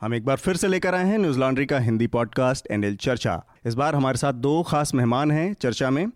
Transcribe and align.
हम 0.00 0.14
एक 0.14 0.24
बार 0.24 0.36
फिर 0.36 0.56
से 0.56 0.68
लेकर 0.68 0.94
आए 0.94 1.04
हैं 1.04 1.18
न्यूज़ 1.18 1.38
लॉन्ड्री 1.38 1.66
का 1.66 1.78
हिंदी 1.78 2.06
पॉडकास्ट 2.06 2.68
एनएल 2.70 2.96
चर्चा। 2.96 3.42
इस 3.66 3.74
बार 3.74 3.94
हमारे 3.94 4.16
साथ 4.16 4.32
दो 4.32 4.62
खास 4.62 4.94
मेहमान 4.94 5.30
हैं 5.30 5.52
चर्चा 5.52 5.90
में। 5.90 6.06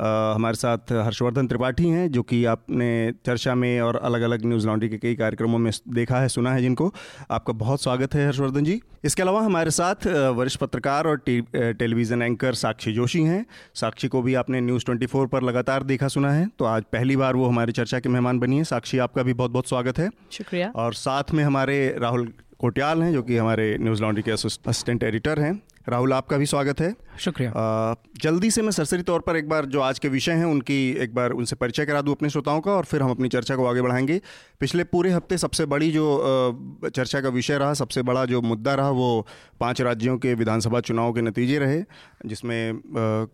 आ, 0.00 0.32
हमारे 0.34 0.54
साथ 0.54 0.92
हर्षवर्धन 0.92 1.46
त्रिपाठी 1.46 1.88
हैं 1.88 2.10
जो 2.10 2.22
कि 2.22 2.44
आपने 2.44 3.12
चर्चा 3.26 3.54
में 3.54 3.80
और 3.80 3.96
अलग 3.96 4.22
अलग 4.22 4.44
न्यूज़ 4.46 4.66
लॉन्ड्री 4.66 4.88
के 4.88 4.98
कई 4.98 5.14
कार्यक्रमों 5.14 5.58
में 5.58 5.72
देखा 5.88 6.20
है 6.20 6.28
सुना 6.28 6.52
है 6.52 6.62
जिनको। 6.62 6.92
आपका 7.30 7.52
बहुत 7.52 7.82
स्वागत 7.82 8.14
है 8.14 8.26
हर्षवर्धन 8.26 8.64
जी। 8.64 8.80
इसके 9.04 9.22
अलावा 9.22 9.40
हमारे 9.40 9.70
साथ 9.70 10.06
वरिष्ठ 10.06 10.60
पत्रकार 10.60 11.06
और 11.06 11.22
टेलीविज़न 11.56 12.22
एंकर 12.22 12.54
साक्षी 12.54 12.92
जोशी 12.92 13.22
हैं। 13.22 13.44
साक्षी 13.74 14.08
को 14.08 14.22
भी 14.22 14.34
आपने 14.34 14.60
न्यूज़ 14.60 14.84
ट्वेंटी 14.84 15.06
पर 15.14 15.42
लगातार 15.42 15.82
देखा 15.82 16.08
सुना 16.08 16.32
है। 16.32 16.48
तो 16.58 16.64
आज 16.64 16.82
पहली 16.82 17.16
बार 17.16 17.36
वो 17.36 17.46
हमारी 17.46 17.72
चर्चा 17.72 18.00
के 18.00 18.08
मेहमान 18.08 18.38
बनी 18.38 18.58
है। 18.58 18.64
साक्षी 18.64 18.98
आपका 18.98 19.22
भी 19.22 19.32
बहुत 19.32 19.50
बहुत 19.50 19.68
स्वागत 19.68 19.98
है। 19.98 20.10
शुक्रिया। 20.30 20.72
और 20.76 20.94
साथ 20.94 21.24
में 21.34 21.44
हमारे 21.44 21.96
राहुल 21.98 22.32
कोटियाल 22.60 23.02
हैं 23.02 23.12
जो 23.12 23.22
कि 23.22 23.36
हमारे 23.36 23.76
न्यूज़ 23.80 24.02
लॉन्ड्री 24.02 24.22
के 24.22 24.30
असिस्टेंट 24.30 25.02
एडिटर 25.02 25.38
हैं। 25.40 25.52
राहुल 25.88 26.12
आपका 26.12 26.36
भी 26.36 26.46
स्वागत 26.46 26.80
है। 26.80 26.94
शुक्रिया। 27.18 27.50
आ, 27.50 27.94
जल्दी 28.22 28.50
से 28.50 28.62
मैं 28.62 28.70
सरसरी 28.70 29.02
तौर 29.02 29.20
पर 29.20 29.36
एक 29.36 29.48
बार 29.48 29.66
जो 29.66 29.80
आज 29.80 29.98
के 29.98 30.08
विषय 30.08 30.32
हैं 30.32 30.44
उनकी 30.44 30.90
एक 30.92 31.14
बार 31.14 31.30
उनसे 31.30 31.56
परिचय 31.56 31.86
करा 31.86 32.00
दूँ 32.00 32.14
अपने 32.14 32.30
श्रोताओं 32.30 32.60
का 32.60 32.72
और 32.72 32.84
फिर 32.84 33.02
हम 33.02 33.10
अपनी 33.10 33.28
चर्चा 33.28 33.56
को 33.56 33.66
आगे 33.66 33.82
बढ़ाएँगे। 33.82 34.20
पिछले 34.60 34.84
पूरे 34.84 35.10
हफ़्ते 35.10 35.38
सबसे 35.38 35.66
बड़ी 35.66 35.90
जो 35.90 36.90
चर्चा 36.94 37.20
का 37.20 37.28
विषय 37.28 37.58
रहा 37.58 37.72
सबसे 37.74 38.02
बड़ा 38.02 38.24
जो 38.24 38.42
मुद्दा 38.42 38.74
रहा 38.74 38.90
वो 38.90 39.26
पाँच 39.60 39.80
राज्यों 39.80 40.18
के 40.18 40.34
विधानसभा 40.34 40.80
चुनाव 40.80 41.12
के 41.12 41.22
नतीजे 41.22 41.58
रहे 41.58 41.82
जिसमें 42.26 42.80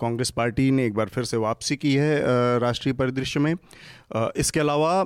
कांग्रेस 0.01 0.31
पार्टी 0.31 0.71
ने 0.71 0.87
एक 0.87 0.95
बार 0.95 1.09
फिर 1.09 1.25
से 1.25 1.37
वापसी 1.37 1.77
की 1.77 1.95
है 1.95 2.23
राष्ट्रीय 2.59 2.95
परिदृश्य 2.95 3.41
में। 3.41 3.55
इसके 4.37 4.61
अलावा 4.61 5.05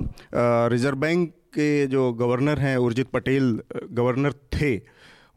रिज़र्व 0.67 0.97
बैंक 0.97 1.33
के 1.53 1.87
जो 1.87 2.11
गवर्नर 2.13 2.59
हैं, 2.59 2.75
उर्जित 2.77 3.09
पटेल, 3.09 3.59
गवर्नर 3.91 4.33
थे, 4.53 4.75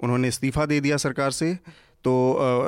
उन्होंने 0.00 0.28
इस्तीफ़ा 0.28 0.66
दे 0.66 0.80
दिया 0.80 0.96
सरकार 0.98 1.30
से 1.30 1.54
तो 2.04 2.12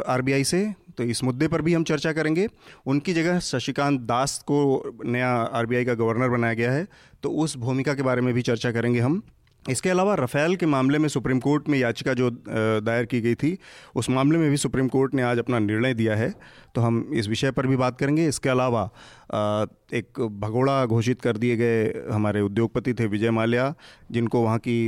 आरबीआई 0.08 0.44
से 0.44 0.60
तो 0.96 1.04
इस 1.04 1.22
मुद्दे 1.24 1.48
पर 1.48 1.62
भी 1.62 1.74
हम 1.74 1.84
चर्चा 1.84 2.12
करेंगे। 2.12 2.46
उनकी 2.86 3.12
जगह 3.14 3.38
शशिकांत 3.38 4.00
दास 4.00 4.38
को 4.46 4.58
नया 5.04 5.30
आरबीआई 5.30 5.84
का 5.84 5.94
गवर्नर 5.94 6.28
बनाया 6.28 6.54
गया 6.54 6.72
है 6.72 6.86
तो 7.22 7.30
उस 7.34 7.56
भूमिका 7.56 7.94
के 7.94 8.02
बारे 8.02 8.22
में 8.22 8.32
भी 8.34 8.42
चर्चा 8.42 8.72
करेंगे 8.72 9.00
हम। 9.00 9.22
इसके 9.68 9.90
अलावा 9.90 10.14
रफ़ेल 10.14 10.54
के 10.56 10.66
मामले 10.66 10.98
में 10.98 11.08
सुप्रीम 11.08 11.38
कोर्ट 11.40 11.68
में 11.68 11.78
याचिका 11.78 12.12
जो 12.14 12.30
दायर 12.30 13.04
की 13.04 13.20
गई 13.20 13.34
थी, 13.34 13.56
उस 13.94 14.10
मामले 14.10 14.38
में 14.38 14.50
भी 14.50 14.56
सुप्रीम 14.56 14.88
कोर्ट 14.88 15.14
ने 15.14 15.22
आज 15.22 15.38
अपना 15.38 15.58
निर्णय 15.58 15.94
दिया 15.94 16.16
है। 16.16 16.32
तो 16.74 16.80
हम 16.80 17.10
इस 17.14 17.28
विषय 17.28 17.50
पर 17.50 17.66
भी 17.66 17.76
बात 17.76 17.98
करेंगे। 17.98 18.26
इसके 18.28 18.48
अलावा 18.48 18.84
एक 19.94 20.20
भगोड़ा 20.40 20.84
घोषित 20.86 21.20
कर 21.20 21.36
दिए 21.36 21.56
गए 21.56 21.84
हमारे 22.10 22.40
उद्योगपति 22.40 22.94
थे 22.94 23.06
विजय 23.06 23.30
माल्या, 23.30 23.74
जिनको 24.12 24.42
वहाँ 24.42 24.58
की 24.58 24.86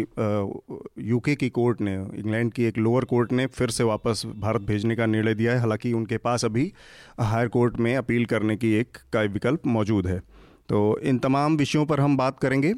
यूके 1.08 1.34
की 1.34 1.48
कोर्ट 1.50 1.80
ने, 1.80 1.94
इंग्लैंड 1.94 2.52
की 2.52 2.64
एक 2.64 2.78
लोअर 2.78 3.04
कोर्ट 3.04 3.32
ने 3.32 3.46
फिर 3.48 3.70
से 3.70 3.84
वापस 3.84 4.22
भारत 4.36 4.62
भेजने 4.62 4.96
का 4.96 5.06
निर्णय 5.06 5.34
दिया 5.34 5.52
है। 5.52 5.58
हालाँकि 5.58 5.92
उनके 5.92 6.18
पास 6.18 6.44
अभी 6.44 6.72
हायर 7.20 7.48
कोर्ट 7.48 7.78
में 7.78 7.94
अपील 7.96 8.24
करने 8.26 8.56
की 8.56 8.72
एक 8.74 8.98
का 9.12 9.22
विकल्प 9.22 9.66
मौजूद 9.66 10.06
है। 10.06 10.18
तो 10.68 10.98
इन 11.00 11.18
तमाम 11.18 11.56
विषयों 11.56 11.84
पर 11.86 12.00
हम 12.00 12.16
बात 12.16 12.38
करेंगे। 12.40 12.72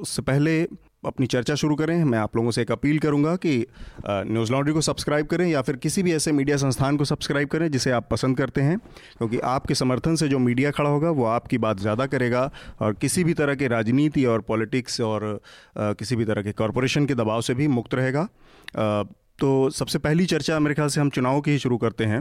उससे 0.00 0.22
पहले 0.22 0.62
अपनी 1.02 1.26
चर्चा 1.26 1.54
शुरू 1.54 1.74
करें। 1.76 2.02
मैं 2.04 2.18
आप 2.18 2.36
लोगों 2.36 2.50
से 2.50 2.62
एक 2.62 2.70
अपील 2.72 2.98
करूँगा 2.98 3.34
कि 3.36 3.66
न्यूज़ 4.08 4.52
लॉन्ड्री 4.52 4.72
को 4.74 4.80
सब्सक्राइब 4.80 5.26
करें 5.26 5.46
या 5.46 5.62
फिर 5.62 5.76
किसी 5.78 6.02
भी 6.02 6.12
ऐसे 6.14 6.32
मीडिया 6.32 6.56
संस्थान 6.56 6.96
को 6.96 7.04
सब्सक्राइब 7.04 7.48
करें 7.48 7.70
जिसे 7.70 7.90
आप 7.90 8.08
पसंद 8.10 8.36
करते 8.36 8.60
हैं, 8.60 8.78
क्योंकि 9.18 9.38
आपके 9.46 9.74
समर्थन 9.74 10.16
से 10.16 10.28
जो 10.28 10.38
मीडिया 10.38 10.70
खड़ा 10.70 10.90
होगा, 10.90 11.10
वो 11.10 11.24
आपकी 11.26 11.58
बात 11.58 11.80
ज़्यादा 11.80 12.06
करेगा 12.06 12.50
और 12.80 12.94
किसी 12.94 13.24
भी 13.24 13.34
तरह 13.34 13.54
के 13.54 13.68
राजनीति 13.68 14.24
और 14.24 14.40
पॉलिटिक्स 14.42 15.00
और 15.02 15.40
किसी 15.78 16.16
भी 16.16 16.24
तरह 16.24 16.42
के 16.42 16.52
कॉरपोरेशन 16.54 17.06
के 17.06 17.14
दबाव 17.14 17.40
से 17.40 17.54
भी 17.54 17.68
मुक्त 17.68 17.94
रहेगा। 17.94 18.26
तो 19.38 19.48
सबसे 19.72 19.98
पहली 20.00 20.26
चर्चा 20.26 20.58
मेरे 20.58 20.74
ख्याल 20.74 20.88
से 20.88 21.00
हम 21.00 21.10
चुनाव 21.10 21.40
की 21.40 21.50
ही 21.50 21.58
शुरू 21.58 21.76
करते 21.78 22.04
हैं। 22.04 22.20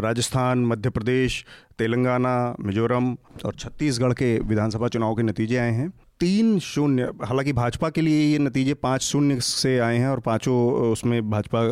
राजस्थान, 0.00 0.64
मध्य 0.66 0.90
प्रदेश, 0.90 1.44
तेलंगाना, 1.78 2.54
मिजोरम 2.60 3.12
और 3.44 3.54
छत्तीसगढ़ 3.54 4.12
के 4.12 4.38
विधानसभा 4.40 4.88
चुनाव 4.88 5.14
के 5.14 5.22
नतीजे 5.22 5.56
आए 5.56 5.70
हैं। 5.72 5.92
तीन 6.22 6.58
शून्य, 6.58 7.02
हालाँकि 7.24 7.52
भाजपा 7.52 7.88
के 7.90 8.00
लिए 8.00 8.20
ये 8.32 8.38
नतीजे 8.38 8.74
पाँच 8.74 9.02
शून्य 9.02 9.40
से 9.40 9.78
आए 9.78 9.96
हैं 9.98 10.08
और 10.08 10.20
पाँचों, 10.20 10.54
उसमें 10.92 11.30
भाजपा 11.30 11.62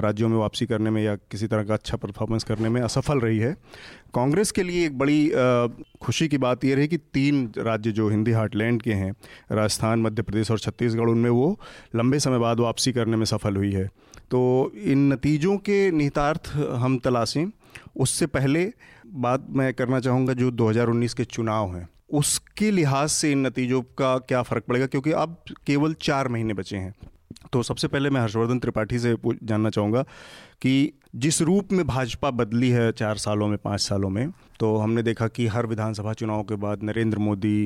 राज्यों 0.00 0.28
में 0.28 0.36
वापसी 0.38 0.66
करने 0.66 0.90
में 0.90 1.02
या 1.02 1.14
किसी 1.30 1.46
तरह 1.46 1.64
का 1.64 1.74
अच्छा 1.74 1.96
परफॉर्मेंस 1.96 2.44
करने 2.44 2.68
में 2.68 2.80
असफल 2.80 3.20
रही 3.20 3.38
है। 3.38 3.52
कांग्रेस 4.14 4.50
के 4.50 4.62
लिए 4.62 4.86
एक 4.86 4.98
बड़ी 4.98 5.30
खुशी 6.02 6.28
की 6.28 6.38
बात 6.38 6.64
यह 6.64 6.76
रही 6.76 6.88
कि 6.88 6.96
तीन 6.96 7.52
राज्य 7.58 7.92
जो 7.92 8.08
हिंदी 8.08 8.32
हार्टलैंड 8.32 8.82
के 8.82 8.92
हैं, 8.92 9.14
राजस्थान, 9.52 10.02
मध्य 10.02 10.22
प्रदेश 10.22 10.50
और 10.50 10.58
छत्तीसगढ़, 10.58 11.08
उनमें 11.08 11.30
वो 11.30 11.60
लंबे 11.96 12.18
समय 12.18 12.38
बाद 12.38 12.60
वापसी 12.60 12.92
करने 12.92 13.16
में 13.16 13.24
सफल 13.24 13.56
हुई 13.56 13.72
है। 13.72 13.86
तो 14.30 14.72
इन 14.84 15.12
नतीजों 15.12 15.56
के 15.56 15.90
निहितार्थ 15.90 16.52
हम 16.56 16.98
तलाशें। 16.98 17.46
उससे 17.96 18.26
पहले 18.26 18.70
बात 19.06 19.46
मैं 19.50 19.74
करना 19.74 20.00
चाहूँगा 20.00 20.32
जो 20.32 20.50
2019 20.50 21.14
के 21.14 21.24
चुनाव 21.24 21.76
हैं। 21.76 21.88
उसके 22.10 22.70
लिहाज 22.70 23.08
से 23.08 23.30
इन 23.32 23.46
नतीजों 23.46 23.82
का 23.98 24.16
क्या 24.18 24.42
फ़र्क 24.42 24.64
पड़ेगा? 24.64 24.86
क्योंकि 24.86 25.12
अब 25.12 25.36
केवल 25.66 25.94
चार 26.02 26.28
महीने 26.28 26.54
बचे 26.54 26.76
हैं। 26.76 26.94
तो 27.52 27.62
सबसे 27.62 27.88
पहले 27.88 28.10
मैं 28.10 28.20
हर्षवर्धन 28.20 28.58
त्रिपाठी 28.58 28.98
से 28.98 29.14
जानना 29.24 29.70
चाहूँगा 29.70 30.02
कि 30.62 30.92
जिस 31.14 31.40
रूप 31.42 31.72
में 31.72 31.86
भाजपा 31.86 32.30
बदली 32.30 32.70
है 32.70 32.90
चार 32.92 33.16
सालों 33.16 33.48
में, 33.48 33.56
पाँच 33.58 33.80
सालों 33.80 34.10
में 34.10 34.30
तो 34.60 34.76
हमने 34.76 35.02
देखा 35.02 35.28
कि 35.28 35.46
हर 35.46 35.66
विधानसभा 35.66 36.12
चुनाव 36.12 36.42
के 36.42 36.56
बाद 36.56 36.82
नरेंद्र 36.82 37.18
मोदी 37.18 37.64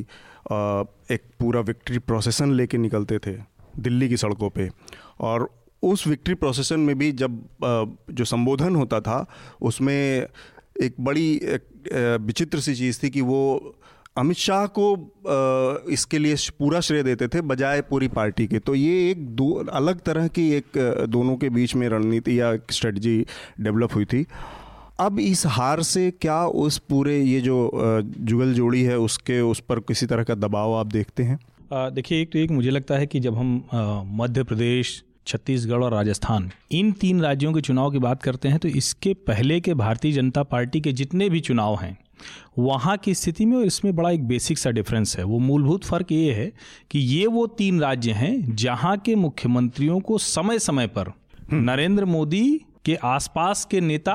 एक 1.12 1.22
पूरा 1.40 1.60
विक्ट्री 1.60 1.98
प्रोसेसन 1.98 2.52
लेके 2.52 2.78
निकलते 2.78 3.18
थे 3.18 3.36
दिल्ली 3.78 4.08
की 4.08 4.16
सड़कों 4.16 4.50
पे। 4.50 4.68
और 5.20 5.48
उस 5.82 6.06
विक्ट्री 6.06 6.34
प्रोसेसन 6.34 6.80
में 6.80 6.98
भी 6.98 7.10
जब 7.12 7.40
जो 8.10 8.24
संबोधन 8.24 8.76
होता 8.76 9.00
था, 9.00 9.24
उसमें 9.60 10.26
एक 10.82 10.94
बड़ी 11.00 11.40
विचित्र 11.94 12.60
सी 12.60 12.74
चीज़ 12.74 12.98
थी 13.02 13.10
कि 13.10 13.20
वो 13.20 13.74
अमित 14.18 14.36
शाह 14.36 14.66
को 14.78 14.86
इसके 15.92 16.18
लिए 16.18 16.36
पूरा 16.58 16.80
श्रेय 16.80 17.02
देते 17.02 17.28
थे 17.28 17.40
बजाय 17.42 17.80
पूरी 17.80 18.08
पार्टी 18.10 18.46
के। 18.46 18.58
तो 18.58 18.74
ये 18.74 19.10
एक 19.10 19.26
दो, 19.28 19.52
अलग 19.72 20.00
तरह 20.00 20.28
की 20.28 20.50
एक 20.52 20.78
दोनों 21.08 21.36
के 21.36 21.50
बीच 21.50 21.74
में 21.74 21.88
रणनीति 21.88 22.40
या 22.40 22.56
स्ट्रेटजी 22.70 23.18
डेवलप 23.60 23.94
हुई 23.94 24.04
थी। 24.04 24.24
अब 25.00 25.18
इस 25.20 25.44
हार 25.48 25.82
से 25.82 26.10
क्या 26.10 26.44
उस 26.58 26.78
पूरे 26.88 27.20
ये 27.20 27.40
जो 27.40 27.70
जुगल 28.20 28.54
जोड़ी 28.54 28.82
है 28.82 28.98
उसके, 28.98 29.40
उस 29.40 29.60
पर 29.60 29.80
किसी 29.80 30.06
तरह 30.06 30.24
का 30.24 30.34
दबाव 30.36 30.74
आप 30.74 30.86
देखते 30.86 31.22
हैं? 31.22 31.38
देखिए, 31.72 32.20
एक 32.22 32.32
तो 32.32 32.38
एक 32.38 32.50
मुझे 32.50 32.70
लगता 32.70 32.94
है 32.94 33.06
कि 33.06 33.20
जब 33.20 33.34
हम 33.34 33.62
मध्य 34.16 34.42
प्रदेश, 34.44 35.02
छत्तीसगढ़ 35.26 35.82
और 35.84 35.92
राजस्थान, 35.92 36.50
इन 36.72 36.92
तीन 36.92 37.20
राज्यों 37.20 37.52
के 37.52 37.60
चुनाव 37.60 37.90
की 37.90 37.98
बात 37.98 38.22
करते 38.22 38.48
हैं 38.48 38.58
तो 38.58 38.68
इसके 38.68 39.12
पहले 39.26 39.60
के 39.60 39.74
भारतीय 39.74 40.12
जनता 40.12 40.42
पार्टी 40.42 40.80
के 40.80 40.92
जितने 40.92 41.28
भी 41.28 41.40
चुनाव 41.40 41.76
हैं 41.76 41.96
वहाँ 42.58 42.96
की 42.96 43.14
स्थिति 43.14 43.44
में 43.44 43.56
और 43.56 43.64
इसमें 43.64 43.94
बड़ा 43.96 44.10
एक 44.10 44.26
बेसिक 44.28 44.58
सा 44.58 44.70
डिफरेंस 44.70 45.16
है 45.18 45.24
वो 45.24 45.38
मूलभूत 45.40 45.84
फ़र्क 45.84 46.12
ये 46.12 46.32
है 46.32 46.50
कि 46.90 46.98
ये 46.98 47.26
वो 47.28 47.46
तीन 47.58 47.80
राज्य 47.80 48.12
हैं 48.14 48.34
जहाँ 48.56 48.96
के 48.98 49.14
मुख्यमंत्रियों 49.16 50.00
को 50.00 50.18
समय 50.20 50.58
समय 50.60 50.86
पर 50.88 51.12
हम्म। 51.42 51.62
नरेंद्र 51.62 52.04
मोदी 52.06 52.46
के 52.84 52.94
आसपास 53.04 53.64
के 53.64 53.80
नेता 53.80 54.14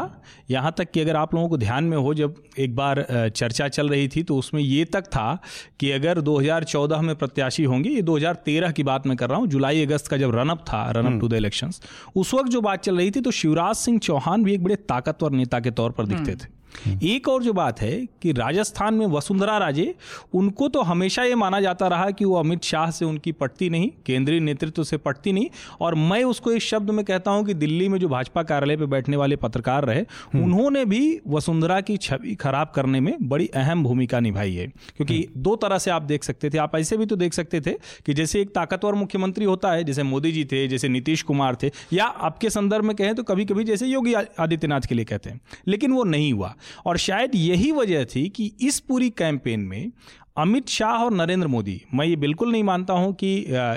यहाँ 0.50 0.74
तक 0.78 0.92
कि 0.92 1.00
अगर 1.00 1.16
आप 1.16 1.34
लोगों 1.36 1.50
को 1.50 1.58
ध्यान 1.58 1.84
में 1.84 1.98
हो 1.98 2.14
जब 2.14 2.36
एक 2.60 2.76
बार 2.76 3.06
चर्चा 3.10 3.68
चल 3.68 3.90
रही 3.90 4.08
थी 4.08 4.24
तो 4.24 4.38
उसमें 4.38 4.62
ये 4.62 4.86
तक 4.88 5.08
था 5.08 5.38
कि 5.80 5.92
अगर 5.92 6.22
2014 6.22 7.02
में 7.02 7.16
प्रत्याशी 7.16 7.64
होंगे 7.66 7.90
ये 7.90 8.02
2013 8.04 8.74
की 8.74 8.84
बात 8.84 9.08
मैं 9.08 9.18
कर 9.18 9.30
रहा 9.30 9.40
हूँ 9.40 9.48
जुलाई 9.48 9.86
अगस्त 9.86 10.08
का 10.08 10.18
जब 10.18 10.36
रनअप 10.36 10.66
था 10.68 10.82
रनअप 10.92 11.20
टू 11.22 11.28
द 11.28 11.34
इलेक्शंस 11.36 11.82
उस 12.16 12.34
वक्त 12.34 12.52
जो 12.52 12.62
बात 12.62 12.84
चल 12.84 12.98
रही 12.98 13.12
थी 13.12 13.22
तो 13.22 13.32
शिवराज 13.34 13.76
सिंह 13.78 14.00
चौहान 14.02 14.44
भी 14.44 14.54
एक 14.54 14.64
बड़े 14.64 14.76
ताकतवर 14.88 15.32
नेता 15.34 15.60
के 15.60 15.72
तौर 15.74 15.92
पर 15.92 16.06
दिखते 16.08 16.32
हम्म। 16.32 16.44
थे 16.44 16.63
एक 17.06 17.28
और 17.28 17.44
जो 17.44 17.54
बात 17.54 17.82
है 17.82 17.92
कि 18.22 18.32
राजस्थान 18.34 18.94
में 18.94 19.06
वसुंधरा 19.08 19.58
राजे 19.58 19.94
उनको 20.34 20.68
तो 20.70 20.82
हमेशा 20.84 21.24
ये 21.24 21.36
माना 21.36 21.60
जाता 21.62 21.88
रहा 21.88 22.10
कि 22.12 22.26
वो 22.26 22.36
अमित 22.36 22.64
शाह 22.64 22.92
से 22.92 23.06
उनकी 23.06 23.32
पटती 23.34 23.70
नहीं 23.70 23.90
केंद्रीय 24.06 24.40
नेतृत्व 24.42 24.84
से 24.84 24.98
पटती 25.00 25.34
नहीं 25.34 25.50
और 25.82 25.96
मैं 26.04 26.24
उसको 26.26 26.52
इस 26.52 26.64
शब्द 26.66 26.90
में 26.92 27.04
कहता 27.06 27.32
हूँ 27.32 27.46
कि 27.46 27.54
दिल्ली 27.56 27.88
में 27.90 27.98
जो 28.00 28.10
भाजपा 28.10 28.44
कार्यालय 28.44 28.78
पर 28.78 28.86
बैठने 28.88 29.18
वाले 29.18 29.36
पत्रकार 29.38 29.86
रहे 29.86 30.00
हम्म। 30.00 30.44
उन्होंने 30.44 30.86
भी 30.86 31.02
वसुंधरा 31.28 31.80
की 31.82 31.98
छवि 32.00 32.36
खराब 32.36 32.72
करने 32.76 33.00
में 33.00 33.16
बड़ी 33.24 33.48
अहम 33.56 33.84
भूमिका 33.84 34.20
निभाई 34.20 34.54
है 34.54 34.68
क्योंकि 34.68 35.16
हम्म। 35.16 35.42
दो 35.42 35.56
तरह 35.58 35.78
से 35.78 35.92
आप 35.92 36.02
देख 36.04 36.24
सकते 36.24 36.50
थे 36.50 36.58
आप 36.58 36.76
ऐसे 36.76 36.98
भी 36.98 37.06
तो 37.06 37.16
देख 37.16 37.34
सकते 37.34 37.62
थे 37.62 37.76
कि 38.06 38.14
जैसे 38.14 38.42
एक 38.42 38.54
ताकतवर 38.56 38.96
मुख्यमंत्री 38.96 39.46
होता 39.46 39.72
है 39.72 39.84
जैसे 39.84 40.04
मोदी 40.06 40.32
जी 40.32 40.46
थे 40.46 40.68
जैसे 40.68 40.90
नीतीश 40.90 41.22
कुमार 41.24 41.58
थे 41.64 41.72
या 41.94 42.06
आपके 42.24 42.50
संदर्भ 42.52 42.86
में 42.86 42.96
कहें 42.96 43.14
तो 43.16 43.24
कभी 43.24 43.46
कभी 43.46 43.64
जैसे 43.64 43.88
योगी 43.88 44.14
आदित्यनाथ 44.14 44.88
के 44.88 44.96
लिए 44.96 45.06
कहते 45.06 45.30
हैं 45.30 45.40
लेकिन 45.68 45.92
वो 45.94 46.04
नहीं 46.06 46.32
हुआ 46.34 46.54
और 46.86 46.98
शायद 46.98 47.36
यही 47.36 47.72
वजह 47.72 48.06
थी 48.06 48.28
कि 48.30 48.52
इस 48.62 48.80
पूरी 48.80 49.10
कैंपेन 49.10 49.60
में 49.60 49.92
अमित 50.38 50.68
शाह 50.68 51.04
और 51.04 51.12
नरेंद्र 51.14 51.48
मोदी, 51.48 51.82
मैं 51.94 52.06
ये 52.06 52.16
बिल्कुल 52.16 52.52
नहीं 52.52 52.64
मानता 52.64 52.94
हूँ 52.94 53.14
कि 53.14 53.34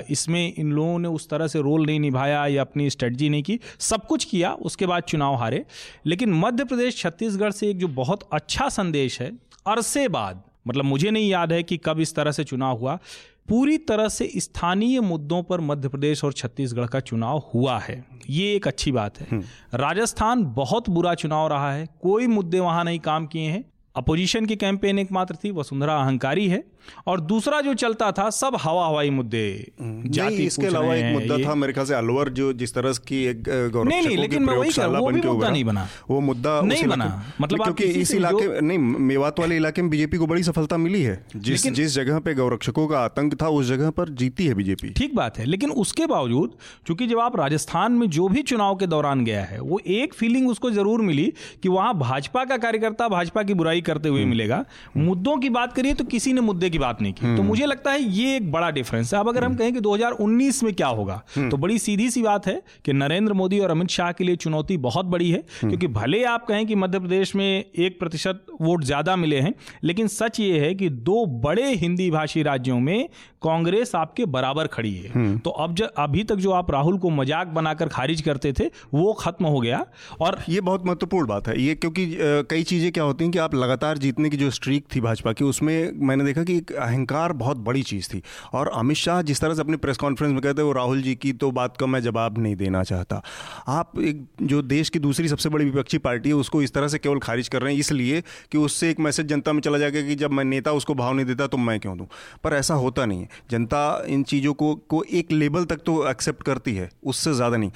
इसमें 0.09 0.53
इन 0.53 0.71
लोगों 0.71 0.97
ने 0.99 1.07
उस 1.07 1.29
तरह 1.29 1.47
से 1.47 1.59
रोल 1.61 1.85
नहीं 1.85 1.99
निभाया 1.99 2.45
या 2.47 2.61
अपनी 2.61 2.89
स्ट्रेटजी 2.89 3.29
नहीं 3.29 3.43
की। 3.43 3.59
सब 3.79 4.05
कुछ 4.07 4.23
किया, 4.23 4.53
उसके 4.53 4.85
बाद 4.85 5.03
चुनाव 5.03 5.35
हारे। 5.35 5.63
लेकिन 6.05 6.33
मध्य 6.33 6.63
प्रदेश 6.63 6.97
छत्तीसगढ़ 6.97 7.51
से 7.51 7.69
एक 7.69 7.77
जो 7.77 7.87
बहुत 7.87 8.27
अच्छा 8.33 8.69
संदेश 8.69 9.21
है, 9.21 9.31
अरसे 9.67 10.07
बाद 10.07 10.43
मतलब 10.67 10.85
मुझे 10.85 11.11
नहीं 11.11 11.29
याद 11.29 11.51
है 11.53 11.61
कि 11.63 11.77
कब 11.77 11.99
इस 11.99 12.15
तरह 12.15 12.31
से 12.31 12.43
चुनाव 12.43 12.77
हुआ 12.77 12.97
पूरी 13.47 13.77
तरह 13.77 14.09
से 14.09 14.31
स्थानीय 14.37 15.01
मुद्दों 15.01 15.43
पर 15.43 15.61
मध्य 15.61 15.89
प्रदेश 15.89 16.23
और 16.23 16.33
छत्तीसगढ़ 16.33 16.87
का 16.87 16.99
चुनाव 16.99 17.43
हुआ 17.53 17.79
है। 17.79 18.05
ये 18.29 18.55
एक 18.55 18.67
अच्छी 18.67 18.91
बात 18.91 19.19
है। 19.19 19.27
हम्म। 19.31 19.43
राजस्थान 19.73 20.43
बहुत 20.43 20.89
बुरा 20.89 21.13
चुनाव 21.13 21.47
रहा 21.47 21.73
है। 21.73 21.87
कोई 22.01 22.27
मुद्दे 22.27 22.59
वहाँ 22.59 22.83
नहीं 22.83 22.99
काम 22.99 23.27
किए 23.27 23.49
हैं। 23.49 23.65
अपोजिशन 23.95 24.45
की 24.45 24.55
कैंपेन 24.55 24.99
एकमात्र 24.99 25.35
थी 25.35 25.51
वसुंधरा 25.51 25.97
अहंकारी 25.97 26.47
है। 26.47 26.63
और 27.07 27.21
दूसरा 27.23 27.61
जो 27.61 27.73
चलता 27.75 28.11
था 28.11 28.29
सब 28.31 28.57
हवा 28.61 28.87
हवाई 28.87 29.09
मुद्दे। 29.09 29.45
हम्म, 29.81 30.09
जाति 30.09 30.43
इसके 30.45 30.65
अलावा 30.67 30.95
एक 30.95 31.13
मुद्दा 31.13 31.37
था 31.39 31.55
मेरे 31.55 31.73
ख्याल 31.73 31.85
से 31.85 31.93
अलवर 31.93 32.29
जो 32.31 32.51
जिस 32.53 32.73
तरह 32.73 32.93
की 33.07 33.23
एक 33.25 33.49
नहीं 33.49 34.01
नहीं 34.01 34.17
लेकिन 34.17 34.43
मैं 34.43 34.55
वही 34.55 34.71
वो 34.77 35.11
भी 35.11 35.21
मुद्दा 35.21 35.49
नहीं 35.49 35.63
बना। 35.63 35.87
वो 36.09 36.19
मुद्दा 36.21 36.59
नहीं 36.61 36.85
बना। 36.87 37.05
मतलब 37.41 37.63
क्योंकि 37.63 37.83
इस 38.01 38.13
इलाके 38.15 38.61
नहीं 38.61 38.77
मेवात 38.77 39.39
वाले 39.39 39.55
इलाके 39.55 39.81
में 39.81 39.89
बीजेपी 39.91 40.17
को 40.17 40.27
बड़ी 40.27 40.43
सफलता 40.43 40.77
मिली 40.77 41.01
है। 41.03 41.15
जिस 41.37 41.65
जिस 41.69 41.93
जगह 41.95 42.19
पे 42.19 42.33
गौरक्षकों 42.33 42.87
का 42.87 42.99
आतंक 42.99 43.41
था 43.41 43.49
उस 43.49 43.65
जगह 43.67 43.89
पर 43.91 44.09
जीती 44.19 44.45
है 44.45 44.53
बीजेपी। 44.53 44.89
ठीक 44.93 45.15
बात 45.15 45.37
है 45.39 45.45
लेकिन 45.45 45.71
उसके 45.77 46.05
बावजूद 46.07 46.55
चूँकि 46.87 47.07
जब 47.07 47.19
आप 47.19 47.35
राजस्थान 47.35 47.91
में 47.91 48.09
जो 48.09 48.27
भी 48.27 48.41
चुनाव 48.43 48.75
के 48.75 48.87
दौरान 48.87 49.23
गया 49.25 49.43
है 49.43 49.59
वो 49.61 49.79
एक 49.87 50.13
फीलिंग 50.13 50.49
उसको 50.49 50.71
ज़रूर 50.71 51.01
मिली 51.01 51.25
कि 51.63 51.69
वहाँ 51.69 51.93
भाजपा 51.99 52.43
का 52.45 52.57
कार्यकर्ता 52.57 53.07
भाजपा 53.07 53.43
की 53.43 53.53
बुराई 53.53 53.81
करते 53.81 54.09
हुए 54.09 54.19
हम्म। 54.19 54.29
मिलेगा। 54.29 54.63
मुद्दों 54.97 55.37
की 55.37 55.49
बात 55.49 55.73
करिए 55.73 55.93
तो 55.93 56.03
किसी 56.05 56.33
ने 56.33 56.41
मुद्दे 56.41 56.66
की 56.69 56.79
बात 56.79 57.01
नहीं 57.01 57.13
की। 57.13 57.35
तो 57.37 57.43
मुझे 57.43 57.65
लगता 57.65 57.91
है 57.91 58.01
ये 58.01 58.35
एक 58.35 58.51
बड़ा 58.51 58.69
डिफरेंस 58.71 59.13
है। 59.13 59.19
अब 59.19 59.29
अगर 59.29 59.43
हम 59.43 59.55
कहें 59.55 59.73
कि 59.73 59.79
2019 59.81 60.61
में 60.63 60.73
क्या 60.73 60.87
होगा 60.89 61.21
तो 61.39 61.57
बड़ी 61.57 61.77
सीधी 61.79 62.09
सी 62.09 62.21
बात 62.21 62.47
है 62.47 62.61
कि 62.85 62.93
नरेंद्र 62.93 63.33
मोदी 63.33 63.59
और 63.59 63.71
अमित 63.71 63.89
शाह 63.89 64.11
के 64.11 64.23
लिए 64.23 64.35
चुनौती 64.37 64.77
बहुत 64.79 65.05
बड़ी 65.07 65.29
है 65.31 65.43
क्योंकि 65.59 65.87
भले 65.89 66.23
आप 66.25 66.45
कहें 66.47 66.65
कि 66.67 66.75
मध्य 66.77 66.99
प्रदेश 66.99 67.35
में 67.35 67.45
एक 67.45 67.99
प्रतिशत 67.99 68.45
वोट 68.61 68.83
ज़्यादा 68.83 69.15
मिले 69.15 69.39
हैं 69.39 69.53
लेकिन 69.83 70.07
सच 70.09 70.39
ये 70.39 70.59
है 70.59 70.73
कि 70.75 70.89
दो 70.89 71.25
बड़े 71.41 71.73
हिंदी 71.75 72.09
भाषी 72.11 72.43
राज्यों 72.43 72.79
में 72.79 73.07
कांग्रेस 73.41 73.93
आपके 73.95 74.25
बराबर 74.27 74.67
खड़ी 74.67 74.93
है। 74.93 75.37
तो 75.37 75.49
अब 75.49 75.75
जब 75.75 75.93
अभी 75.97 76.23
तक 76.23 76.35
जो 76.37 76.51
आप 76.51 76.71
राहुल 76.71 76.97
को 76.97 77.09
मज़ाक 77.11 77.47
बनाकर 77.49 77.87
खारिज 77.89 78.21
करते 78.21 78.53
थे 78.53 78.65
वो 78.93 79.11
खत्म 79.15 79.45
हो 79.45 79.59
गया 79.59 79.85
और 80.21 80.37
ये 80.49 80.61
बहुत 80.61 80.85
महत्वपूर्ण 80.85 81.27
बात 81.27 81.47
है। 81.47 81.59
ये 81.61 81.75
क्योंकि 81.75 82.05
कई 82.49 82.63
चीज़ें 82.63 82.91
क्या 82.91 83.03
होती 83.03 83.23
हैं 83.23 83.31
कि 83.33 83.39
आप 83.39 83.55
लगातार 83.55 83.97
जीतने 83.97 84.29
की 84.29 84.37
जो 84.37 84.49
स्ट्रीक 84.51 84.85
थी 84.95 85.01
भाजपा 85.01 85.33
की 85.33 85.43
उसमें 85.43 85.91
मैंने 85.99 86.23
देखा 86.23 86.43
कि 86.43 86.56
एक 86.57 86.71
अहंकार 86.73 87.33
बहुत 87.35 87.57
बड़ी 87.59 87.83
चीज़ 87.83 88.09
थी। 88.09 88.21
और 88.53 88.67
अमित 88.69 88.97
शाह 88.97 89.21
जिस 89.21 89.41
तरह 89.41 89.53
से 89.53 89.61
अपनी 89.61 89.77
प्रेस 89.77 89.97
कॉन्फ्रेंस 89.97 90.33
में 90.33 90.41
कहते 90.41 90.61
वो 90.61 90.71
राहुल 90.73 91.01
जी 91.01 91.15
की 91.15 91.33
तो 91.35 91.51
बात 91.51 91.77
का 91.77 91.85
मैं 91.85 92.01
जवाब 92.01 92.37
नहीं 92.37 92.55
देना 92.55 92.83
चाहता। 92.83 93.21
आप 93.69 93.99
एक, 93.99 94.25
जो 94.41 94.61
देश 94.63 94.89
की 94.89 94.99
दूसरी 94.99 95.27
सबसे 95.27 95.49
बड़ी 95.49 95.65
विपक्षी 95.65 95.97
पार्टी 95.99 96.29
है, 96.29 96.35
उसको 96.35 96.61
इस 96.61 96.73
तरह 96.73 96.87
से 96.87 96.99
केवल 96.99 97.19
खारिज 97.19 97.47
कर 97.47 97.61
रहे 97.61 97.73
हैं, 97.73 97.79
इसलिए 97.79 98.21
कि 98.51 98.57
उससे 98.57 98.89
एक 98.89 98.99
मैसेज 98.99 99.25
जनता 99.25 99.53
में 99.53 99.61
चला 99.61 99.77
जाएगा 99.77 100.01
कि 100.01 100.15
जब 100.15 100.31
मैं 100.31 100.43
नेता 100.45 100.71
उसको 100.73 100.95
भाव 100.95 101.13
नहीं 101.13 101.25
देता 101.25 101.47
तो 101.47 101.57
मैं 101.59 101.79
क्यों 101.79 101.97
दूँ? 101.97 102.07
पर 102.43 102.53
ऐसा 102.53 102.73
होता 102.75 103.05
नहीं 103.05 103.21
है। 103.21 103.29
जनता 103.51 104.03
इन 104.07 104.23
चीज़ों 104.25 104.53
को 104.53 104.73
को 104.89 105.03
एक 105.11 105.31
लेवल 105.31 105.65
तक 105.65 105.81
तो 105.85 106.07
एक्सेप्ट 106.09 106.43
करती 106.43 106.75
है, 106.75 106.89
उससे 107.03 107.33
ज़्यादा 107.33 107.57
नहीं। 107.57 107.71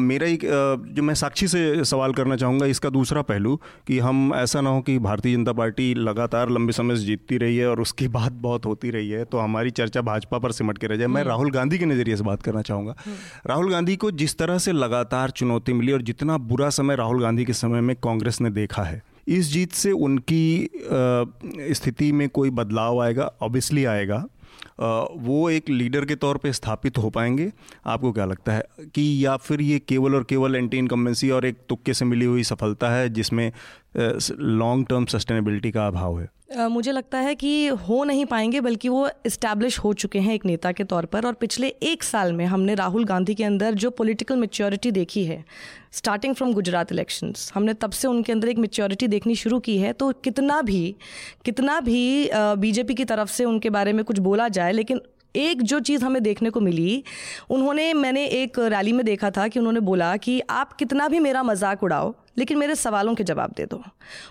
मेरा 0.00 0.26
एक 0.26 0.40
जो 0.88 1.02
मैं 1.02 1.14
साक्षी 1.14 1.46
से 1.48 1.84
सवाल 1.84 2.12
करना 2.12 2.36
चाहूँगा 2.36 2.66
इसका 2.66 2.90
दूसरा 2.90 3.22
पहलू 3.22 3.56
कि 3.86 3.98
हम 3.98 4.32
ऐसा 4.34 4.60
ना 4.60 4.70
हो 4.70 4.80
कि 4.80 4.98
भारतीय 5.00 5.36
जनता 5.36 5.52
पार्टी 5.52 5.92
लगातार 5.96 6.50
लंबे 6.50 6.72
समय 6.72 6.96
से 6.96 7.04
जीतती 7.04 7.38
रही 7.38 7.56
है 7.56 7.68
और 7.68 7.80
उसकी 7.80 8.08
बात 8.10 8.32
बहुत 8.42 8.66
होती 8.66 8.90
रही 8.90 9.10
है 9.10 9.24
तो 9.24 9.38
हमारी 9.38 9.70
चर्चा 9.72 10.02
भाजपा 10.02 10.38
पर 10.38 10.52
सिमट 10.52 10.78
के 10.78 10.86
रह 10.86 10.96
जाए 10.96 11.06
मैं 11.06 11.20
हम्म। 11.20 11.28
राहुल 11.28 11.50
गांधी 11.50 11.78
के 11.78 11.86
नज़रिए 11.86 12.16
से 12.16 12.24
बात 12.24 12.42
करना 12.42 12.62
चाहूँगा 12.62 12.94
हम्म। 13.04 13.16
राहुल 13.46 13.72
गांधी 13.72 13.96
को 13.96 14.10
जिस 14.12 14.38
तरह 14.38 14.58
से 14.58 14.72
लगातार 14.74 15.30
चुनौती 15.32 15.72
मिली 15.72 15.92
और 15.92 16.02
जितना 16.02 16.38
बुरा 16.44 16.70
समय 16.72 16.96
राहुल 16.96 17.22
गांधी 17.22 17.44
के 17.44 17.52
समय 17.54 17.80
में 17.80 17.96
कांग्रेस 17.96 18.40
ने 18.40 18.50
देखा 18.52 18.82
है 18.82 19.02
इस 19.28 19.52
जीत 19.52 19.72
से 19.72 19.90
उनकी 20.02 20.68
स्थिति 21.74 22.10
में 22.12 22.28
कोई 22.28 22.50
बदलाव 22.52 23.00
आएगा 23.02 23.30
ऑब्वियसली 23.42 23.84
आएगा 23.86 24.24
वो 24.80 25.50
एक 25.50 25.68
लीडर 25.70 26.04
के 26.04 26.14
तौर 26.14 26.36
पे 26.36 26.52
स्थापित 26.52 26.98
हो 26.98 27.10
पाएँगे? 27.10 27.52
आपको 27.86 28.12
क्या 28.12 28.24
लगता 28.24 28.52
है? 28.52 28.62
कि 28.94 29.26
या 29.26 29.36
फिर 29.36 29.60
ये 29.60 29.78
केवल 29.78 30.14
और 30.14 30.24
केवल 30.24 30.56
एंटी 30.56 30.78
इनकम्बेंसी 30.78 31.30
और 31.30 31.44
एक 31.44 31.58
तुक्के 31.68 31.94
से 31.94 32.04
मिली 32.04 32.24
हुई 32.24 32.42
सफलता 32.42 32.90
है, 32.90 33.08
जिसमें 33.08 33.52
लॉन्ग 34.38 34.86
टर्म 34.86 35.04
सस्टेनेबिलिटी 35.04 35.70
का 35.70 35.86
अभाव 35.86 36.20
है? 36.20 36.28
मुझे 36.54 36.92
लगता 36.92 37.18
है 37.18 37.34
कि 37.34 37.66
हो 37.68 38.02
नहीं 38.04 38.24
पाएँगे, 38.26 38.60
बल्कि 38.60 38.88
वो 38.88 39.08
इस्टेब्लिश 39.26 39.78
हो 39.78 39.92
चुके 39.92 40.18
हैं 40.18 40.34
एक 40.34 40.44
नेता 40.46 40.72
के 40.72 40.84
तौर 40.84 41.04
पर। 41.06 41.26
और 41.26 41.32
पिछले 41.34 41.68
एक 41.82 42.02
साल 42.02 42.32
में 42.32 42.44
हमने 42.46 42.74
राहुल 42.74 43.04
गांधी 43.04 43.34
के 43.34 43.44
अंदर 43.44 43.74
जो 43.74 43.90
पॉलिटिकल 43.90 44.36
मेच्योरिटी 44.36 44.90
देखी 44.90 45.24
है 45.24 45.44
स्टार्टिंग 45.92 46.34
फ्रॉम 46.34 46.52
गुजरात 46.52 46.92
इलेक्शंस 46.92 47.50
हमने 47.54 47.74
तब 47.74 47.90
से 47.92 48.08
उनके 48.08 48.32
अंदर 48.32 48.48
एक 48.48 48.58
मेच्योरिटी 48.58 49.08
देखनी 49.08 49.34
शुरू 49.36 49.58
की 49.60 49.76
है। 49.78 49.92
तो 49.92 50.12
कितना 50.24 50.60
भी 50.62 50.94
कितना 51.44 51.80
भी 51.80 52.30
बीजेपी 52.34 52.94
की 52.94 53.04
तरफ़ 53.04 53.30
से 53.30 53.44
उनके 53.44 53.70
बारे 53.70 53.92
में 53.92 54.04
कुछ 54.04 54.18
बोला 54.20 54.48
जाए, 54.48 54.72
लेकिन 54.72 55.00
एक 55.34 55.62
जो 55.62 55.78
चीज़ 55.80 56.04
हमें 56.04 56.22
देखने 56.22 56.50
को 56.50 56.60
मिली, 56.60 57.02
उन्होंने, 57.50 57.92
मैंने 57.94 58.24
एक 58.26 58.58
रैली 58.58 58.92
में 58.92 59.04
देखा 59.06 59.30
था 59.30 59.46
कि 59.48 59.58
उन्होंने 59.58 59.80
बोला 59.80 60.16
कि, 60.16 60.40
आप 60.40 60.72
कितना 60.72 61.08
भी 61.08 61.18
मेरा 61.20 61.42
मज़ाक 61.42 61.82
उड़ाओ 61.82 62.14
लेकिन 62.36 62.58
मेरे 62.58 62.74
सवालों 62.74 63.14
के 63.14 63.24
जवाब 63.24 63.52
दे 63.56 63.66
दो। 63.66 63.82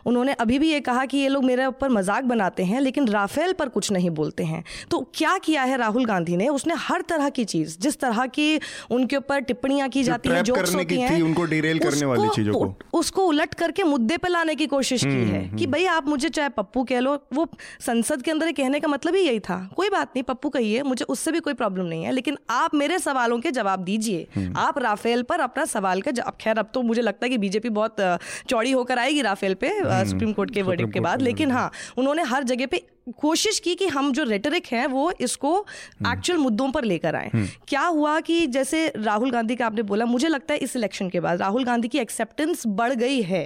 उन्होंने 0.05 0.33
अभी 0.35 0.59
भी 0.59 0.71
ये 0.71 0.79
कहा 0.81 1.05
कि 1.05 1.17
ये 1.17 1.27
लोग 1.27 1.43
मेरे 1.43 1.65
ऊपर 1.65 1.89
मज़ाक 1.89 2.23
बनाते 2.23 2.63
हैं 2.63 2.81
लेकिन 2.81 3.07
राफेल 3.07 3.53
पर 3.53 3.69
कुछ 3.69 3.91
नहीं 3.91 4.09
बोलते 4.11 4.43
हैं। 4.43 4.63
तो 4.91 4.99
क्या 5.15 5.37
किया 5.37 5.63
है 5.63 5.77
राहुल 5.77 6.05
गांधी 6.05 6.35
ने? 6.37 6.47
उसने 6.49 6.73
हर 6.79 7.01
तरह 7.01 7.29
की 7.29 7.45
चीज़ 7.45 7.77
जिस 7.79 7.99
तरह 7.99 8.25
की 8.27 8.59
उनके 8.91 9.17
ऊपर 9.17 9.39
टिप्पणियाँ 9.41 9.89
की 9.89 10.03
जाती 10.03 10.29
हैं 10.29 10.43
जोक्स 10.43 10.75
होती 10.75 10.99
हैं 10.99 11.21
उनको 11.23 11.45
डिरेल 11.45 11.79
करने 11.79 12.05
वाली 12.05 12.29
चीज़ों 12.35 12.53
को। 12.55 12.97
उसको 12.99 13.25
उलट 13.27 13.53
करके 13.53 13.83
मुद्दे 13.85 14.17
पर 14.17 14.29
लाने 14.29 14.55
की 14.55 14.67
कोशिश 14.67 15.03
की 15.03 15.09
हम्म, 15.09 15.25
है 15.25 15.39
हम्म, 15.39 15.57
कि 15.57 15.63
हम्म। 15.63 15.71
भाई 15.71 15.85
आप 15.87 16.07
मुझे 16.07 16.29
चाहे 16.29 16.49
पप्पू 16.51 16.83
कह 16.83 16.99
लो 16.99 17.17
वो 17.33 17.47
संसद 17.81 18.21
के 18.21 18.31
अंदर 18.31 18.51
कहने 18.53 18.79
का 18.79 18.87
मतलब 18.87 19.15
ही 19.15 19.21
यही 19.21 19.39
था। 19.41 19.57
कोई 19.75 19.89
बात 19.89 20.11
नहीं 20.15 20.23
पप्पू 20.23 20.49
कहिए 20.49 20.83
मुझे 20.83 21.05
उससे 21.05 21.31
भी 21.31 21.39
कोई 21.39 21.53
प्रॉब्लम 21.55 21.85
नहीं 21.85 22.03
है 22.03 22.11
लेकिन 22.11 22.37
आप 22.51 22.75
मेरे 22.75 22.99
सवालों 22.99 23.39
के 23.39 23.51
जवाब 23.51 23.83
दीजिए। 23.83 24.51
आप 24.57 24.77
राफेल 24.79 25.23
पर 25.23 25.39
अपना 25.41 25.65
सवाल 25.67 26.01
का 26.01 26.11
खैर 26.41 26.59
अब 26.59 26.69
तो 26.73 26.81
मुझे 26.83 27.01
लगता 27.01 27.25
है 27.25 27.29
कि 27.29 27.37
बीजेपी 27.37 27.69
बहुत 27.71 27.92
चौड़ी 27.99 28.71
होकर 28.71 28.99
आएगी 28.99 29.21
राफेल 29.21 29.53
पे 29.53 29.69
सुप्रीम 30.05 30.33
कोर्ट 30.33 30.53
के 30.53 30.61
वर्डिक 30.61 30.91
के 30.91 30.99
बाद। 30.99 31.21
लेकिन 31.21 31.51
हाँ 31.51 31.71
उन्होंने 31.97 32.23
हर 32.23 32.43
जगह 32.43 32.65
पे 32.65 32.81
कोशिश 33.13 33.59
की 33.59 33.73
कि 33.75 33.87
हम 33.87 34.11
जो 34.13 34.23
रेटरिक 34.23 34.67
है 34.67 34.85
वो 34.87 35.11
इसको 35.21 35.57
एक्चुअल 35.59 36.31
हम्म। 36.31 36.43
मुद्दों 36.43 36.69
पर 36.71 36.83
लेकर 36.83 37.15
आए 37.15 37.29
हम्म। 37.33 37.47
क्या 37.67 37.81
हुआ 37.81 38.19
कि 38.21 38.45
जैसे 38.49 38.87
राहुल 38.97 39.31
गांधी 39.31 39.55
का 39.55 39.65
आपने 39.65 39.83
बोला 39.83 40.05
मुझे 40.05 40.27
लगता 40.27 40.53
है 40.53 40.59
इस 40.59 40.75
इलेक्शन 40.75 41.09
के 41.09 41.19
बाद 41.19 41.39
राहुल 41.39 41.63
गांधी 41.63 41.87
की 41.87 41.99
एक्सेप्टेंस 41.99 42.63
बढ़ 42.67 42.93
गई 42.95 43.21
है 43.23 43.43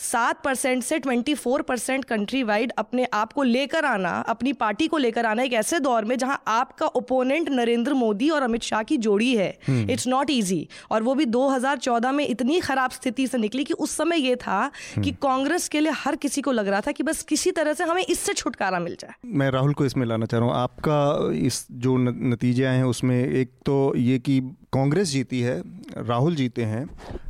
सात 0.00 0.42
परसेंट 0.44 0.82
से 0.82 0.98
twenty 0.98 1.34
four 1.34 1.62
percent 1.62 2.04
country 2.04 2.42
wide 2.42 2.72
अपने 2.78 3.06
आप 3.14 3.32
को 3.32 3.42
लेकर 3.42 3.84
आना 3.84 4.10
अपनी 4.28 4.52
पार्टी 4.54 4.86
को 4.86 4.98
लेकर 4.98 5.26
आना 5.26 5.42
एक 5.42 5.52
ऐसे 5.52 5.80
दौर 5.80 6.04
में 6.04 6.16
जहाँ 6.18 6.42
आपका 6.48 6.86
ओपोनेंट 6.94 7.48
नरेंद्र 7.50 7.94
मोदी 7.94 8.30
और 8.30 8.42
अमित 8.42 8.62
शाह 8.62 8.82
की 8.82 8.96
जोड़ी 8.98 9.34
है 9.36 9.50
इट्स 9.68 10.06
नॉट 10.06 10.30
ईजी 10.30 10.66
और 10.90 11.02
वो 11.02 11.14
भी 11.14 11.26
2014 11.28 12.12
में 12.12 12.26
इतनी 12.26 12.60
खराब 12.60 12.90
स्थिति 12.90 13.26
से 13.26 13.38
निकली 13.38 13.64
कि 13.64 13.74
उस 13.76 13.96
समय 13.96 14.18
ये 14.18 14.36
था 14.38 14.66
कि 14.68 15.00
हम्म। 15.00 15.12
कांग्रेस 15.22 15.68
के 15.68 15.80
लिए 15.80 15.92
हर 15.96 16.16
किसी 16.18 16.40
को 16.40 16.52
लग 16.52 16.68
रहा 16.68 16.80
था 16.80 16.92
कि 16.92 17.02
बस 17.02 17.22
किसी 17.24 17.50
तरह 17.52 17.72
से 17.72 17.84
हमें 17.84 18.04
इससे 18.04 18.32
छुटकारा 18.34 18.78
मिल 18.80 18.89
जाए। 18.94 19.14
मैं 19.26 19.50
राहुल 19.50 19.72
को 19.72 19.84
इसमें 19.84 20.06
लाना 20.06 20.26
चाह 20.26 20.40
रहा 20.40 20.48
हूँ। 20.48 20.56
आपका 20.56 21.32
इस 21.46 21.66
जो 21.72 21.96
नतीजे 21.98 22.64
आए 22.64 22.76
हैं 22.76 22.84
उसमें 22.86 23.16
एक 23.18 23.50
तो 23.66 23.94
ये 23.96 24.18
कि 24.18 24.40
कांग्रेस 24.72 25.08
जीती 25.08 25.40
है 25.40 25.60
राहुल 25.98 26.34
जीते 26.34 26.64
हैं 26.64 26.84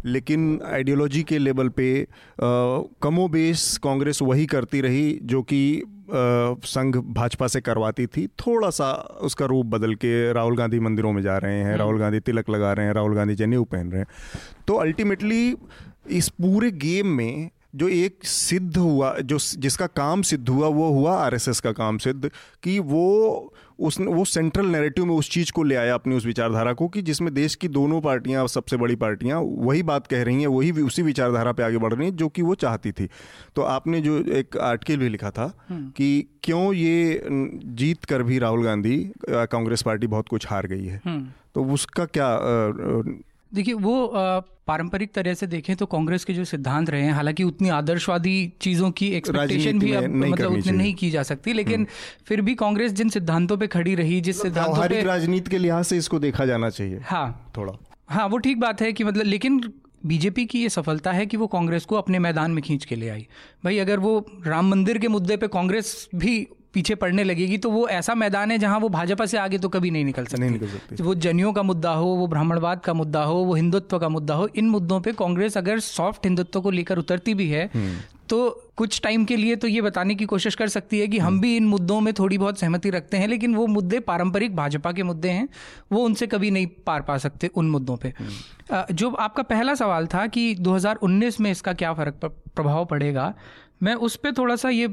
लेकिन 0.04 0.60
आइडियोलॉजी 0.64 1.22
के 1.22 1.38
लेवल 1.38 1.68
पे 1.68 2.06
कमो 3.02 3.28
बेस 3.28 3.76
कांग्रेस 3.82 4.22
वही 4.22 4.46
करती 4.46 4.80
रही 4.80 5.18
जो 5.22 5.42
कि 5.42 5.60
संघ 6.12 6.96
भाजपा 6.96 7.46
से 7.46 7.60
करवाती 7.60 8.06
थी। 8.06 8.26
थोड़ा 8.38 8.70
सा 8.70 8.90
उसका 9.22 9.46
रूप 9.46 9.66
बदल 9.66 9.94
के 9.94 10.32
राहुल 10.32 10.56
गांधी 10.56 10.80
मंदिरों 10.80 11.12
में 11.12 11.22
जा 11.22 11.36
रहे 11.38 11.54
हैं 11.54 11.64
हम्म। 11.64 11.78
राहुल 11.78 11.98
गांधी 11.98 12.20
तिलक 12.20 12.50
लगा 12.50 12.72
रहे 12.72 12.86
हैं 12.86 12.92
राहुल 12.92 13.14
गांधी 13.14 13.34
जनेऊ 13.34 13.64
पहन 13.64 13.90
रहे 13.92 14.00
हैं। 14.00 14.06
तो 14.66 14.74
अल्टीमेटली 14.76 15.56
इस 16.10 16.28
पूरे 16.28 16.70
गेम 16.70 17.06
में 17.06 17.50
जो 17.74 17.88
एक 17.88 18.24
सिद्ध 18.24 18.76
हुआ 18.76 19.14
जो 19.22 19.38
जिसका 19.58 19.86
काम 19.88 20.22
सिद्ध 20.22 20.48
हुआ 20.48 20.68
वो 20.68 20.88
हुआ 20.90 21.16
आरएसएस 21.16 21.60
का 21.60 21.72
काम 21.72 21.98
सिद्ध 21.98 22.30
कि 22.62 22.78
वो 22.84 23.52
उस 23.78 23.98
वो 24.00 24.24
सेंट्रल 24.24 24.66
नैरेटिव 24.66 25.04
में 25.04 25.14
उस 25.14 25.30
चीज़ 25.30 25.52
को 25.52 25.62
ले 25.62 25.74
आया 25.74 25.94
अपनी 25.94 26.14
उस 26.14 26.26
विचारधारा 26.26 26.72
को 26.72 26.88
कि 26.88 27.02
जिसमें 27.02 27.32
देश 27.34 27.54
की 27.54 27.68
दोनों 27.70 28.00
पार्टियाँ 28.00 28.46
सबसे 28.48 28.76
बड़ी 28.76 28.96
पार्टियाँ 28.96 29.40
वही 29.40 29.82
बात 29.82 30.06
कह 30.06 30.22
रही 30.22 30.40
हैं 30.40 30.46
वही 30.48 30.70
उसी 30.82 31.02
विचारधारा 31.02 31.52
पे 31.52 31.62
आगे 31.62 31.78
बढ़ 31.78 31.94
रही 31.94 32.08
हैं 32.08 32.16
जो 32.16 32.28
कि 32.28 32.42
वो 32.42 32.54
चाहती 32.56 32.92
थी 32.92 33.08
तो 33.56 33.62
आपने 33.70 34.00
जो 34.00 34.18
एक 34.34 34.56
आर्टिकल 34.62 34.98
भी 34.98 35.08
लिखा 35.08 35.30
था 35.30 35.52
हम्म। 35.68 35.90
कि 35.90 36.26
क्यों 36.44 36.72
ये 36.74 37.20
जीत 37.76 38.04
कर 38.04 38.22
भी 38.22 38.38
राहुल 38.38 38.64
गांधी 38.64 38.98
कांग्रेस 39.28 39.82
पार्टी 39.82 40.06
बहुत 40.08 40.28
कुछ 40.28 40.46
हार 40.50 40.66
गई 40.66 40.84
है 40.84 41.00
हम्म। 41.04 41.26
तो 41.54 41.64
उसका 41.74 42.04
क्या 42.08 42.28
देखिए 43.52 43.74
वो 43.76 43.94
पारंपरिक 44.70 45.12
तरह 45.14 45.34
से 45.34 45.46
देखें 45.46 45.74
तो 45.76 45.86
कांग्रेस 45.86 46.24
के 46.24 46.32
जो 46.32 46.44
सिद्धांत 46.44 46.90
रहे 46.90 47.02
हैं 47.02 47.12
हालाँकि 47.12 47.44
उतनी 47.44 47.68
आदर्शवादी 47.68 48.34
चीज़ों 48.60 48.90
की 48.90 49.08
एक्सपेक्टेशन 49.12 49.78
भी 49.78 49.92
अब 49.92 50.04
मतलब 50.16 50.52
उतनी 50.52 50.72
नहीं 50.72 50.94
की 50.94 51.10
जा 51.10 51.22
सकती 51.22 51.52
लेकिन 51.52 51.74
हम्म। 51.74 52.24
फिर 52.26 52.40
भी 52.40 52.54
कांग्रेस 52.54 52.92
जिन 52.92 53.08
सिद्धांतों 53.08 53.56
पे 53.56 53.66
खड़ी 53.66 53.94
रही 53.94 54.20
जिस 54.20 54.40
मतलब 54.40 54.52
सिद्धांतों 54.52 54.88
पे 54.88 55.02
राजनीति 55.02 55.50
के 55.50 55.58
लिहाज 55.58 55.84
से 55.84 55.96
इसको 55.96 56.18
देखा 56.18 56.46
जाना 56.46 56.70
चाहिए 56.70 57.00
हाँ। 57.04 57.52
थोड़ा। 57.56 57.72
हाँ 58.08 58.26
वो 58.28 58.38
ठीक 58.38 58.60
बात 58.60 58.82
है 58.82 58.92
कि 58.92 59.04
मतलब 59.04 59.26
लेकिन 59.26 59.60
बीजेपी 60.06 60.44
की 60.46 60.62
ये 60.62 60.68
सफलता 60.68 61.12
है 61.12 61.26
कि 61.26 61.36
वो 61.36 61.46
कांग्रेस 61.46 61.84
को 61.84 61.96
अपने 61.96 62.18
मैदान 62.18 62.50
में 62.50 62.62
खींच 62.62 62.84
के 62.84 62.96
ले 62.96 63.08
आई। 63.08 63.26
भाई 63.64 63.78
अगर 63.78 63.98
वो 63.98 64.26
राम 64.46 64.70
मंदिर 64.70 64.98
के 64.98 65.08
मुद्दे 65.08 65.36
पे 65.36 65.48
कांग्रेस 65.48 66.08
भी 66.14 66.48
पीछे 66.74 66.94
पड़ने 66.94 67.24
लगेगी 67.24 67.58
तो 67.58 67.70
वो 67.70 67.86
ऐसा 67.88 68.14
मैदान 68.14 68.50
है 68.50 68.58
जहाँ 68.58 68.78
वो 68.78 68.88
भाजपा 68.88 69.26
से 69.26 69.38
आगे 69.38 69.58
तो 69.58 69.68
कभी 69.68 69.90
नहीं 69.90 70.04
निकल 70.04 70.24
सकती 70.24 70.40
नहीं 70.40 70.50
निकल 70.50 70.68
सकती 70.68 71.02
वो 71.02 71.14
जनियों 71.16 71.52
का 71.52 71.62
मुद्दा 71.62 71.92
हो 71.92 72.06
वो 72.06 72.26
ब्राह्मणवाद 72.26 72.80
का 72.80 72.94
मुद्दा 72.94 73.22
हो 73.22 73.34
वो 73.34 73.54
हिंदुत्व 73.54 73.98
का 73.98 74.08
मुद्दा 74.08 74.34
हो 74.34 74.48
इन 74.54 74.68
मुद्दों 74.68 75.00
पे 75.00 75.12
कांग्रेस 75.12 75.58
अगर 75.58 75.80
सॉफ्ट 75.80 76.26
हिंदुत्व 76.26 76.60
को 76.60 76.70
लेकर 76.70 76.98
उतरती 76.98 77.34
भी 77.34 77.48
है 77.48 77.68
हम्म। 77.74 77.98
तो 78.28 78.48
कुछ 78.76 79.00
टाइम 79.02 79.24
के 79.24 79.36
लिए 79.36 79.54
तो 79.56 79.68
ये 79.68 79.80
बताने 79.82 80.14
की 80.14 80.24
कोशिश 80.24 80.54
कर 80.54 80.68
सकती 80.68 80.98
है 80.98 81.06
कि 81.08 81.18
हम। 81.18 81.40
भी 81.40 81.56
इन 81.56 81.64
मुद्दों 81.66 82.00
में 82.00 82.12
थोड़ी 82.14 82.36
बहुत 82.38 82.58
सहमति 82.58 82.90
रखते 82.90 83.16
हैं 83.16 83.28
लेकिन 83.28 83.54
वो 83.54 83.66
मुद्दे 83.66 84.00
पारंपरिक 84.00 84.54
भाजपा 84.56 84.92
के 84.92 85.02
मुद्दे 85.02 85.28
हैं 85.28 85.48
वो 85.92 86.04
उनसे 86.04 86.26
कभी 86.26 86.50
नहीं 86.50 86.66
पार 86.86 87.02
पा 87.02 87.16
सकते 87.18 87.50
उन 87.54 87.70
मुद्दों 87.70 87.96
पे 87.96 88.12
हम्म। 88.18 88.94
जो 88.94 89.10
आपका 89.20 89.42
पहला 89.44 89.74
सवाल 89.74 90.06
था 90.06 90.26
कि 90.26 90.54
2019 90.60 91.40
में 91.40 91.50
इसका 91.50 91.72
क्या 91.72 91.92
फ़र्क 91.92 92.24
प्रभाव 92.56 92.84
पड़ेगा 92.84 93.32
मैं 93.82 93.94
उस 94.00 94.16
पर 94.16 94.32
थोड़ा 94.32 94.56
सा 94.56 94.68
ये 94.68 94.86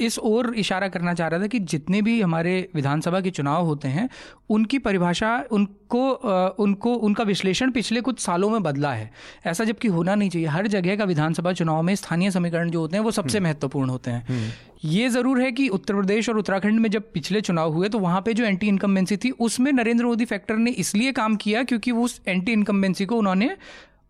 इस 0.00 0.18
ओर 0.20 0.52
इशारा 0.56 0.88
करना 0.88 1.14
चाह 1.14 1.28
रहा 1.28 1.40
था 1.40 1.46
कि 1.46 1.58
जितने 1.66 2.00
भी 2.02 2.20
हमारे 2.20 2.52
विधानसभा 2.74 3.20
के 3.20 3.30
चुनाव 3.30 3.64
होते 3.64 3.88
हैं 3.88 4.08
उनकी 4.50 4.78
परिभाषा 4.80 5.36
उनको 5.52 6.08
उनको 6.58 6.94
उनका 7.00 7.24
विश्लेषण 7.24 7.70
पिछले 7.70 8.00
कुछ 8.00 8.20
सालों 8.20 8.50
में 8.50 8.62
बदला 8.62 8.92
है 8.92 9.10
ऐसा 9.46 9.64
जबकि 9.64 9.88
होना 9.88 10.14
नहीं 10.14 10.30
चाहिए 10.30 10.48
हर 10.48 10.66
जगह 10.68 10.96
का 10.96 11.04
विधानसभा 11.04 11.52
चुनाव 11.52 11.82
में 11.82 11.94
स्थानीय 11.94 12.30
समीकरण 12.30 12.70
जो 12.70 12.80
होते 12.80 12.96
हैं 12.96 13.04
वो 13.04 13.10
सबसे 13.10 13.38
हम्म। 13.38 13.48
महत्वपूर्ण 13.48 13.90
होते 13.90 14.10
हैं 14.10 14.24
हम्म। 14.28 14.50
ये 14.84 15.08
ज़रूर 15.08 15.40
है 15.40 15.50
कि 15.52 15.68
उत्तर 15.70 15.94
प्रदेश 15.94 16.28
और 16.28 16.38
उत्तराखंड 16.38 16.80
में 16.80 16.90
जब 16.90 17.10
पिछले 17.12 17.40
चुनाव 17.40 17.72
हुए 17.72 17.88
तो 17.88 17.98
वहाँ 17.98 18.20
पे 18.20 18.34
जो 18.34 18.44
एंटी 18.44 18.68
इनकम्बेंसी 18.68 19.16
थी 19.16 19.30
उसमें 19.40 19.70
नरेंद्र 19.72 20.04
मोदी 20.04 20.24
फैक्टर 20.24 20.56
ने 20.58 20.70
इसलिए 20.78 21.12
काम 21.12 21.36
किया 21.36 21.62
क्योंकि 21.64 21.90
उस 21.98 22.20
एंटी 22.28 22.52
इनकम्बेंसी 22.52 23.06
को 23.06 23.16
उन्होंने 23.16 23.56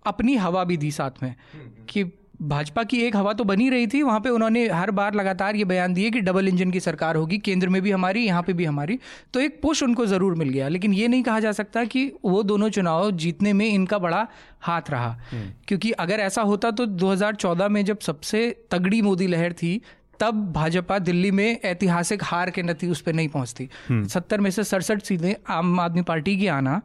अपनी 0.05 0.37
हवा 0.37 0.65
भी 0.65 0.77
दी 0.77 0.91
साथ 0.93 1.23
में 1.23 1.31
हम्म, 1.31 1.85
कि 1.87 2.05
भाजपा 2.41 2.83
की 2.83 3.01
एक 3.01 3.17
हवा 3.17 3.33
तो 3.33 3.45
बनी 3.45 3.69
रही 3.71 3.87
थी 3.87 4.03
वहाँ 4.03 4.21
पे 4.21 4.29
उन्होंने 4.29 4.67
हर 4.69 4.91
बार 4.91 5.15
लगातार 5.15 5.57
ये 5.57 5.65
बयान 5.65 5.95
दिए 5.95 6.11
कि 6.11 6.21
डबल 6.21 6.49
इंजन 6.49 6.71
की 6.71 6.81
सरकार 6.81 7.17
होगी 7.17 7.39
केंद्र 7.39 7.69
में 7.69 7.81
भी 7.83 7.91
हमारी 7.91 8.25
यहाँ 8.25 8.43
पे 8.43 8.53
भी 8.53 8.65
हमारी 8.65 8.99
तो 9.35 9.41
एक 9.41 9.61
पुश 9.63 9.83
उनको 9.83 10.07
ज़रूर 10.07 10.35
मिल 10.35 10.49
गया 10.49 10.69
लेकिन 10.69 10.93
ये 10.93 11.09
नहीं 11.09 11.23
कहा 11.23 11.41
जा 11.41 11.53
सकता 11.53 11.85
कि 11.87 12.11
वो 12.25 12.43
दोनों 12.43 12.69
चुनाव 12.71 13.11
जीतने 13.17 13.53
में 13.53 13.67
इनका 13.67 13.99
बड़ा 13.99 14.27
हाथ 14.61 14.91
रहा 14.91 15.11
हम्म। 15.33 15.51
क्योंकि 15.69 15.91
अगर 15.99 16.21
ऐसा 16.21 16.43
होता 16.43 16.71
तो 16.71 16.87
2014 16.99 17.69
में 17.69 17.85
जब 17.85 17.99
सबसे 18.01 18.49
तगड़ी 18.71 19.03
मोदी 19.03 19.27
लहर 19.27 19.53
थी 19.53 19.81
तब 20.21 20.51
भाजपा 20.53 20.99
दिल्ली 21.01 21.31
में 21.31 21.61
ऐतिहासिक 21.65 22.25
हार 22.25 22.51
के 22.51 22.63
नती 22.63 22.89
उस 22.89 23.01
पर 23.01 23.13
नहीं 23.13 23.29
पहुँचती 23.29 23.69
हम्म। 23.89 24.07
सत्तर 24.09 24.41
में 24.41 24.51
से 24.51 24.65
सड़सठ 24.65 25.03
सीधे 25.03 25.37
आम 25.51 25.81
आदमी 25.81 26.03
पार्टी 26.05 26.37
की 26.39 26.47
आना 26.55 26.81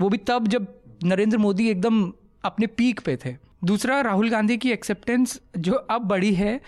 वो 0.00 0.08
भी 0.08 0.18
तब 0.26 0.48
जब 0.48 0.74
नरेंद्र 1.04 1.38
मोदी 1.38 1.68
एकदम 1.70 2.10
अपने 2.44 2.66
पीक 2.68 3.00
पे 3.00 3.16
थे 3.16 3.36
दूसरा 3.62 4.00
राहुल 4.00 4.30
गांधी 4.30 4.56
की 4.56 4.70
एक्सेप्टेंस 4.70 5.40
जो 5.58 5.72
अब 5.72 6.02
बढ़ी 6.02 6.34
है, 6.34 6.60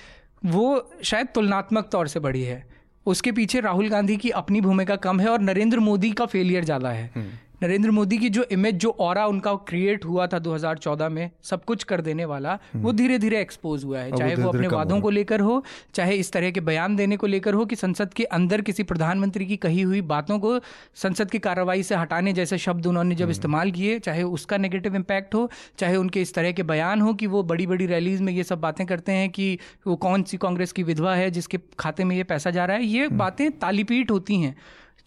वो 0.44 0.90
शायद 1.04 1.26
तुलनात्मक 1.34 1.88
तौर 1.92 2.08
से 2.08 2.20
बढ़ी 2.20 2.42
है 2.42 2.64
उसके 3.06 3.32
पीछे 3.32 3.60
राहुल 3.60 3.88
गांधी 3.88 4.16
की 4.16 4.30
अपनी 4.30 4.60
भूमिका 4.60 4.96
कम 4.96 5.20
है 5.20 5.28
और 5.28 5.40
नरेंद्र 5.40 5.78
मोदी 5.78 6.10
का 6.10 6.26
फेलियर 6.26 6.64
ज़्यादा 6.64 6.90
है 6.90 7.10
हम्म। 7.14 7.28
नरेंद्र 7.60 7.90
मोदी 7.90 8.16
की 8.18 8.28
जो 8.28 8.44
इमेज 8.52 8.74
जो 8.76 8.90
और 9.00 9.18
उनका 9.20 9.54
क्रिएट 9.68 10.04
हुआ 10.04 10.26
था 10.26 10.38
2014 10.40 11.08
में 11.08 11.30
सब 11.44 11.64
कुछ 11.64 11.82
कर 11.84 12.00
देने 12.00 12.24
वाला 12.24 12.54
वो 12.54 12.78
हम्म। 12.78 12.92
धीरे 12.92 13.18
धीरे 13.18 13.40
एक्सपोज 13.40 13.84
हुआ 13.84 13.98
है 13.98 14.16
चाहे 14.16 14.34
वो 14.34 14.48
अपने 14.48 14.68
वादों 14.68 15.00
को 15.00 15.10
लेकर 15.10 15.40
हो 15.40 15.62
चाहे 15.94 16.14
इस 16.16 16.32
तरह 16.32 16.50
के 16.50 16.60
बयान 16.62 16.96
देने 16.96 17.16
को 17.16 17.26
लेकर 17.26 17.54
हो 17.54 17.64
कि 17.64 17.76
संसद 17.76 18.14
के 18.14 18.24
अंदर 18.32 18.60
किसी 18.62 18.82
प्रधानमंत्री 18.84 19.46
की 19.46 19.56
कही 19.58 19.82
हुई 19.82 20.00
बातों 20.10 20.38
को 20.38 20.58
संसद 20.96 21.30
की 21.30 21.38
कार्रवाई 21.40 21.82
से 21.82 21.94
हटाने 21.96 22.32
जैसे 22.32 22.58
शब्द 22.60 22.86
उन्होंने 22.86 23.14
जब 23.14 23.22
हम्म। 23.22 23.30
इस्तेमाल 23.30 23.70
किए 23.72 23.98
चाहे 24.00 24.22
उसका 24.32 24.56
नेगेटिव 24.58 24.96
इम्पैक्ट 24.96 25.34
हो 25.34 25.48
चाहे 25.78 25.96
उनके 25.96 26.20
इस 26.22 26.34
तरह 26.34 26.52
के 26.52 26.62
बयान 26.64 27.00
हो 27.00 27.14
कि 27.14 27.26
वो 27.28 27.42
बड़ी 27.44 27.66
बड़ी 27.66 27.86
रैलीज 27.88 28.20
में 28.20 28.32
ये 28.32 28.44
सब 28.44 28.60
बातें 28.60 28.86
करते 28.86 29.12
हैं 29.12 29.30
कि 29.30 29.56
वो 29.86 29.96
कौन 30.00 30.22
सी 30.22 30.36
कांग्रेस 30.40 30.72
की 30.72 30.82
विधवा 30.84 31.14
है 31.14 31.30
जिसके 31.30 31.58
खाते 31.78 32.04
में 32.04 32.16
ये 32.16 32.24
पैसा 32.26 32.50
जा 32.50 32.64
रहा 32.64 32.76
है 32.76 32.84
ये 32.86 33.04
हम्म। 33.04 33.18
बातें 33.18 33.50
तालीपीट 33.58 34.10
होती 34.10 34.40
हैं 34.40 34.56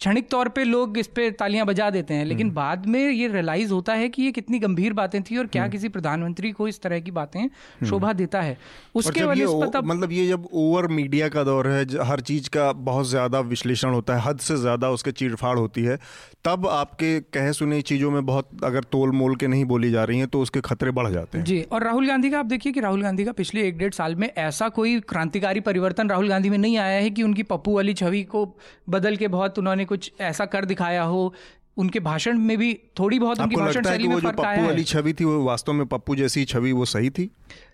क्षणिक 0.04 0.28
तौर 0.30 0.48
पे 0.48 0.64
लोग 0.64 0.98
इस 0.98 1.06
पे 1.08 1.30
तालियाँ 1.32 1.64
बजा 1.66 1.88
देते 1.90 2.14
हैं 2.14 2.24
लेकिन 2.24 2.46
हम्म। 2.46 2.54
बाद 2.54 2.86
में 2.86 3.00
ये 3.00 3.28
रियलाइज़ 3.28 3.70
होता 3.72 3.92
है 3.94 4.08
कि 4.08 4.22
ये 4.22 4.32
कितनी 4.32 4.58
गंभीर 4.58 4.92
बातें 4.92 5.22
थी 5.22 5.36
और 5.36 5.46
क्या 5.46 5.62
हम्म। 5.62 5.72
किसी 5.72 5.88
प्रधानमंत्री 5.88 6.50
को 6.52 6.66
इस 6.68 6.80
तरह 6.80 7.00
की 7.00 7.10
बातें 7.12 7.40
हम्म। 7.40 7.86
शोभा 7.86 8.12
देता 8.14 8.40
है 8.40 8.56
उसके 8.94 9.24
वजह 9.24 9.46
से 9.46 9.60
पता 9.60 9.80
मतलब 9.82 10.12
ये 10.12 10.26
जब 10.28 10.48
ओवर 10.54 10.86
मीडिया 10.90 11.28
का 11.28 11.44
दौर 11.44 11.68
है 11.68 12.04
हर 12.04 12.20
चीज़ 12.22 12.48
का 12.48 12.70
बहुत 12.82 13.06
ज़्यादा 13.06 13.40
विश्लेषण 13.46 13.92
होता 13.92 14.16
है 14.16 14.22
हद 14.22 14.38
से 14.40 14.56
ज़्यादा 14.58 14.90
उसके 14.90 15.12
चीड़फाड़ 15.14 15.58
होती 15.58 15.84
है 15.84 15.98
तब 16.44 16.66
आपके 16.68 17.08
कहे 17.32 17.52
सुने 17.54 17.80
चीज़ों 17.84 18.10
में 18.10 18.24
बहुत 18.26 18.64
अगर 18.64 18.84
तोल 18.90 19.12
मोल 19.14 19.36
के 19.36 19.46
नहीं 19.46 19.64
बोली 19.64 19.90
जा 19.90 20.04
रही 20.04 20.18
है 20.18 20.26
तो 20.26 20.40
उसके 20.40 20.60
खतरे 20.62 20.90
बढ़ 20.92 21.10
जाते 21.10 21.38
हैं 21.38 21.44
जी 21.44 21.60
और 21.70 21.84
राहुल 21.84 22.08
गांधी 22.08 22.30
का 22.30 22.38
आप 22.38 22.46
देखिए 22.46 22.72
कि 22.72 22.80
राहुल 22.80 23.02
गांधी 23.02 23.24
का 23.24 23.32
पिछले 23.34 23.66
एक 23.68 23.78
डेढ़ 23.78 23.92
साल 23.94 24.16
में 24.16 24.28
ऐसा 24.38 24.68
कोई 24.74 24.98
क्रांतिकारी 25.08 25.60
परिवर्तन 25.62 26.10
राहुल 26.10 26.28
गांधी 26.28 26.50
में 26.50 26.58
नहीं 26.58 26.76
आया 26.78 27.00
है 27.00 27.10
कि 27.10 27.22
उनकी 27.22 27.42
पप्पू 27.48 27.74
वाली 27.74 27.94
छवि 27.96 28.22
को 28.28 28.46
बदल 28.90 29.16
के 29.16 29.28
बहुत 29.30 29.58
उन्होंने 29.58 29.84
कुछ 29.94 30.12
ऐसा 30.20 30.44
कर 30.46 30.64
दिखाया 30.64 31.02
हो 31.02 31.34
उनके 31.76 32.00
भाषण 32.00 32.38
में 32.38 32.56
भी 32.58 32.72
थोड़ी 32.98 33.18
बहुत 33.18 33.40
उनकी 33.40 33.56
भाषण 33.56 33.82
शैली 33.82 34.08
में 34.08 34.18
फ़र्क 34.20 34.40
आया 34.40 34.66
वाली 34.66 34.84
छवि 34.84 35.12
थी 35.12 35.24
वो 35.24 35.42
वास्तव 35.44 35.72
में 35.72 35.86
पप्पू 35.86 36.16
जैसी 36.16 36.44
छवि 36.44 36.72
वो 36.72 36.84
सही 36.84 37.10
थी? 37.10 37.30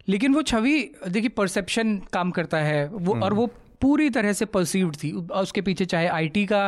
लेकिन 0.08 0.34
वो 0.34 0.42
छवि 0.42 0.76
देखिए 1.08 1.28
परसेप्शन 1.28 1.96
काम 2.12 2.30
करता 2.30 2.58
है 2.58 2.88
वो 2.88 3.18
और 3.20 3.34
वो 3.34 3.48
पूरी 3.80 4.08
तरह 4.10 4.32
से 4.32 4.44
परसीव्ड 4.46 4.96
थी। 4.96 5.10
उसके 5.34 5.60
पीछे 5.60 5.84
चाहे 5.84 6.06
आईटी 6.08 6.44
का 6.46 6.62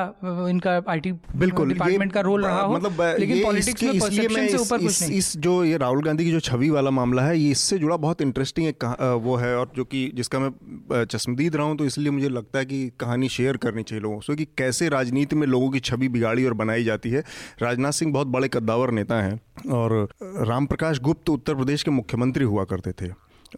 इनका 0.49 0.81
आईटी 0.88 1.12
बिल्कुल 1.37 1.69
डिपार्टमेंट 1.69 2.12
का 2.12 2.21
रोल 2.21 2.45
रहा 2.45 2.61
हो 2.61 2.75
मतलब 2.75 3.00
लेकिन 3.21 3.42
पॉलिटिक्स 3.45 3.83
में 3.83 3.99
परसेप्शन 3.99 4.47
से 4.49 4.57
ऊपर 4.57 4.78
कुछ 4.78 5.02
नहीं। 5.02 5.19
इस 5.19 5.37
जो 5.38 5.52
ये 5.64 5.76
राहुल 5.78 6.02
गांधी 6.04 6.25
की 6.25 6.31
जो 6.31 6.40
छवि 6.42 6.71
वाला 6.71 6.90
मामला 6.90 7.23
है 7.23 7.38
ये 7.38 7.50
इससे 7.50 7.78
जुड़ा 7.78 7.97
बहुत 7.99 8.23
इंटरेस्टिंग 8.23 8.66
एक 8.69 8.85
वो 9.23 9.37
है 9.37 9.54
और 9.57 9.73
जो 9.76 9.85
कि 9.85 10.11
जिसका 10.14 10.38
मैं 10.38 11.04
चश्मदीद 11.07 11.57
रहा 11.57 11.66
हूँ 11.66 11.76
तो 11.76 11.85
इसलिए 11.85 12.11
मुझे 12.11 12.28
लगता 12.31 12.59
है 12.59 12.64
कि 12.64 12.90
कहानी 13.00 13.28
शेयर 13.31 13.57
करनी 13.59 13.83
चाहिए 13.83 14.02
लोगों 14.02 14.21
से 14.21 14.37
कि 14.37 14.45
कैसे 14.59 14.88
राजनीति 14.90 15.37
में 15.37 15.47
लोगों 15.47 15.71
की 15.71 15.81
छवि 15.81 16.09
बिगाड़ी 16.11 16.45
और 16.45 16.54
बनाई 16.54 16.85
जाती 16.85 17.11
है। 17.11 17.25
राजनाथ 17.62 17.92
सिंह 17.92 18.12
बहुत 18.12 18.26
बड़े 18.28 18.49
कद्दावर 18.50 18.90
नेता 18.92 19.21
हैं 19.23 19.71
और 19.73 20.09
राम 20.49 20.66
प्रकाश 20.66 21.00
गुप्त 21.00 21.31
उत्तर 21.31 21.54
प्रदेश 21.54 21.83
के 21.83 21.90
मुख्यमंत्री 21.92 22.45
हुआ 22.45 22.64
करते 22.64 22.92
थे। 22.92 23.11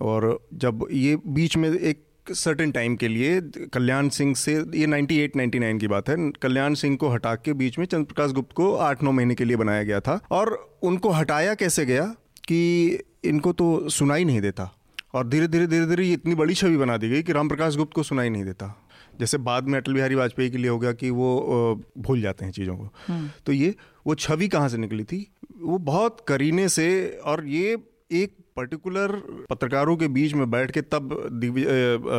और 0.03 0.39
जब 0.57 0.87
ये 0.93 1.17
बीच 1.29 1.57
में 1.57 1.69
एक 1.71 2.03
सर्टेन 2.33 2.71
टाइम 2.71 2.97
के 2.97 3.09
लिए 3.09 3.40
कल्याण 3.73 4.09
सिंह 4.09 4.35
से 4.35 4.54
ये 4.54 4.87
98 4.87 5.37
99 5.37 5.81
की 5.81 5.88
बात 5.88 6.09
है 6.09 6.31
कल्याण 6.31 6.75
सिंह 6.75 6.97
को 6.97 7.09
हटा 7.09 7.35
के 7.35 7.52
बीच 7.52 7.78
में 7.78 7.87
चंद्र 7.87 8.04
प्रकाश 8.04 8.33
गुप्त 8.33 8.52
को 8.52 8.75
आठ 8.75 9.02
नौ 9.02 9.12
महीने 9.12 9.35
के 9.35 9.45
लिए 9.45 9.57
बनाया 9.57 9.83
गया 9.83 10.00
था। 10.00 10.21
और 10.31 10.78
उनको 10.83 11.11
हटाया 11.11 11.54
कैसे 11.54 11.87
गया 11.87 12.07
कि 12.49 12.90
इनको 13.25 13.52
तो 13.52 13.88
सुनाई 13.88 14.25
नहीं 14.25 14.40
देता। 14.40 14.76
और 15.14 15.28
धीरे 15.28 15.49
धीरे 15.49 15.66
धीरे 15.66 15.87
धीरे 15.87 16.04
ये 16.04 16.12
इतनी 16.12 16.35
बड़ी 16.35 16.54
छवि 16.54 16.76
बना 16.76 16.97
दी 16.97 17.09
गई 17.09 17.23
कि 17.23 17.33
राम 17.33 17.49
प्रकाश 17.49 17.76
गुप्त 17.76 17.93
को 17.93 18.02
सुनाई 18.02 18.31
नहीं 18.31 18.45
देता। 18.45 18.87
जैसे 19.21 19.38
बाद 19.38 19.64
में 19.64 19.78
अटल 19.78 19.95
बिहारी 19.95 20.14
वाजपेयी 20.14 20.50
के 20.50 20.59
लिए 20.59 20.69
हो 20.69 20.78
गया 20.78 20.93
कि 20.93 21.11
वो 21.11 21.85
भूल 21.99 22.21
जाते 22.21 22.45
हैं 22.45 22.52
चीज़ों 22.52 22.76
को। 22.76 22.95
हम्म। 23.09 23.31
तो 23.47 23.52
ये 23.52 23.75
वो 24.07 24.14
छवि 24.14 24.49
कहाँ 24.49 24.69
से 24.69 24.76
निकली 24.76 25.04
थी? 25.04 25.33
वो 25.61 25.78
बहुत 25.78 26.25
करीने 26.28 26.69
से 26.69 27.19
और 27.25 27.47
ये 27.47 27.78
एक 28.12 28.37
पर्टिकुलर 28.57 29.13
पत्रकारों 29.51 29.97
के 29.97 30.09
बीच 30.09 30.35
में 30.35 30.51
बैठ 30.51 30.71
के 30.71 30.81
तब 30.83 31.17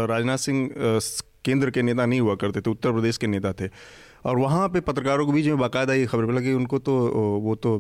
राजनाथ 0.10 0.38
सिंह 0.38 0.70
केंद्र 1.46 1.72
के 1.72 1.82
नेता 1.82 2.06
नहीं 2.06 2.20
हुआ 2.20 2.36
करते 2.36 2.62
थे, 2.62 2.70
उत्तर 2.70 2.92
प्रदेश 2.92 3.18
के 3.18 3.27
नेता 3.27 3.54
थे। 3.54 3.68
और 4.25 4.38
वहाँ 4.39 4.67
पे 4.70 4.79
पत्रकारों 4.82 5.25
के 5.25 5.34
बीच 5.34 5.46
में 5.48 5.58
बाकायदा 5.58 5.94
ये 5.94 6.05
खबर 6.05 6.25
मिला 6.25 6.41
कि 6.41 6.53
उनको 6.53 6.77
तो 6.79 6.94
वो 7.41 7.55
तो 7.58 7.72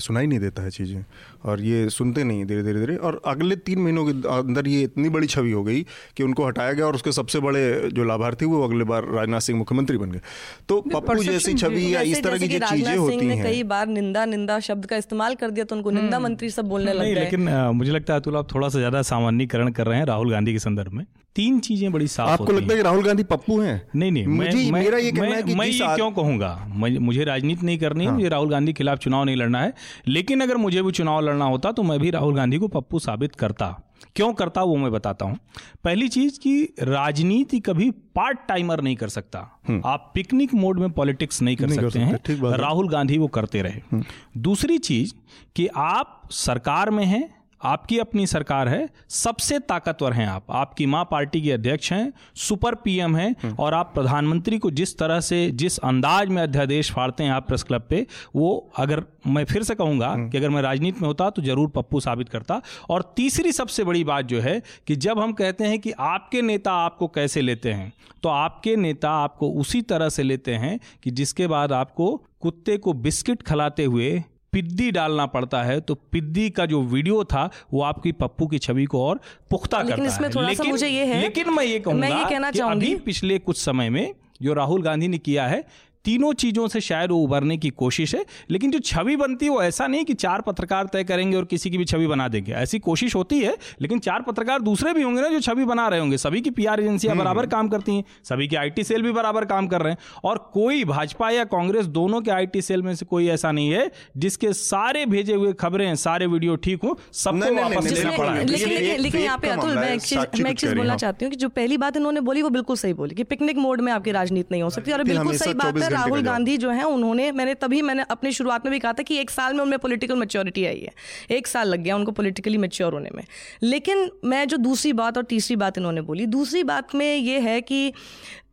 सुनाई 0.00 0.26
नहीं 0.26 0.38
देता 0.40 0.62
है 0.62 0.70
चीज़ें। 0.70 1.04
और 1.44 1.60
ये 1.62 1.88
सुनते 1.90 2.24
नहीं 2.24 2.44
धीरे 2.44 2.62
धीरे 2.62 2.80
धीरे। 2.80 2.96
और 2.98 3.20
अगले 3.26 3.56
तीन 3.58 3.78
महीनों 3.78 4.04
के 4.06 4.12
अंदर 4.30 4.68
ये 4.68 4.82
इतनी 4.82 5.08
बड़ी 5.08 5.26
छवि 5.28 5.52
हो 5.52 5.62
गई 5.64 5.82
कि 6.16 6.22
उनको 6.22 6.46
हटाया 6.46 6.72
गया 6.72 6.86
और 6.86 6.94
उसके 6.94 7.12
सबसे 7.12 7.40
बड़े 7.40 7.90
जो 7.90 8.04
लाभार्थी 8.04 8.46
वो 8.46 8.62
अगले 8.64 8.84
बार 8.84 9.08
राजनाथ 9.10 9.40
सिंह 9.40 9.58
मुख्यमंत्री 9.58 9.98
बन 9.98 10.12
गए। 10.12 10.20
तो 10.68 10.80
पप्पू 10.90 11.22
जैसी 11.22 11.54
छवि 11.56 11.94
या 11.94 12.00
इस 12.08 12.22
तरह 12.24 12.38
की 12.38 12.48
जो 12.48 12.66
चीज़ें 12.66 12.96
होती 12.96 13.26
हैं। 13.26 13.42
कई 13.42 13.62
बार 13.66 13.86
निंदा 13.88 14.24
निंदा 14.26 14.58
शब्द 14.62 14.86
का 14.86 14.96
इस्तेमाल 14.96 15.34
कर 15.36 15.50
दिया 15.50 15.64
तो 15.64 15.76
उनको 15.76 15.90
निंदा 15.90 16.16
हम्म। 16.16 16.24
मंत्री 16.24 16.50
सब 16.50 16.68
बोलने 16.68 16.92
लगे 16.92 17.14
लेकिन 17.14 17.48
मुझे 17.74 17.90
लगता 17.92 18.14
है 18.14 18.20
अतुल 18.20 18.36
आप 18.36 18.54
थोड़ा 18.54 18.68
सा 18.68 18.78
ज़्यादा 18.78 19.02
सामान्यकरण 19.04 19.70
कर 19.72 19.86
रहे 19.86 19.98
हैं 19.98 20.06
राहुल 20.06 20.30
गांधी 20.30 20.52
के 20.52 20.58
संदर्भ 20.60 20.92
में। 20.92 21.04
तीन 21.40 21.58
चीज़ें 21.60 21.90
बड़ी 21.92 22.06
साफ़ 22.08 22.30
आपको 22.30 22.52
लगता 22.52 22.72
है 22.72 22.76
कि 22.76 22.82
राहुल 22.82 23.04
गांधी 23.04 23.22
पप्पू 23.24 23.60
हैं? 23.60 23.76
नहीं 23.96 24.10
नहीं 24.12 24.26
मुझे 24.26 24.70
मैं, 24.70 24.70
मेरा 24.72 24.98
ये 24.98 25.12
कहना 25.12 25.36
है 25.36 25.42
कि 25.42 25.54
मैं 25.54 25.66
ये 25.66 25.94
क्यों 25.96 26.10
कहूँगा? 26.12 26.54
मुझे 26.76 27.24
राजनीति 27.24 27.66
नहीं 27.66 27.78
करनी 27.78 28.04
है। 28.04 28.12
मुझे 28.12 28.28
राहुल 28.28 28.50
गांधी 28.50 28.72
के 28.72 28.76
खिलाफ 28.78 28.98
चुनाव 28.98 29.24
नहीं 29.24 29.36
लड़ना 29.36 29.60
है। 29.60 29.72
लेकिन 30.08 30.40
अगर 30.40 30.56
मुझे 30.56 30.82
भी 30.82 30.92
चुनाव 30.92 31.20
लड़ना 31.20 31.44
होता 31.44 31.72
तो 31.72 31.82
मैं 31.82 31.98
भी 32.00 32.10
राहुल 32.10 32.34
गांधी 32.36 32.58
को 32.58 32.68
पप्पू 32.68 32.98
साबित 32.98 33.36
करता। 33.36 33.76
क्यों 34.16 34.32
करता 34.32 34.62
वो 34.62 34.76
मैं 34.76 34.90
बताता 34.92 35.24
हूँ। 35.24 35.38
पहली 35.84 36.08
चीज़ 36.08 36.38
कि 36.40 36.62
राजनीति 36.82 37.60
कभी 37.60 37.90
पार्ट 37.90 38.38
टाइमर 38.48 38.80
नहीं 38.80 38.96
कर 38.96 39.08
सकता। 39.08 39.38
आप 39.86 40.10
पिकनिक 40.14 40.54
मोड 40.54 40.78
में 40.78 40.90
पॉलिटिक्स 40.90 41.42
नहीं 41.42 41.56
कर 41.56 41.66
नहीं 41.66 41.78
सकते 41.78 41.90
सकते, 41.90 42.32
हैं 42.32 42.50
है। 42.50 42.56
राहुल 42.58 42.88
गांधी 42.88 43.18
वो 43.18 43.26
करते 43.28 43.62
रहे। 43.62 44.02
दूसरी 44.38 44.78
चीज़ 44.78 45.12
कि 45.56 45.66
आप 45.76 46.22
सरकार 46.30 46.90
में 46.90 47.04
हैं 47.04 47.28
आपकी 47.60 47.98
अपनी 47.98 48.26
सरकार 48.26 48.68
है 48.68 48.88
सबसे 49.08 49.58
ताकतवर 49.58 50.12
हैं 50.12 50.26
आप। 50.26 50.44
आपकी 50.50 50.86
माँ 50.86 51.04
पार्टी 51.10 51.40
के 51.42 51.50
अध्यक्ष 51.52 51.92
हैं 51.92 52.12
सुपर 52.38 52.74
पीएम 52.74 53.16
हैं 53.16 53.54
और 53.54 53.74
आप 53.74 53.90
प्रधानमंत्री 53.94 54.58
को 54.58 54.70
जिस 54.70 54.96
तरह 54.98 55.20
से 55.20 55.50
जिस 55.52 55.78
अंदाज 55.78 56.28
में 56.28 56.42
अध्यादेश 56.42 56.92
फाड़ते 56.92 57.24
हैं 57.24 57.30
आप 57.30 57.46
प्रेस 57.46 57.62
क्लब 57.62 57.86
पे 57.90 58.06
वो 58.36 58.70
अगर 58.76 59.02
मैं 59.26 59.44
फिर 59.44 59.62
से 59.62 59.74
कहूँगा 59.74 60.14
कि 60.18 60.38
अगर 60.38 60.50
मैं 60.50 60.62
राजनीति 60.62 61.00
में 61.00 61.06
होता 61.08 61.28
तो 61.30 61.42
ज़रूर 61.42 61.68
पप्पू 61.68 62.00
साबित 62.00 62.28
करता। 62.28 62.60
और 62.90 63.12
तीसरी 63.16 63.52
सबसे 63.52 63.84
बड़ी 63.84 64.04
बात 64.04 64.24
जो 64.24 64.40
है 64.40 64.60
कि 64.86 64.96
जब 64.96 65.18
हम 65.18 65.32
कहते 65.32 65.64
हैं 65.64 65.78
कि 65.78 65.92
आपके 66.00 66.42
नेता 66.42 66.72
आपको 66.74 67.08
कैसे 67.08 67.40
लेते 67.40 67.72
हैं 67.72 67.92
तो 68.22 68.28
आपके 68.28 68.76
नेता 68.76 69.10
आपको 69.14 69.50
उसी 69.50 69.82
तरह 69.82 70.08
से 70.08 70.22
लेते 70.22 70.54
हैं 70.54 70.78
कि 71.02 71.10
जिसके 71.10 71.46
बाद 71.46 71.72
आपको 71.72 72.16
कुत्ते 72.40 72.76
को 72.76 72.92
बिस्किट 72.92 73.42
खिलाते 73.42 73.84
हुए 73.84 74.22
पिद्दी 74.52 74.90
डालना 74.90 75.26
पड़ता 75.26 75.62
है 75.62 75.80
तो 75.80 75.94
पिद्दी 75.94 76.48
का 76.50 76.66
जो 76.66 76.80
वीडियो 76.82 77.24
था 77.24 77.50
वो 77.72 77.82
आपकी 77.82 78.12
पप्पू 78.12 78.46
की 78.46 78.58
छवि 78.58 78.84
को 78.84 79.04
और 79.06 79.20
पुख्ता 79.50 79.82
लेकिन 79.82 79.96
करता 79.96 80.14
इसमें 80.14 80.28
है। 80.28 80.34
थोड़ा 80.34 80.52
सा 80.54 80.64
मुझे 80.64 80.88
ये 80.88 81.04
है- 81.04 81.20
लेकिन 81.22 81.50
मैं 81.50 81.64
ये 81.64 81.78
कहूँगा 81.80 82.08
मैं 82.08 82.18
ये 82.18 82.24
कहना 82.30 82.50
कि 82.50 82.58
चाहूंगी- 82.58 82.92
अभी 82.92 83.00
पिछले 83.04 83.38
कुछ 83.38 83.60
समय 83.60 83.90
में 83.90 84.14
जो 84.42 84.54
राहुल 84.54 84.82
गांधी 84.82 85.08
ने 85.08 85.18
किया 85.18 85.46
है 85.46 85.64
तीनों 86.04 86.32
चीज़ों 86.32 86.66
से 86.68 86.80
शायद 86.80 87.10
वो 87.10 87.18
उभरने 87.18 87.56
की 87.56 87.70
कोशिश 87.70 88.14
है 88.14 88.24
लेकिन 88.50 88.70
जो 88.70 88.78
छवि 88.78 89.16
बनती 89.16 89.46
है 89.46 89.52
वो 89.52 89.62
ऐसा 89.62 89.86
नहीं 89.86 90.04
कि 90.04 90.14
चार 90.14 90.40
पत्रकार 90.40 90.86
तय 90.92 91.04
करेंगे 91.04 91.36
और 91.36 91.44
किसी 91.44 91.70
की 91.70 91.78
भी 91.78 91.84
छवि 91.84 92.06
बना 92.06 92.28
देंगे। 92.28 92.52
ऐसी 92.52 92.78
कोशिश 92.78 93.14
होती 93.14 93.38
है 93.40 93.56
लेकिन 93.82 93.98
चार 93.98 94.22
पत्रकार 94.22 94.60
दूसरे 94.60 94.92
भी 94.92 95.02
होंगे 95.02 95.22
ना 95.22 95.28
जो 95.28 95.40
छवि 95.40 95.64
बना 95.64 95.86
रहे 95.88 96.00
होंगे। 96.00 96.16
सभी 96.16 96.40
की 96.40 96.50
पीआर 96.50 96.80
एजेंसियाँ 96.80 97.16
बराबर 97.16 97.46
काम 97.46 97.68
करती 97.68 97.96
हैं 97.96 98.04
सभी 98.24 98.48
के 98.48 98.56
आईटी 98.56 98.84
सेल 98.84 99.02
भी 99.02 99.12
बराबर 99.12 99.44
काम 99.44 99.66
कर 99.66 99.82
रहे 99.82 99.92
हैं 99.92 99.98
और 100.24 100.38
कोई 100.54 100.84
भाजपा 100.84 101.30
या 101.30 101.44
कांग्रेस 101.44 101.86
दोनों 101.90 102.20
के 102.20 102.30
आईटी 102.30 102.62
सेल 102.62 102.82
में 102.82 102.94
से 102.94 103.06
कोई 103.06 103.28
ऐसा 103.28 103.52
नहीं 103.52 103.70
है 103.70 103.90
जिसके 104.16 104.52
सारे 104.52 105.04
भेजे 105.06 105.34
हुए 105.34 105.52
खबरें 105.52 105.94
सारे 105.96 106.26
वीडियो 106.26 106.56
ठीक 106.58 106.84
हो 106.84 106.98
सबको 107.14 107.36
नहीं, 107.36 107.50
नहीं, 107.50 107.74
वापस 107.74 107.92
लेना 107.92 108.16
पड़ा 108.16 108.34
लेकिन 108.34 109.20
यहाँ 109.20 109.38
पे 109.38 109.48
अतुल 109.48 109.74
मैं 109.74 109.92
एक 109.94 110.00
चीज़ 110.00 110.20
चीज़ 110.20 110.42
कह 110.44 110.66
रही 110.66 110.74
बोलना 110.74 110.96
चाहती 110.96 111.24
हूँ 111.24 111.30
कि 111.30 111.36
जो 111.36 111.48
पहली 111.50 111.76
बात 111.78 111.96
इन्होंने 111.96 112.20
बोली 112.20 112.42
वो 112.42 112.50
बिल्कुल 112.50 112.76
सही 112.76 112.94
बोली 112.94 113.14
कि 113.14 113.24
पिकनिक 113.24 113.56
मोड 113.58 113.80
में 113.80 113.92
आपकी 113.92 114.10
राजनीति 114.10 114.48
नहीं 114.52 114.62
हो 114.62 114.70
सकती 114.70 114.92
और 114.92 115.04
बिल्कुल 115.04 115.36
सही 115.36 115.54
बात 115.54 115.78
है 115.78 115.89
का 115.90 115.96
राहुल 115.96 116.22
गांधी 116.22 116.56
जो 116.56 116.70
है 116.70 116.84
उन्होंने 116.84 117.30
मैंने 117.32 117.54
तभी 117.56 117.82
मैंने 117.82 118.04
अपनी 118.10 118.32
शुरुआत 118.32 118.66
में 118.66 118.72
भी 118.72 118.78
कहा 118.78 118.92
था 118.92 119.02
कि 119.02 119.18
एक 119.18 119.30
साल 119.30 119.54
में 119.54 119.60
उनमें 119.60 119.78
पोलिटिकल 119.78 120.16
मेच्योरिटी 120.16 120.64
आई 120.66 120.80
है। 120.80 121.36
एक 121.36 121.46
साल 121.46 121.68
लग 121.68 121.80
गया 121.80 121.96
उनको 121.96 122.12
पोलिटिकली 122.12 122.58
मेच्योर 122.58 122.92
होने 122.92 123.10
में। 123.14 123.24
लेकिन 123.62 124.10
मैं 124.24 124.46
जो 124.48 124.56
दूसरी 124.58 124.92
बात 124.92 125.16
और 125.16 125.24
तीसरी 125.24 125.56
बात 125.56 125.78
इन्होंने 125.78 126.00
बोली 126.02 126.26
दूसरी 126.28 126.62
बात 126.64 126.94
में 126.94 127.16
ये 127.16 127.38
है 127.40 127.60
कि 127.60 127.92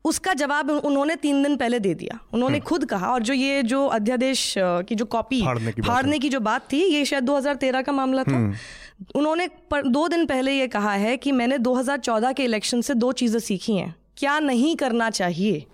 उसका 0.06 0.34
जवाब 0.34 0.70
उन्होंने 0.70 1.16
तीन 1.16 1.42
दिन 1.44 1.56
पहले 1.58 1.80
दे 1.80 1.94
दिया। 1.94 2.20
उन्होंने 2.34 2.60
खुद 2.60 2.86
कहा 2.86 3.08
और 3.08 3.24
जो 3.24 3.34
ये 3.34 3.64
जो 3.64 3.86
अध्यादेश 3.88 4.54
की 4.58 4.96
जो 4.96 5.06
कॉपी 5.06 5.42
फाड़ने 5.42 5.72
की 5.72 5.82
बात 5.82 5.90
फाड़ने 5.90 6.20
की 6.20 6.30
जो 6.30 6.40
बात 6.40 6.72
थी 6.74 6.84
ये 6.86 7.04
शायद 7.06 7.24
2013 7.24 7.82
का 7.82 7.92
मामला 7.92 8.24
था। 8.24 8.38
उन्होंने 9.16 9.48
दो 9.74 10.08
दिन 10.08 10.26
पहले 10.26 10.52
ये 10.52 10.68
कहा 10.68 10.94
है 10.94 11.18
कि 11.18 11.32
मैंने 11.32 11.58
2014 11.58 12.32
के 12.32 12.44
इलेक्शन 12.44 12.82
से 12.82 12.94
दो 12.94 13.12
चीज़ें 13.12 13.40
सीखी 13.40 13.76
हैं। 13.76 13.96
क्या 14.18 14.40
नहीं 14.40 14.76
करना 14.76 15.10
चाहिए? 15.10 15.66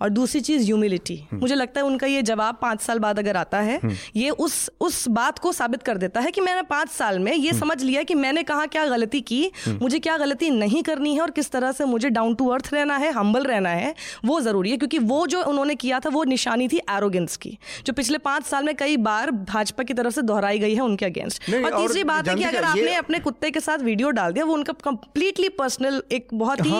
और 0.00 0.08
दूसरी 0.08 0.40
चीज़ 0.40 0.64
ह्यूमिलिटी 0.64 1.18
मुझे 1.32 1.54
लगता 1.54 1.80
है 1.80 1.86
उनका 1.86 2.06
ये 2.06 2.22
जवाब 2.22 2.58
पाँच 2.62 2.80
साल 2.80 2.98
बाद 2.98 3.18
अगर 3.18 3.36
आता 3.36 3.60
है 3.60 3.78
ये 4.16 4.30
उस 4.30 4.70
उस 4.80 5.08
बात 5.08 5.38
को 5.38 5.52
साबित 5.52 5.82
कर 5.82 5.96
देता 5.96 6.20
है 6.20 6.30
कि 6.30 6.40
मैंने 6.40 6.62
पाँच 6.62 6.90
साल 6.90 7.18
में 7.18 7.32
ये 7.34 7.52
समझ 7.52 7.82
लिया 7.82 8.02
कि 8.02 8.14
मैंने 8.14 8.42
कहा 8.42 8.66
क्या 8.66 8.86
गलती 8.86 9.20
की 9.20 9.50
मुझे 9.68 9.98
क्या 9.98 10.16
गलती 10.18 10.50
नहीं 10.50 10.82
करनी 10.82 11.14
है 11.14 11.20
और 11.20 11.30
किस 11.30 11.50
तरह 11.50 11.72
से 11.72 11.84
मुझे 11.84 12.10
डाउन 12.10 12.34
टू 12.34 12.48
अर्थ 12.48 12.70
रहना 12.74 12.96
है 12.96 13.12
हम्बल 13.12 13.44
रहना 13.44 13.70
है 13.70 13.94
वो 14.24 14.40
ज़रूरी 14.40 14.70
है। 14.70 14.76
क्योंकि 14.76 14.98
वो 14.98 15.26
जो 15.26 15.42
उन्होंने 15.42 15.74
किया 15.74 16.00
था 16.00 16.10
वो 16.10 16.24
निशानी 16.24 16.68
थी 16.68 16.76
एरोगेंस 16.90 17.36
की 17.36 17.58
जो 17.86 17.92
पिछले 17.92 18.18
पाँच 18.18 18.44
साल 18.44 18.64
में 18.64 18.74
कई 18.76 18.96
बार 18.96 19.30
भाजपा 19.30 19.82
की 19.82 19.94
तरफ़ 19.94 20.14
से 20.14 20.22
दोहराई 20.22 20.58
गई 20.58 20.74
है 20.74 20.80
उनके 20.80 21.06
अगेंस्ट 21.06 21.50
और 21.54 21.70
तीसरी 21.76 22.04
बात 22.04 22.28
है 22.28 22.34
कि 22.34 22.44
अगर 22.44 22.64
आपने 22.64 22.94
अपने 22.94 23.18
कुत्ते 23.18 23.50
के 23.50 23.60
साथ 23.60 23.78
वीडियो 23.78 24.10
डाल 24.10 24.32
दिया 24.32 24.44
वो 24.44 24.54
उनका 24.54 24.72
कंप्लीटली 24.84 25.48
पर्सनल 25.48 26.02
एक 26.12 26.28
बहुत 26.34 26.58
ही 26.66 26.72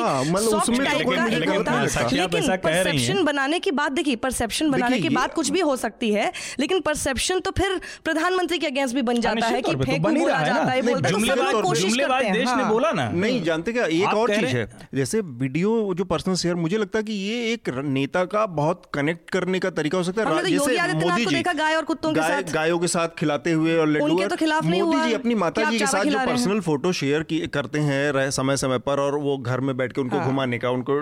तो 1.16 1.38
लेकिन-। 1.38 2.59
परसेप्शन 2.59 3.23
बनाने 3.25 3.59
की 3.59 3.71
बात 3.71 3.92
देखिए 3.92 4.16
परसेप्शन 4.16 4.71
बनाने 4.71 4.99
की 4.99 5.09
बात 5.09 5.35
कुछ 5.35 5.50
भी 5.50 5.61
हो 5.61 5.76
सकती 5.76 6.11
है 6.12 6.33
लेकिन 6.61 6.81
परसेप्शन 6.81 7.40
तो 7.40 7.50
फिर 7.50 7.81
प्रधानमंत्री 8.04 8.59
के 8.59 8.66
अगेंस्ट 8.66 8.95
भी 8.95 9.02
बन 9.02 9.21
जाता 9.21 9.47
है 9.47 9.62
कि 9.62 9.75
तो 9.75 9.85
फेंक 9.85 10.02
बोला 10.02 10.37
है 10.37 10.47
जाता। 10.47 10.71
है 10.71 10.83
बोलता 10.83 11.09
है 11.09 11.52
तो 11.52 11.62
कोशिश 11.62 11.97
करते 11.97 12.25
हैं 12.25 12.33
देश 12.33 12.49
ने। 12.49 12.64
बोला 12.64 12.90
ना 12.92 13.09
नहीं 13.11 13.42
जानते 13.42 13.73
क्या 13.73 13.85
एक 13.87 14.14
और 14.14 14.35
चीज़ 14.35 14.57
है 14.57 14.69
जैसे 14.95 15.21
वीडियो 15.21 15.95
जो 15.95 16.04
पर्सनल 16.04 16.35
शेयर 16.35 16.54
मुझे 16.54 16.76
लगता 16.76 16.99
है 16.99 17.04
कि 17.04 17.12
ये 17.12 17.53
एक 17.53 17.68
नेता 17.85 18.25
का 18.25 18.44
बहुत 18.46 18.83
कनेक्ट 18.94 19.31
करने 19.31 19.59
का 19.59 19.70
तरीका 19.70 19.98
हो 19.98 20.05
सकता 20.05 20.22
है 20.22 20.42
तो 20.42 20.48
योगी 20.48 20.77
आदित्यनाथ 20.77 21.25
को 21.25 21.31
देखा 21.31 21.53
गाय 21.53 21.75
और 21.75 21.85
कुत्तों 21.85 22.12
के 22.12 22.20
साथ। 22.20 22.53
गायों 22.53 22.79
के 22.79 22.87
साथ 22.87 23.09
खिलाते 23.18 23.53
हुए 23.53 23.77
और 23.77 23.88
लड्डू 23.88 24.29
तो 24.29 24.37
खिलाफ 24.37 24.64
नहीं 24.64 24.83
मोदी 24.83 25.09
जी 25.09 25.12
अपनी 25.12 25.35
माता 25.35 25.70
जी 25.70 25.79
के 25.79 25.87
साथ 25.87 26.05
जो। 26.05 26.18
पर्सनल 26.18 26.61
फ़ोटो 26.61 26.92
शेयर 26.92 27.27
करते 27.55 27.79
हैं 27.81 28.31
समय 28.31 28.57
समय 28.57 28.79
पर 28.79 29.01
और 29.01 29.18
वो 29.18 29.37
घर 29.38 29.61
में 29.61 29.77
बैठ 29.77 29.92
के 29.92 30.01
उनको 30.01 30.16
हाँ। 30.16 30.27
घुमाने 30.27 30.59
का 30.59 30.70
उनको 30.70 31.01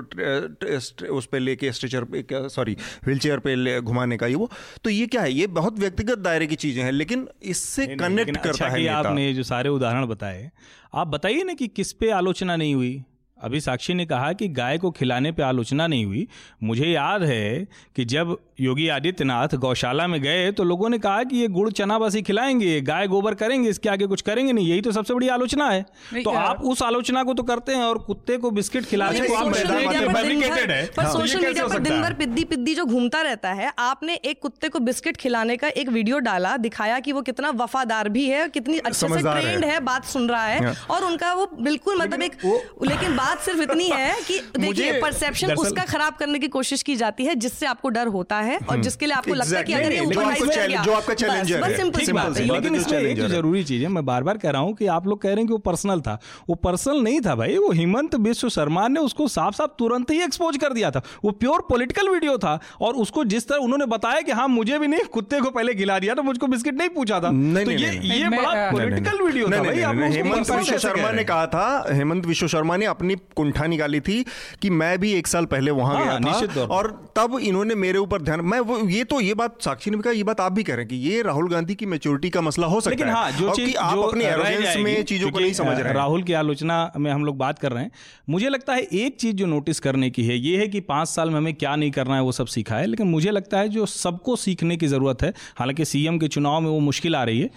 उस 1.10 1.26
पर 1.26 1.40
लेके 1.40 1.72
स्ट्रेचर 1.72 2.04
पे 2.04 2.24
सॉरी 2.48 2.76
व्हील 3.04 3.18
चेयर 3.18 3.38
पे 3.38 3.80
घुमाने 3.80 4.16
का 4.16 4.26
ये 4.26 4.34
वो। 4.34 4.50
तो 4.84 4.90
ये 4.90 5.06
क्या 5.06 5.22
है? 5.22 5.32
ये 5.32 5.46
बहुत 5.46 5.78
व्यक्तिगत 5.78 6.18
दायरे 6.18 6.46
की 6.46 6.54
चीज़ें 6.54 6.82
हैं 6.84 6.92
लेकिन 6.92 7.28
इससे 7.42 7.86
कनेक्ट 7.86 8.36
करता 8.36 8.50
अच्छा 8.50 8.68
है 8.68 8.86
आपने 8.86 9.32
जो 9.34 9.42
सारे 9.42 9.68
उदाहरण 9.68 10.06
बताए 10.06 10.50
आप 10.94 11.06
बताइए 11.06 11.42
ना 11.42 11.52
कि 11.52 11.68
किस 11.68 11.92
पे 11.92 12.10
आलोचना 12.10 12.56
नहीं 12.56 12.74
हुई? 12.74 13.04
अभी 13.42 13.60
साक्षी 13.60 13.94
ने 13.94 14.06
कहा 14.06 14.32
कि 14.32 14.48
गाय 14.48 14.78
को 14.78 14.90
खिलाने 14.90 15.32
पे 15.32 15.42
आलोचना 15.42 15.86
नहीं 15.86 16.04
हुई। 16.04 16.26
मुझे 16.62 16.86
याद 16.86 17.22
है 17.22 17.68
कि 17.96 18.04
जब 18.04 18.36
योगी 18.60 18.88
आदित्यनाथ 18.88 19.54
गौशाला 19.54 20.06
में 20.06 20.20
गए 20.22 20.50
तो 20.52 20.64
लोगों 20.64 20.88
ने 20.88 20.98
कहा 20.98 21.22
कि 21.24 21.36
ये 21.36 21.48
गुड़ 21.48 21.70
चना 21.70 21.98
बस 21.98 22.14
ही 22.14 22.22
खिलाएँगे 22.22 22.80
गाय 22.80 23.06
गोबर 23.06 23.34
करेंगे 23.34 23.70
इसके 23.70 23.88
आगे 23.88 24.06
कुछ 24.06 24.22
करेंगे 24.22 24.52
नहीं 24.52 24.66
यही 24.66 24.80
तो 24.80 24.92
सबसे 24.92 25.14
बड़ी 25.14 25.28
आलोचना 25.28 25.68
है। 25.70 25.82
तो 26.14 26.30
आप 26.30 26.62
उस 26.62 26.82
आलोचना 26.82 27.22
को 27.22 27.34
तो 27.34 27.42
करते 27.42 27.72
हैं 27.72 27.82
और 27.82 27.98
कुत्ते 27.98 28.36
को 28.36 28.50
बिस्किट 28.50 28.84
खिलाने 28.84 29.20
को 29.20 29.34
आप 29.34 29.54
सोशल 29.54 29.74
मीडिया 29.74 30.00
पर 30.00 30.22
दिन 30.22 30.40
भर 30.40 30.66
पर 30.96 31.02
ये 31.02 31.12
सोशल 31.12 31.26
कैसे 31.26 31.46
मीडिया 31.46 31.64
पर 31.64 31.70
सकता 31.70 31.84
दिन 31.84 31.92
है? 31.92 32.02
भर 32.02 32.12
पिद्दी 32.12 32.44
पिद्दी 32.44 32.74
जो 32.74 32.84
घूमता 32.84 33.22
रहता 33.22 33.52
है 33.52 33.72
आपने 33.78 34.14
एक 34.14 34.40
कुत्ते 34.42 34.68
को 34.68 34.78
बिस्किट 34.80 35.16
खिलाने 35.16 35.56
का 35.56 35.68
एक 35.68 35.88
वीडियो 35.88 36.18
डाला 36.20 36.56
दिखाया 36.58 36.98
कि 37.00 37.12
वो 37.12 37.22
कितना 37.22 37.50
वफादार 37.56 38.08
भी 38.08 38.28
है 38.28 38.48
कितनी 38.48 38.78
अच्छे 38.78 39.08
से 39.08 39.20
ट्रेंड 39.20 39.64
है। 39.64 39.80
बात 39.80 40.04
सुन 40.04 40.28
रहा 40.28 40.44
है 40.44 40.64
हाँ। 40.64 40.74
और 40.90 41.04
उनका 41.04 41.32
वो 41.34 41.50
बिल्कुल 41.60 41.98
मतलब 41.98 42.22
एक 42.22 42.36
लेकिन 42.84 43.16
बात 43.16 43.29
सिर्फ़ 43.38 43.60
इतनी 43.60 43.88
है 43.88 44.20
कि 44.28 44.38
देखिए 44.58 45.00
परसेप्शन 45.00 45.52
उसका 45.52 45.84
खराब 45.84 46.14
करने 46.14 46.38
की 46.38 46.48
कोशिश 46.48 46.82
की 46.82 46.96
जाती 46.96 47.24
है 47.24 47.34
जिससे 47.34 47.66
आपको 47.66 47.88
डर 47.88 48.06
होता 48.06 48.36
है 48.36 48.58
और 48.70 48.80
जिसके 48.80 49.06
लिए 49.06 49.14
आपको 49.14 49.34
लगता 49.34 49.58
है 49.58 49.64
कि 49.64 49.72
अगर 49.72 49.92
ये 49.92 49.98
जो 49.98 50.04
ऊपर 50.04 50.24
आपको 50.24 50.44
बस 50.44 50.56
है। 50.56 51.78
simple 51.78 51.98
ठीक 51.98 52.06
सी 52.06 52.12
बात 52.12 52.26
बात 52.26 52.36
है। 52.36 52.42
है। 52.42 52.52
लेकिन 52.52 52.74
इसमें 52.74 52.98
एक। 52.98 53.20
ज़रूरी 53.20 53.64
चीज़ 53.64 53.82
है 53.82 53.88
मैं 53.88 54.04
बार 54.06 54.22
बार 54.22 54.38
कह 54.38 54.50
रहा 54.50 54.62
हूँ 54.62 54.74
कि 54.74 54.86
आप 54.86 55.06
लोग 55.06 55.22
कह 55.22 55.28
रहे 55.28 55.36
हैं 55.36 55.46
कि 55.46 55.52
वो 55.52 55.58
पर्सनल 55.58 56.00
था। 56.00 56.18
वो 56.48 56.54
पर्सनल 56.54 57.00
नहीं 57.00 57.20
था 57.20 57.34
भाई 57.34 57.56
वो 57.56 57.70
हिमंत 57.72 58.16
बिश्व 58.16 58.48
शर्मा 58.48 58.88
ने 58.88 59.00
उसको 59.00 59.28
साफ़ 59.28 59.54
साफ़ 59.54 59.70
तुरंत 59.78 60.10
ही 60.10 60.22
एक्सपोज 60.22 60.56
कर 60.56 60.72
दिया 60.72 60.90
था। 60.90 61.02
वो 61.24 61.30
प्योर 61.30 61.60
पॉलिटिकल 61.60 62.08
वीडियो 62.08 62.38
था 62.38 62.58
और 62.80 62.94
उसको 62.94 63.24
जिस 63.24 63.48
तरह 63.48 63.58
उन्होंने 63.58 63.86
बताया 63.86 64.20
कि 64.20 64.32
हाँ 64.32 64.48
मुझे 64.48 64.78
भी 64.78 64.86
नहीं 64.86 65.00
कुत्ते 65.00 65.40
को 65.40 65.50
पहले 65.50 65.74
खिला 65.74 65.98
दिया 65.98 66.14
था 66.14 66.22
मुझको 66.22 66.46
बिस्किट 66.46 66.74
नहीं 66.74 66.88
पूछा 66.88 67.20
था। 67.20 67.30
नहीं, 67.30 67.64
तो 67.64 67.70
नहीं, 67.70 67.84
ये 67.84 67.90
नहीं, 67.90 68.12
ये 68.12 68.28
बड़ा 68.28 68.70
पॉलिटिकल 68.70 69.22
वीडियो 69.22 69.46
था 69.46 69.50
नहीं, 69.50 69.82
भाई 69.82 70.10
हेमंत 70.10 70.50
विश्व 70.50 70.78
शर्मा 70.78 71.10
ने 71.10 71.24
कहा 71.24 71.46
था 71.46 71.84
हेमंत 71.90 72.26
विश्व 72.26 72.46
शर्मा 72.48 72.76
ने 72.76 72.86
अपनी 72.86 73.16
कुंठा 73.36 73.66
निकाली 73.66 74.00
थी 74.00 74.24
कि 74.62 74.70
मैं 74.70 74.98
भी 74.98 75.12
एक 75.12 75.26
साल 75.26 75.44
पहले 75.44 75.70
वहाँ 75.70 75.94
हाँ, 75.94 76.20
गया 76.20 76.46
था 76.46 76.62
और 76.62 77.12
तब 77.16 77.38
इन्होंने 77.42 77.74
मेरे 77.74 77.98
ऊपर 77.98 78.22
ध्यान 78.22 78.40
मैं 78.40 78.60
वो 78.60 78.88
ये 78.88 79.04
तो 79.04 79.20
ये 79.20 79.34
बात 79.34 79.62
साक्षी 79.62 79.90
ने 79.90 79.96
भी 79.96 80.02
कहा 80.02 80.12
ये 80.12 80.22
बात 80.22 80.40
आप 80.40 80.52
भी 80.52 80.62
कह 80.62 80.72
रहे 80.72 80.80
हैं 80.80 80.88
कि 80.88 80.96
ये 80.96 81.22
राहुल 81.22 81.48
गांधी 81.50 81.74
की 81.74 81.86
मेच्योरिटी 81.86 82.30
का 82.30 82.40
मसला 82.40 82.66
हो 82.66 82.80
सकता 82.80 82.90
लेकिन 82.90 83.06
है 83.06 83.12
हाँ 83.12 83.32
जो 83.32 83.48
और 83.48 83.56
चीज़ 83.56 83.68
कि 83.68 83.74
आप 83.74 83.94
जो 83.94 84.02
अपनी 84.02 84.24
एरोगेंस 84.24 84.76
में 84.76 85.04
चीज़ों 85.04 85.30
को 85.30 85.38
नहीं 85.38 85.52
समझ 85.52 85.80
रहे 85.80 85.92
राहुल 85.92 86.22
की 86.22 86.32
आलोचना 86.32 86.92
में 86.96 87.10
हम 87.12 87.24
लोग 87.24 87.36
बात 87.36 87.58
कर 87.58 87.72
रहे 87.72 87.84
हैं। 87.84 87.90
मुझे 88.30 88.48
लगता 88.48 88.74
है 88.74 88.82
एक 88.82 89.16
चीज़ 89.16 89.36
जो 89.36 89.46
नोटिस 89.46 89.80
करने 89.80 90.10
की 90.10 90.24
है 90.24 90.36
ये 90.36 90.58
है 90.58 90.68
कि 90.68 90.80
पाँच 90.80 91.08
साल 91.08 91.30
में 91.30 91.36
हमें 91.36 91.54
क्या 91.54 91.76
नहीं 91.76 91.90
करना 91.90 92.14
है 92.14 92.22
वो 92.22 92.32
सब 92.32 92.46
सीखा 92.46 92.76
है। 92.76 92.86
लेकिन 92.86 93.06
मुझे 93.06 93.30
लगता 93.30 93.58
है 93.58 93.68
जो 93.68 93.86
सबको 93.86 94.36
सीखने 94.36 94.76
की 94.76 94.86
ज़रूरत 94.86 95.22
है 95.22 95.34
हालाँकि 95.56 95.84
सीएम 95.84 96.18
के 96.18 96.28
चुनाव 96.28 96.60
में 96.60 96.70
वो 96.70 96.80
मुश्किल 96.80 97.16
आ 97.16 97.24
रही 97.24 97.40
है 97.40 97.50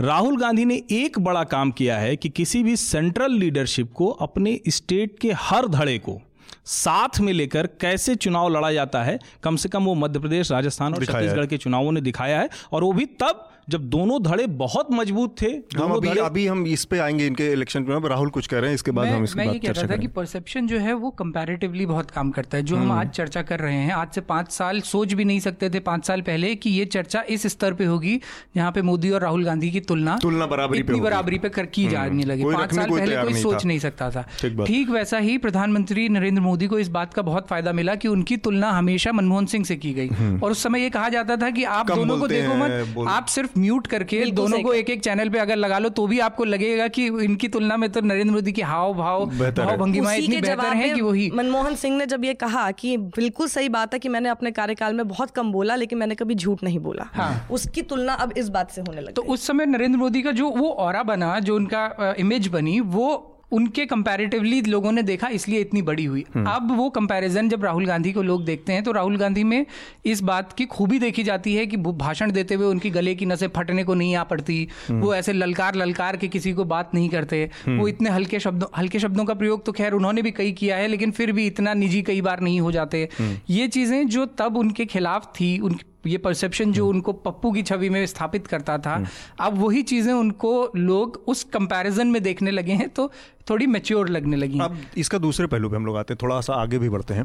राहुल 0.00 0.36
गांधी 0.36 0.64
ने 0.64 0.74
एक 0.92 1.18
बड़ा 1.18 1.42
काम 1.44 1.70
किया 1.70 1.96
है 1.98 2.16
कि 2.16 2.28
किसी 2.28 2.62
भी 2.62 2.74
सेंट्रल 2.76 3.32
लीडरशिप 3.32 3.92
को 3.92 4.08
अपने 4.20 4.58
स्टेट 4.68 5.18
के 5.18 5.30
हर 5.36 5.66
धड़े 5.68 5.98
को 5.98 6.20
साथ 6.66 7.20
में 7.20 7.32
लेकर 7.32 7.66
कैसे 7.80 8.14
चुनाव 8.16 8.48
लड़ा 8.48 8.70
जाता 8.72 9.02
है 9.02 9.18
कम 9.42 9.56
से 9.56 9.68
कम 9.68 9.84
वो 9.84 9.94
मध्य 9.94 10.20
प्रदेश 10.20 10.52
राजस्थान 10.52 10.94
और 10.94 11.04
छत्तीसगढ़ 11.04 11.46
के 11.46 11.58
चुनावों 11.58 11.92
ने 11.92 12.00
दिखाया 12.00 12.40
है 12.40 12.48
और 12.72 12.84
वो 12.84 12.92
भी 12.92 13.06
तब 13.22 13.48
जब 13.68 13.82
दोनों 13.90 14.22
धड़े 14.22 14.46
बहुत 14.58 14.92
मज़बूत 14.92 15.34
थे 15.42 15.48
हम 15.78 15.90
अभी 15.92 16.08
धड़े 16.08 16.20
अभी 16.20 16.46
हम 16.46 16.66
इस 16.66 16.84
पे 16.84 16.98
आएँगे 16.98 17.26
इनके 17.26 17.46
इलेक्शन 17.52 17.84
पे। 17.84 18.08
राहुल 18.08 18.28
कुछ 18.30 18.46
कह 18.46 18.58
रहे 18.58 18.70
हैं 18.70 18.74
इसके 18.74 18.90
बाद 18.90 19.06
मैं, 19.06 19.14
हम 19.14 19.24
इसके 19.24 19.38
मैं 19.38 19.46
ये 19.46 19.58
कह 19.58 19.66
चर्चा 19.66 19.80
रहा 19.80 19.90
था 19.90 19.96
कि 19.96 20.06
परसेप्शन 20.08 20.66
जो 20.66 20.78
है 20.78 20.92
वो 20.94 21.10
कंपैरेटिवली 21.10 21.86
बहुत 21.86 22.10
काम 22.10 22.30
करता 22.30 22.56
है। 22.56 22.62
जो 22.62 22.76
हम 22.76 22.82
हम्म। 22.82 22.92
आज 22.92 23.08
चर्चा 23.08 23.42
कर 23.42 23.60
रहे 23.60 23.74
हैं 23.74 23.92
आज 23.92 24.14
से 24.14 24.20
पाँच 24.20 24.50
साल 24.52 24.80
सोच 24.82 25.12
भी 25.12 25.24
नहीं 25.24 25.40
सकते 25.40 25.70
थे 25.70 25.80
पाँच 25.80 26.06
साल 26.06 26.20
पहले 26.20 26.54
कि 26.54 26.70
ये 26.70 26.84
चर्चा 26.86 27.22
इस 27.28 27.46
स्तर 27.46 27.74
पे 27.74 27.84
होगी 27.84 28.20
जहाँ 28.56 28.70
पे 28.72 28.82
मोदी 28.82 29.10
और 29.10 29.20
राहुल 29.20 29.44
गांधी 29.44 29.70
की 29.70 29.80
तुलना 29.80 30.16
तुलना 30.22 30.46
बराबरी 30.46 30.82
पे 30.82 31.00
बराबरी 31.00 31.38
पे 31.38 31.48
कर 31.48 31.66
की 31.66 31.86
जाने 31.88 32.24
लगी। 32.24 32.44
पाँच 32.44 32.74
साल 32.74 32.90
पहले 32.90 33.16
कोई 33.16 33.34
सोच 33.34 33.64
नहीं 33.64 33.78
सकता 33.78 34.10
था। 34.10 34.22
ठीक 34.42 34.90
वैसा 34.90 35.18
ही 35.18 35.36
प्रधानमंत्री 35.38 36.08
नरेंद्र 36.08 36.42
मोदी 36.42 36.66
को 36.66 36.78
इस 36.78 36.88
बात 36.88 37.14
का 37.14 37.22
बहुत 37.22 37.48
फ़ायदा 37.48 37.72
मिला 37.72 37.94
कि 37.94 38.08
उनकी 38.08 38.36
तुलना 38.38 38.70
हमेशा 38.70 39.12
मनमोहन 39.12 39.46
सिंह 39.46 39.64
से 39.64 39.76
की 39.76 39.92
गई। 39.92 40.38
और 40.38 40.50
उस 40.50 40.62
समय 40.62 40.82
ये 40.82 40.90
कहा 40.90 41.08
जाता 41.08 41.36
था 41.36 41.50
कि 41.50 41.64
आप 41.76 41.90
हम्म। 41.90 42.00
दोनों 42.00 42.18
को 42.18 42.28
देखो 42.28 42.54
मत 42.54 43.08
आप 43.08 43.26
सिर्फ़ 43.28 43.57
म्यूट 43.58 43.86
करके 43.86 44.24
दोनों 44.30 44.62
को 44.62 44.72
एक 44.74 44.90
एक 44.90 45.02
चैनल 45.04 45.28
पे 45.28 45.38
अगर 45.38 45.56
लगा 45.56 45.78
लो 45.78 45.88
तो 45.88 46.06
भी 46.06 46.18
आपको 46.18 46.44
लगेगा 46.44 46.88
कि 46.88 47.06
इनकी 47.06 47.48
तुलना 47.48 47.76
में 47.76 47.90
तो 47.92 48.00
नरेंद्र 48.00 48.32
मोदी 48.34 48.52
की 48.52 48.62
हाव 48.62 48.94
भाव। 48.94 49.26
भाव 49.26 49.76
भंगिमा 49.76 50.12
इतनी 50.12 50.40
बेहतर 50.40 50.74
है 50.74 50.88
कि 50.90 51.00
वही 51.00 51.30
मनमोहन 51.34 51.74
सिंह 51.74 51.96
ने 51.96 52.06
जब 52.06 52.24
ये 52.24 52.34
कहा 52.34 52.70
कि 52.70 52.96
बिल्कुल 52.96 53.48
सही 53.48 53.68
बात 53.68 53.94
है 53.94 53.98
कि 53.98 54.08
मैंने 54.08 54.28
अपने 54.28 54.50
कार्यकाल 54.50 54.94
में 54.94 55.08
बहुत 55.08 55.30
कम 55.30 55.52
बोला 55.52 55.76
लेकिन 55.76 55.98
मैंने 55.98 56.14
कभी 56.14 56.34
झूठ 56.34 56.62
नहीं 56.62 56.78
बोला 56.78 57.08
हाँ। 57.12 57.48
उसकी 57.50 57.82
तुलना 57.82 58.14
अब 58.14 58.32
इस 58.36 58.48
बात 58.48 58.70
से 58.70 58.80
होने 58.80 59.00
लगी 59.00 59.12
तो 59.12 59.22
उस 59.22 59.46
समय 59.46 59.66
नरेंद्र 59.66 59.98
मोदी 59.98 60.22
का 60.22 60.32
जो 60.32 60.50
वो 60.50 60.68
और 60.68 61.02
बना 61.02 61.38
जो 61.38 61.56
उनका 61.56 62.14
इमेज 62.18 62.48
बनी 62.48 62.80
वो 62.80 63.34
उनके 63.52 63.84
कंपैरेटिवली 63.86 64.60
लोगों 64.62 64.92
ने 64.92 65.02
देखा 65.02 65.28
इसलिए 65.30 65.60
इतनी 65.60 65.82
बड़ी 65.82 66.04
हुई। 66.04 66.24
अब 66.38 66.76
वो 66.76 66.88
कंपैरिजन 66.90 67.48
जब 67.48 67.64
राहुल 67.64 67.86
गांधी 67.86 68.12
को 68.12 68.22
लोग 68.22 68.44
देखते 68.44 68.72
हैं 68.72 68.82
तो 68.84 68.92
राहुल 68.92 69.16
गांधी 69.16 69.44
में 69.44 69.64
इस 70.06 70.22
बात 70.22 70.52
की 70.52 70.66
खूबी 70.66 70.98
देखी 70.98 71.22
जाती 71.22 71.54
है 71.54 71.66
कि 71.66 71.76
भाषण 71.76 72.32
देते 72.32 72.54
हुए 72.54 72.66
उनकी 72.66 72.90
गले 72.90 73.14
की 73.14 73.26
नसें 73.26 73.46
फटने 73.48 73.84
को 73.84 73.94
नहीं 73.94 74.14
आ 74.16 74.24
पड़ती। 74.24 74.68
वो 74.90 75.14
ऐसे 75.14 75.32
ललकार 75.32 75.74
ललकार 75.74 76.16
के 76.16 76.28
किसी 76.28 76.52
को 76.52 76.64
बात 76.66 76.94
नहीं 76.94 77.08
करते। 77.08 77.44
वो 77.68 77.88
इतने 77.88 78.10
हल्के 78.10 78.40
शब्दों 78.40 78.68
हल्के 78.78 78.98
शब्दों 78.98 79.24
का 79.24 79.34
प्रयोग 79.34 79.64
तो 79.66 79.72
खैर 79.72 79.92
उन्होंने 79.92 80.22
भी 80.22 80.30
कई 80.30 80.52
किया 80.52 80.76
है 80.76 80.88
लेकिन 80.88 81.10
फिर 81.10 81.32
भी 81.32 81.46
इतना 81.46 81.74
निजी 81.74 82.02
कई 82.02 82.20
बार 82.20 82.40
नहीं 82.40 82.60
हो 82.60 82.72
जाते। 82.72 83.08
ये 83.50 83.68
चीज़ें 83.68 84.06
जो 84.08 84.26
तब 84.38 84.56
उनके 84.56 84.84
खिलाफ 84.86 85.32
थी 85.34 85.58
उन 85.58 85.78
ये 86.06 86.18
परसेप्शन 86.18 86.72
जो 86.72 86.86
उनको 86.88 87.12
पप्पू 87.12 87.52
की 87.52 87.62
छवि 87.62 87.88
में 87.88 88.04
स्थापित 88.06 88.46
करता 88.46 88.78
था 88.78 89.04
अब 89.40 89.58
वही 89.58 89.82
चीज़ें 89.82 90.12
उनको 90.12 90.70
लोग 90.76 91.22
उस 91.26 91.44
कंपैरिजन 91.44 92.06
में 92.06 92.22
देखने 92.22 92.50
लगे 92.50 92.72
हैं 92.72 92.88
तो 92.88 93.10
थोड़ी 93.50 93.66
मेच्योर 93.66 94.08
लगने 94.08 94.36
लगी 94.36 94.58
अब 94.58 94.76
इसका 94.96 95.18
दूसरे 95.18 95.46
पहलू 95.46 95.70
पे 95.70 95.76
हम 95.76 95.86
लोग 95.86 95.96
आते 95.96 96.14
हैं 96.14 96.18
थोड़ा 96.22 96.40
सा 96.40 96.54
आगे 96.54 96.78
भी 96.78 96.88
बढ़ते 96.88 97.14
हैं। 97.14 97.24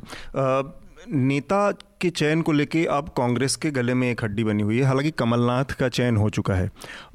नेता 1.08 1.72
के 2.02 2.10
चयन 2.10 2.42
को 2.42 2.52
लेके 2.52 2.84
अब 2.86 3.10
कांग्रेस 3.18 3.56
के 3.56 3.72
गले 3.72 3.94
में 3.94 4.10
एक 4.12 4.24
हड्डी 4.24 4.44
बनी 4.44 4.64
हुई 4.64 4.78
है। 4.78 4.84
हालाँकि 4.84 5.12
कमलनाथ 5.12 5.74
का 5.80 5.90
चयन 5.90 6.18
हो 6.18 6.30
चुका 6.30 6.54
है 6.54 6.70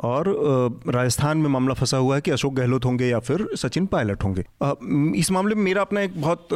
और 0.05 0.29
राजस्थान 0.89 1.39
में 1.39 1.49
मामला 1.51 1.75
फंसा 1.75 1.97
हुआ 1.97 2.15
है 2.15 2.21
कि 2.21 2.31
अशोक 2.31 2.55
गहलोत 2.55 2.85
होंगे 2.85 3.09
या 3.09 3.19
फिर 3.21 3.47
सचिन 3.57 3.87
पायलट 3.87 4.25
होंगे। 4.25 4.45
इस 5.19 5.31
मामले 5.31 5.55
में 5.55 5.63
मेरा 5.63 5.83
अपना 5.83 6.01
एक 6.01 6.21
बहुत 6.21 6.49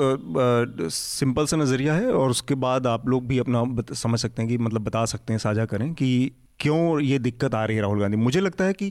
सिंपल 0.93 1.47
सा 1.47 1.57
नज़रिया 1.57 1.95
है 1.95 2.13
और 2.13 2.31
उसके 2.31 2.55
बाद 2.55 2.87
आप 2.87 3.09
लोग 3.09 3.27
भी 3.27 3.39
अपना 3.39 3.65
समझ 3.95 4.19
सकते 4.21 4.43
हैं 4.43 4.49
कि 4.51 4.59
मतलब 4.59 4.85
बता 4.85 5.05
सकते 5.05 5.33
हैं, 5.33 5.39
साझा 5.39 5.65
करें 5.65 5.93
कि 5.95 6.31
क्यों 6.61 7.01
ये 7.01 7.19
दिक्कत 7.19 7.55
आ 7.55 7.65
रही 7.65 7.77
है 7.77 7.83
राहुल 7.83 8.01
गांधी। 8.01 8.17
मुझे 8.17 8.41
लगता 8.41 8.65
है 8.65 8.73
कि 8.73 8.87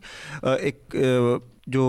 एक 0.46 0.98
जो 1.72 1.86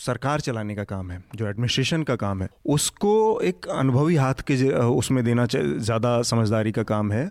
सरकार 0.00 0.40
चलाने 0.40 0.74
का 0.74 0.84
काम 0.86 1.10
है, 1.10 1.22
जो 1.34 1.46
एडमिनिस्ट्रेशन 1.48 2.02
का 2.02 2.16
काम 2.16 2.42
है, 2.42 2.48
उसको 2.66 3.40
एक 3.44 3.68
अनुभवी 3.76 4.16
हाथ 4.16 4.42
के 4.50 4.54
उसमें 4.74 5.24
देना 5.24 5.46
ज़्यादा 5.46 6.20
समझदारी 6.24 6.72
का 6.72 6.82
काम 6.84 7.12
है 7.12 7.30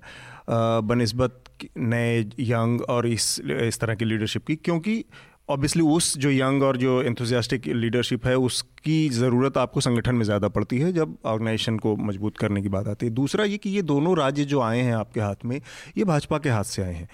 बनस्बत 0.50 1.44
नए 1.78 2.20
यंग 2.41 2.82
और 2.89 3.08
इस 3.08 3.39
इस 3.62 3.80
तरह 3.80 3.96
की 3.96 4.06
लीडरशिप 4.06 4.46
की, 4.46 4.56
क्योंकि 4.58 5.04
ऑब्वियसली 5.50 5.82
उस 5.86 6.18
जो 6.18 6.30
यंग 6.32 6.63
और 6.63 6.78
जो 6.78 7.02
एंथुजियास्टिक 7.04 7.68
लीडरशिप 7.68 8.26
है, 8.26 8.36
उसकी 8.38 8.98
ज़रूरत 9.12 9.58
आपको 9.58 9.82
संगठन 9.82 10.15
में 10.15 10.24
ज़्यादा 10.26 10.48
पड़ती 10.50 10.78
है, 10.80 10.91
जब 10.94 11.15
ऑर्गेनाइजेशन 11.26 11.78
को 11.78 11.96
मज़बूत 11.98 12.38
करने 12.38 12.62
की 12.62 12.70
बात 12.70 12.88
आती 12.88 13.06
है। 13.06 13.12
दूसरा 13.13 13.46
ये 13.46 13.58
कि 13.58 13.70
ये 13.70 13.82
दोनों 13.84 14.18
राज्य 14.18 14.46
जो 14.46 14.62
आए 14.62 14.80
हैं 14.80 14.94
आपके 14.96 15.22
हाथ 15.22 15.46
में, 15.46 15.60
ये 15.98 16.04
भाजपा 16.04 16.38
के 16.38 16.50
हाथ 16.50 16.63
से 16.65 16.84
आए 16.84 16.94
हैं। 16.94 17.08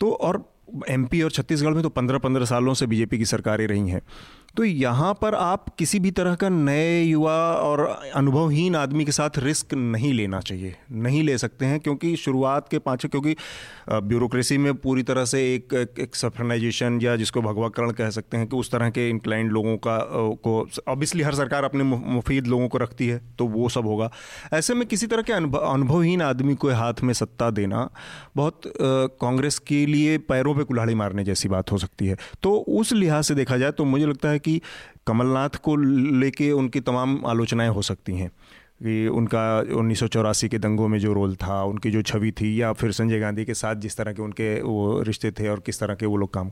तो 0.00 0.10
और 0.12 0.42
एमपी 0.88 1.22
और 1.22 1.30
छत्तीसगढ़ 1.30 1.74
में 1.74 1.82
तो 1.82 1.88
पंद्रह 1.88 2.18
पंद्रह 2.18 2.44
सालों 2.44 2.74
से 2.74 2.86
बीजेपी 2.86 3.18
की 3.18 3.24
सरकारें 3.24 3.66
रही 3.66 3.88
हैं। 3.88 4.02
तो 4.56 4.64
यहाँ 4.64 5.12
पर 5.14 5.34
आप 5.34 5.68
किसी 5.78 5.98
भी 5.98 6.10
तरह 6.10 6.34
का 6.34 6.48
नए 6.48 7.02
युवा 7.02 7.36
और 7.54 7.80
अनुभवहीन 8.14 8.76
आदमी 8.76 9.04
के 9.04 9.12
साथ 9.12 9.38
रिस्क 9.38 9.74
नहीं 9.74 10.12
लेना 10.12 10.40
चाहिए 10.40 10.76
नहीं 10.92 11.22
ले 11.22 11.36
सकते 11.38 11.66
हैं 11.66 11.80
क्योंकि 11.80 12.14
शुरुआत 12.16 12.68
के 12.68 12.78
पाँच 12.78 13.06
क्योंकि 13.06 13.34
ब्यूरोक्रेसी 13.90 14.58
में 14.58 14.74
पूरी 14.74 15.02
तरह 15.02 15.24
से 15.24 15.42
एक 15.54 15.74
एक, 15.74 15.94
एक 16.00 16.16
सफरनाइजेशन 16.16 16.98
या 17.02 17.14
जिसको 17.16 17.42
भगवाकरण 17.42 17.90
कह 17.90 18.10
सकते 18.10 18.36
हैं 18.36 18.46
कि 18.46 18.56
उस 18.56 18.70
तरह 18.70 18.90
के 18.90 19.08
इंक्लाइंड 19.10 19.52
लोगों 19.52 19.76
का 19.76 19.98
को 20.42 20.56
ऑब्वियसली 20.88 21.22
हर 21.22 21.34
सरकार 21.34 21.64
अपने 21.64 21.84
मुफीद 21.84 22.46
लोगों 22.46 22.68
को 22.68 22.78
रखती 22.78 23.08
है 23.08 23.20
तो 23.38 23.46
वो 23.46 23.68
सब 23.68 23.86
होगा। 23.86 24.10
ऐसे 24.52 24.74
में 24.74 24.86
किसी 24.88 25.06
तरह 25.06 25.22
के 25.22 25.32
अनुभवहीन 25.32 26.22
आदमी 26.22 26.54
को 26.54 26.70
हाथ 26.70 27.02
में 27.02 27.14
सत्ता 27.14 27.50
देना 27.50 27.88
बहुत 28.36 28.60
कांग्रेस 29.20 29.58
के 29.58 29.84
लिए 29.86 30.18
पैरों 30.18 30.54
पर 30.54 30.64
कुल्हाड़ी 30.64 30.94
मारने 30.94 31.24
जैसी 31.24 31.48
बात 31.48 31.72
हो 31.72 31.78
सकती 31.78 32.06
है। 32.06 32.16
तो 32.42 32.52
उस 32.58 32.92
लिहाज 32.92 33.24
से 33.24 33.34
देखा 33.34 33.56
जाए 33.56 33.70
तो 33.70 33.84
मुझे 33.84 34.06
लगता 34.06 34.28
है 34.28 34.37
कि 34.38 34.60
कमलनाथ 35.06 35.48
को 35.48 35.76
लेके 36.20 36.52
उनकी 36.52 36.80
तमाम 36.80 37.26
आलोचनाएँ 37.26 37.70
हो 37.70 37.82
सकती 37.82 38.18
हैं। 38.18 38.30
कि 38.82 39.08
उनका 39.08 39.60
उन्नीस 39.60 40.00
सौ 40.00 40.06
चौरासी 40.06 40.48
के 40.48 40.58
दंगों 40.58 40.88
में 40.88 40.98
जो 40.98 41.12
रोल 41.12 41.34
था, 41.34 41.64
उनकी 41.64 41.90
जो 41.90 42.02
छवि 42.02 42.32
थी 42.32 42.62
या 42.62 42.72
फिर 42.72 42.92
संजय 42.92 43.18
गांधी 43.18 43.44
के 43.44 43.54
साथ 43.54 43.76
जिस 43.76 43.96
तरह 43.96 44.12
के 44.12 44.22
उनके 44.22 44.62
वो 44.62 45.02
रिश्ते 45.02 45.30
थे 45.30 45.48
और 45.48 45.60
किस 45.60 45.80
तरह 45.80 45.94
के 45.94 46.06
वो 46.06 46.16
लोग 46.16 46.34
काम। 46.34 46.50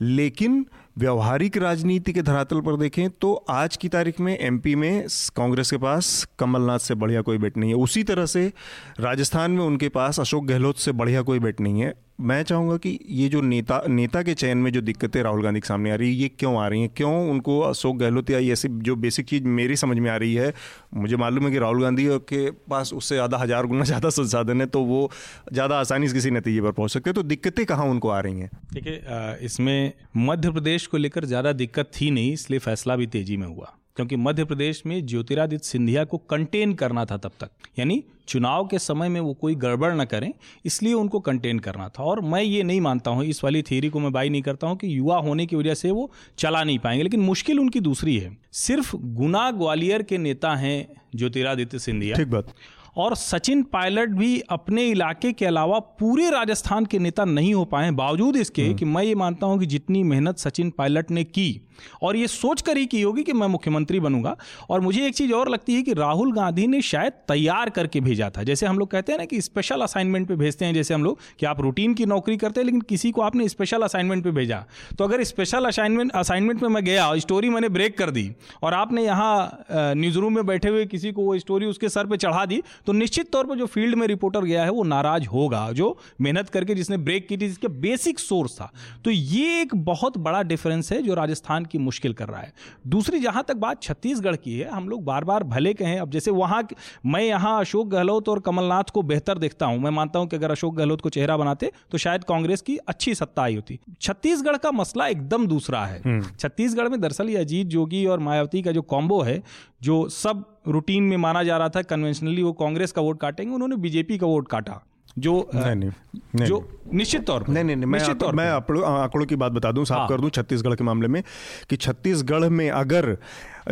लेकिन 0.00 0.66
व्यवहारिक 0.98 1.56
राजनीति 1.56 2.12
के 2.12 2.22
धरातल 2.22 2.60
पर 2.60 2.76
देखें 2.76 3.10
तो 3.10 3.34
आज 3.34 3.76
की 3.76 3.88
तारीख 3.88 4.20
में 4.20 4.38
एमपी 4.38 4.74
में 4.74 5.06
कांग्रेस 5.36 5.70
के 5.70 5.76
पास 5.76 6.28
कमलनाथ 6.38 6.78
से 6.78 6.94
बढ़िया 6.94 7.22
कोई 7.22 7.38
बेट 7.38 7.56
नहीं 7.56 7.70
है। 7.70 7.76
उसी 7.76 8.04
तरह 8.04 8.26
से 8.26 8.52
राजस्थान 9.00 9.50
में 9.50 9.64
उनके 9.64 9.88
पास 9.88 10.20
अशोक 10.20 10.44
गहलोत 10.44 10.76
से 10.76 10.92
बढ़िया 10.92 11.22
कोई 11.22 11.38
बेट 11.38 11.60
नहीं 11.60 11.80
है। 11.80 12.03
मैं 12.18 12.42
चाहूँगा 12.42 12.76
कि 12.76 12.98
ये 13.10 13.28
जो 13.28 13.40
नेता 13.40 13.80
नेता 13.88 14.22
के 14.22 14.34
चयन 14.34 14.58
में 14.58 14.70
जो 14.72 14.80
दिक्कतें 14.80 15.22
राहुल 15.22 15.42
गांधी 15.42 15.60
के 15.60 15.66
सामने 15.68 15.90
आ 15.90 15.94
रही 15.94 16.08
है, 16.08 16.14
ये 16.14 16.28
क्यों 16.30 16.56
आ 16.58 16.66
रही 16.68 16.80
हैं? 16.80 16.90
क्यों 16.96 17.12
उनको 17.30 17.58
अशोक 17.60 17.96
गहलोत 17.96 18.30
या 18.30 18.38
ऐसी 18.52 18.68
जो 18.68 18.96
बेसिक 18.96 19.26
चीज़ 19.26 19.44
मेरी 19.44 19.76
समझ 19.76 19.98
में 19.98 20.10
आ 20.10 20.16
रही 20.16 20.34
है, 20.34 20.52
मुझे 20.94 21.16
मालूम 21.16 21.44
है 21.44 21.50
कि 21.50 21.58
राहुल 21.58 21.82
गांधी 21.82 22.06
के 22.28 22.50
पास 22.70 22.92
उससे 22.92 23.14
ज़्यादा 23.14 23.38
हज़ार 23.38 23.66
गुना 23.66 23.84
ज़्यादा 23.84 24.10
संसाधन 24.10 24.60
है 24.60 24.66
तो 24.66 24.82
वो 24.84 25.10
ज़्यादा 25.52 25.78
आसानी 25.80 26.08
से 26.08 26.14
किसी 26.14 26.30
नतीजे 26.30 26.60
पर 26.60 26.72
पहुँच 26.72 26.90
सकते 26.90 27.10
हैं। 27.10 27.14
तो 27.14 27.22
दिक्कतें 27.24 27.64
कहाँ 27.66 27.86
उनको 27.86 28.08
आ 28.08 28.20
रही 28.20 28.40
हैं? 28.40 28.50
देखिए 28.74 29.36
इसमें 29.46 29.92
मध्य 30.18 30.50
प्रदेश 30.50 30.86
को 30.86 30.96
लेकर 30.96 31.24
ज़्यादा 31.24 31.52
दिक्कत 31.54 31.90
थी 32.00 32.10
नहीं, 32.10 32.32
इसलिए 32.32 32.58
फैसला 32.60 32.96
भी 32.96 33.06
तेज़ी 33.08 33.36
में 33.36 33.46
हुआ। 33.46 33.74
क्योंकि 33.96 34.16
मध्य 34.16 34.44
प्रदेश 34.44 34.82
में 34.86 35.04
ज्योतिरादित्य 35.06 35.68
सिंधिया 35.68 36.04
को 36.04 36.18
कंटेन 36.30 36.72
करना 36.74 37.04
था 37.04 37.16
तब 37.16 37.32
तक। 37.40 37.50
यानी 37.78 38.02
चुनाव 38.28 38.66
के 38.66 38.78
समय 38.78 39.08
में 39.08 39.20
वो 39.20 39.32
कोई 39.34 39.54
गड़बड़ 39.54 39.92
ना 39.94 40.04
करें, 40.04 40.32
इसलिए 40.64 40.92
उनको 40.92 41.20
कंटेन 41.20 41.58
करना 41.58 41.88
था। 41.88 42.02
और 42.02 42.20
मैं 42.20 42.42
ये 42.42 42.62
नहीं 42.62 42.80
मानता 42.80 43.10
हूँ, 43.10 43.24
इस 43.24 43.42
वाली 43.44 43.62
थियरी 43.62 43.88
को 43.88 44.00
मैं 44.00 44.12
बाई 44.12 44.28
नहीं 44.28 44.42
करता 44.42 44.66
हूँ 44.66 44.76
कि 44.76 44.96
युवा 44.98 45.18
होने 45.18 45.46
की 45.46 45.56
वजह 45.56 45.74
से 45.74 45.90
वो 45.90 46.10
चला 46.38 46.62
नहीं 46.64 46.78
पाएँगे, 46.78 47.02
लेकिन 47.02 47.20
मुश्किल 47.20 47.60
उनकी 47.60 47.80
दूसरी 47.80 48.16
है। 48.18 48.36
सिर्फ़ 48.52 48.96
गुना 48.96 49.50
ग्वालियर 49.50 50.02
के 50.02 50.18
नेता 50.18 50.54
हैं 50.56 50.86
ज्योतिरादित्य 51.16 51.78
सिंधिया। 51.78 52.16
ठीक 52.16 52.28
बात। 52.28 52.54
और 52.96 53.14
सचिन 53.16 53.62
पायलट 53.62 54.08
भी 54.08 54.38
अपने 54.50 54.86
इलाके 54.86 55.32
के 55.32 55.46
अलावा 55.46 55.78
पूरे 56.00 56.30
राजस्थान 56.30 56.86
के 56.86 56.98
नेता 56.98 57.24
नहीं 57.24 57.54
हो 57.54 57.64
पाए 57.64 57.90
बावजूद 57.92 58.36
इसके 58.36 58.72
कि 58.74 58.84
मैं 58.84 59.02
ये 59.02 59.14
मानता 59.14 59.46
हूँ 59.46 59.58
कि 59.58 59.66
जितनी 59.66 60.02
मेहनत 60.02 60.38
सचिन 60.38 60.70
पायलट 60.70 61.10
ने 61.10 61.24
की 61.24 61.60
और 62.02 62.16
ये 62.16 62.26
सोच 62.26 62.60
कर 62.62 62.76
ही 62.76 62.86
की 62.86 63.00
होगी 63.02 63.22
कि 63.22 63.32
मैं 63.32 63.46
मुख्यमंत्री 63.46 64.00
बनूँगा। 64.00 64.36
और 64.70 64.80
मुझे 64.80 65.06
एक 65.06 65.14
चीज़ 65.14 65.32
और 65.32 65.48
लगती 65.48 65.74
है 65.74 65.82
कि 65.82 65.92
राहुल 65.94 66.32
गांधी 66.32 66.66
ने 66.66 66.80
शायद 66.82 67.12
तैयार 67.28 67.70
करके 67.70 68.00
भेजा 68.00 68.28
था। 68.30 68.42
जैसे 68.42 68.66
हम 68.66 68.78
लोग 68.78 68.90
कहते 68.90 69.12
हैं 69.12 69.18
ना 69.18 69.24
कि 69.24 69.40
स्पेशल 69.40 69.80
असाइनमेंट 69.82 70.28
पे 70.28 70.36
भेजते 70.36 70.64
हैं 70.64 70.74
जैसे 70.74 70.94
हम 70.94 71.04
लोग 71.04 71.18
कि 71.38 71.46
आप 71.46 71.60
रूटीन 71.60 71.94
की 71.94 72.06
नौकरी 72.06 72.36
करते 72.36 72.60
हैं 72.60 72.64
लेकिन 72.66 72.80
किसी 72.80 73.10
को 73.10 73.22
आपने 73.22 73.48
स्पेशल 73.48 73.82
असाइनमेंट 73.82 74.22
पे 74.24 74.30
भेजा। 74.30 74.64
तो 74.98 75.04
अगर 75.04 75.22
स्पेशल 75.24 75.64
असाइनमेंट 75.64 76.12
असाइनमेंट 76.12 76.62
में 76.62 76.68
मैं 76.68 76.84
गया 76.84 77.14
स्टोरी 77.16 77.50
मैंने 77.50 77.68
ब्रेक 77.68 77.98
कर 77.98 78.10
दी 78.10 78.30
और 78.62 78.74
आपने 78.74 79.04
यहाँ 79.04 79.64
न्यूज़ 79.72 80.18
रूम 80.18 80.34
में 80.34 80.46
बैठे 80.46 80.68
हुए 80.68 80.86
किसी 80.86 81.12
को 81.12 81.22
वो 81.22 81.38
स्टोरी 81.38 81.66
उसके 81.66 81.88
सर 81.88 82.06
पर 82.06 82.16
चढ़ा 82.16 82.44
दी 82.46 82.62
तो 82.86 82.92
निश्चित 82.92 83.30
तौर 83.32 83.46
पर 83.46 83.58
जो 83.58 83.66
फ़ील्ड 83.66 83.94
में 83.94 84.06
रिपोर्टर 84.06 84.40
गया 84.42 84.64
है 84.64 84.70
वो 84.70 84.82
नाराज़ 84.84 85.26
होगा 85.26 85.70
जो 85.72 85.96
मेहनत 86.20 86.48
करके 86.48 86.74
जिसने 86.74 86.96
ब्रेक 86.98 87.26
की 87.28 87.36
थी 87.36 87.48
जिसके 87.48 87.68
बेसिक 87.80 88.18
सोर्स 88.20 88.56
था। 88.56 88.70
तो 89.04 89.10
ये 89.10 89.60
एक 89.60 89.74
बहुत 89.76 90.18
बड़ा 90.18 90.42
डिफरेंस 90.44 90.92
है 90.92 91.00
जो 91.02 91.14
राजस्थान 91.14 91.64
की 91.64 91.78
मुश्किल 91.80 92.12
कर 92.12 92.28
रहा 92.28 92.40
है। 92.40 92.52
दूसरी 92.86 93.20
जहाँ 93.20 93.44
तक 93.48 93.56
बात 93.56 93.82
छत्तीसगढ़ 93.82 94.36
की 94.36 94.58
है 94.58 94.68
हम 94.70 94.88
लोग 94.88 95.04
बार 95.04 95.24
बार 95.24 95.44
भले 95.44 95.74
कहें 95.74 95.98
अब 95.98 96.10
जैसे 96.10 96.30
वहाँ 96.32 96.62
मैं 97.06 97.22
यहाँ 97.22 97.58
अशोक 97.60 97.88
गहलोत 97.88 98.28
और 98.28 98.40
कमलनाथ 98.40 98.90
को 98.94 99.02
बेहतर 99.04 99.38
देखता 99.38 99.66
हूँ। 99.66 99.78
मैं 99.78 99.90
मानता 99.92 100.18
हूँ 100.18 100.28
कि 100.28 100.36
अगर 100.36 100.50
अशोक 100.50 100.74
गहलोत 100.74 101.00
को 101.00 101.08
चेहरा 101.10 101.36
बनाते 101.36 101.70
तो 101.90 101.98
शायद 101.98 102.24
कांग्रेस 102.24 102.60
की 102.60 102.76
अच्छी 102.78 103.14
सत्ता 103.14 103.42
आई 103.42 103.54
होती। 103.54 103.78
छत्तीसगढ़ 104.00 104.56
का 104.56 104.72
मसला 104.72 105.06
एकदम 105.08 105.46
दूसरा 105.46 105.84
है। 105.86 106.20
छत्तीसगढ़ 106.30 106.88
में 106.88 107.00
दरअसल 107.00 107.30
ये 107.30 107.36
अजीत 107.36 107.66
जोगी 107.68 108.04
और 108.06 108.18
मायावती 108.20 108.62
का 108.62 108.72
जो 108.72 108.82
कॉम्बो 108.84 109.20
है 109.22 109.42
जो 109.82 110.08
सब 110.10 110.44
रूटीन 110.68 111.02
में 111.02 111.16
माना 111.16 111.42
जा 111.42 111.56
रहा 111.56 111.68
था 111.68 111.82
कन्वेंशनली 111.82 112.42
वो 112.42 112.52
कांग्रेस 112.52 112.92
का 112.92 113.02
वोट 113.02 113.20
काटेंगे 113.20 113.54
उन्होंने 113.54 113.76
बीजेपी 113.76 114.18
का 114.18 114.26
वोट 114.26 114.48
काटा 114.48 114.80
जो 115.18 115.32
नहीं, 115.54 115.74
नहीं, 115.74 115.90
नहीं, 116.34 116.46
जो 116.46 116.80
निश्चित 116.92 117.26
तौर 117.26 117.42
पर 117.42 117.52
नहीं 117.52 117.64
नहीं 117.64 117.76
नहीं 117.76 117.86
मैं 117.86 117.98
निश्चित 117.98 118.18
तौर 118.20 118.34
मैं 118.34 118.48
आंकड़ों 118.50 118.84
आंकड़ों 118.84 119.26
की 119.26 119.36
बात 119.36 119.52
बता 119.52 119.72
दूँ 119.72 119.84
साफ़ 119.84 119.98
हाँ। 119.98 120.08
कर 120.08 120.20
दूँ 120.20 120.30
छत्तीसगढ़ 120.30 120.74
के 120.74 120.84
मामले 120.84 121.08
में 121.08 121.22
कि 121.70 121.76
छत्तीसगढ़ 121.76 122.48
में 122.48 122.68
अगर 122.70 123.16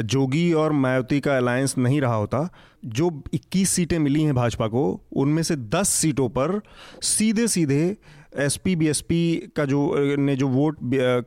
जोगी 0.02 0.52
और 0.52 0.72
मायावती 0.72 1.20
का 1.20 1.36
अलायंस 1.36 1.76
नहीं 1.78 2.00
रहा 2.00 2.14
होता 2.14 2.48
जो 2.84 3.10
21 3.34 3.66
सीटें 3.66 3.98
मिली 3.98 4.22
हैं 4.22 4.34
भाजपा 4.34 4.66
को 4.66 4.84
उनमें 5.16 5.42
से 5.42 5.56
10 5.70 5.88
सीटों 5.94 6.28
पर 6.28 6.60
सीधे 7.02 7.48
सीधे 7.48 7.96
एसपी 8.38 8.76
बीएसपी 8.76 9.52
का 9.56 9.64
जो 9.64 9.80
ने 10.16 10.36
जो 10.36 10.48
वोट 10.48 10.78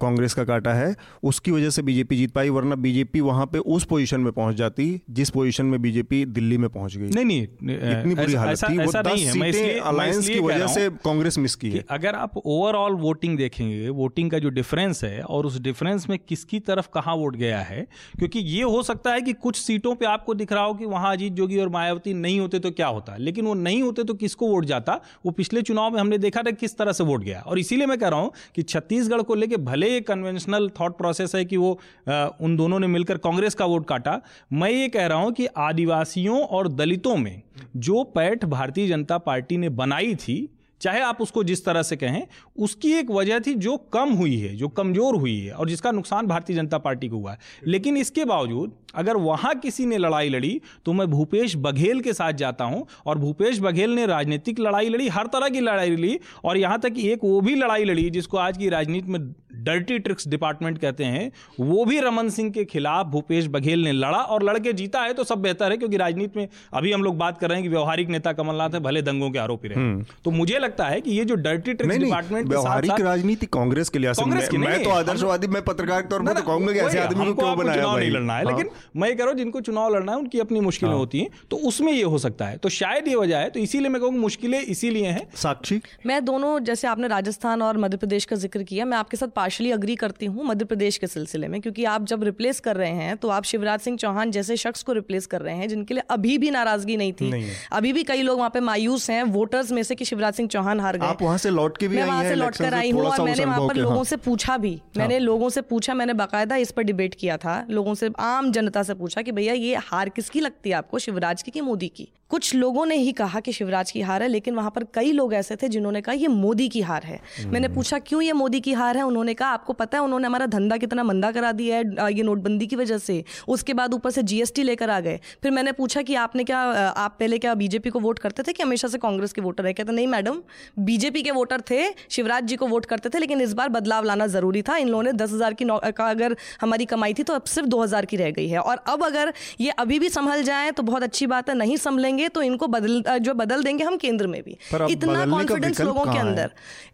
कांग्रेस 0.01 0.33
का 0.33 0.43
काटा 0.43 0.73
है 0.73 0.95
उसकी 1.23 1.51
वजह 1.51 1.69
से 1.69 1.81
बीजेपी 1.81 2.15
जीत 2.15 2.31
पाई 2.31 2.49
वरना 2.49 2.75
बीजेपी 2.75 3.21
वहाँ 3.21 3.45
पे 3.45 3.57
उस 3.57 3.85
पोजीशन 3.85 4.19
में 4.19 4.31
पहुँच 4.33 4.55
जाती 4.55 5.01
जिस 5.09 5.29
पोजीशन 5.29 5.65
में 5.65 5.81
बीजेपी 5.81 6.25
दिल्ली 6.25 6.57
में 6.57 6.69
पहुँच 6.69 6.97
गई। 6.97 7.09
नहीं 7.09 7.25
नहीं 7.25 7.41
इतनी 7.41 8.15
बुरी 8.15 8.33
हालत 8.33 8.63
थी 8.63 8.77
वो 8.77 8.83
ऐसा 8.83 9.01
दस 9.01 9.07
नहीं 9.07 9.25
है 9.25 9.33
मैं 9.33 9.51
सीटें 9.51 9.79
अलायंस 9.79 10.29
की 10.29 10.39
वजह 10.39 10.67
से 10.67 10.89
कांग्रेस 10.89 11.37
मिस 11.37 11.55
की 11.55 11.71
है। 11.71 11.85
अगर 11.89 12.15
आप 12.15 12.37
ओवरऑल 12.37 12.93
वोटिंग 12.95 13.37
देखेंगे 13.37 13.89
वोटिंग 13.89 14.31
का 14.31 14.39
जो 14.39 14.49
डिफरेंस 14.49 15.03
है 15.03 15.21
और 15.21 15.45
उस 15.45 15.59
डिफरेंस 15.59 16.09
में 16.09 16.17
किसकी 16.19 16.59
तरफ़ 16.59 16.87
कहाँ 16.93 17.15
वोट 17.15 17.35
गया 17.35 17.59
है 17.59 17.87
क्योंकि 18.17 18.39
ये 18.39 18.63
हो 18.63 18.83
सकता 18.83 19.13
है 19.13 19.21
कि 19.21 19.33
कुछ 19.33 19.55
सीटों 19.55 19.95
पर 19.95 20.05
आपको 20.05 20.33
दिख 20.33 20.53
रहा 20.53 20.63
हो 20.63 20.73
कि 20.73 20.85
वहाँ 20.85 21.11
अजीत 21.13 21.33
जोगी 21.33 21.57
और 21.57 21.69
मायावती 21.69 22.13
नहीं 22.13 22.39
होते 22.39 22.59
तो 22.59 22.71
क्या 22.71 22.87
होता 22.87 23.17
लेकिन 23.17 23.45
वो 23.45 23.53
नहीं 23.53 23.81
होते 23.83 24.03
तो 24.03 24.13
किसको 24.13 24.47
वोट 24.47 24.65
जाता? 24.65 24.99
वो 25.25 25.31
पिछले 25.31 25.61
चुनाव 25.61 25.93
में 25.93 25.99
हमने 25.99 26.17
देखा 26.17 26.41
था 26.41 26.51
किस 26.51 26.77
तरह 26.77 26.91
से 26.95 27.03
वोट 27.03 27.23
गया। 27.23 27.41
और 27.41 27.59
इसीलिए 27.59 27.85
मैं 27.85 27.97
कह 27.97 28.07
रहा 28.07 28.19
हूँ 28.19 28.31
कि 28.55 28.63
छत्तीसगढ़ 28.63 29.21
को 29.21 29.35
लेके 29.35 29.57
भले 29.65 29.89
ये 29.89 30.01
कन्वेंशनल 30.03 30.69
थॉट 30.79 30.97
प्रोसेस 30.97 31.35
है 31.35 31.43
कि 31.45 31.57
वो 31.57 31.73
अ, 32.07 32.37
उन 32.41 32.55
दोनों 32.57 32.79
ने 32.79 32.87
मिलकर 32.87 33.17
कांग्रेस 33.19 33.55
का 33.55 33.65
वोट 33.65 33.87
काटा 33.87 34.19
मैं 34.53 34.71
ये 34.71 34.87
कह 34.89 35.05
रहा 35.05 35.17
हूँ 35.17 35.31
कि 35.33 35.45
आदिवासियों 35.59 36.41
और 36.41 36.67
दलितों 36.73 37.15
में 37.17 37.41
जो 37.77 38.03
पैठ 38.15 38.45
भारतीय 38.47 38.87
जनता 38.87 39.17
पार्टी 39.19 39.57
ने 39.57 39.69
बनाई 39.71 40.15
थी 40.17 40.37
चाहे 40.81 40.99
आप 41.01 41.21
उसको 41.21 41.43
जिस 41.43 41.63
तरह 41.65 41.83
से 41.83 41.95
कहें 41.95 42.21
उसकी 42.57 42.91
एक 42.93 43.11
वजह 43.11 43.39
थी 43.39 43.53
जो 43.55 43.75
कम 43.93 44.09
हुई 44.13 44.35
है 44.37 44.55
जो 44.55 44.67
कमज़ोर 44.69 45.15
हुई 45.15 45.37
है 45.39 45.51
और 45.51 45.69
जिसका 45.69 45.91
नुकसान 45.91 46.27
भारतीय 46.27 46.55
जनता 46.55 46.77
पार्टी 46.77 47.07
को 47.09 47.17
हुआ 47.17 47.31
है। 47.31 47.37
लेकिन 47.67 47.97
इसके 47.97 48.25
बावजूद 48.25 48.73
अगर 48.95 49.17
वहाँ 49.17 49.53
किसी 49.55 49.85
ने 49.85 49.97
लड़ाई 49.97 50.29
लड़ी 50.29 50.59
तो 50.85 50.93
मैं 50.93 51.07
भूपेश 51.07 51.55
बघेल 51.57 52.01
के 52.01 52.13
साथ 52.13 52.33
जाता 52.33 52.65
हूँ 52.65 52.85
और 53.05 53.17
भूपेश 53.17 53.59
बघेल 53.59 53.95
ने 53.95 54.05
राजनीतिक 54.05 54.59
लड़ाई 54.59 54.89
लड़ी 54.89 55.07
हर 55.07 55.27
तरह 55.27 55.49
की 55.49 55.59
लड़ाई 55.59 55.89
लड़ी 55.89 56.19
और 56.45 56.57
यहाँ 56.57 56.79
तक 56.79 56.93
कि 56.93 57.09
एक 57.11 57.23
वो 57.23 57.39
भी 57.41 57.55
लड़ाई 57.55 57.83
लड़ी 57.83 58.09
जिसको 58.09 58.37
आज 58.37 58.57
की 58.57 58.69
राजनीति 58.69 59.11
में 59.11 59.33
डर्टी 59.63 59.97
ट्रिक्स 59.99 60.27
डिपार्टमेंट 60.27 60.77
कहते 60.77 61.03
हैं 61.03 61.31
वो 61.59 61.83
भी 61.85 61.99
रमन 61.99 62.29
सिंह 62.29 62.49
के 62.51 62.63
खिलाफ 62.65 63.07
भूपेश 63.07 63.47
बघेल 63.47 63.83
ने 63.83 63.91
लड़ा 63.91 64.17
और 64.17 64.43
लड़के 64.43 64.73
जीता 64.73 65.01
है 65.01 65.13
तो 65.13 65.23
सब 65.23 65.41
बेहतर 65.41 65.71
है 65.71 65.77
क्योंकि 65.77 65.97
राजनीति 65.97 66.39
में 66.39 66.47
अभी 66.73 66.91
हम 66.91 67.03
लोग 67.03 67.17
बात 67.17 67.37
कर 67.37 67.49
रहे 67.49 67.57
हैं 67.57 67.63
कि 67.63 67.69
व्यवहारिक 67.69 68.09
नेता 68.09 68.33
कमलनाथ 68.33 68.69
है 68.69 68.79
भले 68.79 69.01
दंगों 69.01 69.29
के 69.31 69.39
आरोपी 69.39 69.67
रहे। 69.67 70.03
तो 70.25 70.31
मुझे 70.31 70.59
लगता 70.59 70.85
है 70.85 71.01
कि 71.01 71.11
ये 71.11 71.25
जो 71.25 71.35
डर्टी 71.37 71.73
ट्रिक्स 71.73 71.97
डिपार्टमेंट 71.97 72.47
व्यवहारिक 72.49 73.01
राजनीति 73.01 73.45
कांग्रेस 73.45 73.89
के 73.89 73.99
कांग्रेस 73.99 74.49
की 74.49 74.57
मैं, 74.57 74.83
तो 74.83 74.89
आदर्शवादी 74.89 75.47
मैं 75.47 75.61
पत्रकार 75.61 76.01
के 76.01 76.07
तौर 76.07 76.19
पर 76.19 76.33
ना, 76.33 76.39
कहूँगा 76.41 76.73
कि 76.73 76.79
वही 76.79 76.87
ऐसे 76.87 76.99
आदमी 76.99 77.25
को 77.25 77.33
क्यों 77.33 77.57
बनाया 77.57 77.95
नहीं 77.95 78.11
लड़ना 78.11 78.33
है 78.33 78.45
हाँ। 78.45 78.51
लेकिन 78.51 78.69
मैं 78.95 79.09
कह 79.11 79.23
रहा 79.23 79.31
हूँ 79.31 79.37
जिनको 79.37 79.61
चुनाव 79.61 79.95
लड़ना 79.95 80.11
है 80.11 80.17
उनकी 80.17 80.39
अपनी 80.39 80.59
मुश्किलें 80.61 80.93
होती 80.93 81.19
हैं। 81.19 81.29
तो 81.51 81.57
उसमें 81.67 81.91
ये 81.93 82.03
हो 82.03 82.17
सकता 82.17 82.45
है। 82.45 82.57
तो 82.57 82.69
शायद 82.71 83.07
ये 83.07 83.15
वजह 83.15 83.37
है 83.37 83.49
तो 83.49 83.59
इसीलिए 83.59 83.89
मैं 83.89 84.01
कहूँगा 84.01 84.19
मुश्किलें 84.19 84.59
इसीलिए 84.59 85.07
हैं। 85.07 85.27
साक्षी? 85.35 85.81
मैं 86.05 86.23
दोनों 86.25 86.59
जैसे 86.65 86.87
आपने 86.87 87.07
राजस्थान 87.07 87.61
और 87.61 87.77
मध्य 87.77 87.97
प्रदेश 87.97 88.25
का 88.25 88.35
ज़िक्र 88.35 88.63
किया 88.63 88.85
मैं 88.85 88.97
आपके 88.97 89.17
साथ 89.17 89.27
पार्शली 89.35 89.71
अग्री 89.71 89.95
करती 89.95 90.25
हूँ 90.25 90.45
मध्य 90.45 90.65
प्रदेश 90.65 90.97
के 90.97 91.07
सिलसिले 91.07 91.47
में 91.47 91.59
क्योंकि 91.61 91.83
आप 91.85 92.05
जब 92.05 92.23
रिप्लेस 92.23 92.59
कर 92.59 92.75
रहे 92.75 92.91
हैं 92.93 93.15
तो 93.17 93.29
आप 93.29 93.43
शिवराज 93.45 93.79
सिंह 93.79 93.97
चौहान 93.97 94.31
जैसे 94.31 94.57
शख्स 94.57 94.83
को 94.83 94.93
रिप्लेस 94.93 95.25
कर 95.25 95.41
रहे 95.41 95.55
हैं 95.55 95.67
जिनके 95.69 95.93
लिए 95.93 96.03
अभी 96.09 96.37
भी 96.37 96.51
नाराज़गी 96.51 96.97
नहीं 96.97 97.13
थी। 97.13 97.31
अभी 97.71 97.93
भी 97.93 98.03
कई 98.03 98.21
लोग 98.21 98.37
वहाँ 98.37 98.49
पे 98.49 98.59
मायूस 98.61 99.09
हैं 99.09 99.21
वोटर्स 99.31 99.71
में 99.71 99.81
से 99.83 99.95
कि 99.95 100.05
शिवराज 100.05 100.33
सिंह 100.33 100.49
चौहान 100.49 100.79
हार 100.79 100.97
गए। 100.97 101.07
आप 101.07 101.21
वहाँ 101.21 101.37
से 101.37 101.49
लौट 101.49 101.77
के 101.77 101.87
भी 101.87 101.95
मैं 101.95 102.05
वहाँ 102.05 102.23
से 102.23 102.35
लौट 102.35 102.57
कर 102.57 102.73
आई 102.73 102.91
हूँ 102.91 103.03
और 103.03 103.21
मैंने 103.21 103.45
वहाँ 103.45 103.67
पर 103.67 103.75
लोगों 103.75 103.95
हाँ। 103.95 104.03
से 104.03 104.17
पूछा 104.19 104.57
भी 104.57 104.79
मैंने 104.97 105.19
लोगों 105.19 105.49
से 105.49 105.61
पूछा 105.63 105.93
मैंने 105.93 106.13
बाकायदा 106.15 106.55
इस 106.57 106.71
पर 106.71 106.83
डिबेट 106.83 107.15
किया 107.15 107.37
था 107.37 107.55
लोगों 107.69 107.93
से 107.95 108.09
आम 108.21 108.51
जनता 108.65 108.83
से 108.83 108.93
पूछा 108.93 109.21
कि 109.21 109.31
भैया 109.31 109.53
ये 109.53 109.75
हार 109.75 110.09
किसकी 110.09 110.39
लगती 110.39 110.69
है 110.69 110.75
आपको? 110.75 110.99
शिवराज 110.99 111.43
की 111.43 111.51
कि 111.51 111.61
मोदी 111.61 111.87
की? 111.87 112.07
कुछ 112.31 112.53
लोगों 112.55 112.85
ने 112.85 112.95
ही 112.95 113.11
कहा 113.11 113.39
कि 113.39 113.51
शिवराज 113.51 113.91
की 113.91 114.01
हार 114.01 114.23
है 114.23 114.27
लेकिन 114.29 114.55
वहाँ 114.55 114.69
पर 114.71 114.83
कई 114.93 115.11
लोग 115.11 115.33
ऐसे 115.33 115.55
थे 115.55 115.67
जिन्होंने 115.67 116.01
कहा 116.01 116.13
ये 116.15 116.27
मोदी 116.27 116.67
की 116.69 116.81
हार 116.81 117.03
है। 117.03 117.19
मैंने 117.47 117.67
पूछा 117.67 117.99
क्यों 117.99 118.21
ये 118.21 118.33
मोदी 118.33 118.59
की 118.59 118.73
हार 118.73 118.97
है? 118.97 119.03
उन्होंने 119.03 119.33
कहा 119.33 119.49
आपको 119.49 119.73
पता 119.73 119.97
है 119.97 120.03
उन्होंने 120.03 120.27
हमारा 120.27 120.45
धंधा 120.47 120.77
कितना 120.77 121.03
मंदा 121.03 121.31
करा 121.31 121.51
दिया 121.51 121.77
है 121.77 122.13
ये 122.13 122.23
नोटबंदी 122.23 122.67
की 122.67 122.75
वजह 122.75 122.97
से। 122.97 123.23
उसके 123.47 123.73
बाद 123.73 123.93
ऊपर 123.93 124.11
से 124.11 124.23
जीएसटी 124.23 124.63
लेकर 124.63 124.89
आ 124.89 124.99
गए। 124.99 125.19
फिर 125.43 125.51
मैंने 125.51 125.71
पूछा 125.73 126.01
कि 126.01 126.15
आपने 126.17 126.43
क्या 126.43 126.59
आप 126.59 127.15
पहले 127.19 127.37
क्या 127.37 127.53
बीजेपी 127.55 127.89
को 127.89 127.99
वोट 127.99 128.19
करते 128.19 128.43
थे 128.43 128.53
कि 128.53 128.63
हमेशा 128.63 128.87
से 128.87 128.97
कांग्रेस 128.97 129.33
के 129.33 129.41
वोटर 129.41 129.65
है? 129.65 129.73
कहते 129.73 129.91
नहीं 129.91 130.07
मैडम 130.07 130.41
बीजेपी 130.81 131.21
के 131.21 131.31
वोटर 131.31 131.61
थे 131.61 131.83
शिवराज 132.09 132.43
जी 132.45 132.55
को 132.55 132.67
वोट 132.67 132.85
करते 132.85 133.09
थे 133.09 133.19
लेकिन 133.19 133.41
इस 133.41 133.53
बार 133.53 133.69
बदलाव 133.69 134.05
लाना 134.05 134.27
ज़रूरी 134.29 134.61
था। 134.61 134.77
इन 134.77 134.89
लोगों 134.89 135.03
ने 135.03 135.13
दस 135.13 135.31
हज़ार 135.33 135.53
की 135.53 135.65
का 135.67 136.09
अगर 136.09 136.35
हमारी 136.61 136.85
कमाई 136.87 137.13
थी 137.13 137.23
तो 137.23 137.33
अब 137.33 137.43
सिर्फ़ 137.45 137.69
दो 137.69 137.81
हज़ार 137.83 138.05
की 138.05 138.17
रह 138.17 138.31
गई 138.31 138.47
है। 138.47 138.59
और 138.59 138.83
अब 138.87 139.03
अगर 139.05 139.33
ये 139.59 139.69
अभी 139.77 139.99
भी 139.99 140.09
संभल 140.09 140.43
जाए 140.43 140.71
तो 140.71 140.83
बहुत 140.83 141.03
अच्छी 141.03 141.27
बात 141.27 141.49
है 141.49 141.57
नहीं 141.57 141.77
संभलेंगे 141.79 142.24
तो 142.27 142.41
इनको 142.41 142.67
बदल 142.67 143.03
जो 143.19 143.33
बदल 143.33 143.63
देंगे 143.63 143.83
हम 143.83 143.97
केंद्र 143.97 144.27
में 144.27 144.43
भी। 144.43 144.57
इतना 144.91 145.25
कॉन्फिडेंस 145.31 145.81
लोगों 145.81 146.05
के 146.05 146.19
अंदर। 146.19 146.51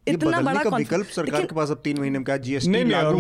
इतना 0.08 0.40
बड़ा 0.42 0.62
विकल्प 0.78 1.06
सरकार 1.06 1.42
के 1.42 1.56
पास 1.56 1.70
अब 1.72 1.82
तीन 1.84 2.00
महीने 2.00 2.18
में 2.18 2.26
क्या 2.26 2.38
जीएसटी 2.38 2.70
नहीं, 2.70 2.84
हो? 3.04 3.18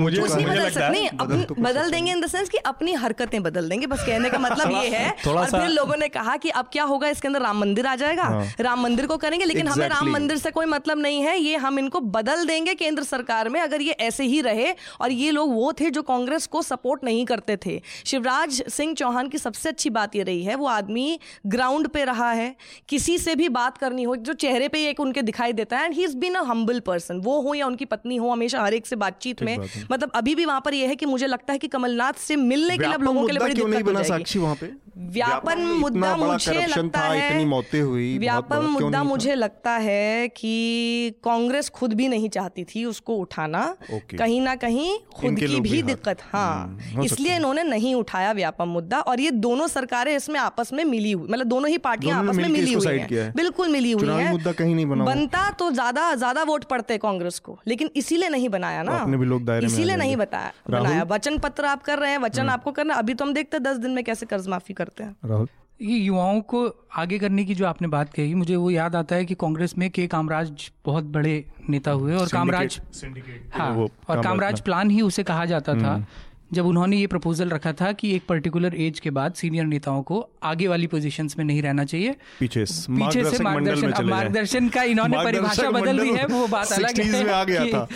बदल 0.52 0.62
लगता 0.64 0.64
है- 0.64 0.74
सकते 0.74 0.90
नहीं 0.90 1.10
बदल 1.10 1.78
अपनी 1.78 1.84
तो 1.84 1.90
देंगे 1.92 2.12
इन 2.12 2.22
द 2.22 2.28
सेंस 2.28 2.50
कि 2.50 2.58
अपनी 2.58 2.94
हरकतें 2.94 3.44
बदल 3.44 3.70
देंगे। 3.70 3.88
बस 3.88 4.06
कहने 4.06 4.30
का 4.30 4.38
मतलब 4.40 4.72
ये 4.72 4.88
है। 4.88 5.10
और 5.10 5.46
फिर 5.46 5.70
लोगों 5.70 5.96
ने 5.98 6.08
कहा 6.08 6.38
कि 6.38 6.50
अब 6.50 6.70
क्या 6.74 6.84
होगा 6.84 7.08
इसके 7.08 7.28
अंदर 7.28 7.42
राम 7.42 7.60
मंदिर 7.60 7.86
आ 7.86 7.96
जाएगा। 7.96 8.24
राम 8.60 8.82
मंदिर 8.82 9.08
को 9.08 9.18
करेंगे 9.18 9.46
लेकिन 9.46 9.68
हमें 9.68 9.88
राम 9.90 10.06
मंदिर 10.14 10.38
से 10.38 10.52
कोई 10.52 10.66
मतलब 10.66 10.98
नहीं 11.00 11.22
है। 11.22 11.40
ये 11.40 11.56
हम 11.56 11.80
इनको 11.80 12.00
बदल 12.00 12.46
देंगे 12.46 12.74
केंद्र 12.74 13.04
सरकार 13.04 13.50
में 13.50 13.62
अगर 13.62 13.82
ये 13.82 13.92
ऐसे 13.92 14.24
ही 14.24 14.42
रहे। 14.42 14.72
और 15.02 15.12
ये 15.12 15.32
लोग 15.32 15.54
वो 15.54 15.74
थे 15.74 15.90
जो 15.90 16.02
कांग्रेस 16.02 16.48
को 16.48 16.62
सपोर्ट 16.62 17.04
नहीं 17.04 17.26
करते 17.26 17.58
थे। 17.66 17.82
शिवराज 18.06 18.64
सिंह 18.70 18.94
चौहान 18.94 19.30
की 19.30 19.38
सबसे 19.38 19.70
अच्छी 19.70 19.90
बात 19.90 20.16
ये 20.16 20.24
रही 20.24 20.44
है। 20.44 20.56
वो 20.56 20.68
आदमी 20.68 21.20
ग्राउंड 21.48 21.88
पे 21.94 22.04
रहा 22.06 22.32
है 22.32 22.56
किसी 22.90 23.18
से 23.18 23.36
भी 23.36 23.50
बात 23.52 23.78
करनी 23.78 24.04
हो 24.04 24.16
जो 24.28 24.34
चेहरे 24.36 24.68
पे 24.68 24.86
एक 24.90 25.00
उनके 25.00 25.22
दिखाई 25.22 25.54
देता 25.54 25.78
है 25.78 25.86
and 25.86 25.94
he 25.94 26.04
is 26.04 26.16
been 26.18 26.36
a 26.36 26.42
humble 26.44 26.80
person 26.86 27.22
वो 27.22 27.40
हो 27.42 27.54
या 27.54 27.68
उनकी 27.68 27.86
पत्नी 27.86 28.18
हो 28.18 28.30
हमेशा 28.30 28.62
हर 28.62 28.74
एक 28.74 28.88
से 28.88 28.96
बातचीत 28.96 29.44
में 29.44 29.58
मतलब 29.92 30.12
अभी 30.16 30.36
भी 30.36 30.46
वहाँ 30.46 30.62
पर 30.66 30.74
ये 30.74 30.88
है 30.88 30.96
कि 30.96 31.06
मुझे 31.06 31.28
लगता 31.28 31.54
है 31.54 31.60
कि 31.60 31.68
कमलनाथ 31.68 32.20
से 32.20 32.36
मिलने 32.36 32.78
के 32.78 32.84
लिए 32.84 32.94
अब 32.94 33.04
लोगों 33.04 33.26
के 33.28 33.32
लिए 33.32 33.40
बड़ी 33.40 33.54
दिक्कत 33.54 33.86
बना 33.86 34.04
साक्षी 34.04 34.40
वहाँ 34.40 34.56
पे? 34.56 34.72
व्यापन 34.98 35.60
मुद्दा 35.80 36.16
मुझे 36.18 36.66
लगता 36.68 37.00
है 37.02 37.28
इतनी 37.28 37.46
मौतें 37.46 37.82
हुई 37.82 38.18
व्यापन 38.18 38.66
मुद्दा 38.72 39.04
मुझे 39.04 39.36
लगता 39.36 39.72
है 39.78 40.28
कि 40.28 41.14
कांग्रेस 41.24 41.70
खुद 41.70 41.94
भी 41.94 42.08
नहीं 42.08 42.30
चाहती 42.30 42.64
थी 42.64 42.84
उसको 42.86 43.16
उठाना। 43.16 43.64
कहीं 43.92 44.40
ना 44.42 44.56
कहीं 44.56 44.90
खुद 45.16 45.40
की 45.40 45.60
भी 45.60 45.82
दिक्कत 45.82 46.22
हाँ। 46.34 46.52
हम्म, 46.68 47.04
इसलिए 47.04 47.36
इन्होंने 47.36 47.64
नहीं 47.64 47.94
उठाया 47.96 48.32
व्यापम 48.32 48.68
मुद्दा 48.70 49.00
और 49.02 49.20
ये 49.20 49.32
दोनों 49.32 49.68
सरकारें 49.68 50.16
इसमें 50.16 50.40
आपस 50.40 50.74
में 50.74 50.84
मिली 50.86 51.12
हुई 51.12 51.28
मतलब 51.32 51.48
दोनों 51.48 51.70
ही 51.70 51.78
पार्टियाँ 51.82 52.18
आपस 52.20 52.36
में 52.36 52.48
मिली 52.50 52.74
हुई 52.74 52.88
है। 52.88 53.08
हैं। 53.14 53.32
बिल्कुल 53.36 53.70
मिली 53.70 53.92
हुई 53.92 54.02
चुनावी 54.02 54.24
है। 54.24 54.32
मुद्दा 54.32 54.52
कहीं 54.54 54.76
नहीं 54.76 54.86
बना 54.86 55.06
बनता 55.06 55.50
तो 55.54 55.70
ज़्यादा 55.72 56.14
ज़्यादा 56.16 56.44
वोट 56.44 56.64
पड़ते 56.66 56.98
कांग्रेस 57.00 57.40
को 57.40 57.58
लेकिन 57.68 57.90
इसीलिए 57.96 58.30
नहीं 58.30 58.50
बनाया 58.50 58.84
ना। 58.84 58.98
अपने 58.98 59.18
भी 59.18 59.26
लोग 59.26 59.46
दायरे 59.46 59.68
में 59.68 59.74
इसीलिए 59.74 59.96
नहीं 59.98 60.16
बताया 60.18 60.52
बनाया। 60.70 61.04
वचन 61.10 61.38
पत्र 61.40 61.66
आप 61.68 61.84
कर 61.84 62.00
रहे 62.00 62.12
हैं 62.12 62.18
वचन 62.20 62.50
आपको 62.50 62.72
करना 62.74 62.94
अभी 62.96 63.14
तो 63.14 63.26
हम 63.26 63.34
देखते 63.34 63.58
हैं 63.58 63.64
दस 63.64 63.78
दिन 63.78 63.92
में 63.92 64.04
कैसे 64.04 64.26
कर्ज 64.26 64.48
माफ़ी 64.48 64.74
करते 64.74 65.04
हैं। 65.04 65.16
राहुल? 65.26 65.48
ये 65.80 65.98
युवाओं 65.98 66.40
को 66.44 66.60
आगे 66.96 67.18
करने 67.20 67.44
की 67.46 67.56
जो 67.56 67.66
आपने 67.66 67.88
बात 67.88 68.14
कही 68.14 68.34
मुझे 68.36 68.56
वो 68.56 68.70
याद 68.72 68.96
आता 68.96 69.16
है 69.16 69.26
कि 69.26 69.36
कांग्रेस 69.36 69.74
में 69.78 69.90
के 69.92 70.06
कामराज 70.08 70.70
बहुत 70.86 71.04
बड़े 71.14 71.34
नेता 71.70 71.92
हुए 71.94 72.16
और 72.16 72.28
कामराज 72.30 72.80
हाँ 73.54 73.70
और 73.70 73.88
कामराज 74.08 74.24
कामराज 74.24 74.60
प्लान 74.62 74.92
ही 74.92 75.02
उसे 75.02 75.24
कहा 75.24 75.46
जाता 75.46 75.74
था। 75.76 75.96
जब 76.54 76.66
उन्होंने 76.66 76.98
ये 76.98 77.08
प्रपोजल 77.08 77.50
रखा 77.50 77.74
था 77.74 77.92
कि 77.92 78.16
एक 78.16 78.24
पर्टिकुलर 78.30 78.76
एज 78.76 79.00
के 79.00 79.10
बाद 79.10 79.34
सीनियर 79.34 79.66
नेताओं 79.66 80.04
को 80.04 80.30
आगे 80.44 80.68
वाली 80.68 80.88
पोजीशंस 80.88 81.38
में 81.38 81.46
नहीं 81.46 81.62
रहना 81.62 81.86
चाहिए 81.86 82.16
पीछे 82.40 82.64
पीछे 82.64 83.24
से 83.24 83.44
मार्गदर्शन। 83.44 84.06
मार्गदर्शन 84.06 84.70
का 84.70 84.84
इन्होंने 84.84 85.24
परिभाषा 85.24 85.72
बदल 85.72 86.00
दी 86.00 86.12
है 86.12 86.26
वो 86.26 86.48
बात 86.48 86.72
अलग 86.72 86.90
60s 86.90 87.06
है 87.06 87.24
में 87.24 87.32
आ 87.34 87.44
गया 87.44 87.66
कि, 87.66 87.74
था। 87.74 87.88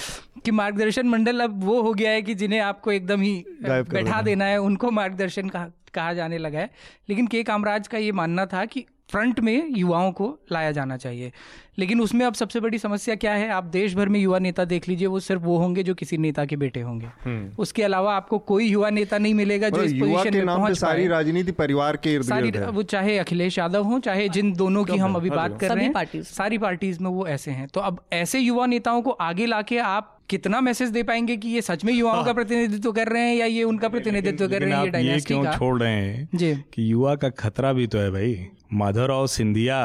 कि 0.45 0.51
मार्गदर्शन 0.51 1.07
मंडल 1.07 1.39
अब 1.39 1.63
वो 1.63 1.81
हो 1.81 1.93
गया 1.93 2.11
है 2.11 2.21
कि 2.21 2.35
जिन्हें 2.35 2.59
आपको 2.59 2.91
एकदम 2.91 3.21
ही 3.21 3.45
बैठा 3.61 4.21
देना। 4.21 4.45
है 4.45 4.57
उनको 4.57 4.91
मार्गदर्शन 4.91 5.49
कहा 5.93 6.13
जाने 6.13 6.37
लगा 6.37 6.59
है 6.59 6.69
लेकिन 7.09 7.27
के 7.27 7.43
कामराज 7.43 7.87
का 7.87 7.97
ये 7.97 8.11
मानना 8.11 8.45
था 8.45 8.65
कि 8.65 8.85
फ्रंट 9.09 9.39
में 9.39 9.69
युवाओं 9.69 10.11
को 10.11 10.27
लाया 10.51 10.71
जाना 10.71 10.97
चाहिए। 10.97 11.31
लेकिन 11.79 12.01
उसमें 12.01 12.25
अब 12.25 12.33
सबसे 12.33 12.59
बड़ी 12.59 12.77
समस्या 12.77 13.15
क्या 13.15 13.33
है? 13.33 13.49
आप 13.49 13.63
देश 13.63 13.95
भर 13.95 14.09
में 14.09 14.19
युवा 14.19 14.39
नेता 14.39 14.65
देख 14.65 14.87
लीजिए 14.89 15.07
वो 15.07 15.19
सिर्फ़ 15.19 15.41
वो 15.41 15.57
होंगे 15.57 15.83
जो 15.83 15.93
किसी 15.95 16.17
नेता 16.17 16.45
के 16.45 16.55
बेटे 16.55 16.81
होंगे। 16.81 17.07
उसके 17.59 17.83
अलावा 17.83 18.15
आपको 18.15 18.39
कोई 18.39 18.67
युवा 18.67 18.89
नेता 18.89 19.17
नहीं 19.17 19.33
मिलेगा 19.33 19.69
जो 19.69 19.75
मतलब 19.75 19.85
इस 19.85 19.93
युवा 19.93 20.07
पोजीशन 20.07 20.31
के 20.31 20.37
में 20.37 20.45
नाम 20.45 20.59
पहुँच 20.59 20.77
सारी 20.77 21.07
राजनीति 21.07 21.51
परिवार 21.51 21.97
के 21.97 22.13
इर्द 22.13 22.25
सारी 22.25 22.51
वो 22.51 22.83
चाहे 22.83 23.17
अखिलेश 23.17 23.57
यादव 23.57 23.83
हो 23.83 23.99
चाहे 23.99 24.29
जिन 24.29 24.53
दोनों 24.53 24.83
की 24.85 24.97
हम 24.97 25.15
अभी 25.15 25.29
बात 25.29 25.59
कर 25.59 25.75
रहे 25.75 25.85
हैं 25.85 26.21
सारी 26.23 26.57
पार्टीज़ 26.57 27.03
में 27.03 27.09
वो 27.09 27.27
ऐसे 27.27 27.51
हैं। 27.51 27.67
तो 27.67 27.79
अब 27.79 28.03
ऐसे 28.13 28.39
युवा 28.39 28.65
नेताओं 28.65 29.01
को 29.01 29.11
आगे 29.11 29.45
लाके 29.45 29.77
आप 29.77 30.14
कितना 30.29 30.61
मैसेज 30.61 30.89
दे 30.89 31.03
पाएँगे 31.03 31.37
कि 31.37 31.49
ये 31.49 31.61
सच 31.61 31.83
में 31.85 31.93
युवाओं 31.93 32.23
का 32.25 32.33
प्रतिनिधित्व 32.33 32.91
कर 32.91 33.07
रहे 33.07 33.21
हैं 33.21 33.35
या 33.35 33.45
ये 33.45 33.63
उनका 33.63 33.89
प्रतिनिधित्व 33.89 34.47
कर 34.47 34.61
रहे 34.61 34.73
हैं 34.73 34.83
ये 34.83 34.89
डायनेस्टी 34.89 35.33
क्यों 35.33 35.51
छोड़ 35.57 35.79
रहे 35.81 35.91
हैं 35.91 36.29
जी। 36.35 36.53
कि 36.55 36.91
युवा 36.91 37.15
का 37.15 37.29
खतरा 37.29 37.73
भी 37.73 37.87
तो 37.87 37.97
है 37.97 38.11
भाई। 38.11 38.47
माधवराव 38.73 39.27
सिंधिया 39.27 39.79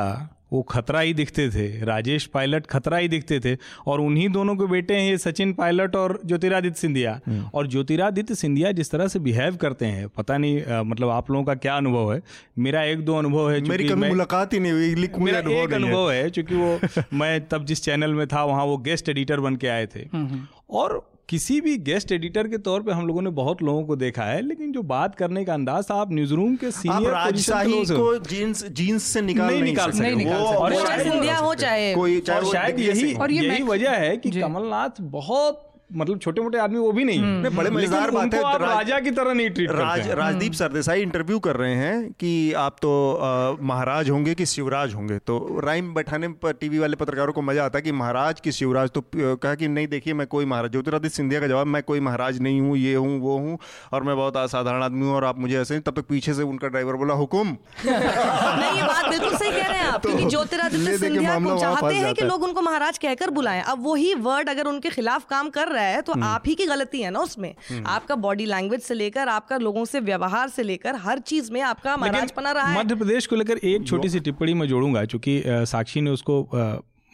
वो 0.53 0.63
खतरा 0.63 1.01
ही 1.01 1.15
दिखते 1.15 1.49
थे। 1.51 1.85
राजेश 1.85 2.27
पायलट 2.27 2.67
खतरा 2.67 2.97
ही 2.97 3.09
दिखते 3.09 3.41
थे। 3.41 3.57
और 3.87 4.01
उन्हीं 4.01 4.29
दोनों 4.29 4.57
के 4.57 4.67
बेटे 4.67 4.95
हैं 4.97 5.11
ये 5.11 5.19
सचिन 5.19 5.53
पायलट 5.53 5.97
और 5.97 6.21
ज्योतिरादित्य 6.27 6.81
सिंधिया। 6.81 7.21
हम्म। 7.27 7.45
और 7.55 7.67
ज्योतिरादित्य 7.67 8.35
सिंधिया 8.35 8.73
जिस 8.73 8.91
तरह 8.91 9.09
से 9.09 9.19
बिहेव 9.19 9.57
करते 9.57 9.87
हैं 9.87 10.09
पता 10.09 10.39
नहीं 10.39 10.63
अ, 10.63 10.83
मतलब 10.83 11.09
आप 11.09 11.31
लोगों 11.31 11.45
का 11.45 11.55
क्या 11.55 11.77
अनुभव 11.77 12.13
है? 12.15 12.23
मेरा 12.59 12.83
एक 12.83 13.05
दो 13.05 13.17
अनुभव 13.17 13.51
है 13.51 13.61
मेरी 13.61 13.89
कभी 13.89 14.09
मुलाकात 14.09 14.53
ही 14.53 14.61
नहीं 14.61 14.73
हुई 14.73 14.95
मेरा 15.19 15.39
अनुभव 15.39 15.57
एक 15.57 15.71
नहीं 15.71 15.81
है। 15.81 15.89
अनुभव 15.89 16.11
है 16.11 16.31
क्योंकि 16.31 16.55
वो 16.55 16.79
मैं 17.19 17.49
तब 17.49 17.65
जिस 17.65 17.85
चैनल 17.85 18.15
में 18.15 18.27
था 18.27 18.45
वहाँ 18.45 18.65
वो 18.65 18.77
गेस्ट 18.79 19.09
एडिटर 19.09 19.41
बन 19.41 19.57
के 19.57 19.69
आए 19.69 19.87
थे। 19.87 20.07
और 20.71 21.11
किसी 21.31 21.61
भी 21.61 21.77
गेस्ट 21.79 22.13
एडिटर 22.13 22.49
के 22.49 22.59
तौर 22.59 22.83
पे 22.83 22.93
हम 22.93 23.07
लोगों 23.07 23.23
ने 23.23 23.31
बहुत 23.31 23.63
लोगों 23.63 23.85
को 23.85 23.97
देखा 23.97 24.25
है 24.25 24.41
लेकिन 24.43 24.73
जो 24.73 24.83
बात 24.83 25.15
करने 25.15 25.45
का 25.45 25.55
अंदाज 25.55 25.87
आप 25.91 26.13
न्यूज़ 26.13 26.35
रूम 26.35 26.57
के 26.57 26.71
सीनियर 26.71 27.11
राजशाही 27.11 27.85
से- 27.87 27.97
को 27.97 28.19
जीन्स 28.19 28.65
जीन्स 28.67 29.03
से 29.03 29.21
निकाल 29.21 29.47
नहीं 29.47 29.61
नहीं, 29.61 29.71
निकाल 29.71 29.91
सकते। 29.91 30.01
नहीं 30.01 30.17
निकाल 30.17 30.41
वो- 30.41 30.49
सकते। 30.49 30.59
वो 30.59 30.65
और 30.65 30.87
शायद 30.87 31.31
हो 31.37 31.55
चाहे- 31.55 31.95
कोई 31.97 32.21
चाहे 32.21 32.41
और 32.41 32.53
शायद 32.53 32.81
यही 32.81 33.15
और 33.15 33.33
ये 33.33 33.47
यही 33.49 33.63
वजह 33.63 33.91
है 33.91 34.17
कि 34.17 34.31
कमलनाथ 34.31 35.01
बहुत 35.01 35.67
मतलब 35.93 36.19
छोटे 36.19 36.43
मोटे 36.43 36.59
आदमी 36.59 36.79
वो 36.79 36.91
भी 36.93 37.05
नहीं। 37.05 37.19
है 37.45 37.51
बड़े 37.57 37.71
मज़ेदार 37.71 38.11
बात 38.11 38.35
है 38.35 38.41
राज- 38.43 38.61
राजा 38.63 38.99
की 39.01 39.11
तरह 39.11 39.35
नहीं 39.35 39.51
ट्रीट 39.51 39.71
राज 39.73 40.01
करते 40.01 40.15
राजदीप 40.15 40.53
सरदेसाई 40.53 41.03
इंटरव्यू 41.03 41.39
कर 41.39 41.57
रहे 41.57 41.75
हैं 41.75 42.11
कि 42.13 42.31
आप 42.59 42.77
तो 42.83 42.93
महाराज 43.63 44.11
होंगे 44.11 44.35
कि 44.35 44.47
शिवराज 44.47 44.95
होंगे? 44.95 45.19
तो 45.21 45.61
राइम 45.61 45.93
बैठाने 45.95 46.29
पर 46.43 46.53
टीवी 46.53 46.79
वाले 46.79 46.97
पत्रकारों 46.97 47.33
को 47.33 47.43
मज़ा 47.43 47.65
आता 47.65 47.79
है 47.79 47.83
कि 47.83 47.93
महाराज 47.95 48.41
कि 48.41 48.53
शिवराज? 48.53 48.91
तो 48.91 49.05
कहा 49.15 49.55
कि 49.55 49.69
नहीं 49.69 49.87
देखिए 49.89 50.15
मैं 50.15 50.27
कोई 50.27 50.45
महाराज 50.45 50.71
ज्योतिरादित्य 50.73 51.15
सिंधिया 51.17 51.41
का 51.41 51.47
जवाब 51.47 51.67
मैं 51.69 51.83
कोई 51.83 52.01
महाराज 52.01 52.41
नहीं 52.41 52.61
हूँ 52.61 52.77
ये 52.77 52.95
हूँ 52.97 53.19
वो 53.21 53.37
हूँ 53.39 53.59
और 53.93 54.03
मैं 54.03 54.17
बहुत 54.17 54.37
असाधारण 54.37 54.83
आदमी 54.83 55.07
हूँ 55.07 55.15
और 55.15 55.25
आप 55.25 55.39
मुझे 55.39 55.61
ऐसे 55.61 55.79
तब 55.81 55.95
तक 55.97 56.07
पीछे 56.09 56.35
से 56.35 56.43
उनका 56.45 56.69
ड्राइवर 56.69 56.97
बोला 56.97 57.15
हुकुम! 57.15 57.57
नहीं 57.87 58.77
ये 58.77 58.83
बात 58.83 59.09
बिल्कुल 59.09 59.35
सही 59.35 59.51
कह 59.51 59.67
रहे 59.67 59.79
हैं 59.79 59.87
आप 59.87 60.01
क्योंकि 60.07 60.25
ज्योतिरादित्य 60.27 60.97
सिंधिया 60.99 61.39
को 61.41 61.59
चाहते 61.59 61.95
हैं 61.97 62.15
कि 62.15 62.25
लोग 62.25 62.43
उनको 62.43 62.61
महाराज 62.61 62.99
कहकर 62.99 63.31
बुलाएँ। 63.31 63.63
अब 63.65 63.87
वही 63.87 64.13
वर्ड 64.21 64.49
अगर 64.49 64.67
उनके 64.67 64.89
खिलाफ 64.91 65.25
काम 65.31 65.49
कर 65.51 65.69
रहा 65.69 65.80
है 65.81 66.01
तो 66.03 66.13
हम्म। 66.13 66.25
आप 66.25 66.43
ही 66.47 66.55
की 66.55 66.67
गलती 66.67 67.01
है 67.03 67.11
ना 67.11 67.21
उसमें 67.21 67.55
आपका 67.87 68.15
बॉडी 68.17 68.45
लैंग्वेज 68.45 68.83
से 68.83 68.95
लेकर 68.95 69.29
आपका 69.29 69.57
लोगों 69.59 69.85
से 69.85 70.01
व्यवहार 70.01 70.49
से 70.49 70.63
लेकर 70.63 70.97
हर 70.97 71.19
चीज़ 71.19 71.53
में 71.53 71.61
आपका 71.63 71.97
महाराज 71.97 72.33
बना 72.37 72.53
रहा 72.53 72.67
है 72.67 72.79
मध्य 72.79 72.95
प्रदेश 72.95 73.27
को 73.27 73.37
लेकर 73.37 73.59
एक 73.65 73.87
छोटी 73.89 74.09
सी 74.09 74.21
टिप्पणी 74.21 74.55
मैं 74.55 74.69
जोड़ूँगा 74.69 75.05
क्योंकि 75.05 75.41
अ, 75.43 75.65
साक्षी 75.65 76.01
ने 76.01 76.11
उसको 76.11 76.41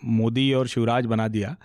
मोदी 0.05 0.52
और 0.52 0.66
शिवराज 0.66 1.07
बना 1.07 1.29
दिया 1.29 1.57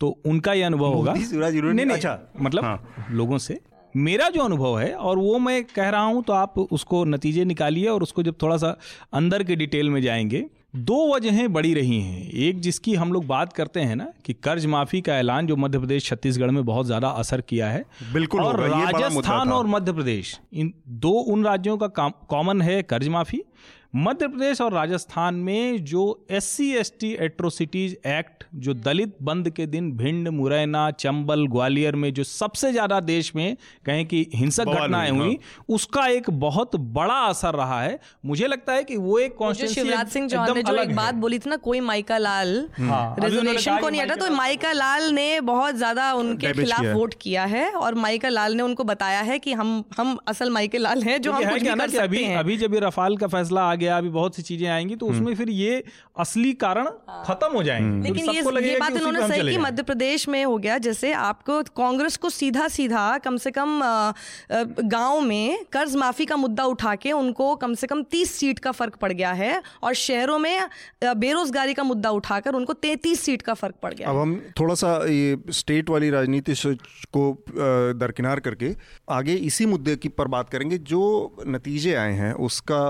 तो 0.00 0.08
उनका 0.26 0.52
ये 0.52 0.62
अनुभव 0.62 0.92
होगा 0.92 1.14
शिवराज, 1.14 1.54
नहीं 1.54 1.74
नहीं 1.74 1.96
अच्छा। 1.96 2.18
मतलब 2.40 2.64
हाँ। 2.64 3.06
लोगों 3.10 3.38
से 3.38 3.58
मेरा 3.96 4.28
जो 4.28 4.42
अनुभव 4.42 4.78
है 4.78 4.92
और 4.94 5.18
वो 5.18 5.38
मैं 5.38 5.62
कह 5.64 5.88
रहा 5.88 6.02
हूँ 6.02 6.22
तो 6.22 6.32
आप 6.32 6.58
उसको 6.58 7.04
नतीजे 7.04 7.44
निकालिए 7.44 7.86
और 7.88 8.02
उसको 8.02 8.22
जब 8.22 8.34
थोड़ा 8.42 8.56
सा 8.56 8.76
अंदर 9.12 9.42
के 9.42 9.56
डिटेल 9.56 9.90
में 9.90 10.00
जाएँगे 10.02 10.44
दो 10.74 10.96
वजहें 11.06 11.52
बड़ी 11.52 11.72
रही 11.74 12.00
हैं। 12.00 12.28
एक 12.30 12.58
जिसकी 12.60 12.94
हम 12.94 13.12
लोग 13.12 13.26
बात 13.26 13.52
करते 13.52 13.80
हैं 13.80 13.94
ना 13.96 14.06
कि 14.24 14.32
कर्ज 14.34 14.66
माफ़ी 14.66 15.00
का 15.00 15.14
ऐलान 15.14 15.46
जो 15.46 15.56
मध्य 15.56 15.78
प्रदेश 15.78 16.06
छत्तीसगढ़ 16.06 16.50
में 16.50 16.64
बहुत 16.64 16.86
ज़्यादा 16.86 17.08
असर 17.08 17.40
किया 17.40 17.70
है। 17.70 17.84
बिल्कुल 18.12 18.40
और 18.40 18.60
राजस्थान 18.60 19.52
और 19.52 19.66
मध्य 19.66 19.92
प्रदेश 19.92 20.38
इन 20.52 20.72
दो 20.98 21.10
उन 21.10 21.44
राज्यों 21.44 21.76
का 21.78 21.88
कॉमन 22.28 22.62
है 22.62 22.82
कर्ज 22.82 23.08
माफ़ी 23.08 23.42
मध्य 23.96 24.26
प्रदेश 24.28 24.60
और 24.60 24.72
राजस्थान 24.72 25.34
में 25.34 25.84
जो 25.84 26.00
S 26.30 26.44
C 26.44 26.70
S 26.76 26.92
T 27.00 27.12
atrocities 27.20 27.96
act 28.06 28.44
जो 28.54 28.74
दलित 28.74 29.14
बंद 29.22 29.48
के 29.50 29.66
दिन 29.66 29.90
भिंड 29.92 30.28
मुरैना 30.28 30.90
चंबल 30.90 31.46
ग्वालियर 31.46 31.96
में 31.96 32.12
जो 32.14 32.24
सबसे 32.24 32.72
ज़्यादा 32.72 32.98
देश 33.00 33.34
में 33.36 33.56
कहें 33.86 34.04
कि 34.06 34.30
हिंसक 34.34 34.64
घटनाएँ 34.64 35.10
हुई, 35.10 35.18
हुई 35.18 35.38
उसका 35.68 36.06
एक 36.06 36.28
बहुत 36.30 36.76
बड़ा 36.76 37.14
असर 37.14 37.54
रहा 37.54 37.80
है। 37.82 37.98
मुझे 38.26 38.46
लगता 38.46 38.72
है 38.72 38.84
कि 38.84 38.96
वो 38.96 39.18
एक 39.18 39.36
शिवराज 39.54 40.08
सिंह 40.08 40.28
चौहान 40.28 40.54
ने 40.54 40.62
जो 40.62 40.74
एक 40.74 40.94
बात 40.96 41.14
बोली 41.14 41.38
थी 41.38 41.50
ना 41.50 41.56
कोई 41.56 41.80
माइका 41.80 42.18
लाल 42.18 42.68
हाँ, 42.78 43.14
उन्होंने 43.14 43.28
रिजर्वेशन 43.28 43.70
कहा 43.70 43.80
को 43.80 43.88
नहीं 43.88 44.02
हटा 44.02 44.14
तो 44.14 44.30
माइका- 44.30 44.74
लाल। 44.74 45.10
ने 45.12 45.40
बहुत 45.40 45.74
ज़्यादा 45.74 46.12
उनके 46.12 46.52
खिलाफ 46.52 46.84
वोट 46.94 47.14
किया 47.20 47.44
है 47.44 47.70
और 47.72 47.94
माइका 47.94 48.28
लाल 48.28 48.54
ने 48.54 48.62
उनको 48.62 48.84
बताया 48.84 49.20
है 49.20 49.38
कि 49.38 49.52
हम 49.52 49.84
हम 49.96 50.16
असल 50.28 50.50
माइके 50.50 50.78
लाल 50.78 51.02
हैं 51.02 51.20
जो 51.22 51.32
हम 51.32 51.44
कुछ 51.44 51.62
कर 51.62 51.70
अभी 51.70 51.96
सकते 51.96 52.24
हैं। 52.24 52.36
अभी 52.36 52.56
जब 52.56 52.74
ये 52.74 52.80
रफाल 52.80 53.16
का 53.16 53.26
फैसला 53.26 53.62
आ 53.62 53.74
गया 53.78 53.98
अभी 53.98 54.08
बहुत 54.08 54.36
सी 54.36 54.42
चीज़ें 54.42 54.68
आएँगी 54.68 54.96
तो 54.96 55.06
उसमें 55.06 55.34
फिर 55.34 55.50
ये 55.50 55.82
असली 56.18 56.52
कारण 56.52 56.88
खत्म 57.24 57.52
हो 57.54 57.62
जाएँगे 57.62 57.88
हाँ। 57.88 58.02
लेकिन 58.02 58.30
ये 58.30 58.70
ये 58.70 58.78
बात 58.78 58.92
हम 58.92 59.26
सही 59.28 59.50
कि। 59.50 59.58
मध्य 59.58 59.82
प्रदेश 59.82 60.28
में 60.28 60.44
हो 60.44 60.56
गया 60.58 60.78
जैसे 60.78 61.12
आपको 61.12 61.62
कांग्रेस 61.76 62.16
को 62.16 62.30
सीधा 62.30 62.68
सीधा 62.68 63.06
कम 63.18 63.36
से 63.36 63.50
कम 63.50 63.80
गाँव 64.84 65.20
में 65.20 65.64
कर्ज 65.72 65.96
माफ़ी 65.96 66.26
का 66.26 66.36
मुद्दा 66.36 66.64
उठा 66.64 66.94
के 66.94 67.12
उनको 67.12 67.54
कम 67.56 67.74
से 67.74 67.86
कम 67.86 68.02
तीस 68.02 68.32
सीट 68.32 68.58
का 68.58 68.72
फ़र्क 68.72 68.96
पड़ 68.96 69.12
गया 69.12 69.32
है 69.32 69.62
और 69.82 69.94
शहरों 69.94 70.38
में 70.38 70.68
बेरोजगारी 71.16 71.74
का 71.74 71.82
मुद्दा 71.82 72.10
उठाकर 72.10 72.54
उनको 72.54 72.72
तैतीस 72.72 73.20
सीट 73.20 73.42
का 73.42 73.54
फ़र्क 73.54 73.74
पड़ 73.82 73.94
गया 73.94 74.08
अब 74.08 74.16
हम 74.16 74.36
थोड़ा 74.60 74.74
सा 74.74 74.94
ये 75.06 75.36
स्टेट 75.50 75.90
वाली 75.90 76.10
राजनीति 76.10 76.54
को 77.16 77.26
दरकिनार 77.96 78.40
करके 78.40 78.74
आगे 79.10 79.34
इसी 79.34 79.66
मुद्दे 79.66 79.96
की 79.96 80.08
पर 80.08 80.28
बात 80.28 80.50
करेंगे 80.50 80.78
जो 80.78 81.02
नतीजे 81.46 81.94
आए 81.94 82.12
हैं 82.12 82.32
उसका 82.42 82.82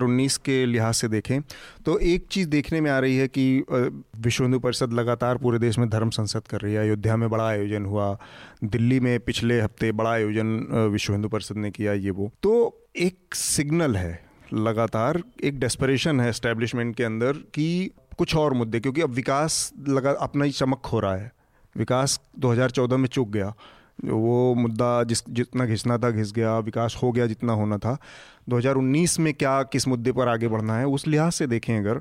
2019 0.00 0.36
के 0.38 0.64
लिहाज 0.66 0.94
से 0.94 1.08
देखें 1.08 1.40
तो 1.86 1.98
एक 1.98 2.26
चीज़ 2.30 2.48
देखने 2.48 2.80
में 2.80 2.90
आ 2.90 2.98
रही 2.98 3.16
है 3.16 3.28
कि 3.28 3.64
विश्व 3.70 4.44
हिंदू 4.44 4.58
परिषद 4.58 4.92
लगातार 4.92 5.38
पूरे 5.38 5.58
देश 5.58 5.78
में 5.78 5.88
धर्म 5.88 6.10
संसद 6.10 6.46
कर 6.48 6.60
रही 6.60 6.74
है। 6.74 6.80
अयोध्या 6.80 7.16
में 7.16 7.28
बड़ा 7.30 7.46
आयोजन 7.46 7.84
हुआ, 7.84 8.16
दिल्ली 8.64 9.00
में 9.00 9.18
पिछले 9.20 9.60
हफ़्ते 9.60 9.92
बड़ा 9.92 10.10
आयोजन 10.10 10.56
विश्व 10.92 11.12
हिंदू 11.12 11.28
परिषद 11.28 11.56
ने 11.56 11.70
किया 11.70 11.92
ये 11.94 12.10
वो। 12.10 12.30
तो 12.42 12.52
एक 12.98 13.34
सिग्नल 13.34 13.96
है, 13.96 14.20
लगातार 14.54 15.22
एक 15.44 15.58
डेस्परेशन 15.60 16.20
है 16.20 16.28
एस्टेब्लिशमेंट 16.28 16.94
के 16.96 17.04
अंदर 17.04 17.32
कि 17.54 17.90
कुछ 18.18 18.34
और 18.36 18.54
मुद्दे, 18.54 18.80
क्योंकि 18.80 19.00
अब 19.00 19.10
विकास 19.10 19.72
लगा, 19.88 20.10
अपना 20.12 20.44
ही 20.44 20.50
चमक 20.52 20.80
खो 20.84 21.00
रहा 21.00 21.16
है। 21.16 21.32
विकास 21.76 22.20
2014 22.38 22.96
में 22.96 23.08
चुक 23.08 23.28
गया। 23.30 23.52
वो 24.04 24.54
मुद्दा 24.54 25.02
जिस, 25.04 25.22
जितना 25.30 25.64
घिसना 25.64 25.98
था, 25.98 26.10
घिस 26.10 26.32
गया, 26.32 26.58
विकास 26.58 26.96
हो 27.02 27.12
गया 27.12 27.26
जितना 27.26 27.52
होना 27.52 27.78
था। 27.78 27.96
2019 28.48 29.18
में 29.18 29.34
क्या, 29.34 29.62
किस 29.62 29.88
मुद्दे 29.88 30.12
पर 30.12 30.28
आगे 30.28 30.48
बढ़ना 30.48 30.78
है, 30.78 30.86
उस 30.86 31.06
लिहाज 31.06 31.32
से 31.32 31.46
देखें 31.46 31.78
अगर 31.78 32.00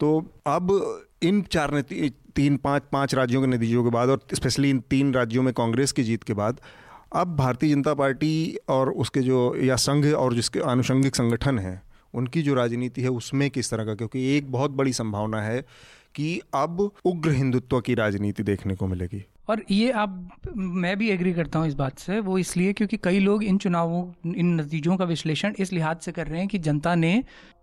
तो 0.00 0.32
अब 0.46 1.00
इन 1.22 1.42
चार 1.42 1.74
नती 1.74 2.10
तीन, 2.36 2.56
पाँच 2.56 2.82
पाँच 2.92 3.14
राज्यों 3.14 3.40
के 3.40 3.46
नतीजों 3.46 3.84
के 3.84 3.90
बाद 3.90 4.08
और 4.08 4.20
स्पेशली 4.34 4.70
इन 4.70 4.80
तीन 4.80 5.14
राज्यों 5.14 5.42
में 5.42 5.54
कांग्रेस 5.54 5.92
की 5.92 6.02
जीत 6.02 6.22
के 6.22 6.34
बाद, 6.34 6.60
अब 7.12 7.36
भारतीय 7.36 7.74
जनता 7.74 7.94
पार्टी 7.94 8.56
और 8.68 8.90
उसके 8.90 9.20
जो, 9.20 9.56
या 9.56 9.76
संघ 9.76 10.14
और 10.14 10.34
जिसके 10.34 10.60
आनुषंगिक 10.60 11.16
संगठन 11.16 11.58
हैं, 11.58 11.82
उनकी 12.14 12.42
जो 12.42 12.54
राजनीति 12.54 13.02
है 13.02 13.08
उसमें 13.08 13.50
किस 13.50 13.70
तरह 13.70 13.84
का, 13.84 13.94
क्योंकि 13.94 14.36
एक 14.36 14.52
बहुत 14.52 14.70
बड़ी 14.70 14.92
संभावना 14.92 15.42
है 15.42 15.66
कि 16.14 16.40
अब 16.54 16.90
उग्र 17.04 17.30
हिंदुत्व 17.30 17.80
की 17.80 17.94
राजनीति 17.94 18.42
देखने 18.42 18.74
को 18.74 18.86
मिलेगी। 18.86 19.24
और 19.50 19.62
ये 19.70 19.90
आप 19.92 20.30
मैं 20.56 20.96
भी 20.98 21.08
एग्री 21.10 21.32
करता 21.32 21.58
हूँ 21.58 21.68
इस 21.68 21.74
बात 21.74 21.98
से। 21.98 22.18
वो 22.20 22.38
इसलिए 22.38 22.72
क्योंकि 22.72 22.96
कई 23.04 23.18
लोग 23.18 23.44
इन 23.44 23.58
चुनावों 23.58 24.32
इन 24.34 24.54
नतीजों 24.60 24.96
का 24.96 25.04
विश्लेषण 25.04 25.54
इस 25.58 25.72
लिहाज 25.72 25.96
से 26.00 26.12
कर 26.12 26.26
रहे 26.26 26.38
हैं 26.38 26.48
कि 26.48 26.58
जनता 26.58 26.94
ने 26.94 27.12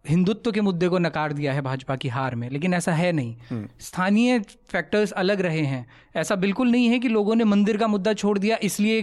हिंदुत्व 0.10 0.52
के 0.52 0.62
मुद्दे 0.62 0.88
को 0.88 0.98
नकार 1.00 1.34
दिया 1.34 1.54
है 1.54 1.62
भाजपा 1.62 1.96
की 1.96 2.08
हार 2.08 2.36
में 2.36 2.50
लेकिन 2.50 2.74
ऐसा 2.74 2.92
है 2.92 3.12
नहीं। 3.12 3.64
स्थानीय 3.80 4.40
फैक्टर्स 4.72 5.12
अलग 5.12 5.42
रहे 5.42 5.62
हैं। 5.62 5.86
ऐसा 6.16 6.36
बिल्कुल 6.36 6.72
नहीं 6.72 6.88
है 6.88 7.00
कि 7.00 7.08
लोगों 7.08 7.36
ने 7.36 7.44
मंदिर 7.44 7.78
का 7.78 7.88
मुद्दा 7.88 8.14
छोड़ 8.14 8.38
दिया 8.40 8.58
इसलिए 8.64 9.02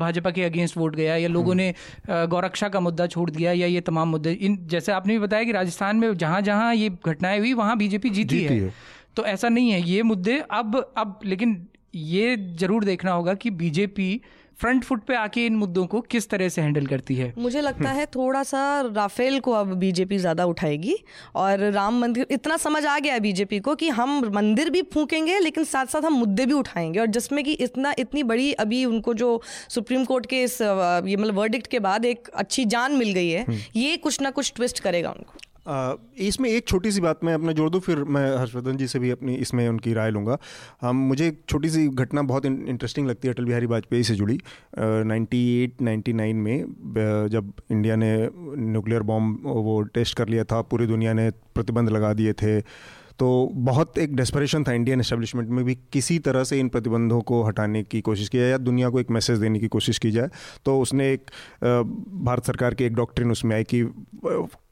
भाजपा 0.00 0.30
के 0.30 0.42
अगेंस्ट 0.42 0.76
वोट 0.76 0.96
गया 0.96 1.16
या 1.16 1.28
लोगों 1.28 1.54
ने 1.54 1.72
गौरक्षा 2.10 2.68
का 2.68 2.80
मुद्दा 2.80 3.06
छोड़ 3.06 3.30
दिया 3.30 3.52
या 3.52 3.66
ये 3.66 3.80
तमाम 3.80 4.08
मुद्दे 4.08 4.32
इन 4.32 4.58
जैसे 4.66 4.92
आपने 4.92 5.12
भी 5.12 5.18
बताया 5.18 5.44
कि 5.44 5.52
राजस्थान 5.52 5.96
में 5.96 6.12
जहाँ 6.16 6.40
जहाँ 6.42 6.74
ये 6.74 6.90
घटनाएँ 7.06 7.38
हुई 7.38 7.52
वहाँ 7.52 7.76
बीजेपी 7.78 8.10
जीती, 8.10 8.38
जीती 8.38 8.54
है। 8.54 8.60
है। 8.60 8.72
तो 9.16 9.24
ऐसा 9.24 9.48
नहीं 9.48 9.70
है। 9.70 9.80
ये 9.82 10.02
मुद्दे 10.02 10.38
अब 10.50 10.76
अब 10.96 11.20
लेकिन 11.24 11.66
ये 11.96 12.36
ज़रूर 12.36 12.84
देखना 12.84 13.12
होगा 13.12 13.34
कि 13.34 13.50
बीजेपी 13.52 14.20
फ्रंट 14.58 14.84
फुट 14.84 15.02
पे 15.04 15.14
आके 15.14 15.44
इन 15.46 15.56
मुद्दों 15.56 15.84
को 15.86 16.00
किस 16.02 16.28
तरह 16.30 16.48
से 16.48 16.62
हैंडल 16.62 16.86
करती 16.86 17.14
है। 17.14 17.32
मुझे 17.38 17.60
लगता 17.60 17.90
है 17.90 18.04
थोड़ा 18.06 18.42
सा 18.42 18.60
राफेल 18.86 19.38
को 19.40 19.52
अब 19.52 19.72
बीजेपी 19.74 20.18
ज़्यादा 20.18 20.44
उठाएगी 20.44 20.96
और 21.36 21.64
राम 21.72 21.98
मंदिर 22.00 22.26
इतना 22.30 22.56
समझ 22.56 22.84
आ 22.86 22.98
गया 22.98 23.14
है 23.14 23.20
बीजेपी 23.20 23.58
को 23.60 23.74
कि 23.74 23.88
हम 23.88 24.18
मंदिर 24.34 24.70
भी 24.70 24.82
फूकेंगे 24.94 25.38
लेकिन 25.38 25.64
साथ 25.64 25.86
साथ 25.86 26.04
हम 26.04 26.12
मुद्दे 26.12 26.46
भी 26.46 26.52
उठाएँगे 26.52 27.00
और 27.00 27.06
जिसमें 27.06 27.42
कि 27.44 27.52
इतना 27.52 27.94
इतनी 27.98 28.22
बड़ी 28.22 28.52
अभी 28.54 28.84
उनको 28.84 29.14
जो 29.14 29.40
सुप्रीम 29.68 30.04
कोर्ट 30.04 30.26
के 30.26 30.42
इस 30.42 30.60
ये 30.62 31.16
मतलब 31.16 31.34
वर्डिक्ट 31.34 31.66
के 31.66 31.78
बाद 31.78 32.04
एक 32.04 32.28
अच्छी 32.34 32.64
जान 32.66 32.92
मिल 32.92 33.12
गई 33.12 33.28
है 33.28 33.60
ये 33.76 33.96
कुछ 33.96 34.20
ना 34.20 34.30
कुछ 34.30 34.52
ट्विस्ट 34.56 34.80
करेगा 34.80 35.10
उनको। 35.10 35.38
इसमें 36.18 36.48
एक 36.50 36.66
छोटी 36.68 36.90
सी 36.92 37.00
बात 37.00 37.24
मैं 37.24 37.34
अपना 37.34 37.52
जोड़ 37.52 37.68
दूँ, 37.70 37.80
फिर 37.80 37.98
मैं 37.98 38.36
हर्षवर्धन 38.36 38.76
जी 38.76 38.86
से 38.86 38.98
भी 38.98 39.10
अपनी 39.10 39.34
इसमें 39.36 39.68
उनकी 39.68 39.92
राय 39.94 40.10
लूँगा। 40.10 40.38
हम 40.80 40.96
मुझे 41.08 41.26
एक 41.28 41.40
छोटी 41.48 41.68
सी 41.70 41.86
घटना 41.88 42.22
बहुत 42.24 42.46
इंटरेस्टिंग 42.46 43.08
लगती 43.08 43.28
है 43.28 43.34
अटल 43.34 43.44
बिहारी 43.44 43.66
वाजपेयी 43.66 44.04
से 44.04 44.14
जुड़ी। 44.14 44.38
नाइन्टी 44.78 45.42
एट 45.62 45.82
नाइन्टी 45.82 46.12
नाइन 46.12 46.36
में 46.38 47.28
जब 47.30 47.52
इंडिया 47.70 47.96
ने 47.96 48.12
न्यूक्लियर 48.32 49.02
बॉम्ब 49.02 49.46
वो 49.46 49.80
टेस्ट 49.84 50.16
कर 50.16 50.28
लिया 50.28 50.44
था, 50.44 50.60
पूरी 50.62 50.86
दुनिया 50.86 51.12
ने 51.12 51.30
प्रतिबंध 51.54 51.90
लगा 51.90 52.12
दिए 52.12 52.32
थे। 52.34 52.60
तो 53.18 53.28
बहुत 53.54 53.98
एक 53.98 54.16
डेस्परेशन 54.16 54.64
था 54.64 54.72
इंडियन 54.72 55.00
एस्टेब्लिशमेंट 55.00 55.48
में 55.48 55.64
भी 55.64 55.74
किसी 55.92 56.18
तरह 56.18 56.44
से 56.44 56.58
इन 56.60 56.68
प्रतिबंधों 56.68 57.20
को 57.20 57.42
हटाने 57.42 57.82
की 57.82 58.00
कोशिश 58.00 58.28
की 58.28 58.38
जाए 58.38 58.50
या 58.50 58.58
दुनिया 58.58 58.88
को 58.88 59.00
एक 59.00 59.10
मैसेज 59.10 59.38
देने 59.38 59.58
की 59.58 59.68
कोशिश 59.68 59.98
की 59.98 60.10
जाए। 60.10 60.28
तो 60.64 60.78
उसने 60.80 61.12
एक 61.12 61.30
भारत 61.64 62.44
सरकार 62.44 62.74
की 62.74 62.84
एक 62.84 62.94
डॉक्ट्रिन 62.94 63.30
उसमें 63.30 63.56
आई 63.56 63.64
कि 63.64 63.82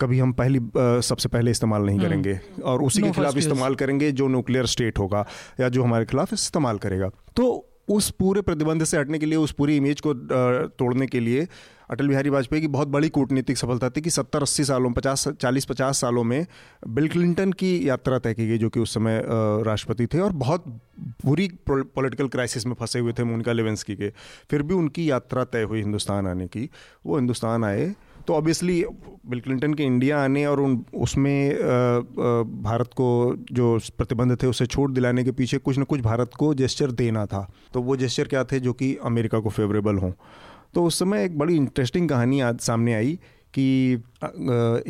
कभी 0.00 0.18
हम 0.18 0.32
पहली 0.32 0.60
सबसे 0.76 1.28
पहले 1.28 1.50
इस्तेमाल 1.50 1.82
नहीं 1.82 1.98
हम्म। 1.98 2.08
करेंगे 2.08 2.40
और 2.64 2.82
उसी 2.82 3.02
के 3.02 3.10
खिलाफ 3.10 3.36
इस्तेमाल 3.36 3.74
करेंगे 3.74 4.12
जो 4.12 4.28
न्यूक्लियर 4.28 4.66
स्टेट 4.66 4.98
होगा 4.98 5.26
या 5.60 5.68
जो 5.68 5.82
हमारे 5.82 6.04
खिलाफ 6.04 6.32
इस्तेमाल 6.32 6.78
करेगा। 6.78 7.10
तो 7.36 7.70
उस 7.88 8.10
पूरे 8.10 8.40
प्रतिबंध 8.40 8.84
से 8.84 8.98
हटने 8.98 9.18
के 9.18 9.26
लिए, 9.26 9.36
उस 9.36 9.52
पूरी 9.52 9.76
इमेज 9.76 10.00
को 10.00 10.14
तोड़ने 10.78 11.06
के 11.06 11.20
लिए 11.20 11.46
अटल 11.90 12.08
बिहारी 12.08 12.30
वाजपेयी 12.30 12.62
की 12.62 12.68
बहुत 12.68 12.88
बड़ी 12.88 13.08
कूटनीतिक 13.08 13.58
सफलता 13.58 13.88
थी 13.90 14.00
कि 14.00 14.10
सत्तर, 14.10 14.42
अस्सी 14.42 14.64
सालों, 14.64 14.92
पचास, 14.92 15.26
चालीस, 15.30 15.64
पचास 15.64 16.00
सालों 16.00 16.22
में 16.24 16.46
बिल 16.88 17.08
क्लिंटन 17.08 17.52
की 17.52 17.88
यात्रा 17.88 18.18
तय 18.18 18.34
की 18.34 18.46
गई, 18.48 18.58
जो 18.58 18.68
कि 18.68 18.80
उस 18.80 18.94
समय 18.94 19.22
राष्ट्रपति 19.26 20.06
थे 20.06 20.20
और 20.20 20.32
बहुत 20.34 20.64
बुरी 21.24 21.48
पॉलिटिकल 21.68 22.28
क्राइसिस 22.28 22.66
में 22.66 22.74
फंसे 22.74 22.98
हुए 22.98 23.12
थे 23.12 23.24
मोनिका 23.24 23.52
लेवेंसकी 23.52 23.96
के। 23.96 24.10
फिर 24.50 24.62
भी 24.62 24.74
उनकी 24.74 25.10
यात्रा 25.10 25.44
तय 25.44 25.62
हुई 25.62 25.80
हिंदुस्तान 25.80 26.26
आने 26.26 26.46
की। 26.46 26.68
वो 27.06 27.16
हिंदुस्तान 27.16 27.64
आए 27.64 27.94
तो 28.26 28.34
ऑब्वियसली 28.34 28.84
बिल 29.28 29.40
क्लिंटन 29.40 29.74
के 29.74 29.82
इंडिया 29.82 30.22
आने 30.24 30.44
और 30.46 30.60
उन, 30.60 30.84
उसमें 30.94 31.54
भारत 32.62 32.90
को 32.96 33.36
जो 33.52 33.78
प्रतिबंध 33.98 34.36
थे, 34.42 34.46
उसे 34.46 34.66
छूट 34.66 34.90
दिलाने 34.90 35.24
के 35.24 35.32
पीछे 35.32 35.58
कुछ 35.58 35.78
ना 35.78 35.84
कुछ 35.84 36.00
भारत 36.00 36.30
को 36.38 36.52
जेस्चर 36.54 36.90
देना 36.92 37.26
था। 37.26 37.48
तो 37.74 37.82
वो 37.82 37.96
जेस्चर 37.96 38.28
क्या 38.28 38.44
थे? 38.44 38.60
जो 38.60 38.72
कि 38.72 38.94
अमेरिका 39.04 39.38
को 39.38 39.50
फेवरेबल 39.50 39.98
हों। 39.98 40.12
तो 40.74 40.84
उस 40.84 40.98
समय 40.98 41.24
एक 41.24 41.38
बड़ी 41.38 41.56
इंटरेस्टिंग 41.56 42.08
कहानी 42.08 42.40
आज 42.40 42.58
सामने 42.60 42.94
आई 42.94 43.18
कि 43.54 43.64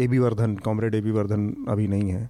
A 0.02 0.06
B 0.10 0.18
Vardhan 0.18 0.54
comrade 0.56 0.94
A 0.94 1.00
B 1.00 1.10
Vardhan 1.10 1.66
अभी 1.68 1.86
नहीं 1.88 2.10
है। 2.10 2.28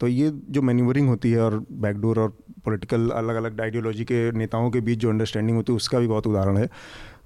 तो 0.00 0.08
ये 0.08 0.30
जो 0.50 0.62
मैन्यूवरिंग 0.62 1.08
होती 1.08 1.30
है 1.30 1.40
और 1.40 1.58
बैकडोर 1.72 2.18
और 2.18 2.36
पॉलिटिकल 2.64 3.08
अलग 3.10 3.36
अलग 3.36 3.60
आइडियोलॉजी 3.60 4.04
के 4.04 4.30
नेताओं 4.32 4.70
के 4.70 4.80
बीच 4.80 4.98
जो 4.98 5.10
अंडरस्टैंडिंग 5.10 5.56
होती 5.56 5.72
है, 5.72 5.76
उसका 5.76 5.98
भी 5.98 6.06
बहुत 6.06 6.26
उदाहरण 6.26 6.56
है। 6.56 6.68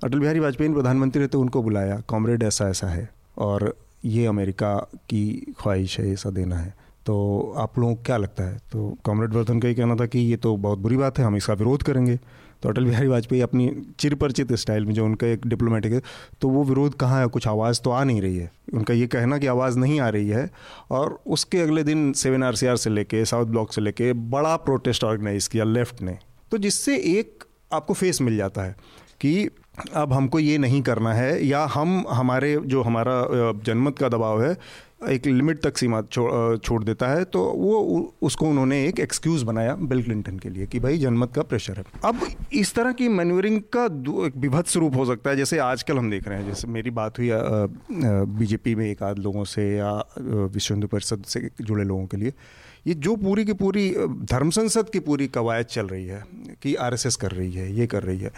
अटल 0.05 0.18
बिहारी 0.18 0.41
वाजपेयी 0.41 0.72
प्रधानमंत्री 0.72 1.22
रहते 1.22 1.39
उनको 1.39 1.62
बुलाया। 1.62 2.01
कॉमरेड 2.09 2.43
ऐसा 2.43 2.68
ऐसा 2.68 2.87
है। 2.87 3.09
और 3.41 3.74
ये 4.05 4.26
अमेरिका 4.26 4.74
की 5.09 5.55
ख्वाहिश 5.61 5.99
है 6.01 6.12
ऐसा 6.12 6.30
देना 6.30 6.57
है। 6.57 6.74
तो 7.07 7.55
आप 7.59 7.78
लोगों 7.78 7.95
को 7.95 8.03
क्या 8.03 8.16
लगता 8.16 8.45
है? 8.45 8.59
तो 8.72 8.97
कॉमरेड 9.05 9.34
वर्धन 9.34 9.61
का 9.61 9.68
ये 9.68 9.74
कहना 9.74 9.95
था 9.97 10.07
कि 10.07 10.18
ये 10.18 10.36
तो 10.36 10.57
बहुत 10.57 10.78
बुरी 10.78 10.97
बात 10.97 11.18
है, 11.18 11.24
हम 11.24 11.36
इसका 11.36 11.55
विरोध 11.55 11.82
करेंगे। 11.82 12.18
तो 12.62 12.68
अटल 12.68 12.84
बिहारी 12.84 13.09
वाजपेयी 13.09 13.41
अपनी 13.43 13.70
चिरपरिचित 13.99 14.53
स्टाइल 14.55 14.84
में 14.86 14.93
जो 14.95 15.05
उनका 15.05 15.26
एक 15.26 15.47
डिप्लोमेटिक 15.47 15.93
है 15.93 16.01
तो 16.41 16.49
वो 16.49 16.64
विरोध 16.64 16.95
कहाँ 16.95 17.20
है? 17.20 17.26
कुछ 17.26 17.47
आवाज़ 17.49 17.80
तो 17.80 17.91
आ 17.91 18.03
नहीं 18.05 18.20
रही 18.22 18.36
है। 18.36 18.51
उनका 18.74 18.95
ये 18.95 19.07
कहना 19.07 19.38
कि 19.38 19.47
आवाज़ 19.47 19.78
नहीं 19.78 20.01
आ 20.01 20.09
रही 20.09 20.28
है 20.28 20.49
और 20.91 21.18
उसके 21.26 21.61
अगले 21.61 21.82
दिन 21.82 22.12
सेवन 22.14 22.43
आरसीआर 22.43 22.76
से 22.76 22.91
लेके, 22.91 23.24
साउथ 23.24 23.47
ब्लॉक 23.47 23.72
से 23.72 23.80
लेके 23.80 24.12
बड़ा 24.12 24.57
प्रोटेस्ट 24.59 25.05
ऑर्गेनाइज 25.05 25.49
किया 25.49 25.64
लेफ़्ट 25.64 26.03
ने। 26.03 26.18
तो 26.51 26.59
जिससे 26.59 26.97
एक 27.18 27.45
आपको 27.72 27.95
फेस 27.95 28.20
मिल 28.20 28.36
जाता 28.36 28.62
है 28.62 28.76
कि 29.20 29.49
अब 29.95 30.12
हमको 30.12 30.39
ये 30.39 30.59
नहीं 30.59 30.83
करना 30.83 31.14
है 31.14 31.47
या 31.47 31.64
हम 31.64 32.05
हमारे 32.11 32.57
जो 32.64 32.83
हमारा 32.83 33.26
जनमत 33.64 33.99
का 33.99 34.09
दबाव 34.09 34.43
है 34.43 34.57
एक 35.09 35.26
लिमिट 35.26 35.62
तक 35.62 35.78
सीमा 35.78 36.03
छो, 36.03 36.57
छोड़ 36.57 36.85
देता 36.85 37.09
है 37.09 37.24
तो 37.24 37.45
वो 37.45 38.14
उसको 38.22 38.47
उन्होंने 38.47 38.85
एक 38.87 39.01
एक्सक्यूज़ 39.01 39.45
बनाया 39.45 39.74
बिल 39.74 40.03
क्लिंटन 40.03 40.39
के 40.39 40.49
लिए 40.49 40.66
कि 40.66 40.81
भाई 40.81 40.99
जनमत 40.99 41.33
का 41.33 41.43
प्रेशर 41.43 41.76
है। 41.76 41.85
अब 42.05 42.20
इस 42.53 42.74
तरह 42.74 42.93
की 42.93 43.09
मैन्यूरिंग 43.09 43.61
का 43.76 43.85
एक 44.26 44.33
विभत्स 44.37 44.76
रूप 44.76 44.97
हो 44.97 45.07
सकता 45.07 45.31
है 45.31 45.37
जैसे 45.37 45.59
आजकल 45.59 45.99
हम 45.99 46.11
देख 46.11 46.28
रहे 46.28 46.39
हैं 46.39 46.47
जैसे 46.47 46.68
मेरी 46.68 46.91
बात 46.91 47.18
हुई 47.18 47.31
बीजेपी 48.39 48.74
में 48.74 48.91
एक 48.91 49.03
आध 49.03 49.18
लोगों 49.18 49.45
से 49.45 49.76
या 49.76 50.05
विश्व 50.26 50.74
हिंदू 50.74 50.87
परिषद 50.87 51.22
से 51.26 51.51
जुड़े 51.61 51.85
लोगों 51.85 52.07
के 52.07 52.16
लिए 52.16 52.33
ये 52.87 52.95
जो 52.95 53.16
पूरी 53.16 53.45
की 53.45 53.53
पूरी 53.53 53.91
धर्म 54.09 54.51
संसद 54.51 54.91
की 54.91 54.99
पूरी 54.99 55.28
कवायद 55.28 55.66
चल 55.66 55.87
रही 55.87 56.07
है 56.07 56.24
कि 56.62 56.74
आरएसएस 56.74 57.16
कर 57.16 57.31
रही 57.31 57.53
है 57.53 57.74
ये 57.74 57.87
कर 57.87 58.03
रही 58.03 58.18
है 58.18 58.31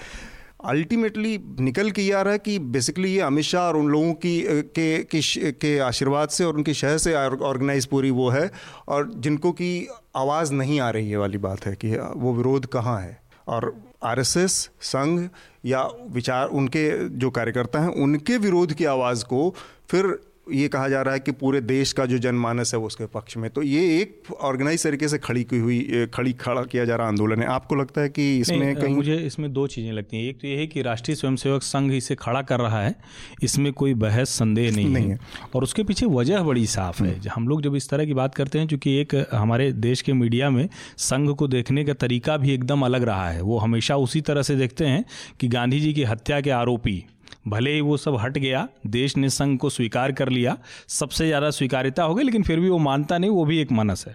अल्टीमेटली 0.64 1.38
निकल 1.60 1.90
के 1.90 2.10
आ 2.12 2.22
रहा 2.22 2.32
है 2.32 2.38
कि 2.38 2.58
बेसिकली 2.58 3.12
ये 3.14 3.20
अमित 3.20 3.44
शाह 3.44 3.62
और 3.62 3.76
उन 3.76 3.88
लोगों 3.88 4.12
की 4.14 4.42
के 4.46 5.04
के, 5.04 5.52
के 5.52 5.78
आशीर्वाद 5.78 6.28
से 6.28 6.44
और 6.44 6.54
उनकी 6.54 6.74
शहर 6.74 6.98
से 6.98 7.14
ऑर्गेनाइज 7.14 7.86
पूरी 7.86 8.10
वो 8.10 8.28
है 8.30 8.50
और 8.88 9.10
जिनको 9.16 9.52
की 9.52 9.88
आवाज़ 10.16 10.52
नहीं 10.52 10.80
आ 10.80 10.90
रही 10.90 11.10
है 11.10 11.16
वाली 11.16 11.38
बात 11.38 11.66
है 11.66 11.74
कि 11.74 11.96
वो 11.96 12.34
विरोध 12.34 12.66
कहाँ 12.66 13.00
है? 13.00 13.20
और 13.48 13.74
आरएसएस 14.04 14.70
संघ 14.80 15.28
या 15.64 15.88
विचार 16.10 16.48
उनके 16.48 17.08
जो 17.08 17.30
कार्यकर्ता 17.30 17.80
हैं 17.80 17.88
उनके 17.88 18.36
विरोध 18.38 18.72
की 18.72 18.84
आवाज़ 18.84 19.24
को 19.24 19.54
फिर 19.90 20.18
ये 20.46 20.68
कहा 20.68 20.88
जा 20.88 21.00
रहा 21.02 21.14
है 21.14 21.20
कि 21.20 21.32
पूरे 21.32 21.60
देश 21.60 21.92
का 21.92 22.04
जो 22.06 22.16
जनमानस 22.18 22.72
है 22.74 22.78
वो 22.80 22.86
उसके 22.86 23.06
पक्ष 23.06 23.36
में। 23.36 23.48
तो 23.50 23.62
ये 23.62 23.80
एक 24.00 24.32
ऑर्गेनाइज 24.40 24.82
तरीके 24.82 25.08
से 25.08 25.18
खड़ी 25.18 25.42
की 25.44 25.58
हुई 25.58 26.06
खड़ी 26.14 26.32
खड़ा 26.32 26.62
किया 26.62 26.84
जा 26.84 26.96
रहा 26.96 27.06
आंदोलन 27.08 27.42
है। 27.42 27.46
आपको 27.46 27.74
लगता 27.74 28.00
है 28.00 28.08
कि 28.08 28.24
इसमें 28.38 28.74
कहीं 28.76 28.94
मुझे 28.94 29.16
इसमें 29.16 29.52
दो 29.52 29.66
चीज़ें 29.66 29.92
लगती 29.92 30.16
हैं। 30.16 30.28
एक 30.28 30.40
तो 30.40 30.48
ये 30.48 30.56
है 30.56 30.66
कि 30.66 30.82
राष्ट्रीय 30.82 31.16
स्वयंसेवक 31.16 31.62
संघ 31.62 31.92
इसे 31.92 32.14
खड़ा 32.14 32.42
कर 32.42 32.60
रहा 32.60 32.82
है 32.82 32.94
इसमें 33.42 33.72
कोई 33.72 33.94
बहस 33.96 34.30
संदेह 34.30 34.70
नहीं, 34.70 34.88
नहीं 34.88 35.10
है।, 35.10 35.18
और 35.54 35.62
उसके 35.62 35.82
पीछे 35.82 36.06
वजह 36.08 36.42
बड़ी 36.42 36.66
साफ़ 36.66 37.02
है। 37.02 37.10
हम्म। 37.10 37.30
हम 37.34 37.48
लोग 37.48 37.62
जब 37.62 37.76
इस 37.76 37.88
तरह 37.88 38.04
की 38.04 38.14
बात 38.14 38.34
करते 38.34 38.58
हैं 38.58 38.66
चूँकि 38.66 38.96
एक 38.96 39.14
हमारे 39.32 39.70
देश 39.72 40.02
के 40.02 40.12
मीडिया 40.14 40.50
में 40.50 40.68
संघ 41.00 41.30
को 41.30 41.48
देखने 41.48 41.84
का 41.84 41.92
तरीका 41.94 42.36
भी 42.36 42.54
एकदम 42.54 42.84
अलग 42.84 43.02
रहा 43.04 43.30
है। 43.30 43.42
वो 43.42 43.58
हमेशा 43.58 43.96
उसी 43.98 44.20
तरह 44.20 44.42
से 44.42 44.56
देखते 44.56 44.86
हैं 44.86 45.04
कि 45.40 45.48
गांधी 45.48 45.80
जी 45.80 45.92
की 45.92 46.04
हत्या 46.04 46.40
के 46.40 46.50
आरोपी 46.52 47.02
भले 47.44 47.72
ही 47.72 47.80
वो 47.80 47.96
सब 47.96 48.16
हट 48.16 48.38
गया 48.38 48.66
देश 48.86 49.16
ने 49.16 49.28
संघ 49.30 49.58
को 49.58 49.70
स्वीकार 49.70 50.12
कर 50.12 50.28
लिया 50.28 50.56
सबसे 50.90 51.26
ज़्यादा 51.26 51.50
स्वीकारिता 51.50 52.02
हो 52.02 52.14
गई 52.14 52.24
लेकिन 52.24 52.42
फिर 52.42 52.60
भी 52.60 52.68
वो 52.68 52.78
मानता 52.78 53.18
नहीं 53.18 53.30
वो 53.30 53.44
भी 53.44 53.58
एक 53.60 53.72
मनस 53.72 54.04
है। 54.08 54.14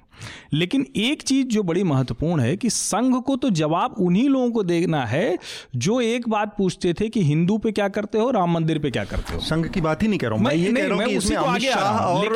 लेकिन 0.53 0.85
एक 0.95 1.21
चीज़ 1.21 1.47
जो 1.47 1.63
बड़ी 1.63 1.83
महत्वपूर्ण 1.83 2.41
है 2.41 2.55
कि 2.57 2.69
संघ 2.69 3.15
को 3.23 3.35
तो 3.35 3.49
जवाब 3.51 3.95
उन्हीं 3.99 4.27
लोगों 4.29 4.51
को 4.51 4.63
देना 4.63 5.05
है 5.05 5.37
जो 5.77 5.99
एक 6.01 6.29
बात 6.29 6.55
पूछते 6.57 6.93
थे 6.93 7.09
कि 7.09 7.23
हिंदू 7.23 7.57
पे 7.57 7.71
क्या 7.71 7.87
करते 7.89 8.17
हो 8.17 8.29
राम 8.31 8.53
मंदिर 8.53 8.79
पे 8.79 8.91
क्या 8.91 9.03
करते 9.05 9.33
हो। 9.33 9.39
संघ 9.41 9.65
की 9.67 9.81
बात 9.81 10.03
ही 10.03 10.07
नहीं 10.07 10.19
कर 10.19 10.27
रहा 10.27 10.37
हूँ। 10.37 10.45
मैं 10.45 10.55
ये 10.55 10.71
कह 10.73 10.87
रहा 10.87 10.97
हूँ 10.97 11.07
इसमें 11.07 11.37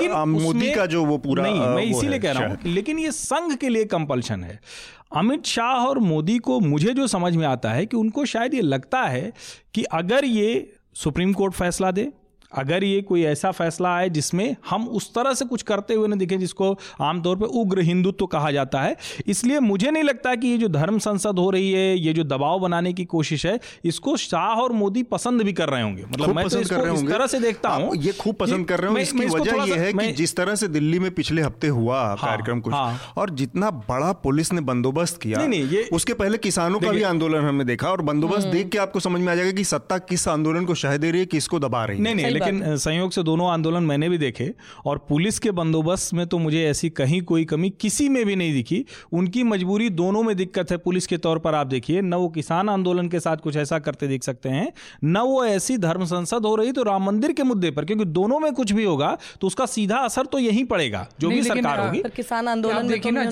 और 0.09 0.25
मोदी 0.27 0.71
का 0.71 0.85
जो 0.85 1.03
वो 1.05 1.17
पूरा 1.17 1.43
नहीं 1.43 1.59
मैं 1.59 1.83
इसीलिए 1.85 2.19
कह 2.19 2.31
रहा 2.31 2.47
हूँ 2.47 2.57
लेकिन 2.65 2.99
ये 2.99 3.11
संघ 3.11 3.55
के 3.55 3.69
लिए 3.69 3.85
कंपल्शन 3.87 4.43
है। 4.43 4.59
अमित 5.15 5.45
शाह 5.45 5.85
और 5.85 5.99
मोदी 5.99 6.37
को 6.39 6.59
मुझे 6.59 6.93
जो 6.93 7.07
समझ 7.07 7.35
में 7.35 7.45
आता 7.47 7.71
है 7.71 7.85
कि 7.85 7.97
उनको 7.97 8.25
शायद 8.25 8.53
ये 8.53 8.61
लगता 8.61 9.01
है 9.01 9.31
कि 9.73 9.83
अगर 9.93 10.25
ये 10.25 10.77
सुप्रीम 10.95 11.33
कोर्ट 11.33 11.53
फैसला 11.53 11.91
दे 11.91 12.11
अगर 12.53 12.83
ये 12.83 13.01
कोई 13.01 13.23
ऐसा 13.23 13.51
फैसला 13.51 13.95
आए 13.95 14.09
जिसमें 14.09 14.55
हम 14.69 14.87
उस 14.89 15.13
तरह 15.13 15.33
से 15.33 15.45
कुछ 15.45 15.61
करते 15.63 15.93
हुए 15.93 16.07
न 16.07 16.17
दिखे 16.17 16.37
जिसको 16.37 16.75
आमतौर 17.01 17.35
पर 17.35 17.45
उग्र 17.61 17.81
हिंदुत्व 17.81 18.17
तो 18.19 18.25
कहा 18.27 18.51
जाता 18.51 18.81
है 18.81 18.95
इसलिए 19.27 19.59
मुझे 19.59 19.91
नहीं 19.91 20.03
लगता 20.03 20.33
कि 20.35 20.47
ये 20.47 20.57
जो 20.57 20.67
धर्म 20.67 20.97
संसद 20.99 21.39
हो 21.39 21.49
रही 21.49 21.71
है 21.71 21.97
ये 21.97 22.13
जो 22.13 22.23
दबाव 22.23 22.59
बनाने 22.59 22.93
की 22.93 23.05
कोशिश 23.05 23.45
है 23.45 23.59
इसको 23.85 24.15
शाह 24.17 24.61
और 24.61 24.71
मोदी 24.73 25.03
पसंद 25.11 25.41
भी 25.41 25.53
कर 25.53 25.69
रहे 25.69 25.81
होंगे। 25.81 26.03
मतलब 26.03 26.35
मैं 26.35 26.47
तो 26.49 26.59
इसको 26.59 26.93
इस 26.93 27.07
तरह 27.09 27.27
से 27.27 27.39
देखता 27.39 27.69
हूँ। 27.69 27.95
ये 27.97 28.11
खूब 28.11 28.35
पसंद 28.35 28.67
कर 28.67 28.79
रहे 28.79 28.91
हो 28.91 28.97
इसकी 28.97 29.25
वजह 29.27 29.63
ये 29.63 29.77
है 29.77 29.93
कि 29.93 30.11
जिस 30.13 30.35
तरह 30.35 30.55
से 30.55 30.67
दिल्ली 30.69 30.99
में 30.99 31.09
पिछले 31.11 31.41
हफ़्ते 31.41 31.67
हुआ 31.69 31.99
हाँ, 31.99 32.15
कार्यक्रम 32.17 32.59
कुछ 32.59 32.73
हाँ। 32.73 33.13
और 33.17 33.29
जितना 33.35 33.71
बड़ा 33.89 34.11
पुलिस 34.23 34.51
ने 34.53 34.61
बंदोबस्त 34.63 35.21
किया 35.21 35.37
नहीं 35.37 35.49
नहीं 35.49 35.69
ये 35.69 35.87
उसके 35.93 36.13
पहले 36.13 36.37
किसानों 36.39 36.79
का 36.79 36.91
भी 36.91 37.03
आंदोलन 37.03 37.45
हमने 37.45 37.65
देखा 37.65 37.89
और 37.89 38.01
बंदोबस्त 38.03 38.45
हम्म। 38.45 38.51
देख 38.51 38.69
के 38.69 38.77
आपको 38.77 38.99
समझ 38.99 39.21
में 39.21 39.31
आ 39.31 39.35
जाएगा 39.35 39.51
कि 39.51 39.63
सत्ता 39.63 39.97
किस 40.05 40.27
आंदोलन 40.27 40.65
को 40.65 40.75
शह 40.75 40.97
दे 40.97 41.11
रही 41.11 41.19
है 41.19 41.25
किसको 41.27 41.59
दबा 41.59 41.83
रही 41.85 41.97
है। 41.97 42.03
नहीं 42.03 42.15
नहीं 42.15 42.40
लेकिन 42.41 42.77
संयोग 42.77 43.11
से 43.11 43.23
दोनों 43.23 43.49
आंदोलन 43.49 43.83
मैंने 43.83 44.09
भी 44.09 44.17
देखे 44.17 44.51
और 44.85 44.97
पुलिस 45.09 45.39
के 45.39 45.51
बंदोबस्त 45.51 46.13
में 46.13 46.25
तो 46.27 46.37
मुझे 46.39 46.63
ऐसी 46.65 46.89
कहीं 46.91 47.21
कोई 47.23 47.45
कमी 47.45 47.69
किसी 47.81 48.07
में 48.09 48.23
भी 48.25 48.35
नहीं 48.35 48.53
दिखी। 48.53 48.85
उनकी 49.11 49.43
मजबूरी 49.43 49.89
दोनों 49.91 50.23
में 50.23 50.35
दिक्कत 50.37 50.71
है 50.71 50.77
पुलिस 50.77 51.07
के 51.07 51.17
तौर 51.17 51.39
पर 51.39 51.55
आप 51.55 51.67
देखिए 51.67 52.01
न 52.01 52.13
वो 52.13 52.29
किसान 52.29 52.69
आंदोलन 52.69 53.09
के 53.09 53.19
साथ 53.19 53.37
कुछ 53.37 53.57
ऐसा 53.57 53.79
करते 53.79 54.07
देख 54.07 54.23
सकते 54.23 54.49
हैं 54.49 54.71
न 55.03 55.17
वो 55.19 55.43
ऐसी 55.45 55.77
धर्म 55.77 56.05
संसद 56.05 56.45
हो 56.45 56.55
रही 56.55 56.71
तो 56.71 56.83
राम 56.83 57.05
मंदिर 57.05 57.31
के 57.31 57.43
मुद्दे 57.43 57.71
पर 57.71 57.85
क्योंकि 57.85 58.05
दोनों 58.11 58.39
में 58.39 58.51
कुछ 58.53 58.71
भी 58.71 58.83
होगा 58.83 59.17
तो 59.41 59.47
उसका 59.47 59.65
सीधा 59.67 59.97
असर 59.99 60.25
तो 60.25 60.39
यही 60.39 60.63
पड़ेगा 60.63 61.07
जो 61.19 61.29
भी 61.29 61.43
सरकार 61.43 61.79
होगी। 61.79 62.03
किसान 62.15 62.47
आंदोलन 62.47 62.87
देखिए 62.87 63.11
ना 63.11 63.25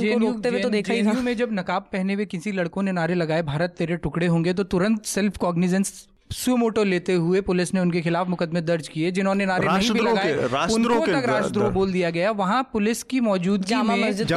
तो 0.59 1.21
में 1.21 1.35
जब 1.37 1.49
नकाब 1.53 1.89
पहने 1.93 2.13
हुए 2.13 2.25
किसी 2.25 2.51
लड़कों 2.51 2.83
ने 2.83 2.91
नारे 2.91 3.15
लगाए 3.15 3.43
भारत 3.43 3.75
तेरे 3.77 3.97
टुकड़े 3.97 4.27
होंगे 4.27 4.53
तो 4.53 4.63
तुरंत 4.65 5.05
सेल्फ 5.05 5.37
कॉग्निजेंस 5.37 5.91
सुमोटो 6.29 6.83
लेते 6.83 7.13
हुए 7.15 7.41
पुलिस 7.41 7.73
ने 7.73 7.79
उनके 7.79 8.01
खिलाफ 8.01 8.27
मुकदमे 8.29 8.61
दर्ज 8.61 8.87
किए 8.87 9.11
जिन्होंने 9.11 9.45
नारे 9.45 9.67
नहीं 9.67 9.91
भी 9.91 9.99
लगाए। 9.99 10.33
उनको 10.73 11.05
तक 11.05 11.23
राष्ट्रद्रोह 11.27 11.69
बोल 11.71 11.91
दिया 11.91 12.09
गया। 12.09 12.31
वहाँ 12.33 12.61
पुलिस 12.73 13.01
की 13.03 13.19
मौजूदगी 13.21 13.69
जामा 13.69 13.95
मस्जिद 13.97 14.27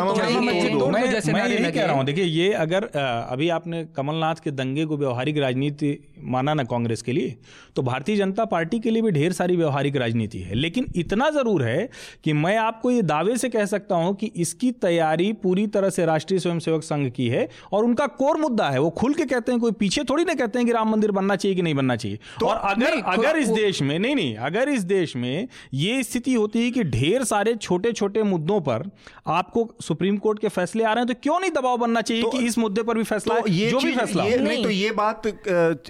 जैसे 1.11 1.33
मैं 1.33 1.73
कह 1.73 1.85
रहा 1.85 1.97
हूँ 1.97 2.05
देखिए 2.05 2.25
ये 2.25 2.53
अगर 2.55 2.85
अभी 2.95 3.49
आपने 3.51 3.85
कमलनाथ 3.97 4.43
के 4.45 4.51
दंगे 4.53 4.85
को 4.85 4.97
व्यवहारिक 4.97 5.39
राजनीति 5.39 5.97
माना 6.27 6.55
ना 6.55 6.65
कांग्रेस 6.65 7.03
के 7.03 7.13
लिए 7.13 7.37
तो 7.77 7.83
भारतीय 7.83 8.17
जनता 8.17 8.45
पार्टी 8.47 8.79
के 8.81 8.91
लिए 8.91 9.03
भी 9.03 9.11
ढेर 9.11 9.33
सारी 9.33 9.57
व्यवहारिक 9.57 9.97
राजनीति 9.97 10.39
है। 10.41 10.55
लेकिन 10.55 10.87
इतना 10.97 11.29
ज़रूर 11.31 11.63
है 11.65 11.89
कि 12.25 12.33
मैं 12.35 12.57
आपको 12.59 12.91
ये 12.91 13.03
दावे 13.05 13.37
से 13.37 13.49
कह 13.49 13.65
सकता 13.67 13.97
हूँ 13.97 14.15
कि 14.17 14.27
इसकी 14.37 14.71
तैयारी 14.83 15.33
पूरी 15.43 15.67
तरह 15.69 15.91
से 15.91 16.07
राष्ट्रीय 16.07 16.41
स्वयंसेवक 16.41 16.83
संघ 16.83 17.11
की 17.13 17.29
है 17.29 17.49
और 17.73 17.85
उनका 17.85 18.07
कोर 18.19 18.37
मुद्दा 18.39 18.69
है। 18.71 18.79
वो 18.81 18.91
खुल 18.93 19.15
के 19.15 19.25
कहते 19.27 19.53
हैं 19.53 19.61
कोई 19.61 19.73
पीछे 19.79 20.05
थोड़ी 20.11 20.25
ना 20.25 20.35
कहते 20.35 20.59
हैं 20.59 20.67
कि 20.67 20.73
राम 20.73 20.91
मंदिर 20.93 21.11
बनना 21.13 21.37
चाहिए 21.37 21.57
कि 21.57 21.63
नहीं 21.63 21.75
बनना 21.83 21.97
चाहिए। 21.97 22.19
तो 22.41 22.47
और 22.47 22.57
अगर 22.57 22.91
नहीं, 22.91 23.03
अगर 23.03 23.39
इस 23.39 23.49
देश 23.51 23.83
में 23.83 23.99
नहीं 23.99 24.15
नहीं 24.15 24.37
अगर 24.49 24.69
इस 24.69 24.83
देश 24.85 25.17
में 25.17 25.49
ये 25.75 26.03
स्थिति 26.03 26.35
होती 26.35 26.65
है 26.65 26.71
कि 26.71 26.85
ढेर 26.93 27.25
सारे 27.25 27.55
छोटे 27.63 27.93
छोटे 27.93 28.23
मुद्दों 28.23 28.61
पर 28.61 28.91
आपको 29.33 29.69
सुप्रीम 29.83 30.17
कोर्ट 30.19 30.39
के 30.39 30.49
फैसले 30.51 30.85
आ 30.85 30.93
रहे 30.93 31.05
हैं 31.05 31.09
तो 31.09 31.21
क्यों 31.23 31.39
नहीं 31.41 31.51
दबाव 31.51 31.77
बनना 31.79 32.01
चाहिए 32.01 32.31
कि 32.33 32.39
इस 32.47 32.59
मुद्दे 32.59 32.83
पर 32.83 32.99
भी 32.99 33.05
फैसला 33.05 33.39
तो 33.41 33.51
ये 33.51 33.71
जो 33.71 33.81
भी 33.81 33.93
फैसला 33.95 34.25
ये। 34.25 34.39
नहीं 34.39 34.63
तो 34.65 34.71
ये 34.71 34.91
बात 34.93 35.27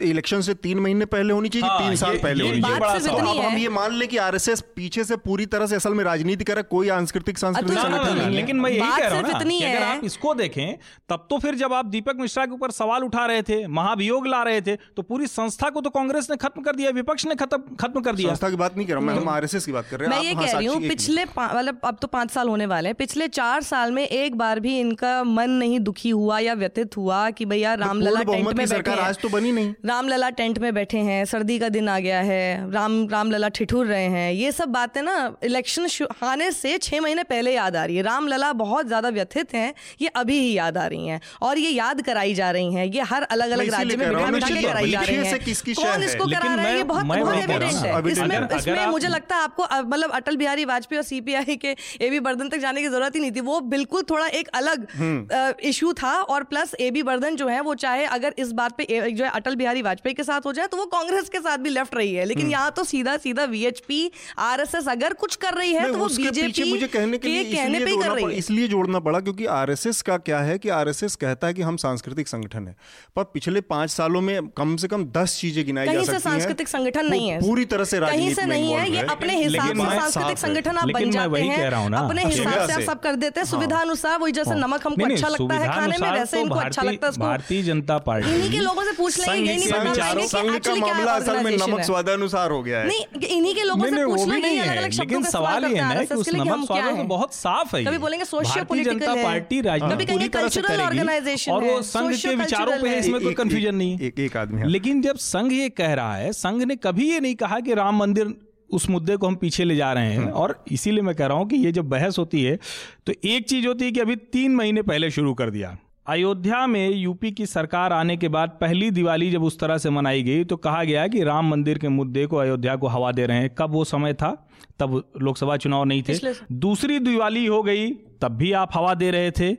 इलेक्शन 0.03 0.41
से 0.41 0.55
तीन 0.63 0.79
महीने 0.79 1.05
पहले 1.07 1.35
होनी 1.35 1.49
चाहिए 1.49 1.69
हाँ, 1.69 1.81
तीन 1.81 1.97
साल 1.97 2.19
पहले 2.19 2.49
होनी 2.49 2.63
चाहिए? 2.63 3.09
तो 3.09 3.41
हम 3.41 3.57
ये 3.59 3.69
मान 3.69 3.95
ले 3.95 4.07
कि 4.07 4.17
आरएसएस 4.19 4.61
पीछे 4.77 5.05
से 5.05 5.17
पूरी 5.27 5.47
तरह 5.47 5.67
से 5.67 5.77
असल 5.77 5.95
में 5.95 6.05
राजनीति 6.05 6.45
करे 6.45 6.63
कोई 6.71 6.89
सांस्कृतिक 6.89 7.39
सांस्कृतिक 7.39 7.79
संगठन 7.79 8.31
लेकिन 8.31 8.57
मैं 8.57 8.71
यही 8.71 8.91
कह 8.91 9.09
रहा 9.09 9.19
हूँ 9.19 9.61
अगर 9.63 9.83
आप 9.83 10.05
इसको 10.05 10.35
देखें 10.35 10.77
तब 11.09 11.27
तो 11.31 11.39
फिर 11.39 11.55
जब 11.55 11.73
आप 11.73 11.87
दीपक 11.87 12.17
मिश्रा 12.21 12.47
के 12.47 12.53
ऊपर 12.53 12.71
सवाल 12.73 13.05
उठा 13.05 13.27
रहे 13.27 13.43
थे 13.43 13.67
महाभियोग 13.79 14.27
ला 14.27 14.43
रहे 14.43 14.61
थे 14.61 14.77
तो 14.97 15.03
पूरी 15.03 15.27
संस्था 15.27 15.71
को 15.71 15.81
तो 15.83 15.91
कांग्रेस 15.93 16.31
ने 16.31 16.37
खत्म 16.39 16.63
कर 16.63 16.77
दिया 16.77 16.91
विपक्ष 16.93 17.27
ने 17.27 17.35
खत्म 17.37 17.77
खत्म 17.81 18.01
कर 18.01 18.15
दिया। 18.15 18.29
संस्था 18.29 18.51
की 18.51 18.57
बात 18.57 18.77
नहीं 18.77 18.87
कर 18.87 18.93
रहा 18.93 19.01
हूँ, 19.01 19.07
मैं 19.07 19.15
हम 19.17 19.29
आरएसएस 19.31 19.67
की 19.67 19.73
बात 19.73 19.87
कर 19.91 20.01
रहे 20.01 20.09
हैं 20.09 20.17
मैं 20.17 20.23
ये 20.25 20.35
कह 20.37 20.53
रही 20.53 20.67
हूँ 20.67 20.81
पिछले 20.83 21.25
मतलब 21.25 21.81
अब 21.85 21.99
तो 22.03 22.09
पाँच 22.09 22.31
साल 22.31 22.49
होने 22.49 22.67
वाले 22.67 22.89
हैं। 22.89 22.95
पिछले 22.97 23.29
चार 23.31 23.63
साल 23.65 23.93
में 23.93 24.03
एक 24.03 24.37
बार 24.39 24.61
भी 24.61 24.79
इनका 24.81 25.13
मन 25.27 25.51
नहीं 25.53 25.79
दुखी 25.83 26.11
हुआ 26.13 26.39
या 26.41 26.55
व्यथित 26.57 26.97
हुआ 26.97 27.29
कि 27.33 27.45
भैया 27.47 27.71
मिनट। 27.73 27.87
रामलला 27.87 28.23
टेंट 28.23 28.47
में 28.47 28.55
बैठे 28.55 28.67
सरकार 28.67 28.99
आज 29.01 29.19
तो 29.19 29.29
बनी 29.29 29.53
नहीं। 29.53 29.73
रामलला 29.87 30.31
टेंट 30.33 30.59
में 30.59 30.73
बैठे 30.75 30.99
हैं 31.01 31.25
सर्दी 31.27 31.59
का 31.59 31.69
दिन 31.71 31.89
आ 31.89 31.99
गया 32.01 32.21
है 32.23 32.71
राम 32.73 33.07
रामलला 33.09 33.49
ठिठुर 33.51 33.87
रहे 33.87 34.07
हैं। 34.09 34.33
ये 34.33 34.53
सब 34.53 34.69
बातें 34.71 35.01
ना 35.03 35.15
इलेक्शन 35.45 35.89
आने 36.25 36.51
से 36.53 36.77
छह 36.81 37.01
महीने 37.01 37.23
पहले 37.25 37.55
याद 37.55 37.77
आ 37.77 37.85
रही 37.85 37.97
है। 37.97 38.03
रामलला 38.03 38.53
बहुत 38.55 38.87
ज़्यादा 38.87 39.09
व्यथित 39.11 39.55
हैं 39.55 39.73
ये 40.01 40.09
अभी 40.17 40.39
ही 40.39 40.53
याद 40.53 40.79
आ 40.79 40.87
रही 40.87 41.07
हैं। 41.07 41.21
और 41.43 41.59
ये 41.59 41.71
याद 41.71 42.03
कराई 42.03 42.35
जा 42.35 42.51
रही 42.51 42.75
हैं 42.75 42.87
ये 42.87 43.03
हर 43.05 43.23
अलग 43.25 43.51
अलग 43.51 43.71
राज्य 43.71 43.97
में 43.97 44.09
बिठा 44.09 44.31
बिठा 44.31 44.49
कराई 44.63 44.91
जा 44.91 45.01
रही 45.01 45.17
हैं। 45.17 45.72
शय 45.75 45.91
कौन? 45.93 46.03
इसको 46.03 46.25
करा 46.27 46.55
रहा 46.55 46.67
है? 46.67 46.77
ये 46.77 46.83
बहुत 46.85 47.05
एविडेंट 47.17 47.63
है 47.63 47.69
इसमें 47.71 47.91
अगर- 47.93 48.57
इसमें 48.57 48.87
मुझे 48.87 49.09
लगता 49.09 49.37
है 49.37 49.43
आपको 49.43 49.67
मतलब 49.85 50.11
अटल 50.11 50.37
बिहारी 50.37 50.65
वाजपेयी 50.65 50.99
और 50.99 51.05
सीपीआई 51.05 51.57
के 51.57 51.75
ए 52.01 52.11
बी 52.11 52.21
बर्धन 52.21 52.49
तक 52.49 52.59
जाने 52.59 52.83
की 52.83 52.89
ज़रूरत 52.89 53.15
ही 53.15 53.21
नहीं 53.21 53.33
थी। 53.33 53.41
वो 53.41 53.61
बिल्कुल 53.73 54.03
थोड़ा 54.11 54.27
एक 54.41 54.49
अलग 54.55 55.57
इशू 55.65 55.93
था 55.93 56.13
और 56.35 56.45
प्लस 56.45 56.75
ए 56.81 56.91
बी 56.91 57.03
बर्धन 57.03 57.37
जो 57.37 57.49
है 57.49 57.61
वो 57.61 57.75
चाहे 57.75 58.05
अगर 58.05 58.35
इस 58.39 58.53
बात 58.53 58.77
पे 58.79 59.11
जो 59.11 59.25
है 59.25 59.31
अटल 59.31 59.55
बिहारी 59.57 59.83
वाजपेयी 59.83 60.15
के 60.15 60.25
साथ 60.25 60.47
हो 60.47 60.53
जाए 60.53 60.67
तो 60.67 60.77
वो 60.77 60.85
कांग्रेस 60.87 61.29
के 61.29 61.39
साथ 61.39 61.59
भी 61.59 61.71
लेफ़्ट 61.71 61.95
रही 61.95 62.15
है। 62.15 62.25
लेकिन 62.25 62.51
यहाँ 62.51 62.71
तो 62.71 62.85
सीधा 62.85 63.17
सीधा 63.17 63.45
वीएचपी 63.45 64.01
आरएसएस 64.39 64.89
अगर 64.89 65.13
कुछ 65.13 65.37
कर 65.37 65.55
रही 65.55 65.73
है 65.73 65.93
तो 65.93 65.99
वो 65.99 66.07
बीजेपी 66.07 66.71
मुझे 66.71 66.87
कहने 66.89 67.19
के 67.19 67.29
कहने 67.29 67.79
इसलिए 67.79 67.85
पे 67.85 67.87
कर 67.87 67.93
जोड़ना 67.93 68.15
रही 68.15 68.25
पड़ा- 68.25 68.33
है। 68.33 68.39
इसलिए 68.39 68.69
जोड़ना 68.69 68.99
पड़ा 69.01 69.21
क्योंकि 69.21 69.45
आरएसएस 69.47 70.03
का 70.03 70.17
क्या 70.19 70.39
है 70.41 70.59
कि 70.59 70.69
आरएसएस 70.69 71.17
कहता 71.17 71.47
है 71.47 71.55
कि 71.55 71.63
हम 71.63 71.77
सांस्कृतिक 71.77 72.29
संगठन 72.29 72.67
है। 72.69 72.77
पर 73.17 73.25
पिछले 73.25 73.61
पाँच 73.61 73.91
सालों 73.91 74.21
में 74.21 74.49
कम 74.49 74.77
से 74.77 74.89
कम 74.89 75.05
दस 75.05 75.39
चीज़ें 75.41 75.62
गिनाई 75.65 75.87
जा 75.87 75.93
कहीं 75.93 76.05
सकती 76.05 76.19
से 76.19 76.29
हैं। 76.29 76.35
सांस्कृतिक 76.35 76.69
संगठन 76.69 77.07
नहीं 77.07 77.29
है। 77.29 77.41
पूरी 77.41 77.65
तरह 77.65 77.85
से 77.85 77.99
कहीं 77.99 78.09
राजनीति 78.09 78.35
से 78.35 78.47
नहीं 78.47 78.73
है। 78.73 78.91
ये 78.91 79.03
अपने 79.11 79.37
हिसाब 79.37 79.69
से 79.69 79.85
सांस्कृतिक 80.11 80.39
संगठन 80.39 80.77
आप 80.77 80.89
बन 80.89 81.11
जाते 81.11 81.41
हूँ। 81.41 81.51
हैं 81.51 81.71
अपने 81.73 82.23
हाँ। 82.23 82.31
हिसाब 82.31 82.67
से 82.67 82.73
आप 82.73 82.81
सब 82.83 83.01
कर 83.01 83.17
देते 83.17 83.41
हैं। 83.41 83.47
सुविधा 83.47 83.79
अनुसार 83.79 84.19
वही 84.19 84.33
जैसे 84.33 84.55
नमक 84.55 84.87
हमको 84.87 85.07
अच्छा 85.07 85.29
लगता 85.29 85.55
है 85.55 85.69
खाने 85.69 85.99
में 85.99 86.11
वैसे 86.11 86.37
तो 86.37 86.43
इनको 86.43 86.55
अच्छा 86.55 86.83
भारतीय- 86.83 86.93
लगता 86.93 87.07
है 87.07 87.29
भारतीय 87.29 87.63
जनता 87.63 87.99
पार्टी 88.07 88.31
इन्हीं 88.31 88.51
के 88.51 88.61
लोगों 88.61 88.85
से 88.85 88.93
पूछ 88.93 89.19
लेंगे, 89.19 89.33
संघ 89.33 89.47
नहीं 89.47 90.17
के 90.17 90.27
संघ 90.29 90.79
मामला 90.79 91.13
असल 91.13 91.43
में 91.45 91.51
नमक 91.57 91.83
स्वादानुसार 91.83 92.51
हो 92.51 92.63
गया 92.63 92.79
है। 92.79 92.87
नहीं 92.87 93.27
इन्हीं 93.39 93.55
के 93.55 93.63
लोगों 93.63 93.89
से 93.89 94.35
ही 94.35 94.41
नहीं 94.43 94.61
अलग 94.61 94.77
अलग 94.77 94.91
शब्दों 94.93 95.21
का 95.23 95.31
सवाल 95.31 95.65
ये 95.65 95.81
है 95.83 96.05
कि 96.07 96.15
उस 96.15 96.29
नमक 96.35 96.67
स्वाद 96.67 96.97
तो 96.97 97.05
बहुत 97.07 97.35
साफ़ 97.35 97.77
है 97.77 97.85
कभी 97.85 97.99
बोलेंगे 97.99 98.25
सोशियो 98.25 98.65
पॉलिटिकल 98.65 99.17
है 99.17 99.25
पार्टी 99.25 99.59
कभी 99.59 99.69
राजनीति 99.69 100.05
कहेंगे 100.05 100.13
पूरी 100.13 100.29
तरह 100.29 100.49
से 100.49 100.61
कल्चरल 100.61 100.69
करेगी 100.69 100.87
ऑर्गेनाइजेशन 100.87 101.53
और 101.53 101.65
वो 101.65 101.81
संघ 101.85 102.11
के 102.17 102.35
विचारों 102.35 102.79
पे 102.83 102.95
इसमें 102.99 103.21
कोई 103.23 103.35
कंफ्यूजन 103.35 103.75
नहीं 103.75 103.93
है। 103.93 104.07
एक 104.07 104.19
एक 104.21 104.37
आदमी 104.37 104.61
है 104.61 104.69
लेकिन 104.69 105.03
जब 105.03 105.17
संघ 105.25 105.42
ये 105.51 105.69
कह 105.69 105.93
रहा 105.95 106.15
है 106.17 106.33
संघ 106.33 106.63
ने 106.63 106.77
कभी 106.77 107.11
ये 107.11 107.21
नहीं 107.21 107.35
कहा 107.35 107.61
कि 107.61 107.75
राम 107.75 107.97
मंदिर 107.97 108.35
उस 108.71 108.89
मुद्दे 108.91 109.17
को 109.17 109.27
हम 109.27 109.35
पीछे 109.35 109.65
ले 109.65 109.77
जा 109.77 109.93
रहे 109.93 110.13
हैं। 110.13 110.31
और 110.31 110.65
इसीलिए 110.73 111.03
मैं 111.03 111.15
कह 111.15 111.27
रहा 111.27 111.37
हूँ 111.37 111.49
कि 111.49 111.57
ये 111.57 111.73
जब 111.73 111.89
बहस 111.89 112.19
होती 112.19 112.43
है 112.43 112.59
तो 113.07 113.13
एक 113.25 113.49
चीज़ 113.49 113.67
होती 113.67 113.85
है 113.85 113.93
कि 113.93 114.01
अभी 114.01 114.17
तीन 114.17 114.55
महीने 114.57 114.83
पहले 114.83 115.11
शुरू 115.11 115.35
कर 115.35 115.51
दिया। 115.51 115.77
अयोध्या 116.07 116.67
में 116.67 116.91
यूपी 116.91 117.31
की 117.33 117.47
सरकार 117.47 117.93
आने 117.93 118.17
के 118.17 118.29
बाद 118.29 118.57
पहली 118.61 118.91
दिवाली 118.91 119.31
जब 119.31 119.43
उस 119.43 119.59
तरह 119.59 119.79
से 119.79 119.91
मनाई 119.91 120.23
गई 120.23 120.45
तो 120.45 120.57
कहा 120.57 120.85
गया 120.85 121.07
कि 121.09 121.23
राम 121.25 121.51
मंदिर 121.51 121.79
के 121.79 121.89
मुद्दे 121.89 122.27
को 122.27 122.37
अयोध्या 122.37 122.77
को 122.77 122.87
हवा 122.87 123.13
दे 123.13 123.27
रहे 123.27 123.37
हैं। 123.37 123.51
कब 123.51 123.71
वो 123.71 123.85
समय 123.85 124.15
था? 124.15 124.31
तब 124.79 125.03
लोकसभा 125.21 125.57
चुनाव 125.57 125.85
नहीं 125.85 126.03
थे। 126.03 126.15
दूसरी 126.53 126.99
दिवाली 126.99 127.47
हो 127.47 127.63
गई 127.63 127.91
तब 128.23 128.37
भी 128.37 128.53
आप 128.53 128.71
हवा 128.75 128.95
दे 128.95 129.11
रहे 129.11 129.31
थे। 129.31 129.53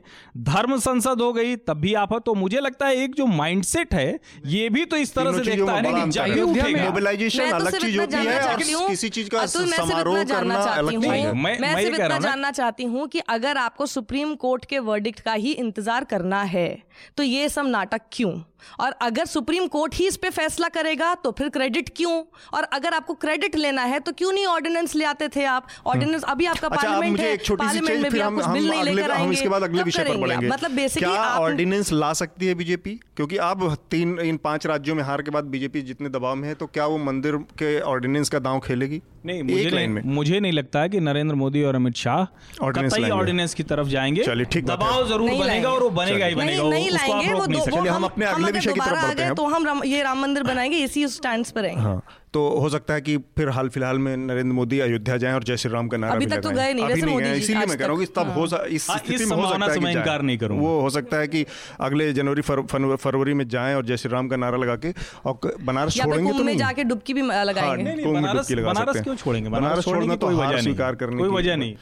धर्म 0.44 0.76
संसद 0.78 1.20
हो 1.20 1.32
गई 1.32 1.56
तब 1.68 1.80
भी 1.80 1.94
आप 1.94 2.12
तो 2.26 2.34
मुझे 2.34 2.60
लगता 2.60 2.86
है 2.86 2.96
एक 2.96 3.14
जो 3.14 3.26
माइंडसेट 3.26 3.94
है 3.94 4.08
ये 4.46 4.68
भी 4.68 4.84
तो 4.84 4.96
इस 4.96 5.14
तरह 5.14 5.32
से 5.32 5.42
देखता 5.44 5.72
है 5.72 5.82
ना 5.82 6.04
कि 6.06 6.74
मोबिलाइजेशन 6.74 7.50
तो 7.50 7.56
अलग 7.56 7.76
चीज़ 7.76 7.98
होती 7.98 8.12
जानना 8.12 8.30
है 8.30 8.36
और 8.38 8.44
चाहती 8.44 8.72
हूँ। 8.72 8.88
किसी 8.88 9.08
चीज़ 9.08 9.28
का 9.28 9.44
समारोह 9.46 10.22
करना 10.24 10.54
अलग 10.54 10.90
चीज़ 10.92 11.06
है। 11.06 11.32
मैं- 11.34 11.58
सिर्फ़ 11.60 11.94
इतना 11.94 12.18
जानना 12.20 12.50
चाहती 12.52 12.84
हूँ 12.84 13.06
कि 13.08 13.18
अगर 13.28 13.56
आपको 13.58 13.86
सुप्रीम 13.86 14.34
कोर्ट 14.36 14.64
के 14.64 14.78
वर्डिक्ट 14.88 15.20
का 15.20 15.32
ही 15.34 15.52
इंतज़ार 15.52 16.04
करना 16.04 16.42
है 16.42 16.68
तो 17.16 17.22
ये 17.22 17.48
सब 17.48 17.66
नाटक 17.66 18.00
क्यों? 18.12 18.32
और 18.80 18.92
अगर 19.02 19.24
सुप्रीम 19.26 19.66
कोर्ट 19.66 19.94
ही 19.94 20.06
इस 20.08 20.16
पे 20.16 20.28
फैसला 20.30 20.68
करेगा 20.68 21.14
तो 21.14 21.30
फिर 21.38 21.48
क्रेडिट 21.48 21.88
क्यों? 21.96 22.12
और 22.54 22.62
अगर 22.72 22.94
आपको 22.94 23.14
क्रेडिट 23.14 23.56
लेना 23.56 23.82
है 23.84 23.98
तो 24.00 24.12
क्यों 24.12 24.32
नहीं 24.32 24.46
ऑर्डिनेंस 24.46 24.94
ले 24.94 25.04
आते 25.04 25.28
थे 25.28 25.44
आप? 25.46 25.66
ऑर्डिनेंस 25.86 26.22
अभी 26.24 26.46
आपका 26.46 26.68
अच्छा 26.68 26.76
पार्लियामेंट 26.76 27.20
है 27.20 27.32
एक 27.32 27.44
छोटी 27.44 27.68
सी 27.68 27.80
पार्लियामेंट 27.80 28.02
में 28.02 28.10
भी 28.10 28.18
फिर 28.18 28.22
आप 28.22 28.32
हम 28.32 28.36
कुछ 28.36 28.46
हम 28.56 28.80
अगले 28.80 29.02
हम 29.04 29.32
इसके 29.32 29.48
बाद 29.48 29.62
अगले 29.62 29.82
विषय 29.82 30.04
पर 30.04 30.16
बढ़ेंगे। 30.16 30.48
मतलब 30.48 30.70
बेसिकली 30.70 31.08
क्या 31.08 31.22
ऑर्डिनेंस 31.38 31.92
ला 31.92 32.12
सकती 32.14 32.46
है 32.46 32.54
बीजेपी 32.54 32.98
क्योंकि 33.16 33.36
अब 33.44 33.74
तीन 33.90 34.18
इन 34.20 34.36
पाँच 34.44 34.66
राज्यों 34.66 34.94
में 34.96 35.02
हार 35.04 35.22
के 35.22 35.30
बाद 35.30 35.44
बीजेपी 35.46 35.82
जितने 35.82 36.08
दबाव 36.08 36.34
में 36.34 36.48
है 36.48 36.54
तो 36.54 36.66
क्या 36.68 36.86
वो 36.86 36.98
मंदिर 37.00 37.36
के 37.58 37.78
ऑर्डिनेंस 37.82 38.28
का 38.28 38.38
दांव 38.40 38.60
खेलेगी? 38.60 39.00
नहीं 39.26 39.42
मुझे 39.42 39.70
लाइन 39.70 39.90
में। 39.90 40.00
नहीं, 40.02 40.14
मुझे 40.14 40.40
नहीं 40.40 40.52
लगता 40.52 40.80
है 40.80 40.88
कि 40.88 41.00
नरेंद्र 41.00 41.34
मोदी 41.34 41.62
और 41.62 41.74
अमित 41.74 41.94
शाह 41.96 42.64
ऑर्डिनेंस 42.64 42.94
कतई 42.94 43.10
ऑर्डिनेंस 43.10 43.54
की 43.54 43.62
तरफ़ 43.62 43.88
जाएँगे। 43.88 44.24
चलिए, 44.24 44.44
ठीक 44.46 44.68
है। 44.70 44.76
दबाव 44.76 45.06
ज़रूर 45.08 45.30
बनेगा 45.32 45.70
और 45.70 45.82
वो 45.82 45.90
बनेगा 45.92 46.26
ही 46.26 46.34
बनेगा 46.34 46.62
नहीं 46.64 46.90
आप 46.90 46.94
लाएँगे 46.94 47.60
चलिए, 47.60 47.90
हम 47.90 48.04
अपने 48.04 48.26
अगले 48.26 48.52
विषय 48.52 48.72
की 48.72 48.80
तरफ़ 48.80 49.06
बढ़ते 49.06 49.22
हैं। 49.22 49.34
तो 49.34 49.46
हम 49.46 49.82
ये 49.84 50.02
राम 50.02 50.20
मंदिर 50.22 50.42
बनाएँगे 50.42 50.84
इसी 50.84 51.06
स्टैंड 51.08 51.46
पर 51.46 51.62
रहेंगे 51.62 51.82
हाँ। 51.82 52.02
तो 52.34 52.40
हो 52.60 52.68
सकता 52.68 52.94
है 52.94 53.00
कि 53.00 53.16
फिर 53.16 53.48
हाल 53.48 53.68
फ़िलहाल 53.68 53.98
में 53.98 54.16
नरेंद्र 54.16 54.52
मोदी 54.52 54.78
अयोध्या 54.80 55.16
जाएँ 55.16 55.34
और 55.34 55.44
जय 55.44 55.56
श्री 55.56 55.72
राम 55.72 55.88
का 55.88 55.96
नारा 55.96 56.14
अभी 56.14 56.26
तक 56.26 56.40
तो 56.40 56.50
गए 56.50 56.72
नहीं, 56.74 56.86
वैसे 56.86 57.06
मोदी 57.06 57.30
इसीलिए 57.30 57.66
मैं 57.66 57.78
कह 57.78 57.84
रहा 57.84 57.92
हूँ 57.92 58.00
कि 58.00 58.12
तब 58.16 58.30
हो 58.30 58.44
इस 58.66 58.90
हाँ, 58.90 58.98
स्थिति 58.98 59.24
में 59.24 59.36
हो 59.36 59.48
सकता 59.48 59.72
है। 59.72 59.92
इनकार 59.92 60.22
नहीं 60.22 60.38
करूँगा। 60.38 60.62
वो 60.62 60.80
हो 60.80 60.90
सकता 60.90 61.16
है 61.16 61.28
कि 61.28 61.44
अगले 61.80 62.12
जनवरी 62.12 62.42
फर- 62.42 62.66
फर- 62.66 62.96
फरवरी 62.96 63.34
में 63.34 63.48
जाएँ 63.48 63.74
और 63.74 63.86
जय 63.86 63.96
श्री 63.96 64.12
राम 64.12 64.28
का 64.28 64.36
नारा 64.36 64.58
लगा 64.58 64.76
के 64.76 64.92
और 65.24 65.56
बनारस 65.62 65.96
छोड़ेंगे 65.96 66.32
तो 66.32 66.42
नहीं 66.42 66.56
जाके 66.56 66.84
डुबकी 66.84 67.14
भी 67.14 67.20
हाँ, 67.20 67.44
लगाएँगे 67.44 67.82
में 67.82 68.14
बनारस- 68.14 68.36
डुबकी 68.36 68.54
लगा 68.54 68.72
सकते 68.72 68.98
हैं। 68.98 69.04
क्यों 69.04 69.16
छोड़ेंगे? 69.16 69.48
बनारस 69.48 69.84
छोड़ना 69.84 70.16
तो 70.16 70.36
हार 70.36 70.60
स्वीकार 70.60 70.94
करने 70.94 71.16
कोई 71.16 71.28
की- 71.28 71.38
वजह 71.38 71.56
नहीं। 71.56 71.74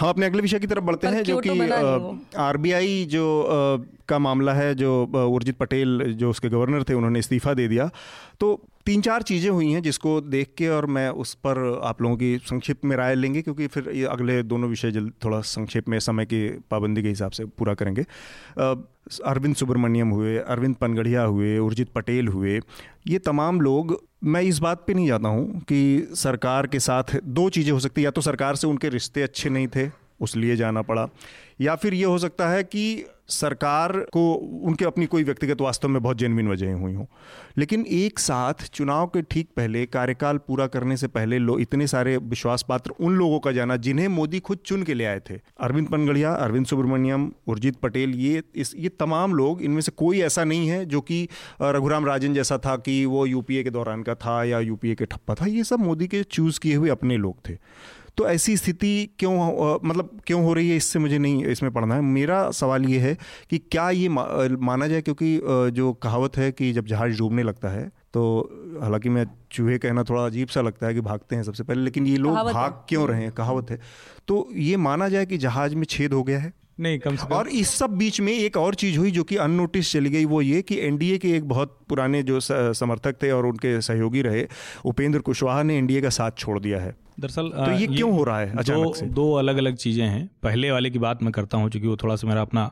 हम 0.00 0.08
अपने 0.08 0.26
अगले 0.26 0.42
विषय 0.42 0.58
की 0.58 0.66
तरफ़ 0.66 0.84
बढ़ते 0.84 1.06
हैं 1.06 1.22
जो 1.22 1.38
कि 1.38 1.50
वो। 1.50 2.18
आरबीआई 2.36 3.04
जो 3.10 3.24
का 4.08 4.18
मामला 4.18 4.52
है 4.52 4.74
जो 4.74 4.92
उर्जित 5.06 5.56
पटेल, 5.56 6.02
जो 6.14 6.30
उसके 6.30 6.48
गवर्नर 6.48 6.82
थे, 6.82 6.94
उन्होंने 6.94 7.18
इस्तीफा 7.18 7.54
दे 7.54 7.68
दिया। 7.68 7.90
तो 8.40 8.60
तीन 8.86 9.00
चार 9.00 9.22
चीज़ें 9.22 9.50
हुई 9.50 9.70
हैं 9.70 9.82
जिसको 9.82 10.20
देख 10.20 10.48
के 10.58 10.68
और 10.68 10.86
मैं 10.86 11.08
उस 11.10 11.34
पर 11.36 11.58
आप 11.84 12.02
लोगों 12.02 12.16
की 12.16 12.36
संक्षिप्त 12.38 12.84
में 12.84 12.96
राय 12.96 13.14
लेंगे, 13.14 13.42
क्योंकि 13.42 13.66
फिर 13.66 13.90
ये 13.94 14.04
अगले 14.06 14.42
दोनों 14.44 14.68
विषय 14.68 14.90
जल्द 14.90 15.12
थोड़ा 15.24 15.40
संक्षेप 15.42 15.88
में, 15.88 15.98
समय 16.00 16.24
की 16.24 16.48
पाबंदी 16.70 17.02
के 17.02 17.08
हिसाब 17.08 17.30
से 17.30 17.44
पूरा 17.48 17.74
करेंगे। 17.74 18.04
अरविंद 18.58 19.54
सुब्रमण्यम 19.54 20.10
हुए, 20.10 20.36
अरविंद 20.38 20.74
पनगढ़िया 20.74 21.22
हुए, 21.22 21.56
उर्जित 21.58 21.88
पटेल 21.88 22.28
हुए, 22.28 22.60
ये 23.06 23.18
तमाम 23.20 23.60
लोग, 23.60 24.00
मैं 24.24 24.42
इस 24.42 24.58
बात 24.58 24.84
पे 24.86 24.94
नहीं 24.94 25.06
जाता 25.06 25.28
हूँ 25.28 25.60
कि 25.62 26.08
सरकार 26.14 26.66
के 26.66 26.80
साथ 26.80 27.16
दो 27.24 27.48
चीज़ें 27.50 27.72
हो 27.72 27.78
सकती 27.80 28.04
या 28.04 28.10
तो 28.10 28.20
सरकार 28.20 28.56
से 28.56 28.66
उनके 28.66 28.88
रिश्ते 28.88 29.22
अच्छे 29.22 29.50
नहीं 29.50 29.68
थे 29.68 29.86
उस 30.24 30.36
लिए 30.36 30.56
जाना 30.56 30.82
पड़ा। 30.82 31.08
या 31.60 31.74
फिर 31.74 31.94
ये 31.94 32.04
हो 32.04 32.18
सकता 32.18 32.48
है 32.48 32.62
कि 32.62 33.04
सरकार 33.28 33.92
को 33.92 34.34
उनके 34.64 34.84
अपनी 34.84 35.06
कोई 35.06 35.24
व्यक्तिगत 35.24 35.60
वास्तव 35.60 35.88
में 35.88 36.02
बहुत 36.02 36.16
जेनविन 36.16 36.48
वजहें 36.48 36.74
हुई 36.74 36.94
हों। 36.94 37.06
लेकिन 37.58 37.86
एक 37.88 38.18
साथ 38.18 38.54
चुनाव 38.72 39.06
के 39.06 39.22
ठीक 39.22 39.48
पहले, 39.56 39.86
कार्यकाल 39.86 40.38
पूरा 40.38 40.66
करने 40.66 40.96
से 40.96 41.06
पहले 41.06 41.38
लो, 41.38 41.58
इतने 41.58 41.86
सारे 41.86 42.16
विश्वास 42.16 42.64
पात्र 42.68 42.92
उन 43.00 43.16
लोगों 43.16 43.38
का 43.38 43.52
जाना 43.52 43.76
जिन्हें 43.76 44.08
मोदी 44.08 44.40
खुद 44.40 44.58
चुन 44.66 44.82
के 44.82 44.94
ले 44.94 45.04
आए 45.04 45.20
थे। 45.30 45.34
अरविंद 45.60 45.88
पनगढ़िया 45.88 46.34
अरविंद 46.34 46.66
सुब्रमण्यम, 46.66 47.32
उर्जित 47.46 47.76
पटेल, 47.76 48.10
ये 48.10 48.42
इस, 48.54 48.74
ये 48.78 48.88
तमाम 48.88 49.34
लोग, 49.34 49.62
इनमें 49.62 49.80
से 49.80 49.92
कोई 49.96 50.20
ऐसा 50.20 50.44
नहीं 50.44 50.68
है 50.68 50.86
जो 50.86 51.00
कि 51.00 51.28
रघुराम 51.62 52.06
राजन 52.06 52.34
जैसा 52.34 52.58
था 52.58 52.76
कि 52.76 53.04
वो 53.04 53.26
यूपीए 53.26 53.62
के 53.62 53.70
दौरान 53.70 54.02
का 54.02 54.14
था 54.14 54.44
या 54.44 54.60
यूपीए 54.60 54.94
के 54.94 55.04
ठप्पा 55.04 55.34
था। 55.34 55.46
ये 55.46 55.64
सब 55.64 55.78
मोदी 55.78 56.06
के 56.06 56.22
चूज़ 56.22 56.60
किए 56.60 56.74
हुए 56.74 56.90
अपने 56.90 57.16
लोग 57.16 57.36
थे। 57.48 57.58
तो 58.18 58.28
ऐसी 58.28 58.56
स्थिति 58.56 58.90
क्यों 59.18 59.78
मतलब 59.84 60.20
क्यों 60.26 60.42
हो 60.44 60.52
रही 60.52 60.68
है 60.70 60.76
इससे 60.76 60.98
मुझे 60.98 61.18
नहीं 61.18 61.44
इसमें 61.44 61.72
पढ़ना 61.72 61.94
है। 61.94 62.00
मेरा 62.00 62.50
सवाल 62.50 62.84
ये 62.84 62.98
है 62.98 63.16
कि 63.50 63.58
क्या 63.58 63.88
ये 63.90 64.08
मा, 64.08 64.26
माना 64.60 64.86
जाए 64.88 65.02
क्योंकि 65.02 65.40
जो 65.74 65.92
कहावत 65.92 66.36
है 66.36 66.50
कि 66.52 66.72
जब 66.72 66.86
जहाज़ 66.86 67.18
डूबने 67.18 67.42
लगता 67.42 67.68
है 67.68 67.88
तो 68.14 68.78
हालाँकि 68.82 69.08
मैं 69.08 69.26
चूहे 69.52 69.78
कहना 69.78 70.02
थोड़ा 70.02 70.24
अजीब 70.26 70.48
सा 70.48 70.60
लगता 70.60 70.86
है 70.86 70.94
कि 70.94 71.00
भागते 71.00 71.36
हैं 71.36 71.42
सबसे 71.42 71.62
पहले 71.62 71.82
लेकिन 71.82 72.06
ये 72.06 72.16
लोग 72.16 72.34
भाग 72.52 72.84
क्यों 72.88 73.08
रहे 73.08 73.22
हैं? 73.22 73.32
कहावत 73.32 73.70
है। 73.70 73.80
तो 74.28 74.48
ये 74.54 74.76
माना 74.78 75.08
जाए 75.08 75.26
कि 75.26 75.38
जहाज़ 75.38 75.74
में 75.74 75.84
छेद 75.84 76.12
हो 76.12 76.22
गया 76.22 76.38
है? 76.38 76.52
नहीं 76.80 76.98
कम 76.98 77.16
से 77.16 77.26
कम। 77.26 77.34
और 77.34 77.48
इस 77.48 77.70
सब 77.70 77.90
बीच 77.90 78.20
में 78.20 78.32
एक 78.32 78.56
और 78.56 78.74
चीज़ 78.74 78.98
हुई 78.98 79.10
जो 79.10 79.24
कि 79.24 79.36
अननोटिस 79.36 79.92
चली 79.92 80.10
गई 80.10 80.24
वो 80.24 80.40
ये 80.42 80.62
कि 80.62 80.78
एनडीए 80.80 81.18
के 81.18 81.30
एक 81.30 81.48
बहुत 81.48 81.78
पुराने 81.88 82.22
जो 82.22 82.40
समर्थक 82.40 83.22
थे 83.22 83.30
और 83.30 83.46
उनके 83.46 83.80
सहयोगी 83.80 84.22
रहे 84.22 84.46
उपेंद्र 84.84 85.18
कुशवाहा 85.18 85.62
ने 85.62 85.76
एनडीए 85.78 86.00
का 86.00 86.08
साथ 86.10 86.30
छोड़ 86.38 86.58
दिया 86.60 86.80
है। 86.80 86.94
दरअसल 87.20 87.48
तो 87.48 87.70
ये, 87.72 87.78
ये 87.78 87.86
क्यों 87.86 88.12
हो 88.12 88.22
रहा 88.24 88.38
है 88.40 88.56
अचानक 88.56 88.84
दो, 88.84 88.92
से? 88.94 89.06
दो 89.06 89.32
अलग 89.32 89.56
अलग 89.56 89.76
चीज़ें 89.76 90.04
हैं। 90.06 90.28
पहले 90.42 90.70
वाले 90.70 90.90
की 90.90 90.98
बात 90.98 91.22
मैं 91.22 91.32
करता 91.32 91.58
हूँ 91.58 91.70
क्योंकि 91.70 91.88
वो 91.88 91.96
थोड़ा 91.96 92.16
सा 92.16 92.28
मेरा 92.28 92.40
अपना 92.40 92.70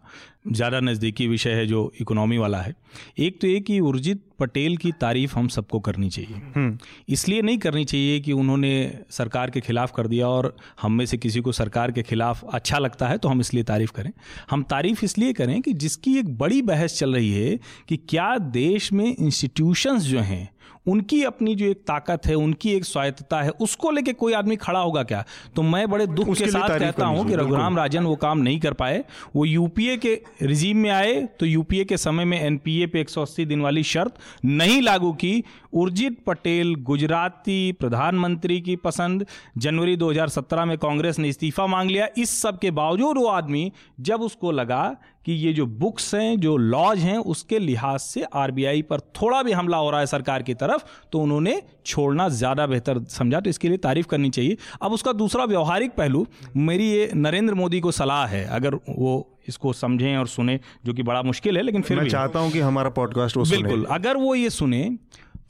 ज़्यादा 0.53 0.81
नज़दीकी 0.81 1.27
विषय 1.27 1.51
है 1.51 1.67
जो 1.67 1.93
इकोनॉमी 2.01 2.39
वाला 2.39 2.61
है। 2.61 2.75
एक 3.19 3.41
तो 3.41 3.47
ये 3.47 3.61
कि 3.61 3.79
उर्जित 3.81 4.23
पटेल 4.39 4.77
की 4.77 4.93
तारीफ़ 4.93 5.37
हम 5.37 5.49
सबको 5.49 5.79
करनी 5.81 6.09
चाहिए। 6.11 6.41
हम्म। 6.57 6.79
इसलिए 7.09 7.43
नहीं 7.43 7.59
करनी 7.59 7.85
चाहिए 7.85 8.19
कि 8.21 8.33
उन्होंने 8.33 8.73
सरकार 9.11 9.51
के 9.51 9.61
खिलाफ 9.61 9.93
कर 9.97 10.07
दिया 10.07 10.29
और 10.29 10.55
हम 10.83 10.93
में 10.93 11.05
से 11.07 11.17
किसी 11.17 11.41
को 11.41 11.53
सरकार 11.53 11.91
के 11.91 12.03
खिलाफ 12.03 12.45
अच्छा 12.45 12.79
लगता 12.79 13.09
है 13.09 13.19
तो 13.19 13.29
हम 13.29 13.41
इसलिए 13.41 13.65
तारीफ़ 13.65 13.93
करें। 13.93 14.11
हम 14.51 14.63
तारीफ़ 14.63 15.05
इसलिए 15.05 15.33
करें 15.33 15.61
कि 15.63 15.73
जिसकी 15.75 16.19
एक 16.19 16.37
बड़ी 16.39 16.61
बहस 16.63 16.99
चल 16.99 17.15
रही 17.15 17.33
है 17.33 17.59
कि 17.89 17.97
क्या 18.09 18.37
देश 18.39 18.93
में 18.93 19.07
इंस्टीट्यूशंस 19.07 20.03
जो 20.03 20.21
हैं 20.21 20.49
उनकी 20.87 21.23
अपनी 21.25 21.55
जो 21.55 21.67
एक 21.67 21.81
ताकत 21.81 22.27
है 22.27 22.35
उनकी 22.35 22.73
एक 22.73 22.85
स्वायत्तता 22.85 23.41
है 23.43 23.51
उसको 23.61 23.91
लेके 23.91 24.13
कोई 24.13 24.33
आदमी 24.33 24.57
खड़ा 24.57 24.81
होगा 24.81 25.03
क्या? 25.03 25.25
तो 25.57 25.63
मैं 25.63 25.89
बड़े 25.91 26.07
दुख 26.07 26.29
के 26.29 26.47
साथ 26.47 26.79
कहता 26.79 27.07
हूँ 27.07 27.27
कि 27.29 27.37
रघुराम 27.37 27.77
राजन 27.77 28.05
वो 28.05 28.17
काम 28.17 28.39
नहीं 28.39 28.61
कर 28.61 28.73
पाए। 28.73 29.05
वो 29.37 29.45
यूपीए 29.45 29.97
के 29.97 30.15
रिजीम 30.43 30.77
में 30.77 30.91
आए 30.91 31.21
तो 31.41 31.47
यूपीए 31.47 31.85
के 31.85 31.97
समय 31.97 32.25
में 32.25 32.41
एनपीए 32.41 32.87
पे 32.87 33.01
180 33.01 33.47
दिन 33.47 33.61
वाली 33.61 33.83
शर्त 33.83 34.15
नहीं 34.45 34.81
लागू 34.83 35.13
की। 35.13 35.43
उर्जित 35.73 36.19
पटेल 36.27 36.75
गुजराती 36.83 37.73
प्रधानमंत्री 37.73 38.61
की 38.61 38.77
पसंद 38.77 39.27
जनवरी 39.59 39.97
2017 39.97 40.65
में 40.65 40.77
कांग्रेस 40.79 41.19
ने 41.19 41.29
इस्तीफा 41.29 41.67
मांग 41.67 41.91
लिया। 41.91 42.09
इस 42.19 42.41
सब 42.43 42.59
के 42.59 42.71
बावजूद 42.71 43.19
वो 43.19 43.27
आदमी 43.27 43.73
जब 44.01 44.23
उसको 44.23 44.51
लगा 44.51 44.85
कि 45.27 45.33
ये 45.33 45.53
जो 45.53 45.67
बुक्स 45.67 46.15
हैं 46.15 46.39
जो 46.41 46.57
लॉज 46.57 46.99
हैं 46.99 47.17
उसके 47.27 47.59
लिहाज 47.59 48.01
से 48.01 48.23
आरबीआई 48.35 48.83
पर 48.83 49.01
थोड़ा 49.17 49.43
भी 49.43 49.53
हमला 49.53 49.77
हो 49.77 49.91
रहा 49.91 50.01
है 50.01 50.07
सरकार 50.07 50.43
की 50.43 50.55
तरफ़ 50.55 50.85
तो 51.13 51.21
उन्होंने 51.21 51.61
छोड़ना 51.87 52.29
ज़्यादा 52.29 52.67
बेहतर 52.67 53.03
समझा। 53.11 53.41
तो 53.41 53.51
इसके 53.51 53.69
लिए 53.69 53.79
तारीफ़ 53.79 54.07
करनी 54.07 54.31
चाहिए। 54.31 54.57
अब 54.83 54.93
उसका 54.93 55.13
दूसरा 55.13 55.45
व्यवहारिक 55.45 55.93
पहलू 55.93 56.27
मेरी 56.57 56.91
ये 56.91 57.11
नरेंद्र 57.15 57.55
मोदी 57.55 57.81
को 57.81 57.91
सलाह 57.93 58.27
है 58.27 58.45
अगर 58.51 58.75
वो 58.89 59.29
इसको 59.49 59.73
समझें 59.73 60.17
और 60.17 60.27
सुने 60.27 60.59
जो 60.85 60.93
कि 60.93 61.03
बड़ा 61.03 61.23
मुश्किल 61.23 61.57
है 61.57 61.63
लेकिन 61.63 61.83
फिर 61.83 62.01
मैं 62.01 62.09
चाहता 62.09 62.39
हूँ 62.39 62.51
कि 62.53 62.61
हमारा 62.61 62.91
पॉडकास्ट 62.91 63.39
बिल्कुल। 63.39 63.85
अगर 63.91 64.17
वो 64.17 64.35
ये 64.35 64.51
सुने 64.51 64.89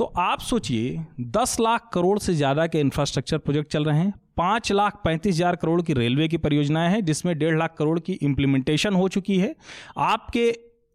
तो 0.03 0.07
आप 0.19 0.41
सोचिए, 0.41 0.99
दस 1.33 1.57
लाख 1.61 1.89
करोड़ 1.95 2.19
से 2.19 2.33
ज़्यादा 2.35 2.67
के 2.67 2.81
इंफ्रास्ट्रक्चर 2.81 3.39
प्रोजेक्ट 3.39 3.71
चल 3.73 3.85
रहे 3.85 3.99
हैं। 3.99 4.13
पाँच 4.37 4.71
लाख 4.73 4.95
पैंतीस 5.05 5.35
हज़ार 5.35 5.57
करोड़ 5.57 5.83
की 5.83 5.93
रेलवे 5.93 6.27
की 6.29 6.37
परियोजनाएँ 6.39 6.91
हैं, 6.91 7.05
जिसमें 7.05 7.39
डेढ़ 7.39 7.59
लाख 7.59 7.75
करोड़ 7.79 7.99
की 8.01 8.13
इम्प्लीमेंटेशन 8.13 8.95
हो 8.95 9.09
चुकी 9.09 9.39
है। 9.39 9.55
आपके 9.99 10.53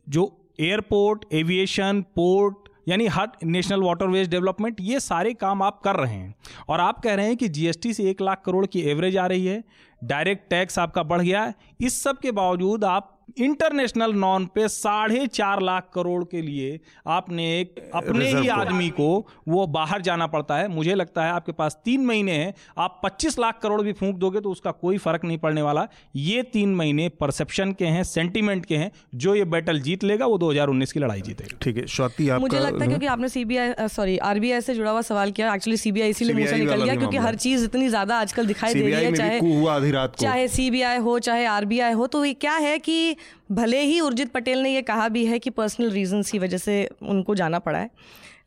जो 0.07 0.25
एयरपोर्ट 0.59 1.25
एविएशन 1.33 2.01
पोर्ट 2.15 2.69
यानी 2.87 3.07
हर 3.07 3.29
नेशनल 3.45 3.81
वाटरवेज 3.81 4.29
डेवलपमेंट 4.29 4.81
ये 4.81 4.99
सारे 4.99 5.33
काम 5.35 5.63
आप 5.63 5.79
कर 5.83 5.95
रहे 5.95 6.13
हैं। 6.13 6.35
और 6.69 6.79
आप 6.81 6.99
कह 6.99 7.15
रहे 7.15 7.25
हैं 7.25 7.37
कि 7.37 7.49
जीएसटी 7.49 7.93
से 7.93 8.09
एक 8.09 8.21
लाख 8.21 8.41
करोड़ 8.45 8.65
की 8.65 8.81
एवरेज 8.91 9.17
आ 9.17 9.27
रही 9.27 9.45
है 9.45 9.63
डायरेक्ट 10.01 10.49
टैक्स 10.49 10.79
आपका 10.79 11.03
बढ़ 11.05 11.21
गया 11.21 11.43
है। 11.43 11.53
इस 11.81 12.01
सब 12.03 12.19
के 12.19 12.31
बावजूद 12.33 12.83
आप 12.85 13.13
इंटरनेशनल 13.37 14.13
नॉन 14.15 14.45
पे 14.55 14.67
साढ़े 14.67 15.25
चार 15.29 15.61
लाख 15.61 15.89
करोड़ 15.93 16.23
के 16.23 16.41
लिए 16.41 16.79
आपने 17.07 17.43
एक 17.59 17.75
अपने 17.95 18.27
ही 18.29 18.47
आदमी 18.49 18.89
को 18.91 19.07
वो 19.47 19.65
बाहर 19.69 20.01
जाना 20.01 20.27
पड़ता 20.27 20.57
है। 20.57 20.67
मुझे 20.67 20.95
लगता 20.95 21.25
है 21.25 21.31
आपके 21.31 21.51
पास 21.51 21.77
तीन 21.85 22.05
महीने 22.05 22.31
हैं। 22.33 22.53
आप 22.77 22.99
25 23.05 23.37
लाख 23.39 23.59
करोड़ 23.63 23.81
भी 23.81 23.93
फूंक 23.93 24.15
दोगे 24.17 24.39
तो 24.41 24.51
उसका 24.51 24.71
कोई 24.73 24.97
फ़र्क 24.97 25.25
नहीं 25.25 25.37
पड़ने 25.37 25.61
वाला। 25.61 25.87
ये 26.17 26.41
तीन 26.53 26.75
महीने 26.75 27.07
परसेप्शन 27.19 27.71
के 27.73 27.85
हैं 27.87 28.03
सेंटीमेंट 28.05 28.65
के 28.65 28.77
हैं। 28.77 28.91
जो 29.15 29.35
ये 29.35 29.45
बैटल 29.47 29.79
जीत 29.79 30.03
लेगा 30.03 30.25
वो 30.25 30.37
2019 30.39 30.91
की 30.91 30.99
लड़ाई 30.99 31.21
जीतेगा। 31.21 31.57
ठीक 31.61 31.77
है 31.77 32.29
आप 32.29 32.41
मुझे 32.41 32.59
लगता 32.59 32.83
है 32.83 32.87
क्योंकि 32.87 33.05
आपने 33.07 33.29
सीबीआई 33.29 33.87
सॉरी 33.89 34.17
आरबीआई 34.27 34.61
से 34.61 34.75
जुड़ा 34.75 34.91
हुआ 34.91 35.01
सवाल 35.03 35.31
किया 35.31 35.53
एक्चुअली 35.53 35.77
सीबीआई 35.77 36.09
इसीलिए 36.09 36.47
से 36.47 36.57
निकल 36.57 36.83
गया 36.83 36.95
क्योंकि 36.95 37.17
हर 37.19 37.35
चीज़ 37.37 37.65
इतनी 37.65 37.87
ज़्यादा 37.89 38.19
आजकल 38.19 38.47
दिखाई 38.47 38.73
दे 38.73 38.81
रही 38.81 39.05
है 39.05 39.13
चाहे 39.13 40.07
चाहे 40.19 40.47
सीबीआई 40.49 40.97
हो 40.99 41.17
चाहे 41.21 41.45
आरबीआई 41.47 41.93
हो 41.93 42.07
तो 42.07 42.25
ये 42.25 42.33
क्या 42.35 42.53
है 42.57 42.77
कि 42.79 43.16
भले 43.51 43.81
ही 43.81 43.99
उर्जित 44.01 44.31
पटेल 44.31 44.59
ने 44.59 44.73
ये 44.73 44.81
कहा 44.83 45.07
भी 45.09 45.25
है 45.25 45.39
कि 45.39 45.49
पर्सनल 45.51 45.91
रीजंस 45.91 46.31
की 46.31 46.39
वजह 46.39 46.57
से 46.59 46.83
उनको 47.03 47.35
जाना 47.35 47.59
पड़ा 47.59 47.79
है 47.79 47.89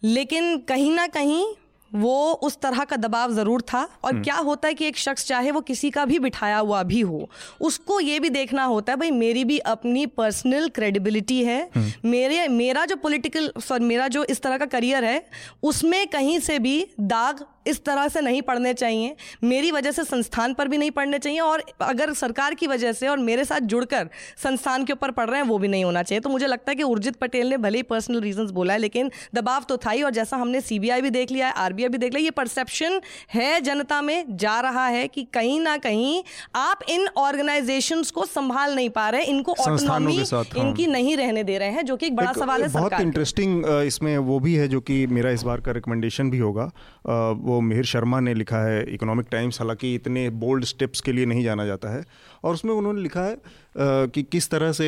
लेकिन 0.04 0.56
कहीं 0.68 0.90
ना 0.92 1.06
कहीं 1.08 1.44
वो 1.90 2.32
उस 2.42 2.58
तरह 2.60 2.84
का 2.84 2.96
दबाव 2.96 3.32
ज़रूर 3.32 3.62
था 3.62 3.82
और 4.04 4.12
हम्म। 4.12 4.22
क्या 4.24 4.34
होता 4.38 4.68
है 4.68 4.74
कि 4.74 4.86
एक 4.86 4.96
शख्स 4.96 5.26
चाहे 5.26 5.50
वो 5.50 5.60
किसी 5.62 5.90
का 5.90 6.04
भी 6.04 6.18
बिठाया 6.18 6.58
हुआ 6.58 6.82
भी 6.82 7.00
हो 7.00 7.28
उसको 7.60 7.98
ये 8.00 8.18
भी 8.20 8.30
देखना 8.30 8.64
होता 8.64 8.92
है 8.92 8.98
भाई 8.98 9.10
मेरी 9.10 9.44
भी 9.44 9.58
अपनी 9.68 10.04
पर्सनल 10.12 10.68
क्रेडिबिलिटी 10.68 11.42
है 11.44 11.60
हम्म। 11.76 12.10
मेरे 12.10 12.46
मेरा 12.50 12.84
जो 12.86 12.96
पॉलिटिकल 12.98 13.52
सॉरी 13.58 13.84
मेरा 13.84 14.08
जो 14.08 14.24
इस 14.26 14.42
तरह 14.42 14.58
का 14.58 14.66
करियर 14.68 15.04
है 15.04 15.24
उसमें 15.62 16.06
कहीं 16.08 16.38
से 16.40 16.58
भी 16.58 16.86
दाग 17.00 17.44
इस 17.66 17.84
तरह 17.84 18.08
से 18.08 18.20
नहीं 18.20 18.42
पढ़ने 18.42 18.72
चाहिए। 18.74 19.14
मेरी 19.44 19.70
वजह 19.70 19.90
से 19.90 20.04
संस्थान 20.04 20.54
पर 20.54 20.68
भी 20.68 20.78
नहीं 20.78 20.90
पढ़ने 20.90 21.18
चाहिए 21.18 21.40
और 21.40 21.64
अगर 21.82 22.12
सरकार 22.14 22.54
की 22.54 22.66
वजह 22.66 22.92
से 22.92 23.08
और 23.08 23.18
मेरे 23.20 23.44
साथ 23.44 23.60
जुड़कर 23.70 24.08
संस्थान 24.42 24.84
के 24.84 24.92
ऊपर 24.92 25.10
पढ़ 25.10 25.28
रहे 25.30 25.40
हैं 25.40 25.46
वो 25.48 25.58
भी 25.58 25.68
नहीं 25.68 25.84
होना 25.84 26.02
चाहिए। 26.02 26.20
तो 26.20 26.30
मुझे 26.30 26.46
लगता 26.46 26.70
है 26.70 26.76
कि 26.76 26.82
उर्जित 26.82 27.16
पटेल 27.16 27.48
ने 27.48 27.56
भले 27.58 27.78
ही 27.78 27.82
पर्सनल 27.84 28.20
रीजंस 28.20 28.50
बोला 28.50 28.72
है 28.72 28.78
लेकिन 28.78 29.10
दबाव 29.34 29.64
तो 29.68 29.76
था 29.76 29.90
ही 29.90 30.02
और 30.02 30.10
जैसा 30.10 30.36
हमने 30.36 30.60
सीबीआई 30.60 31.00
भी 31.00 31.10
देख 31.10 31.30
लिया 31.30 31.46
है 31.46 31.52
आरबीआई 31.58 31.88
भी 31.88 31.98
देख 31.98 32.14
लिया 32.14 32.24
ये 32.24 32.30
परसेप्शन 32.32 33.00
है 33.34 33.60
जनता 33.60 34.00
में 34.02 34.36
जा 34.36 34.58
रहा 34.60 34.86
है 34.86 35.06
कि 35.08 35.26
कहीं 35.34 35.60
ना 35.60 35.76
कहीं 35.78 36.22
आप 36.56 36.82
इन 36.90 37.06
ऑर्गेनाइजेशन 37.18 38.02
को 38.14 38.24
संभाल 38.26 38.74
नहीं 38.74 38.90
पा 38.90 39.08
रहे 39.10 39.22
इनको 39.24 39.52
ऑटोनॉमी 39.52 40.16
हाँ। 40.32 40.44
इनकी 40.56 40.86
नहीं 40.86 41.16
रहने 41.16 41.44
दे 41.44 41.58
रहे 41.58 41.70
हैं 41.70 41.84
जो 41.84 41.96
कि 41.96 42.06
एक 42.06 42.16
बड़ा 42.16 42.32
सवाल 42.32 42.62
है 42.62 42.68
बहुत 42.68 43.00
इंटरेस्टिंग 43.00 43.64
इसमें 43.86 44.16
वो 44.18 44.38
भी 44.40 44.54
है 44.54 44.68
जो 44.68 44.80
कि 44.80 45.06
मेरा 45.08 45.30
इस 45.30 45.42
बार 45.42 45.60
का 45.60 45.72
रिकमेंडेशन 45.72 46.30
भी 46.30 46.38
होगा। 46.38 46.70
वो 47.06 47.60
मिहिर 47.60 47.84
शर्मा 47.84 48.20
ने 48.20 48.34
लिखा 48.34 48.58
है 48.58 48.82
इकोनॉमिक 48.94 49.26
टाइम्स 49.30 49.60
हालाँकि 49.60 49.94
इतने 49.94 50.28
बोल्ड 50.30 50.64
स्टेप्स 50.64 51.00
के 51.00 51.12
लिए 51.12 51.26
नहीं 51.26 51.44
जाना 51.44 51.66
जाता 51.66 51.88
है। 51.88 52.04
और 52.44 52.54
उसमें 52.54 52.72
उन्होंने 52.72 53.02
लिखा 53.02 53.20
है 53.20 53.36
कि 53.78 54.22
किस 54.22 54.48
तरह 54.50 54.72
से 54.72 54.86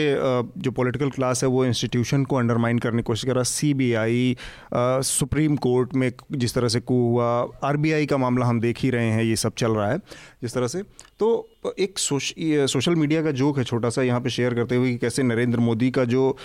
जो 0.59 0.71
पॉलिटिकल 0.71 1.11
क्लास 1.11 1.43
है 1.45 1.49
वो 1.49 1.65
इंस्टीट्यूशन 1.65 2.25
को 2.25 2.37
अंडरमाइन 2.37 2.79
करने 2.79 2.99
की 2.99 3.03
कोशिश 3.03 3.25
कर 3.25 3.35
रहा 3.35 3.45
C 3.45 3.73
B 3.75 3.93
I 3.95 4.37
supreme 4.75 5.57
court 5.57 5.95
में 5.95 6.11
जिस 6.33 6.55
तरह 6.55 6.69
से 6.69 6.81
कू 6.81 6.95
हुआ 6.95 7.27
आर 7.65 7.77
बी 7.77 7.93
आई 7.93 8.07
का 8.07 8.17
मामला 8.17 8.47
हम 8.47 8.61
देख 8.61 8.81
ही 8.81 8.91
रहे 8.91 9.11
हैं 9.11 9.23
ये 9.25 9.37
सब 9.37 9.55
चल 9.55 9.73
रहा 9.73 9.91
है 9.91 9.99
जिस 10.43 10.55
तरह 10.55 10.67
से। 10.67 10.83
तो 11.19 11.49
एक 11.79 11.99
सोश, 11.99 12.35
सोशल 12.39 12.95
मीडिया 12.95 13.23
का 13.23 13.31
जोक 13.31 13.59
है 13.59 13.65
छोटा 13.65 13.91
सा 13.91 14.03
यहाँ 14.03 14.21
पे 14.21 14.31
शेयर 14.31 14.55
करते 14.55 14.77
हुए 14.77 14.91
कि 14.91 14.99
कैसे 14.99 15.23
नरेंद्र 15.23 15.59
मोदी 15.59 15.91
का 15.91 16.05
जो 16.05 16.37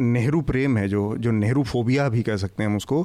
नेहरू 0.00 0.40
प्रेम 0.42 0.76
है, 0.78 0.86
जो 0.88 1.14
जो 1.18 1.30
नेहरू 1.32 1.62
फोबिया 1.64 2.08
भी 2.08 2.22
कह 2.22 2.36
सकते 2.36 2.62
हैं 2.62 2.70
हम 2.70 2.76
उसको, 2.76 3.00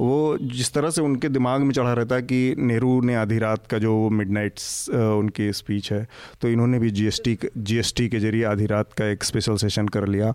वो 0.00 0.38
जिस 0.42 0.72
तरह 0.72 0.90
से 0.90 1.02
उनके 1.02 1.28
दिमाग 1.30 1.60
में 1.60 1.72
चढ़ा 1.72 1.92
रहता 1.92 2.14
है 2.14 2.22
कि 2.22 2.54
नेहरू 2.58 3.00
ने 3.00 3.14
आधी 3.16 3.38
रात 3.38 3.66
का 3.66 3.78
जो 3.78 4.08
मिडनाइट्स 4.10 4.88
उनकी 4.90 5.52
स्पीच 5.52 5.92
है 5.92 6.06
तो 6.42 6.48
इन्होंने 6.48 6.78
भी 6.78 6.90
जीएसटी 6.90 7.36
जीएसटी 7.58 8.08
के 8.08 8.18
ज़रिए 8.20 8.44
आधी 8.46 8.66
रात 8.66 8.92
का 8.92 9.06
एक 9.06 9.24
स्पेशल 9.24 9.56
सेशन 9.56 9.88
कर 9.88 10.06
लिया। 10.08 10.32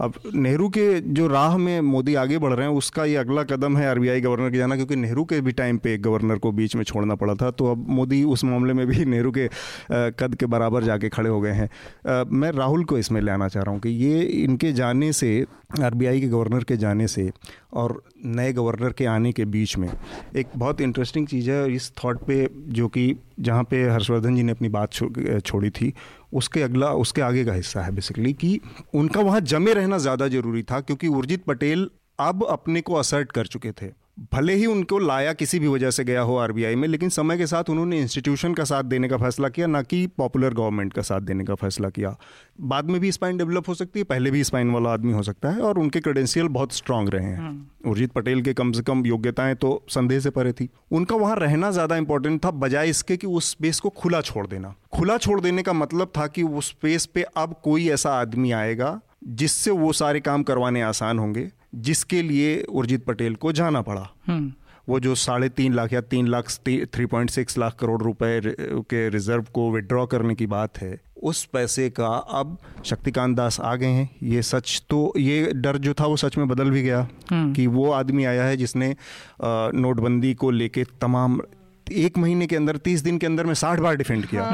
अब 0.00 0.14
नेहरू 0.34 0.68
के 0.68 1.00
जो 1.02 1.26
राह 1.28 1.56
में 1.58 1.80
मोदी 1.82 2.14
आगे 2.16 2.38
बढ़ 2.38 2.52
रहे 2.52 2.66
हैं, 2.66 2.74
उसका 2.74 3.04
ये 3.04 3.16
अगला 3.16 3.42
कदम 3.44 3.76
है 3.76 3.88
आरबीआई 3.90 4.20
गवर्नर 4.20 4.50
के 4.50 4.58
जाना, 4.58 4.76
क्योंकि 4.76 4.96
नेहरू 4.96 5.24
के 5.24 5.40
भी 5.40 5.52
टाइम 5.54 5.78
पे 5.78 5.94
एक 5.94 6.02
गवर्नर 6.02 6.38
को 6.38 6.52
बीच 6.52 6.76
में 6.76 6.84
छोड़ना 6.84 7.14
पड़ा 7.14 7.34
था 7.34 7.50
तो 7.50 7.70
अब 7.70 7.86
मोदी 7.90 8.22
उस 8.26 8.44
मामले 8.44 8.72
में 8.72 8.86
भी 8.86 9.04
नेहरू 9.06 9.32
के 9.32 9.48
कद 9.90 10.34
के 10.34 10.46
बराबर 10.48 10.84
जाके 10.84 11.08
खड़े 11.08 11.30
हो 11.30 11.40
गए 11.40 11.52
हैं। 11.52 11.68
मैं 12.32 12.50
राहुल 12.52 12.84
को 12.84 12.98
इसमें 12.98 13.20
ले 13.20 13.30
आना 13.30 13.48
चाह 13.48 13.62
रहा 13.62 13.72
हूँ 13.72 13.80
कि 13.80 13.88
ये 13.88 14.20
इनके 14.44 14.72
जाने 14.72 15.12
से 15.12 15.30
आरबीआई 15.80 16.20
के 16.20 16.28
गवर्नर 16.28 16.64
के 16.64 16.76
जाने 16.76 17.06
से 17.08 17.30
और 17.72 18.02
नए 18.26 18.52
गवर्नर 18.52 18.92
के 18.92 19.06
आने 19.06 19.32
के 19.32 19.44
बीच 19.44 19.76
में 19.78 19.88
एक 20.36 20.46
बहुत 20.56 20.80
इंटरेस्टिंग 20.80 21.26
चीज़ 21.26 21.50
है 21.50 21.72
इस 21.74 21.90
थॉट 22.04 22.22
पे 22.26 22.48
जो 22.68 22.88
कि 22.88 23.14
जहाँ 23.40 23.64
पे 23.64 23.82
हर्षवर्धन 23.90 24.36
जी 24.36 24.42
ने 24.42 24.52
अपनी 24.52 24.68
बात 24.68 24.92
छोड़ी 24.92 25.70
थी, 25.70 25.92
उसके 26.32 26.62
अगला, 26.62 26.90
उसके 26.92 27.22
आगे 27.22 27.44
का 27.44 27.52
हिस्सा 27.52 27.82
है 27.82 27.94
बेसिकली 27.94 28.32
कि 28.32 28.60
उनका 28.94 29.20
वहाँ 29.20 29.40
जमे 29.40 29.74
रहना 29.74 29.98
ज़्यादा 29.98 30.28
ज़रूरी 30.28 30.62
था 30.62 30.80
क्योंकि 30.80 31.08
उर्जित 31.08 31.44
पटेल 31.44 31.88
अब 32.20 32.44
अपने 32.50 32.80
को 32.80 32.94
असर्ट 32.94 33.32
कर 33.32 33.46
चुके 33.46 33.72
थे। 33.72 33.90
भले 34.34 34.54
ही 34.54 34.66
उनको 34.66 34.98
लाया 34.98 35.32
किसी 35.32 35.58
भी 35.58 35.68
वजह 35.68 35.90
से 35.90 36.04
गया 36.04 36.20
हो 36.20 36.36
आरबीआई 36.36 36.74
में 36.74 36.86
लेकिन 36.88 37.08
समय 37.08 37.36
के 37.38 37.46
साथ 37.46 37.64
उन्होंने 37.70 38.00
इंस्टीट्यूशन 38.00 38.54
का 38.54 38.64
साथ 38.64 38.84
देने 38.84 39.08
का 39.08 39.16
फैसला 39.16 39.48
किया 39.48 39.66
ना 39.66 39.82
कि 39.82 40.06
पॉपुलर 40.06 40.54
गवर्नमेंट 40.54 40.92
का 40.92 41.02
साथ 41.02 41.20
देने 41.20 41.44
का 41.44 41.54
फैसला 41.54 41.88
किया। 41.88 42.14
बाद 42.60 42.84
में 42.84 43.00
भी 43.00 43.12
स्पाइन 43.12 43.36
डेवलप 43.36 43.68
हो 43.68 43.74
सकती 43.74 44.00
है 44.00 44.04
पहले 44.04 44.30
भी 44.30 44.44
स्पाइन 44.44 44.70
वाला 44.70 44.90
आदमी 44.90 45.12
हो 45.12 45.22
सकता 45.22 45.50
है 45.50 45.60
और 45.60 45.78
उनके 45.78 46.00
क्रेडेंशियल 46.00 46.48
बहुत 46.48 46.72
स्ट्रांग 46.72 47.08
रहे 47.08 47.24
हैं। 47.24 47.38
हम्म। 47.38 47.90
उर्जित 47.90 48.12
पटेल 48.12 48.42
के 48.42 48.54
कम 48.54 48.72
से 48.72 48.82
कम 48.82 49.06
योग्यताएँ 49.06 49.54
तो 49.54 49.84
संदेह 49.88 50.20
से 50.20 50.30
परे 50.30 50.52
थी। 50.52 50.68
उनका 50.92 51.16
वहाँ 51.16 51.36
रहना 51.36 51.70
ज़्यादा 51.70 51.96
इंपॉर्टेंट 51.96 52.44
था 52.44 52.50
बजाय 52.50 52.90
इसके 52.90 53.16
कि 53.16 53.26
उस 53.26 53.50
स्पेस 53.50 53.80
को 53.80 53.88
खुला 53.88 54.20
छोड़ 54.20 54.46
देना। 54.46 54.74
खुला 54.92 55.18
छोड़ 55.18 55.40
देने 55.40 55.62
का 55.62 55.72
मतलब 55.72 56.12
था 56.18 56.26
कि 56.26 56.42
उस 56.42 56.68
स्पेस 56.68 57.06
पे 57.06 57.22
अब 57.36 57.60
कोई 57.64 57.88
ऐसा 57.88 58.10
आदमी 58.10 58.52
आएगा 58.52 59.00
जिससे 59.28 59.70
वो 59.70 59.92
सारे 59.92 60.20
काम 60.20 60.42
करवाने 60.42 60.82
आसान 60.82 61.18
होंगे। 61.18 61.50
जिसके 61.72 62.22
लिए 62.22 62.62
उर्जित 62.62 63.04
पटेल 63.04 63.34
को 63.34 63.52
जाना 63.52 63.82
पड़ा। 63.82 64.08
हम्म। 64.26 64.52
वो 64.88 65.00
जो 65.00 65.14
साढ़े 65.14 65.48
तीन 65.48 65.74
लाख 65.74 65.92
या 65.92 66.00
तीन 66.00 66.28
lakh 66.28 66.50
three 66.68 67.06
point 67.06 67.30
six 67.30 67.58
lakh 67.58 67.74
crore 67.74 68.02
रुपए 68.02 68.40
के 68.90 69.08
रिज़र्व 69.08 69.46
को 69.54 69.70
विड्रॉ 69.72 70.06
करने 70.06 70.34
की 70.34 70.46
बात 70.46 70.78
है 70.78 71.00
उस 71.22 71.44
पैसे 71.44 71.88
का 71.90 72.06
अब 72.06 72.56
शक्तिकांत 72.84 73.36
दास 73.36 73.60
आ 73.60 73.74
गए 73.74 73.86
हैं। 73.86 74.08
ये 74.22 74.42
सच 74.42 74.82
तो 74.90 75.12
ये 75.16 75.52
डर 75.54 75.78
जो 75.78 75.94
था 75.94 76.06
वो 76.06 76.16
सच 76.16 76.36
में 76.38 76.46
बदल 76.48 76.70
भी 76.70 76.82
गया 76.82 77.08
कि 77.32 77.66
वो 77.66 77.90
आदमी 77.90 78.24
आया 78.24 78.44
है 78.44 78.56
जिसने 78.56 78.94
नोटबंदी 79.74 80.34
को 80.34 80.50
लेके 80.50 80.84
तमाम 81.00 81.40
एक 81.92 82.18
महीने 82.18 82.46
के 82.46 82.56
अंदर 82.56 82.76
तीस 82.76 83.00
दिन 83.00 83.18
के 83.18 83.26
अंदर 83.26 83.46
में 83.46 83.54
साठ 83.54 83.80
बार 83.80 83.96
डिफेंड 83.96 84.26
किया। 84.26 84.44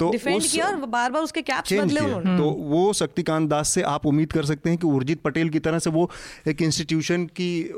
तो 0.00 0.10
डिफेंड 0.10 0.42
किया 0.42 0.66
और 0.66 0.76
बार 0.86 1.10
बार 1.10 1.22
उसके 1.22 1.42
कैप्स 1.42 1.72
बदले 1.72 2.00
उन्होंने। 2.00 2.36
तो 2.38 2.50
वो 2.70 2.92
शक्तिकांत 2.92 3.48
दास 3.50 3.68
से 3.68 3.82
आप 3.82 4.06
उम्मीद 4.06 4.32
कर 4.32 4.44
सकते 4.44 4.70
हैं 4.70 4.78
कि 4.78 4.86
उर्जित 4.86 5.20
पटेल 5.20 5.48
की 5.48 5.58
तरह 5.58 5.78
से 5.78 5.90
वो 5.90 6.10
एक 6.48 6.62
इंस्टीट्यूशन 6.62 7.26
की 7.36 7.62
अ, 7.62 7.70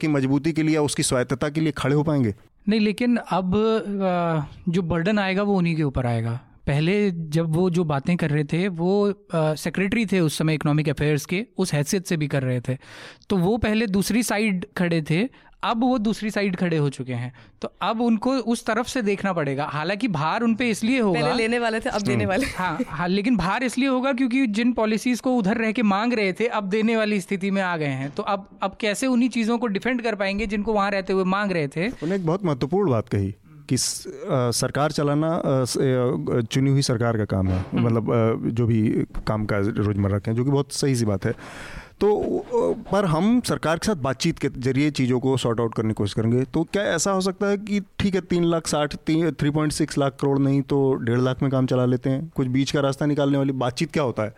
की 0.00 0.08
मजबूती 0.08 0.52
के 0.52 0.62
लिए 0.62 0.76
उसकी 0.78 1.02
स्वायत्तता 1.02 1.48
के 1.48 1.60
लिए 1.60 1.72
खड़े 1.72 1.94
हो 1.94 2.02
पाएँगे। 2.02 2.34
नहीं 2.68 2.80
लेकिन 2.80 3.16
अब 3.16 3.52
जो 4.68 4.82
बर्डन 4.82 5.18
आएगा 5.18 5.42
वो 5.42 5.56
उन्हीं 5.58 5.76
के 5.76 5.82
ऊपर 5.82 6.06
आएगा। 6.06 6.40
पहले 6.66 7.10
जब 7.10 7.54
वो 7.54 7.68
जो 7.70 7.84
बातें 7.84 8.16
कर 8.16 8.30
रहे 8.30 8.44
थे 8.44 8.66
वो 8.70 8.92
सेक्रेटरी 9.34 10.04
थे 10.06 10.20
उस 10.20 10.36
समय 10.38 10.54
इकोनॉमिक 10.54 10.88
अफेयर्स 10.88 11.24
के 11.26 11.44
उस 11.58 11.72
हैसियत 11.74 12.06
से 12.06 12.16
भी 12.16 12.28
कर 12.28 12.42
रहे 12.42 12.60
थे। 12.60 12.76
तो 13.28 13.36
वो 13.36 13.56
पहले 13.56 13.86
दूसरी 13.86 14.22
साइड 14.22 14.66
खड़े 14.76 15.00
थे। 15.02 15.22
अब 15.64 15.80
वो 15.80 15.98
दूसरी 15.98 16.30
साइड 16.30 16.56
खड़े 16.56 16.76
हो 16.76 16.88
चुके 16.90 17.12
हैं। 17.12 17.32
तो 17.62 17.72
अब 17.82 18.00
उनको 18.00 18.32
उस 18.52 18.64
तरफ़ 18.66 18.88
से 18.88 19.02
देखना 19.02 19.32
पड़ेगा। 19.32 19.64
हालाँकि 19.66 20.08
भार 20.10 20.42
उन 20.42 20.54
पे 20.54 20.68
इसलिए 20.70 21.00
होगा। 21.00 21.20
पहले 21.20 21.34
लेने 21.34 21.58
वाले 21.58 21.80
थे 21.80 21.90
अब 21.90 22.02
देने 22.02 22.26
वाले। 22.26 22.46
हाँ 22.48 22.78
हाँ 22.88 23.08
लेकिन 23.08 23.36
भार 23.36 23.64
इसलिए 23.64 23.88
होगा 23.88 24.12
क्योंकि 24.12 24.46
जिन 24.48 24.72
पॉलिसीज़ 24.72 25.22
को 25.22 25.34
उधर 25.36 25.56
रह 25.56 25.72
के 25.72 25.82
मांग 25.84 26.12
रहे 26.12 26.32
थे 26.32 26.46
अब 26.48 26.68
देने 26.68 26.96
वाली 26.96 27.20
स्थिति 27.20 27.50
में 27.50 27.62
आ 27.62 27.76
गए 27.76 27.86
हैं। 27.86 28.10
तो 28.10 28.22
अब 28.24 28.48
अब 28.62 28.76
कैसे 28.80 29.06
उन्हीं 29.06 29.28
चीज़ों 29.30 29.58
को 29.58 29.66
डिफेंड 29.68 30.02
कर 30.02 30.14
पाएँगे 30.14 30.46
जिनको 30.46 30.72
वहाँ 30.72 30.90
रहते 30.90 31.12
हुए 31.12 31.24
मांग 31.26 31.52
रहे 31.52 31.68
थे? 31.68 31.88
उन्होंने 31.88 32.14
एक 32.14 32.26
बहुत 32.26 32.44
महत्वपूर्ण 32.44 32.90
बात 32.90 33.08
कही 33.08 33.34
कि 33.68 33.76
सरकार 33.78 34.92
चलाना 34.92 35.64
चुनी 36.42 36.70
हुई 36.70 36.82
सरकार 36.82 37.16
का 37.16 37.24
काम 37.26 37.48
है। 37.48 37.64
मतलब 37.74 38.50
जो 38.54 38.66
भी 38.66 38.82
काम 39.26 39.44
काज 39.46 39.68
रोज़मर्रा 39.78 40.18
के 40.18 40.30
हैं 40.30 40.36
जो 40.36 40.44
कि 40.44 40.50
बहुत 40.50 40.72
सही 40.72 40.96
सी 40.96 41.04
बात 41.04 41.24
है। 41.24 41.34
तो 42.02 42.84
पर 42.92 43.04
हम 43.04 43.40
सरकार 43.40 43.78
के 43.78 43.86
साथ 43.86 43.96
बातचीत 44.02 44.38
के 44.38 44.48
ज़रिए 44.58 44.90
चीज़ों 44.90 45.18
को 45.20 45.36
सॉर्ट 45.36 45.60
आउट 45.60 45.74
करने 45.74 45.88
की 45.88 45.94
कोशिश 45.94 46.14
करेंगे। 46.14 46.42
तो 46.44 46.62
क्या 46.72 46.82
ऐसा 46.84 47.10
हो 47.10 47.20
सकता 47.20 47.46
है 47.46 47.58
कि 47.58 47.80
ठीक 47.98 48.14
है 48.14 48.20
तीन 48.20 48.44
लाख 48.44 48.66
साठ 48.66 48.94
three 48.96 49.50
point 49.50 49.72
six 49.72 49.98
lakh 49.98 50.16
crore 50.20 50.38
नहीं 50.38 50.62
तो 50.62 50.80
डेढ़ 50.94 51.20
लाख 51.20 51.42
में 51.42 51.50
काम 51.52 51.66
चला 51.66 51.84
लेते 51.86 52.10
हैं। 52.10 52.28
कुछ 52.36 52.48
बीच 52.48 52.70
का 52.70 52.80
रास्ता 52.80 53.06
निकालने 53.06 53.38
वाली 53.38 53.52
बातचीत 53.54 53.92
क्या 53.92 54.02
होता 54.02 54.22
है? 54.22 54.34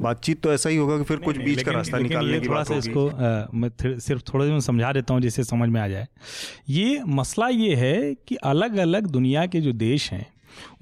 बातचीत 0.00 0.40
तो 0.42 0.52
ऐसा 0.52 0.68
ही 0.68 0.76
होगा 0.76 0.98
कि 0.98 1.04
फिर 1.04 1.16
कुछ 1.16 1.36
बीच 1.36 1.62
का 1.62 1.72
रास्ता 1.72 1.98
निकालने 1.98 2.40
की 2.40 2.48
बात 2.48 2.66
सा 2.66 2.74
इसको 2.74 3.10
मैं 3.54 3.98
सिर्फ़ 3.98 4.22
थोड़ा 4.24 4.46
सा 4.46 4.58
समझा 4.66 4.92
देता 4.92 5.14
हूँ 5.14 5.22
जिससे 5.22 5.44
समझ 5.44 5.68
में 5.68 5.80
आ 5.80 5.88
जाए। 5.88 6.06
ये 6.68 7.00
मसला 7.06 7.48
ये 7.48 7.74
है 7.74 8.14
कि 8.28 8.36
अलग 8.46 8.76
अलग 8.78 9.06
दुनिया 9.08 9.46
के 9.46 9.60
जो 9.60 9.72
देश 9.74 10.10
हैं 10.12 10.26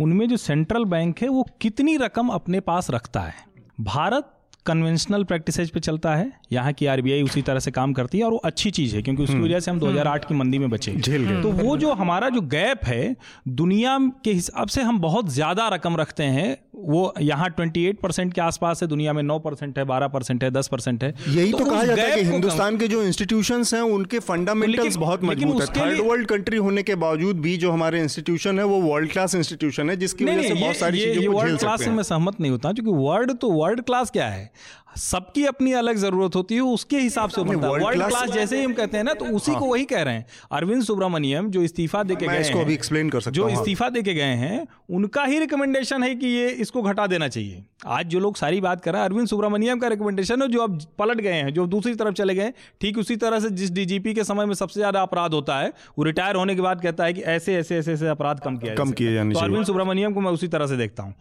उनमें 0.00 0.28
जो 0.28 0.36
सेंट्रल 0.36 0.84
बैंक 0.84 1.22
है 1.22 1.28
वो 1.28 1.46
कितनी 1.60 1.96
रकम 1.96 2.28
अपने 2.30 2.60
पास 2.62 2.90
रखता 2.90 3.20
है? 3.20 3.34
भारत 3.80 4.32
कन्वेंशनल 4.66 5.24
प्रैक्टिस 5.24 5.70
पे 5.70 5.80
चलता 5.80 6.14
है। 6.14 6.30
यहाँ 6.52 6.72
की 6.72 6.86
आरबीआई 6.86 7.22
उसी 7.22 7.42
तरह 7.42 7.58
से 7.58 7.70
काम 7.70 7.92
करती 7.92 8.18
है 8.18 8.24
और 8.24 8.30
वो 8.32 8.38
अच्छी 8.44 8.70
चीज़ 8.70 8.94
है 8.96 9.02
क्योंकि 9.02 9.22
उसकी 9.22 9.38
वजह 9.38 9.60
से 9.60 9.70
हम 9.70 9.80
2008 9.80 10.24
की 10.24 10.34
मंदी 10.34 10.58
में 10.58 10.68
बचे। 10.70 10.92
झेल 10.92 11.22
गए। 11.22 11.42
तो 11.42 11.50
वो 11.54 11.76
जो 11.76 11.92
हमारा 11.94 12.28
जो 12.28 12.40
गैप 12.48 12.84
है 12.84 13.16
दुनिया 13.56 13.98
के 14.24 14.32
हिसाब 14.32 14.68
से 14.68 14.82
हम 14.82 14.98
बहुत 14.98 15.30
ज़्यादा 15.30 15.68
रकम 15.68 15.96
रखते 15.96 16.24
हैं 16.24 16.56
वो 16.78 17.14
यहाँ 17.20 17.48
28 17.50 17.96
परसेंट 18.02 18.32
के 18.32 18.40
आसपास 18.40 18.82
है 18.82 18.88
दुनिया 18.88 19.12
में 19.12 19.22
9 19.22 19.38
परसेंट 19.44 19.78
है 19.78 19.84
12 19.84 20.08
परसेंट 20.12 20.44
है 20.44 20.50
10 20.50 20.68
परसेंट 20.68 21.04
है। 21.04 21.12
यही 21.28 21.52
तो, 21.52 21.58
तो 21.58 21.64
कहा 21.64 21.84
जाता 21.84 22.02
है 22.02 22.16
कि 22.16 22.22
हिंदुस्तान 22.22 22.76
के 22.78 22.88
जो 22.88 23.02
इंस्टीट्यूशन 23.02 23.64
हैं 23.74 23.80
उनके 23.80 24.18
फंडामेंटल्स 24.18 24.94
तो 24.94 25.00
बहुत 25.00 25.24
मज़बूत 25.24 25.60
है। 25.60 25.66
थर्ड 25.66 26.00
वर्ल्ड 26.06 26.26
कंट्री 26.26 26.56
होने 26.56 26.82
के 26.82 26.94
बावजूद 26.94 27.40
भी 27.40 27.56
जो 27.56 27.72
हमारे 27.72 28.00
इंस्टीट्यूशन 28.00 28.58
है 28.58 28.64
वो 28.64 28.80
वर्ल्ड 28.82 29.12
क्लास 29.12 29.34
इंस्टीट्यूशन 29.34 29.90
है 29.90 29.96
जिसकी 29.96 30.24
वजह 30.24 30.42
से 30.42 30.54
बहुत 30.54 30.76
सारी 30.76 30.98
चीज़ों 30.98 31.32
को 31.32 31.38
वर्ल्ड 31.38 31.58
क्लास 31.58 31.84
से 31.84 31.90
मैं 31.90 32.02
सहमत 32.02 32.40
नहीं 32.40 32.50
होता 32.50 32.72
क्योंकि 32.72 33.02
वर्ल्ड 33.04 33.36
तो 33.36 33.50
वर्ल्ड 33.50 33.80
क्लास 33.80 34.10
क्या 34.10 34.26
है? 34.26 34.50
सबकी 34.96 35.44
अपनी 35.46 35.72
अलग 35.74 35.96
ज़रूरत 35.96 36.36
होती 36.36 36.54
है 36.54 36.60
उसके 36.62 36.98
हिसाब 36.98 37.30
से 37.30 37.42
बनता 37.42 37.66
है। 37.66 37.72
वर्ल्ड 37.74 38.02
क्लास 38.04 38.30
जैसे 38.30 38.58
ही 38.58 38.64
हम 38.64 38.72
कहते 38.74 38.96
हैं 38.96 39.04
ना 39.04 39.12
तो 39.14 39.24
उसी 39.36 39.54
को 39.54 39.66
वही 39.66 39.84
कह 39.84 40.02
रहे 40.02 40.14
हैं। 40.14 40.26
अरविंद 40.52 40.82
सुब्रमण्यम 40.82 41.50
जो 41.50 41.62
इस्तीफा 41.62 42.02
दे 42.02 42.14
के 42.14 42.26
गए 42.26 42.40
इसको 42.40 42.60
अभी 42.60 42.76
explain 42.76 43.10
कर 43.12 43.20
सकता 43.20 43.30
जो 43.30 43.44
हाँ। 43.44 43.52
इस्तीफा 43.52 43.88
दे 43.88 44.02
के 44.02 44.14
गए 44.14 44.34
हैं 44.36 44.66
उनका 44.90 45.24
ही 45.24 45.38
रिकमेंडेशन 45.38 46.02
है 46.02 46.14
कि 46.14 46.26
ये 46.28 46.48
इसको 46.58 46.82
घटा 46.82 47.06
देना 47.06 47.28
चाहिए। 47.28 47.62
आज 47.88 48.06
जो 48.06 48.20
लोग 48.20 48.36
सारी 48.36 48.60
बात 48.60 48.80
कर 48.80 48.92
रहे 48.92 49.02
हैं 49.02 49.08
अरविंद 49.08 49.28
सुब्रमण्यम 49.28 49.78
का 49.78 49.88
रिकमेंडेशन 49.88 50.42
है 50.42 50.48
जो 50.48 50.62
अब 50.62 50.80
पलट 50.98 51.20
गए 51.20 51.32
हैं 51.34 51.52
जो 51.54 51.66
दूसरी 51.68 51.94
तरफ़ 51.94 52.14
चले 52.14 52.34
गए 52.34 52.52
ठीक 52.80 52.98
उसी 52.98 53.16
तरह 53.18 53.40
से 53.40 53.50
जिस 53.52 53.70
डीजीपी 53.72 54.14
के 54.14 54.24
समय 54.24 54.46
में 54.46 54.54
सबसे 54.54 54.80
ज़्यादा 54.80 55.02
अपराध 55.02 55.34
होता 55.34 55.58
है 55.58 55.72
वो 55.98 56.04
रिटायर 56.04 56.36
होने 56.36 56.54
के 56.54 56.62
बाद 56.62 56.82
कहता 56.82 57.04
है 57.04 57.12
कि 57.12 57.22
ऐसे 57.36 57.56
ऐसे 57.56 57.78
ऐसे 57.78 57.92
ऐसे 57.92 58.08
अपराध 58.08 58.40
कम 58.40 58.56
किया 58.56 58.74
कम 58.74 58.92
किए 58.92 59.14
जाने 59.14 59.34
तो 59.34 59.40
चाहिए। 59.40 59.48
अरविंद 59.48 59.66
सुब्रमण्यम 59.66 60.12
को 60.12 60.20
मैं 60.20 60.30
उसी 60.32 60.48
तरह 60.48 60.66
से 60.66 60.76
देखता 60.76 61.02
हूँ। 61.02 61.14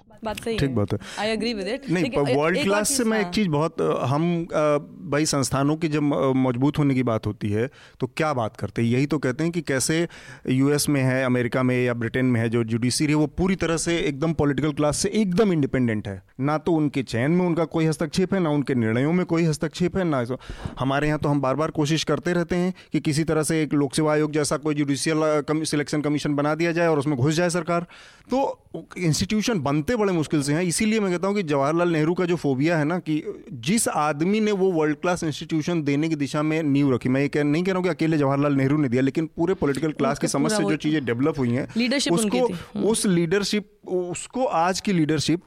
ठीक 0.47 0.73
बात 0.75 0.93
है। 0.93 0.97
आई 1.19 1.29
एग्री 1.29 1.53
विद 1.53 1.67
इट 1.67 1.89
नहीं 1.89 2.35
वर्ल्ड 2.35 2.61
क्लास 2.61 2.91
से 2.91 3.03
मैं 3.03 3.19
एक 3.21 3.27
चीज़ 3.29 3.49
बहुत 3.49 3.64
अ, 3.71 4.05
हम 4.05 4.47
भाई 5.11 5.25
संस्थानों 5.25 5.75
की 5.75 5.87
जब 5.87 6.03
मज़बूत 6.37 6.77
होने 6.79 6.93
की 6.95 7.03
बात 7.03 7.27
होती 7.27 7.49
है 7.49 7.69
तो 7.99 8.07
क्या 8.07 8.33
बात 8.33 8.57
करते 8.57 8.81
हैं? 8.81 8.89
यही 8.89 9.05
तो 9.05 9.17
कहते 9.17 9.43
हैं 9.43 9.51
कि 9.53 9.61
कैसे 9.63 10.07
यूएस 10.49 10.87
में 10.89 11.01
है 11.01 11.23
अमेरिका 11.25 11.63
में 11.63 11.75
या 11.85 11.93
ब्रिटेन 11.93 12.25
में 12.25 12.39
है 12.41 12.49
जो 12.49 12.63
जुडिशरी 12.65 13.07
है 13.07 13.15
वो 13.15 13.27
पूरी 13.27 13.55
तरह 13.55 13.77
से 13.77 13.97
एकदम 13.99 14.33
पॉलिटिकल 14.33 14.71
क्लास 14.71 14.97
से 14.97 15.09
एकदम 15.15 15.53
इंडिपेंडेंट 15.53 16.07
है। 16.07 16.21
ना 16.39 16.57
तो 16.57 16.71
उनके 16.71 17.03
चयन 17.03 17.31
में 17.31 17.45
उनका 17.45 17.65
कोई 17.67 17.85
हस्तक्षेप 17.85 18.33
है 18.33 18.39
ना 18.39 18.49
उनके 18.49 18.75
निर्णयों 18.75 19.13
में 19.13 19.25
कोई 19.25 19.43
हस्तक्षेप 19.43 19.97
है 19.97 20.03
ना 20.03 20.23
हमारे 20.79 21.07
यहाँ 21.07 21.19
तो 21.19 21.29
हम 21.29 21.41
बार 21.41 21.55
बार 21.55 21.71
कोशिश 21.71 22.03
करते 22.03 22.33
रहते 22.33 22.55
हैं 22.55 22.73
कि 22.91 22.99
किसी 22.99 23.23
तरह 23.23 23.43
से 23.43 23.61
एक 23.63 23.73
लोक 23.73 23.93
सेवा 23.93 24.11
आयोग 24.13 24.31
जैसा 24.31 24.57
कोई 24.57 24.75
जुडिशियल 24.75 25.63
सिलेक्शन 25.65 26.01
कमीशन 26.01 26.35
बना 26.35 26.55
दिया 26.55 26.71
जाए 26.71 26.87
और 26.87 26.99
उसमें 26.99 27.17
घुस 27.17 27.33
जाए 27.33 27.49
सरकार। 27.49 27.85
तो 28.29 28.37
इंस्टीट्यूशन 28.97 29.59
बनते 29.61 29.95
बड़े 29.95 30.13
मुश्किल 30.13 30.41
से 30.41 30.53
हैं 30.53 30.61
इसीलिए 30.63 30.99
मैं 30.99 31.11
कहता 31.11 31.27
हूँ 31.27 31.35
कि 31.35 31.43
जवाहरलाल 31.43 31.89
नेहरू 31.89 32.13
का 32.13 32.25
जो 32.25 32.35
फोबिया 32.35 32.77
है 32.77 32.85
ना 32.85 32.97
कि 32.99 33.21
जिस 33.61 33.87
आदमी 33.87 34.39
ने 34.39 34.51
वो 34.53 34.71
वर्ल्ड 34.71 34.97
क्लास 34.97 35.23
इंस्टीट्यूशन 35.23 35.81
देने 35.83 36.09
की 36.09 36.15
दिशा 36.15 36.41
में 36.43 36.61
नींव 36.63 36.93
रखी 36.93 37.09
मैं 37.09 37.21
ये 37.21 37.27
कह 37.27 37.43
नहीं 37.43 37.63
कह 37.63 37.71
रहा 37.71 37.77
हूँ 37.77 37.83
कि 37.83 37.89
अकेले 37.89 38.17
जवाहरलाल 38.17 38.55
नेहरू 38.55 38.77
ने 38.77 38.89
दिया 38.89 39.01
लेकिन 39.01 39.29
पूरे 39.37 39.53
पॉलिटिकल 39.53 39.91
क्लास 39.93 40.19
के 40.19 40.27
समझ 40.27 40.51
से 40.51 40.63
जो 40.63 40.75
चीज़ें 40.77 41.03
डेवलप 41.05 41.39
हुई 41.39 41.51
हैं 41.51 41.67
उसको 42.11 42.47
उस 42.89 43.05
लीडरशिप 43.07 43.71
उसको 43.87 44.45
आज 44.57 44.79
की 44.79 44.93
लीडरशिप 44.93 45.41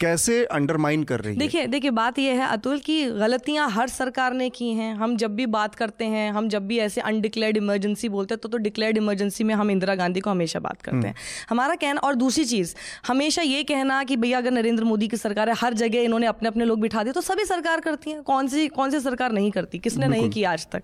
कैसे 0.00 0.44
अंडरमाइन 0.46 1.02
कर 1.04 1.20
रही 1.20 1.32
है? 1.32 1.38
देखिए 1.38 1.66
देखिए 1.66 1.90
बात 1.90 2.18
यह 2.18 2.40
है 2.42 2.48
अतुल 2.48 2.78
की 2.78 3.04
गलतियाँ 3.12 3.68
हर 3.70 3.88
सरकार 3.88 4.34
ने 4.34 4.48
की 4.50 4.68
हैं। 4.72 4.94
हम 4.94 5.16
जब 5.16 5.34
भी 5.36 5.46
बात 5.46 5.74
करते 5.74 6.04
हैं 6.04 6.30
हम 6.32 6.48
जब 6.48 6.66
भी 6.66 6.78
ऐसे 6.78 7.00
अनडिक्लेयर्ड 7.00 7.56
इमरजेंसी 7.56 8.08
बोलते 8.08 8.34
हैं 8.34 8.40
तो 8.40 8.48
तो 8.48 8.58
डिक्लेयर्ड 8.58 8.96
इमरजेंसी 8.96 9.44
में 9.44 9.54
हम 9.54 9.70
इंदिरा 9.70 9.94
गांधी 9.94 10.20
को 10.20 10.30
हमेशा 10.30 10.60
बात 10.60 10.82
करते 10.82 11.06
हैं। 11.08 11.14
हमारा 11.48 11.74
कहना 11.74 12.00
और 12.00 12.14
दूसरी 12.14 12.44
चीज़ 12.44 12.74
हमेशा 13.06 13.42
ये 13.42 13.62
कहना 13.64 14.02
कि 14.04 14.16
भैया 14.16 14.38
अगर 14.38 14.50
नरेंद्र 14.50 14.84
मोदी 14.84 15.08
की 15.08 15.16
सरकार 15.16 15.48
है 15.48 15.54
हर 15.58 15.74
जगह 15.74 16.00
इन्होंने 16.00 16.26
अपने 16.26 16.48
अपने 16.48 16.64
लोग 16.64 16.80
बिठा 16.80 17.02
दिए 17.02 17.12
तो 17.12 17.20
सभी 17.20 17.44
सरकार 17.44 17.80
करती 17.80 18.10
है। 18.10 18.22
कौन 18.22 18.48
सी 18.48 18.68
कौन 18.68 18.90
सी 18.90 19.00
सरकार 19.00 19.32
नहीं 19.32 19.50
करती? 19.50 19.78
किसने 19.78 20.06
नहीं 20.06 20.30
की 20.30 20.44
आज 20.44 20.66
तक? 20.66 20.82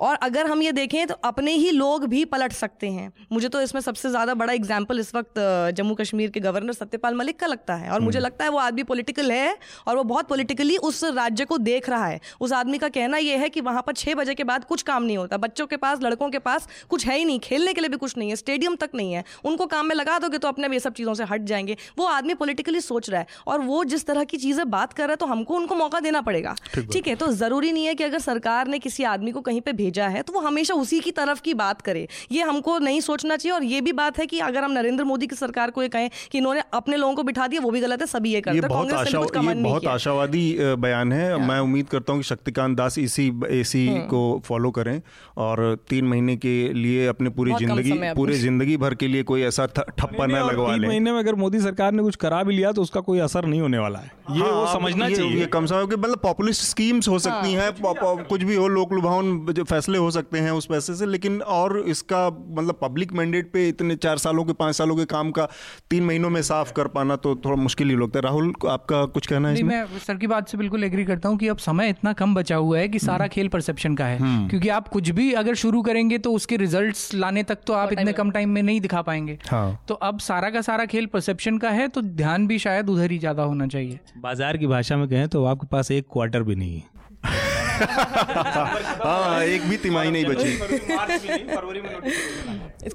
और 0.00 0.14
अगर 0.16 0.46
हम 0.46 0.62
ये 0.62 0.72
देखें 0.72 1.06
तो 1.06 1.14
अपने 1.24 1.52
ही 1.54 1.70
लोग 1.70 2.04
भी 2.06 2.24
पलट 2.26 2.52
सकते 2.52 2.90
हैं। 2.90 3.12
मुझे 3.32 3.48
तो 3.48 3.60
इसमें 3.60 3.80
सबसे 3.80 4.10
ज़्यादा 4.10 4.34
बड़ा 4.34 4.52
एग्ज़ाम्पल 4.52 5.00
इस 5.00 5.14
वक्त 5.14 5.38
जम्मू 5.76 5.94
कश्मीर 5.94 6.30
के 6.30 6.40
गवर्नर 6.40 6.72
सत्यपाल 6.72 7.14
मलिक 7.14 7.38
का 7.40 7.46
लगता 7.46 7.74
है। 7.74 7.90
और 7.90 8.00
मुझे 8.00 8.20
लगता 8.20 8.44
है 8.44 8.50
वो 8.50 8.58
आदमी 8.58 8.82
पॉलिटिकल 8.84 9.32
है 9.32 9.56
और 9.88 9.96
वो 9.96 10.04
बहुत 10.04 10.28
पॉलिटिकली 10.28 10.76
उस 10.78 11.02
राज्य 11.06 11.44
को 11.44 11.58
देख 11.60 11.88
रहा 11.88 12.06
है। 12.06 12.20
उस 12.40 12.52
आदमी 12.52 12.78
का 12.78 12.88
कहना 12.90 13.18
यह 13.18 13.40
है 13.40 13.48
कि 13.48 13.60
वहाँ 13.62 13.82
पर 13.82 13.92
छः 13.94 14.14
बजे 14.14 14.34
के 14.34 14.44
बाद 14.44 14.64
कुछ 14.64 14.82
काम 14.82 15.02
नहीं 15.02 15.16
होता। 15.16 15.36
बच्चों 15.38 15.66
के 15.66 15.76
पास 15.76 16.02
लड़कों 16.02 16.30
के 16.30 16.38
पास 16.40 16.68
कुछ 16.90 17.06
है 17.06 17.18
ही 17.18 17.24
नहीं। 17.24 17.38
खेलने 17.40 17.72
के 17.72 17.80
लिए 17.80 17.88
भी 17.88 17.96
कुछ 17.96 18.16
नहीं 18.18 18.30
है 18.30 18.36
स्टेडियम 18.36 18.76
तक 18.76 18.90
नहीं 18.94 19.12
है। 19.12 19.24
उनको 19.44 19.66
काम 19.66 19.86
में 19.86 19.94
लगा 19.96 20.18
दोगे 20.18 20.38
तो 20.38 20.48
अपने 20.48 20.68
भी 20.68 20.76
ये 20.76 20.80
सब 20.80 20.92
चीज़ों 20.94 21.14
से 21.14 21.24
हट 21.24 21.44
जाएँगे। 21.44 21.76
वो 21.98 22.06
आदमी 22.06 22.34
पॉलिटिकली 22.36 22.80
सोच 22.80 23.10
रहा 23.10 23.20
है 23.20 23.26
और 23.46 23.60
वो 23.62 23.82
जिस 23.86 24.06
तरह 24.06 24.24
की 24.24 24.36
चीज़ें 24.36 24.68
बात 24.70 24.92
कर 24.92 25.02
रहा 25.02 25.12
है 25.12 25.16
तो 25.16 25.26
हमको 25.26 25.54
उनको 25.54 25.74
मौका 25.74 26.00
देना 26.00 26.20
पड़ेगा। 26.22 26.54
ठीक 26.74 27.08
है 27.08 27.14
तो 27.16 27.26
ज़रूरी 27.34 27.72
नहीं 27.72 27.86
है 27.86 27.94
कि 27.94 28.04
अगर 28.04 28.18
सरकार 28.20 28.68
ने 28.68 28.78
किसी 28.78 29.04
आदमी 29.06 29.32
को 29.32 29.40
कहीं 29.40 29.60
पे 29.60 29.72
भेजा 29.86 30.06
है 30.08 30.22
तो 30.22 30.32
वो 30.32 30.40
हमेशा 30.42 30.74
उसी 30.76 31.00
की 31.00 31.10
तरफ़ 31.12 31.40
की 31.42 31.54
बात 31.56 31.80
करे। 31.82 32.06
ये 32.32 32.42
हमको 32.44 32.78
नहीं 32.80 33.00
सोचना 33.02 33.36
चाहिए 33.36 33.54
और 33.54 33.64
ये 33.66 33.80
भी 33.80 33.92
बात 33.94 34.18
है 34.18 34.26
कि 34.26 34.38
अगर 34.42 34.64
हम 34.64 34.72
नरेंद्र 34.72 35.04
मोदी 35.06 35.26
की 35.26 35.36
सरकार 35.36 35.70
को 35.70 35.82
ये 35.82 35.88
कहें 35.90 36.08
कि 36.32 36.38
इन्होंने 36.38 36.62
अपने 36.74 36.96
लोगों 36.96 37.14
को 37.14 37.22
बिठा 37.24 37.46
दिया 37.46 37.60
वो 37.62 37.70
भी 37.70 37.80
गलत 37.80 38.00
है 38.00 38.06
सभी 38.08 38.32
ये 38.32 38.40
करते 38.40 38.58
हैं 38.58 38.68
कांग्रेस 38.68 39.14
ने 39.14 39.20
कुछ 39.20 39.36
ये 39.38 39.54
बहुत 39.56 39.86
आशावादी 39.88 40.44
बयान 40.78 41.12
है। 41.12 41.26
मैं 41.46 41.58
उम्मीद 41.60 41.88
करता 41.88 42.12
हूँ 42.12 42.20
कि 42.20 42.26
शक्तिकांत 42.26 42.76
दास 42.76 42.98
इसी 42.98 43.26
इसी 43.52 43.86
हम्म। 43.88 44.00
को 44.08 44.22
फॉलो 44.44 44.70
करें 44.70 45.00
और 45.38 45.64
तीन 45.88 46.04
महीने 46.06 46.36
के 46.38 46.54
लिए 46.74 47.06
अपने 47.06 47.30
पूरी 47.32 47.54
ज़िंदगी 47.56 47.92
पूरे 48.14 48.36
ज़िंदगी 48.38 48.76
भर 48.78 48.94
के 48.96 49.08
लिए 49.08 49.22
कोई 49.24 49.42
ऐसा 49.44 49.66
ठप्पा 49.68 50.26
न 50.26 50.42
लगवा 50.42 50.70
तीन 50.70 50.80
लें। 50.80 50.88
महीने 50.88 51.12
में 51.12 51.18
अगर 51.18 51.34
मोदी 51.36 51.60
सरकार 51.60 51.92
ने 51.92 52.02
कुछ 52.02 52.16
करा 52.18 52.42
भी 52.42 52.56
लिया 52.56 52.72
तो 52.72 52.82
उसका 52.82 53.00
कोई 53.02 53.18
असर 53.20 53.46
नहीं 53.46 53.60
होने 53.60 53.78
वाला 53.78 53.98
है। 53.98 54.10
ये 54.30 54.40
हाँ, 54.40 54.50
वो 54.50 54.66
समझना 54.72 55.08
चाहिए। 55.10 55.38
ये 55.38 55.46
कम 55.48 55.66
समय 55.66 55.84
मतलब 55.86 56.18
पॉपुलिस्ट 56.22 56.62
स्कीम्स 56.64 57.08
हो 57.08 57.18
सकती 57.20 57.54
हाँ। 57.54 57.64
हैं 57.64 58.24
कुछ 58.26 58.42
भी 58.42 58.54
हो 58.54 58.68
लोक 58.70 58.92
लुभावन 58.92 59.52
जो 59.52 59.64
फैसले 59.76 59.98
हो 59.98 60.10
सकते 60.10 60.38
हैं 60.40 60.50
उस 60.52 60.66
पैसे 60.66 60.94
से 60.96 61.06
लेकिन 61.08 61.40
और 61.52 61.78
इसका 61.88 62.26
मतलब 62.28 62.78
पब्लिक 62.82 63.12
मैंडेट 63.14 63.50
पे 63.52 63.68
इतने 63.68 63.96
चार 63.98 64.18
सालों 64.18 64.44
के 64.44 64.52
पाँच 64.56 64.76
सालों 64.76 64.96
के 64.96 65.04
काम 65.06 65.30
का 65.32 65.48
तीन 65.90 66.04
महीनों 66.04 66.30
में 66.30 66.40
साफ़ 66.44 66.72
कर 66.74 66.88
पाना 66.90 67.16
तो 67.18 67.34
थोड़ा 67.44 67.56
मुश्किल 67.62 67.90
ही 67.90 67.96
लगता 67.96 68.18
है। 68.18 68.22
राहुल 68.22 68.52
आपका 68.70 69.04
कुछ 69.08 69.26
कहना 69.26 69.48
है 69.48 69.62
मैं 69.64 69.84
सर 70.00 70.16
की 70.16 70.26
बात 70.26 70.48
से 70.48 70.58
बिल्कुल 70.58 70.84
एग्री 70.84 71.04
करता 71.04 71.28
हूँ 71.28 71.38
कि 71.38 71.48
अब 71.48 71.58
समय 71.60 71.88
इतना 71.88 72.12
कम 72.14 72.34
बचा 72.34 72.56
हुआ 72.58 72.78
है 72.78 72.88
कि 72.88 72.98
सारा 72.98 73.16
हम्म। 73.16 73.28
खेल 73.30 73.48
परसेप्शन 73.48 73.94
का 73.94 74.06
है। 74.06 74.18
क्योंकि 74.48 74.68
आप 74.70 74.88
कुछ 74.88 75.10
भी 75.10 75.32
अगर 75.34 75.54
शुरू 75.56 75.82
करेंगे 75.82 76.18
तो 76.18 76.32
उसके 76.32 76.56
रिज़ल्ट 76.56 77.14
लाने 77.14 77.42
तक 77.42 77.58
तो 77.66 77.72
आप 77.74 77.92
इतने 77.92 78.12
कम 78.14 78.30
टाइम 78.30 78.50
में 78.50 78.62
नहीं 78.62 78.80
दिखा 78.80 79.02
पाएँगे। 79.02 79.38
हाँ। 79.48 79.84
तो 79.88 79.94
अब 80.02 80.18
सारा 80.22 80.50
का 80.50 80.60
सारा 80.62 80.84
खेल 80.86 81.06
परसेप्शन 81.06 81.58
का 81.58 81.70
है 81.70 81.88
तो 81.88 82.02
ध्यान 82.14 82.46
भी 82.46 82.58
शायद 82.58 82.90
उधर 82.90 83.10
ही 83.10 83.18
ज़्यादा 83.18 83.42
होना 83.44 83.66
चाहिए। 83.68 83.98
बाज़ार 84.18 84.56
की 84.56 84.66
भाषा 84.68 84.96
में 84.96 85.08
कहें 85.08 85.28
तो 85.28 85.44
आपके 85.46 85.66
पास 85.66 85.90
एक 85.90 86.06
क्वार्टर 86.12 86.42
भी 86.42 86.54
नहीं 86.54 86.76
है। 86.76 87.55
हाँ 87.76 89.42
एक 89.44 89.68
भी 89.68 89.76
तिमाही 89.78 90.10
नहीं 90.10 90.24
बची। 90.24 90.56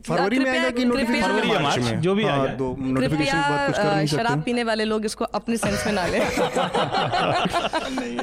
फरवरी 0.01 0.39
में 0.39 0.49
आएगा 0.49 0.69
कि 0.69 0.85
नोटिफिकेशन? 0.85 1.21
फरवरी 1.21 1.49
या 1.51 1.59
मार्च, 1.59 1.83
में? 1.83 2.01
जो 2.01 2.13
भी 2.15 2.23
आ 2.25 2.35
हाँ, 2.35 2.47
दो 2.57 2.75
नोटिफिकेशन 2.79 3.37
के 3.37 3.67
कुछ 3.67 3.77
कर 3.77 3.95
नहीं 3.95 4.07
शराब 4.07 4.41
पीने 4.41 4.63
वाले 4.63 4.85
लोग 4.85 5.05
इसको 5.05 5.25
अपने 5.25 5.57
सेंस 5.57 5.85
में 5.87 5.93
ना 5.93 6.05
लें। 6.07 6.19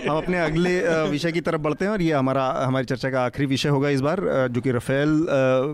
हम 0.09 0.17
अपने 0.17 0.39
अगले 0.41 0.81
विषय 1.11 1.33
की 1.33 1.41
तरफ़ 1.41 1.61
बढ़ते 1.61 1.85
हैं 1.85 1.93
और 1.93 2.03
ये 2.03 2.13
हमारा 2.13 2.47
हमारी 2.59 2.87
चर्चा 2.87 3.11
का 3.11 3.25
आखिरी 3.25 3.47
विषय 3.47 3.69
होगा 3.69 3.89
इस 3.89 4.01
बार 4.01 4.21
जो 4.51 4.61
कि 4.61 4.71
रफेल 4.73 5.09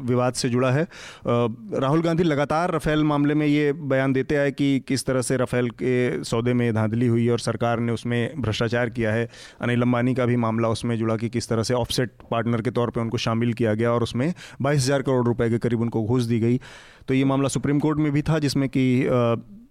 विवाद 0.04 0.34
से 0.34 0.48
जुड़ा 0.48 0.70
है। 0.70 0.86
राहुल 1.26 2.02
गांधी 2.02 2.22
लगातार 2.22 2.74
रफेल 2.74 3.04
मामले 3.04 3.34
में 3.34 3.46
ये 3.46 3.72
बयान 3.72 4.12
देते 4.12 4.36
आए 4.36 4.50
कि 4.52 4.68
किस 4.88 5.04
तरह 5.06 5.22
से 5.22 5.36
रफेल 5.36 5.70
के 5.82 6.24
सौदे 6.24 6.54
में 6.54 6.74
धांधली 6.74 7.06
हुई 7.06 7.28
और 7.28 7.38
सरकार 7.40 7.80
ने 7.80 7.92
उसमें 7.92 8.42
भ्रष्टाचार 8.42 8.90
किया 8.90 9.12
है। 9.12 9.28
अनिल 9.60 9.82
अंबानी 9.82 10.14
का 10.14 10.26
भी 10.26 10.36
मामला 10.36 10.68
उसमें 10.74 10.96
जुड़ा 10.98 11.16
कि 11.16 11.28
किस 11.30 11.48
तरह 11.48 11.62
से 11.62 11.74
ऑफसेट 11.74 12.12
पार्टनर 12.30 12.62
के 12.62 12.70
तौर 12.72 12.90
पे 12.90 13.00
उनको 13.00 13.18
शामिल 13.20 13.52
किया 13.54 13.74
गया 13.74 13.92
और 13.92 14.02
उसमें 14.02 14.32
बाईस 14.62 14.82
हज़ार 14.82 15.02
करोड़ 15.02 15.26
रुपए 15.26 15.50
के 15.50 15.58
करीब 15.58 15.80
उनको 15.80 16.02
घूस 16.04 16.24
दी 16.24 16.40
गई। 16.40 16.60
तो 17.08 17.14
ये 17.14 17.24
मामला 17.26 17.48
सुप्रीम 17.50 17.80
कोर्ट 17.80 17.98
में 17.98 18.12
भी 18.12 18.22
था, 18.22 18.38
जिसमें 18.40 18.68
कि 18.68 18.84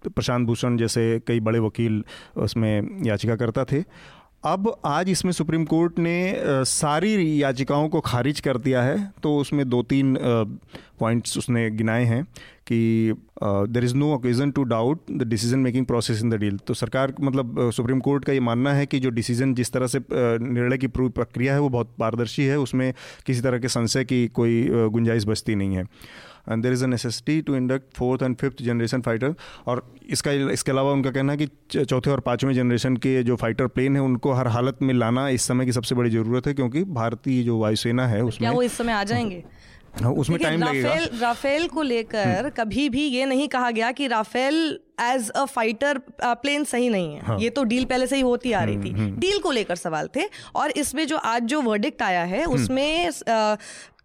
प्रशांत 0.06 0.48
भूषण 0.48 0.78
जैसे 0.78 1.22
कई 1.28 1.40
बड़े 1.42 1.60
वकील 1.62 2.04
उसमें 2.40 3.06
याचिकाकर्ता 3.06 3.66
थे। 3.66 3.84
अब 4.46 4.74
आज 4.86 5.10
इसमें 5.10 5.32
सुप्रीम 5.32 5.66
कोर्ट 5.66 6.00
ने 6.00 6.16
सारी 6.68 7.42
याचिकाओं 7.44 7.88
को 7.90 8.00
खारिज 8.02 8.40
कर 8.40 8.58
दिया 8.60 8.82
है 8.84 8.98
तो 9.24 9.36
उसमें 9.38 9.68
दो 9.70 9.82
तीन 9.84 10.18
पॉइंट्स 11.00 11.38
उसने 11.38 11.70
गिनाए 11.72 12.04
हैं। 12.06 12.26
कि 12.68 13.14
there 13.44 13.84
is 13.84 13.96
no 13.96 14.14
occasion 14.14 14.52
to 14.52 14.64
doubt 14.64 15.12
the 15.12 15.24
decision 15.24 15.60
making 15.60 15.86
process 15.86 16.22
in 16.24 16.30
the 16.30 16.34
deal 16.34 16.58
तो 16.58 16.74
सरकार 16.74 17.14
मतलब 17.22 17.72
सुप्रीम 17.74 18.00
कोर्ट 18.00 18.26
का 18.26 18.34
ये 18.34 18.40
मानना 18.40 18.74
है 18.74 18.86
कि 18.86 19.00
जो 19.00 19.10
डिसीज़न 19.10 19.54
जिस 19.54 19.72
तरह 19.72 19.88
से 19.88 20.00
निर्णय 20.12 20.78
की 20.78 20.88
पूरी 20.88 21.10
प्रक्रिया 21.10 21.54
है 21.54 21.60
वो 21.60 21.70
बहुत 21.70 21.96
पारदर्शी 22.00 22.46
है। 22.46 22.60
उसमें 22.60 22.94
किसी 23.26 23.42
तरह 23.42 23.60
के 23.60 23.68
संशय 23.68 24.04
की 24.04 24.28
कोई 24.28 24.68
गुंजाइश 24.70 25.26
बचती 25.26 25.56
नहीं 25.56 25.76
है। 25.76 25.84
And 26.50 26.64
there 26.64 26.74
is 26.74 26.84
a 26.84 26.88
necessity 26.88 27.42
to 27.42 27.56
induct 27.56 27.94
fourth 27.96 28.24
and 28.24 28.36
fifth 28.36 28.62
generation 28.64 29.02
fighter 29.02 29.36
और 29.68 29.84
इसका 30.10 30.32
इसके 30.32 30.72
अलावा 30.72 30.92
उनका 30.92 31.12
कहना 31.12 31.34
है 31.34 31.38
कि 31.38 31.84
चौथे 31.86 32.12
और 32.12 32.20
पाँचवें 32.20 32.54
जनरेशन 32.54 32.98
के 32.98 33.24
जो 33.24 33.36
फाइटर 33.36 33.68
प्लेन 33.68 33.96
है 33.96 34.02
उनको 34.02 34.34
हर 34.34 34.48
हालत 34.48 34.82
में 34.82 34.94
लाना 34.94 35.28
इस 35.30 35.42
समय 35.42 35.66
की 35.66 35.72
सबसे 35.72 35.96
बड़ी 35.96 36.10
ज़रूरत 36.10 36.48
है 36.48 36.54
क्योंकि 36.54 36.84
भारतीय 36.84 37.44
जो 37.44 37.60
वायुसेना 37.60 38.08
है 38.08 38.24
उसमें 38.24 38.40
क्या 38.40 38.52
वो 38.52 38.64
इस 38.64 38.78
समय 38.78 38.94
आ 38.94 39.04
जाएँगे? 39.04 39.44
उसमें 40.02 40.40
टाइम 40.40 40.64
लगेगा। 40.64 40.90
राफेल 40.90 41.20
राफेल 41.20 41.68
को 41.68 41.82
लेकर 41.82 42.50
कभी 42.50 42.88
भी 42.90 43.06
ये 43.06 43.26
नहीं 43.26 43.48
कहा 43.48 43.70
गया 43.72 43.92
कि 43.92 44.08
Rafale 44.08 44.80
as 45.02 45.30
a 45.30 45.44
fighter 45.46 45.98
plane 46.22 46.64
सही 46.64 46.90
नहीं 46.90 47.14
है। 47.16 47.22
हाँ। 47.22 47.38
ये 47.40 47.50
तो 47.50 47.64
डील 47.64 47.86
पहले 47.86 48.08
से 48.08 48.16
ही 48.16 48.22
होती 48.22 48.52
आ 48.52 48.64
रही 48.64 48.78
थी। 48.78 49.10
डील 49.12 49.40
को 49.40 49.52
लेकर 49.52 49.76
सवाल 49.76 50.10
थे 50.16 50.28
और 50.56 50.72
इसमें 50.72 51.06
जो 51.08 51.18
आज 51.18 51.44
जो 51.44 51.62
वर्डिक्ट 51.62 52.02
आया 52.02 52.24
है 52.24 52.46
उसमें 52.46 53.10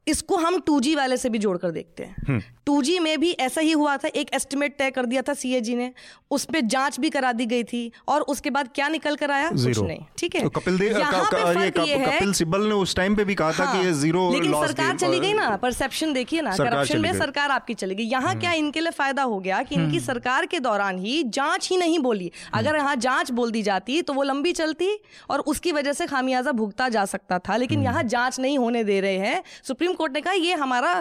इसको 0.09 0.37
हम 0.37 0.59
2G 0.61 0.97
वाले 0.97 1.17
से 1.17 1.29
भी 1.29 1.39
जोड़कर 1.39 1.71
देखते 1.71 2.03
हैं। 2.03 2.41
2G 2.71 2.99
में 3.01 3.21
भी 3.21 3.31
ऐसा 3.31 3.61
ही 3.61 3.73
हुआ 3.73 3.97
था 3.97 4.09
एक 4.09 4.31
एस्टिमेट 4.35 4.77
तय 4.79 4.91
कर 4.91 5.07
दिया 5.07 5.23
था 5.23 5.35
सीएजी 5.35 5.75
ने। 5.75 5.93
उस 6.31 6.45
पर 6.45 6.61
जाँच 6.61 7.01
भी 7.01 7.11
करा 7.11 7.33
दी 7.33 7.47
गई 7.47 7.65
थी 7.65 7.93
और 8.09 8.21
उसके 8.21 8.51
बाद 8.51 8.69
क्या 8.75 8.89
निकल 8.89 9.17
कर 9.17 9.31
आया? 9.31 9.49
कुछ 9.49 9.79
नहीं 9.79 10.01
ठीक 10.19 10.35
है? 10.35 10.43
तो 10.43 10.49
कपिल 10.51 10.79
देव 10.79 10.99
का- 10.99 11.31
का- 11.33 11.87
ये 11.89 11.97
है। 11.97 12.17
कपिल 12.17 12.33
सिब्बल 12.33 12.61
ने 12.61 12.75
उस 12.75 12.97
टाइम 12.97 13.17
पे 13.17 13.25
भी 13.25 13.35
कहा 13.35 13.53
था 13.53 13.73
कि 13.73 13.87
ये 13.87 13.93
ज़ीरो 13.93 14.31
लेकिन 14.33 14.53
सरकार 14.67 14.97
चली 14.97 15.21
गई 15.21 15.33
ना 15.33 15.57
परसेप्शन 15.57 16.13
देखिए 16.13 16.41
ना 16.41 16.57
करप्शन 16.57 17.01
में 17.01 17.09
हम्म। 17.09 17.19
सरकार 17.19 17.51
आपकी 17.51 17.75
चली 17.75 17.95
गई। 17.95 18.05
यहाँ 18.05 18.39
क्या 18.39 18.53
इनके 18.53 18.81
लिए 18.81 18.91
फ़ायदा 18.91 19.23
हो 19.23 19.39
गया 19.39 19.63
कि 19.63 19.75
इनकी 19.75 20.01
सरकार 20.01 20.47
के 20.47 20.61
दौरान 20.61 20.99
ही 20.99 21.23
जाँच 21.23 21.69
ही 21.71 21.77
नहीं 21.77 21.99
बोली। 21.99 22.31
हम्म। 22.45 22.59
अगर 22.59 22.77
यहाँ 22.77 22.97
जाँच 22.97 23.31
बोल 23.31 23.51
दी 23.51 23.63
जाती 23.63 24.01
तो 24.03 24.13
वो 24.13 24.23
लंबी 24.23 24.53
चलती 24.53 24.89
और 25.31 25.41
उसकी 25.41 25.73
वजह 25.73 25.93
से 25.93 26.07
खामियाजा 26.07 26.53
भुगता 26.53 26.89
जा 26.89 27.05
सकता 27.05 27.39
था 27.39 27.57
लेकिन 27.57 27.79
हम्म। 27.79 27.89
यहाँ 27.89 28.03
जाँच 28.03 28.41
नहीं 28.41 28.59
होने 28.59 28.85
दे 28.85 29.01
रहे 29.01 29.17
हैं। 29.19 29.43
सुप्रीम 29.63 29.93
कोर्ट 29.99 30.13
ने 30.13 30.21
कहा 30.21 30.33
ये 30.35 30.55
हमारा 30.57 30.93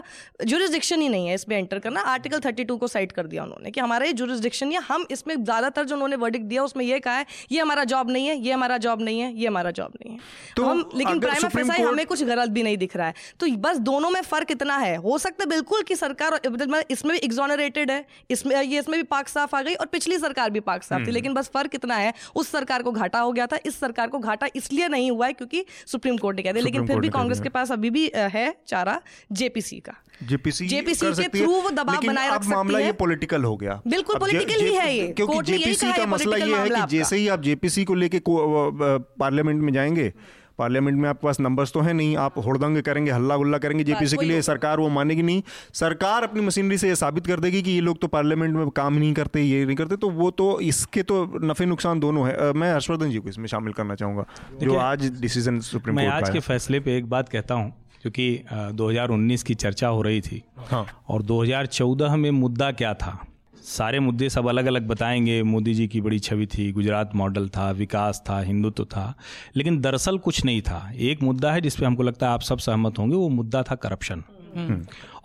जुरिस्डिक्शन 0.44 1.02
ही 1.02 1.10
नहीं 1.10 1.28
है 1.28 1.34
इसमें 1.36 1.58
एंटर 1.58 1.80
करना। 1.80 2.02
आर्टिकल 2.08 2.40
32 2.42 2.78
को 2.80 2.88
साइड 2.90 3.12
कर 3.12 3.28
दिया 3.28 3.44
उन्होंने 3.44 3.72
कि 3.72 3.80
हमारा 3.80 4.06
ये 4.06 4.14
जुरिस्डिक्शन 4.16 4.72
है 4.72 4.82
हम 4.84 5.06
इसमें 5.12 5.36
ज़्यादातर 5.36 5.86
जो 5.86 5.96
उन्होंने 5.96 6.16
वर्डिक 6.18 6.48
दिया 6.48 6.64
उसमें 6.64 6.84
ये 6.86 7.00
कहा 7.00 7.16
है 7.16 7.26
ये 7.52 7.60
हमारा 7.60 7.84
जॉब 7.86 8.12
नहीं 8.12 8.28
है 8.28 8.38
ये 8.38 8.54
हमारा 8.54 8.78
जॉब 8.80 9.02
नहीं 9.02 9.20
है 9.20 9.34
ये 9.34 9.48
हमारा 9.48 9.72
जॉब 9.74 9.94
नहीं 9.96 10.14
है। 10.14 10.20
तो 10.56 10.66
हम 10.66 10.90
लेकिन 10.96 11.20
प्राइमा 11.20 11.40
सुप्रीम 11.40 11.72
हमें 11.80 12.06
कुछ 12.06 12.24
गलत 12.26 12.50
भी 12.50 12.64
नहीं 12.64 12.78
दिख 12.78 12.96
रहा 12.96 13.08
है। 13.08 13.14
तो 13.40 13.48
बस 13.60 13.78
दोनों 13.88 14.10
में 14.10 14.22
फ़र्क 14.24 14.52
इतना 14.52 14.78
है। 14.78 14.96
हो 14.98 15.18
सकता 15.20 15.44
है 15.44 15.50
बिल्कुल 15.50 15.82
कि 15.84 15.96
सरकार 15.98 16.40
मतलब 16.48 16.84
इसमें 16.92 17.12
भी 17.12 17.20
एग्जोनरेटेड 17.26 17.92
है 17.92 18.06
इसमें 18.30 18.56
ये 18.56 18.80
इसमें 18.80 18.98
भी 18.98 19.04
पाक 19.08 19.28
साफ़ 19.28 19.56
आ 19.56 19.62
गई 19.62 19.74
और 19.76 19.86
पिछली 19.88 20.18
सरकार 20.20 20.50
भी 20.50 20.60
पाक 20.62 20.84
साफ़ 20.84 21.08
थी। 21.08 21.12
लेकिन 21.12 21.34
बस 21.34 21.50
फ़र्क 21.54 21.76
इतना 21.76 21.96
है 21.98 22.14
उस 22.36 22.52
सरकार 22.52 22.84
को 22.84 22.92
घाटा 22.94 23.20
हो 23.20 23.32
गया 23.32 23.48
था 23.48 23.58
इस 23.66 23.80
सरकार 23.80 24.08
को 24.08 24.20
घाटा 24.22 24.48
इसलिए 24.56 24.88
नहीं 24.90 25.10
हुआ 25.12 25.28
है 25.28 25.34
क्योंकि 25.34 25.66
सुप्रीम 25.88 26.18
कोर्ट 26.18 26.38
ने 26.38 26.44
कह 26.44 26.52
दिया। 26.52 26.64
लेकिन 26.64 26.88
फिर 26.88 27.00
भी 27.00 27.10
कांग्रेस 27.10 27.42
के 27.42 27.50
पास 27.50 27.72
अभी 27.72 27.90
भी 27.90 28.10
है 28.16 28.46
चारा 28.68 28.87
जेपीसी 29.32 29.80
का। 29.80 29.94
जेपीसी 30.24 30.68
JPC 30.68 31.02
कर 31.02 31.10
के 31.10 31.16
सकती 31.16 31.40
है, 31.40 31.46
through 31.46 31.64
वो 31.64 31.70
दबाव 31.70 32.02
बनाए 32.08 32.28
रख 32.28 32.34
अब 32.34 32.42
सकती 32.42 32.54
मामला 32.54 32.80
है। 32.80 32.86
ये 32.86 32.92
पॉलिटिकल 32.92 33.44
हो 33.44 33.56
गया। 33.58 33.82
बिल्कुल 33.88 34.20
political 34.20 34.62
ही 34.62 34.74
है 34.76 34.96
ये। 34.96 35.08
क्योंकि 35.08 35.42
जेपीसी 35.42 35.92
का 35.94 36.06
मसला 36.06 36.38
ये 36.38 36.56
है 36.56 36.70
कि 36.70 36.98
जैसे 36.98 37.18
ही 37.18 37.28
आप 37.28 37.42
जेपीसी 37.42 37.86
को 37.86 37.96
लेके 37.96 38.22
पार्लियामेंट 38.28 39.62
में 39.62 39.74
जाएँगे 39.74 40.14
पार्लियामेंट 40.58 40.98
में 40.98 41.08
आपके 41.10 41.26
पास 41.28 41.40
नंबर्स 41.40 41.72
तो 41.72 41.80
है 41.80 41.92
नहीं 41.94 42.16
आप 42.18 42.38
हुड़दंग 42.46 42.82
करेंगे 42.82 43.12
हल्ला 43.12 43.36
गुल्ला 43.38 43.58
करेंगे 43.58 43.84
जेपीसी 43.84 44.18
के 44.18 44.26
लिए 44.26 44.42
सरकार 44.42 44.80
वो 44.80 44.88
मानेगी 44.90 45.22
नहीं। 45.22 45.42
सरकार 45.74 46.24
अपनी 46.24 46.42
मशीनरी 46.42 46.78
से 46.78 46.88
ये 46.88 46.96
साबित 46.96 47.28
कर 47.28 47.40
देगी 47.40 47.62
कि 47.62 47.72
ये 47.72 47.82
लोग 47.82 48.02
तो 48.02 48.08
पार्लियामेंट 48.08 48.56
में 48.56 48.70
काम 48.70 48.94
नहीं 48.94 49.14
करते 49.14 49.42
ये 49.42 49.66
नहीं 49.66 49.76
करते 49.76 49.96
तो 49.96 50.10
वो 50.12 50.32
तो 50.32 50.60
इसके 50.62 51.04
तो 51.04 51.24
नफे 51.44 51.66
नुकसान 51.66 52.00
दोनों 52.00 52.28
है। 52.28 52.54
मैं 52.54 52.74
हर्षवर्धन 52.74 53.10
जी 53.10 53.20
को 53.20 53.30
इसमें 53.30 53.48
शामिल 53.48 53.74
करना 53.74 53.96
चाहूँगा 53.96 54.26
जो 54.64 54.78
आज 54.78 55.06
डिसीज़न 55.22 55.60
सुप्रीम 55.60 55.96
मैं 55.96 56.10
कोर्ट 56.12 56.26
आज 56.26 56.34
के 56.34 56.40
फैसले 56.40 56.80
पे 56.80 56.98
एक 56.98 57.10
बात 57.10 57.30
कहता 57.30 57.56
हूँ 57.56 57.74
क्योंकि 58.10 58.44
अ, 58.52 58.72
2019 58.72 59.44
की 59.44 59.56
चर्चा 59.56 59.88
हो 59.88 60.02
रही 60.02 60.22
थी। 60.22 60.44
हाँ। 60.58 60.88
और 61.10 61.22
2014 61.22 62.16
में 62.16 62.32
मुद्दा 62.32 62.72
क्या 62.72 62.94
था? 62.94 63.28
सारे 63.64 64.00
मुद्दे 64.00 64.30
सब 64.30 64.48
अलग 64.48 64.66
अलग 64.66 64.88
बताएँगे। 64.88 65.44
मोदी 65.44 65.74
जी 65.74 65.88
की 65.88 66.02
बड़ी 66.02 66.20
छवि 66.20 66.46
थी 66.46 66.72
गुजरात 66.72 67.16
मॉडल 67.16 67.50
था 67.50 67.72
विकास 67.72 68.24
था 68.30 68.40
हिंदुत्व 68.40 68.86
था। 68.86 69.14
लेकिन 69.56 69.82
दरअसल 69.82 70.18
कुछ 70.18 70.46
नहीं 70.46 70.62
था। 70.62 70.92
एक 70.96 71.24
मुद्दा 71.24 71.52
है 71.52 71.62
जिसपे 71.62 71.86
हमको 71.86 72.04
लगता 72.04 72.28
है 72.28 72.34
आप 72.34 72.42
सब 72.42 72.58
सहमत 72.58 73.00
होंगे 73.00 73.16
वो 73.16 73.30
मुद्दा 73.30 73.64
था 73.64 73.76
करप्शन। 73.76 74.24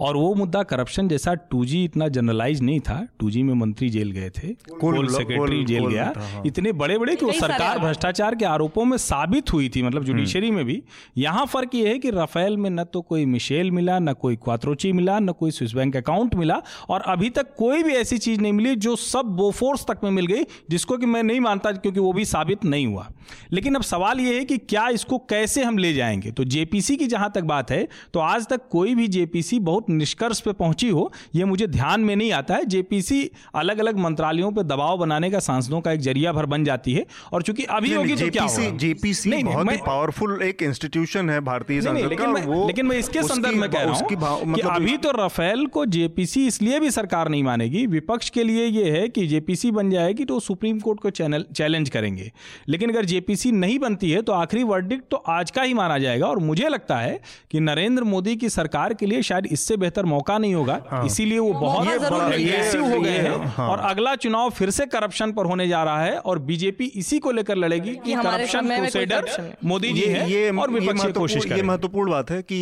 और 0.01 0.17
वो 0.17 0.35
मुद्दा 0.35 0.63
करप्शन 0.63 1.09
जैसा 1.09 1.35
2G 1.55 1.75
इतना 1.75 2.09
जनरलाइज 2.09 2.63
नहीं 2.63 2.81
था 2.81 3.09
2G 3.25 3.43
में 3.43 3.55
मंत्री 3.55 3.91
जेल 3.91 4.11
गए 4.11 4.31
थे 4.31 4.49
कोल 4.49 4.97
कोल- 4.97 5.11
सेक्रेटरी 5.11 5.65
जेल 5.65 5.87
गया। 5.87 6.13
हाँ। 6.17 6.43
इतने 6.47 6.73
बड़े 6.73 6.99
बड़े 6.99 7.17
कि 7.17 7.27
वो 7.27 7.33
सरकार 7.33 7.79
भ्रष्टाचार 7.79 8.35
के 8.35 8.45
आरोपों 8.45 8.85
में 8.85 8.97
साबित 8.97 9.53
हुई 9.53 9.69
थी 9.69 9.83
मतलब 9.83 10.05
जुडिशरी 10.05 10.51
में 10.51 10.65
भी। 10.65 10.83
यहाँ 11.19 11.47
फ़र्क 11.47 11.75
ये 11.75 11.89
है 11.89 11.99
कि 11.99 12.11
राफेल 12.11 12.57
में 12.57 12.71
न 12.71 12.85
तो 12.85 13.01
कोई 13.01 13.25
मिशेल 13.25 13.71
मिला 13.71 13.99
न 13.99 14.13
कोई 14.13 14.37
क्वात्रोची 14.37 14.93
मिला 14.93 15.19
न 15.19 15.29
कोई 15.29 15.51
स्विस 15.51 15.73
बैंक 15.73 15.97
अकाउंट 15.97 16.35
मिला 16.35 16.63
और 16.89 17.01
अभी 17.01 17.31
तक 17.31 17.55
कोई 17.57 17.83
भी 17.83 17.93
ऐसी 17.93 18.19
चीज़ 18.19 18.41
नहीं 18.41 18.53
मिली 18.53 18.77
जो 18.77 18.97
सब 18.97 19.23
बोफोर्स 19.23 19.85
तक 19.91 20.01
में 20.05 20.11
मिल 20.11 20.27
गई 20.27 20.43
जिसको 20.71 20.97
कि 20.97 21.07
मैं 21.07 21.23
नहीं 21.23 21.41
मानता 21.41 21.73
क्योंकि 21.73 22.01
वो 22.01 22.13
भी 22.13 22.25
साबित 22.25 22.65
नहीं 22.65 22.87
हुआ। 22.87 23.11
लेकिन 23.53 23.75
अब 23.75 23.83
सवाल 23.83 24.21
ये 24.21 24.39
है 24.39 24.45
कि 24.45 24.59
क्या 24.59 24.89
इसको 24.89 25.19
कैसे 25.19 25.65
हम 25.65 25.79
ले 25.79 25.93
जाएँगे? 25.93 26.31
तो 26.31 26.45
जेपीसी 26.45 26.97
की 26.97 27.07
जहाँ 27.07 27.33
तक 27.35 27.43
बात 27.43 27.71
है 27.71 27.89
तो 28.15 28.21
आज 28.21 28.47
तक 28.47 28.61
कोई 28.71 28.95
भी 28.95 29.09
जेपीसी 29.13 29.59
बहुत 29.63 29.91
निष्कर्ष 29.91 30.41
पे 30.41 30.53
पहुँची 30.55 30.89
हो 30.91 31.11
ये 31.35 31.45
मुझे 31.45 31.67
ध्यान 31.69 32.01
में 32.01 32.15
नहीं 32.17 32.33
आता 32.33 32.55
है। 32.55 32.65
जेपीसी 32.67 33.21
अलग 33.55 33.79
अलग 33.79 33.99
मंत्रालयों 33.99 34.51
पे 34.53 34.63
दबाव 34.65 34.99
बनाने 34.99 35.31
का 35.31 35.39
सांसदों 35.41 35.81
का 35.81 35.93
एक 35.93 36.01
ज़रिया 36.01 36.33
भर 36.33 36.47
बन 36.47 36.65
जाती 36.65 36.93
है। 36.93 37.05
और 37.33 37.43
चूँकि 37.43 37.65
अभी 37.73 37.93
होगी 37.95 38.17
तो 38.17 38.31
क्या 38.31 38.47
जेपीसी 38.79 39.31
बहुत 39.35 39.73
ही 39.73 39.77
पावरफुल 39.87 40.39
एक 40.43 40.63
इंस्टीट्यूशन 40.63 41.31
है 41.31 41.41
भारतीय 41.43 41.81
संसद 41.83 42.01
का 42.01 42.09
लेकिन 42.09 42.31
मैं, 42.31 42.45
वो 42.45 42.67
लेकिन 42.67 42.87
मैं 42.87 42.99
इसके 42.99 43.23
संदर्भ 43.25 43.57
में 43.57 43.69
कह 43.71 43.81
रहा 43.81 43.95
हूँ 43.95 44.09
कि 44.09 44.17
मतलब 44.17 44.71
अभी 44.71 44.97
तो 44.99 45.11
राफेल 45.13 45.67
को 45.69 45.85
जेपीसी 45.89 46.47
इसलिए 46.47 46.81
भी 46.81 46.91
सरकार 46.91 47.29
नहीं 47.29 47.43
मानेगी 47.43 47.87
विपक्ष 47.89 48.31
के 48.31 48.45
लिए 48.45 48.67
ये 48.67 48.91
है 48.91 49.09
कि 49.09 49.27
जेपीसी 49.27 49.71
बन 49.73 49.91
जाएगी 49.91 50.25
तो 50.25 50.39
सुप्रीम 50.41 50.79
कोर्ट 50.81 51.01
को 51.01 51.11
चैलेंज 51.11 51.89
करेंगे। 51.91 52.31
लेकिन 52.69 52.91
अगर 52.91 53.05
जेपीसी 53.05 53.53
नहीं 53.53 53.79
बनती 53.79 54.11
है 54.11 54.23
तो 54.23 54.33
आखिरी 54.33 54.63
वर्डिक्ट 54.65 55.05
तो 55.11 55.17
आज 55.31 55.51
का 55.51 55.63
ही 55.63 55.75
माना 55.75 55.99
जाएगा। 55.99 56.27
और 56.27 56.39
मुझे 56.41 56.69
लगता 56.69 56.99
है 56.99 57.21
कि 57.51 57.61
नरेंद्र 57.61 58.05
मोदी 58.05 58.37
की 58.37 58.49
सरकार 58.51 58.95
के 59.03 59.07
लिए 59.07 59.23
शायद 59.23 59.47
इससे 59.53 59.77
बेहतर 59.77 60.05
मौका 60.07 60.37
नहीं 60.39 60.55
होगा 60.55 60.79
हाँ। 60.89 61.05
इसीलिए 61.07 61.39
वो 61.39 61.53
बहुत 61.55 61.89
एग्रेसिव 61.89 62.85
है। 62.85 62.95
हो 62.95 63.01
गए 63.01 63.17
हैं 63.19 63.47
हाँ। 63.55 63.69
और 63.69 63.79
अगला 63.91 64.15
चुनाव 64.17 64.51
फिर 64.53 64.71
से 64.71 64.87
करप्शन 64.87 65.33
पर 65.33 65.47
होने 65.47 65.69
जा 65.69 65.83
रहा 65.83 66.05
है 66.05 66.19
और 66.21 66.39
बीजेपी 66.43 66.85
इसी 66.97 67.19
को 67.19 67.31
लेकर 67.31 67.57
लड़ेगी 67.57 67.95
कि 68.05 68.15
करप्शन 68.19 68.69
क्रूसेडर 68.71 69.57
मोदी 69.65 69.93
जी 69.93 70.01
ये 70.01 70.13
हैं 70.13 70.29
ये 70.29 70.51
और 70.53 70.71
विपक्ष 70.71 71.07
कोशिश 71.19 71.47
ये 71.47 71.63
महत्वपूर्ण 71.63 72.11
बात 72.11 72.31
है 72.31 72.43
कि 72.43 72.61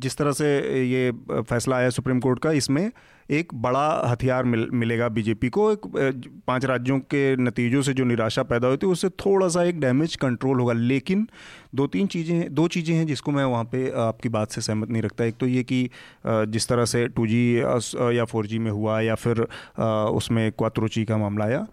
जिस 0.00 0.16
तरह 0.16 0.32
से 0.32 0.48
ये 0.86 1.10
फैसला 1.42 1.76
आया 1.76 1.90
सुप्रीम 1.90 2.20
कोर्ट 2.20 2.38
का 2.38 2.52
इसमें 2.54 2.90
एक 3.30 3.54
बड़ा 3.54 4.02
हथियार 4.06 4.44
मिल, 4.44 4.68
मिलेगा 4.72 5.08
बीजेपी 5.08 5.48
को। 5.48 5.70
एक 5.72 6.22
पाँच 6.46 6.64
राज्यों 6.64 6.98
के 7.00 7.36
नतीजों 7.36 7.82
से 7.82 7.94
जो 7.94 8.04
निराशा 8.04 8.42
पैदा 8.44 8.68
हुई 8.68 8.76
थी 8.76 8.86
उससे 8.86 9.08
थोड़ा 9.18 9.48
सा 9.48 9.62
एक 9.64 9.80
डैमेज 9.80 10.16
कंट्रोल 10.16 10.60
होगा। 10.60 10.72
लेकिन 10.72 11.26
दो 11.74 11.86
तीन 11.86 12.06
चीज़ें 12.06 12.54
दो 12.54 12.66
चीज़ें 12.68 12.94
हैं 12.96 13.06
जिसको 13.06 13.32
मैं 13.32 13.44
वहाँ 13.44 13.64
पे 13.64 13.90
आपकी 14.00 14.28
बात 14.28 14.50
से 14.50 14.60
सहमत 14.60 14.90
नहीं 14.90 15.02
रखता। 15.02 15.24
एक 15.24 15.36
तो 15.40 15.46
ये 15.46 15.62
कि 15.62 15.88
जिस 16.24 16.68
तरह 16.68 16.84
से 16.84 17.06
टू 17.08 17.26
या 17.26 18.24
फोर 18.24 18.48
में 18.52 18.70
हुआ 18.70 19.00
या 19.00 19.14
फिर 19.14 19.46
उसमें 19.78 20.50
क्वात्रोची 20.52 21.04
का 21.04 21.16
मामला 21.16 21.44
आया 21.44 21.66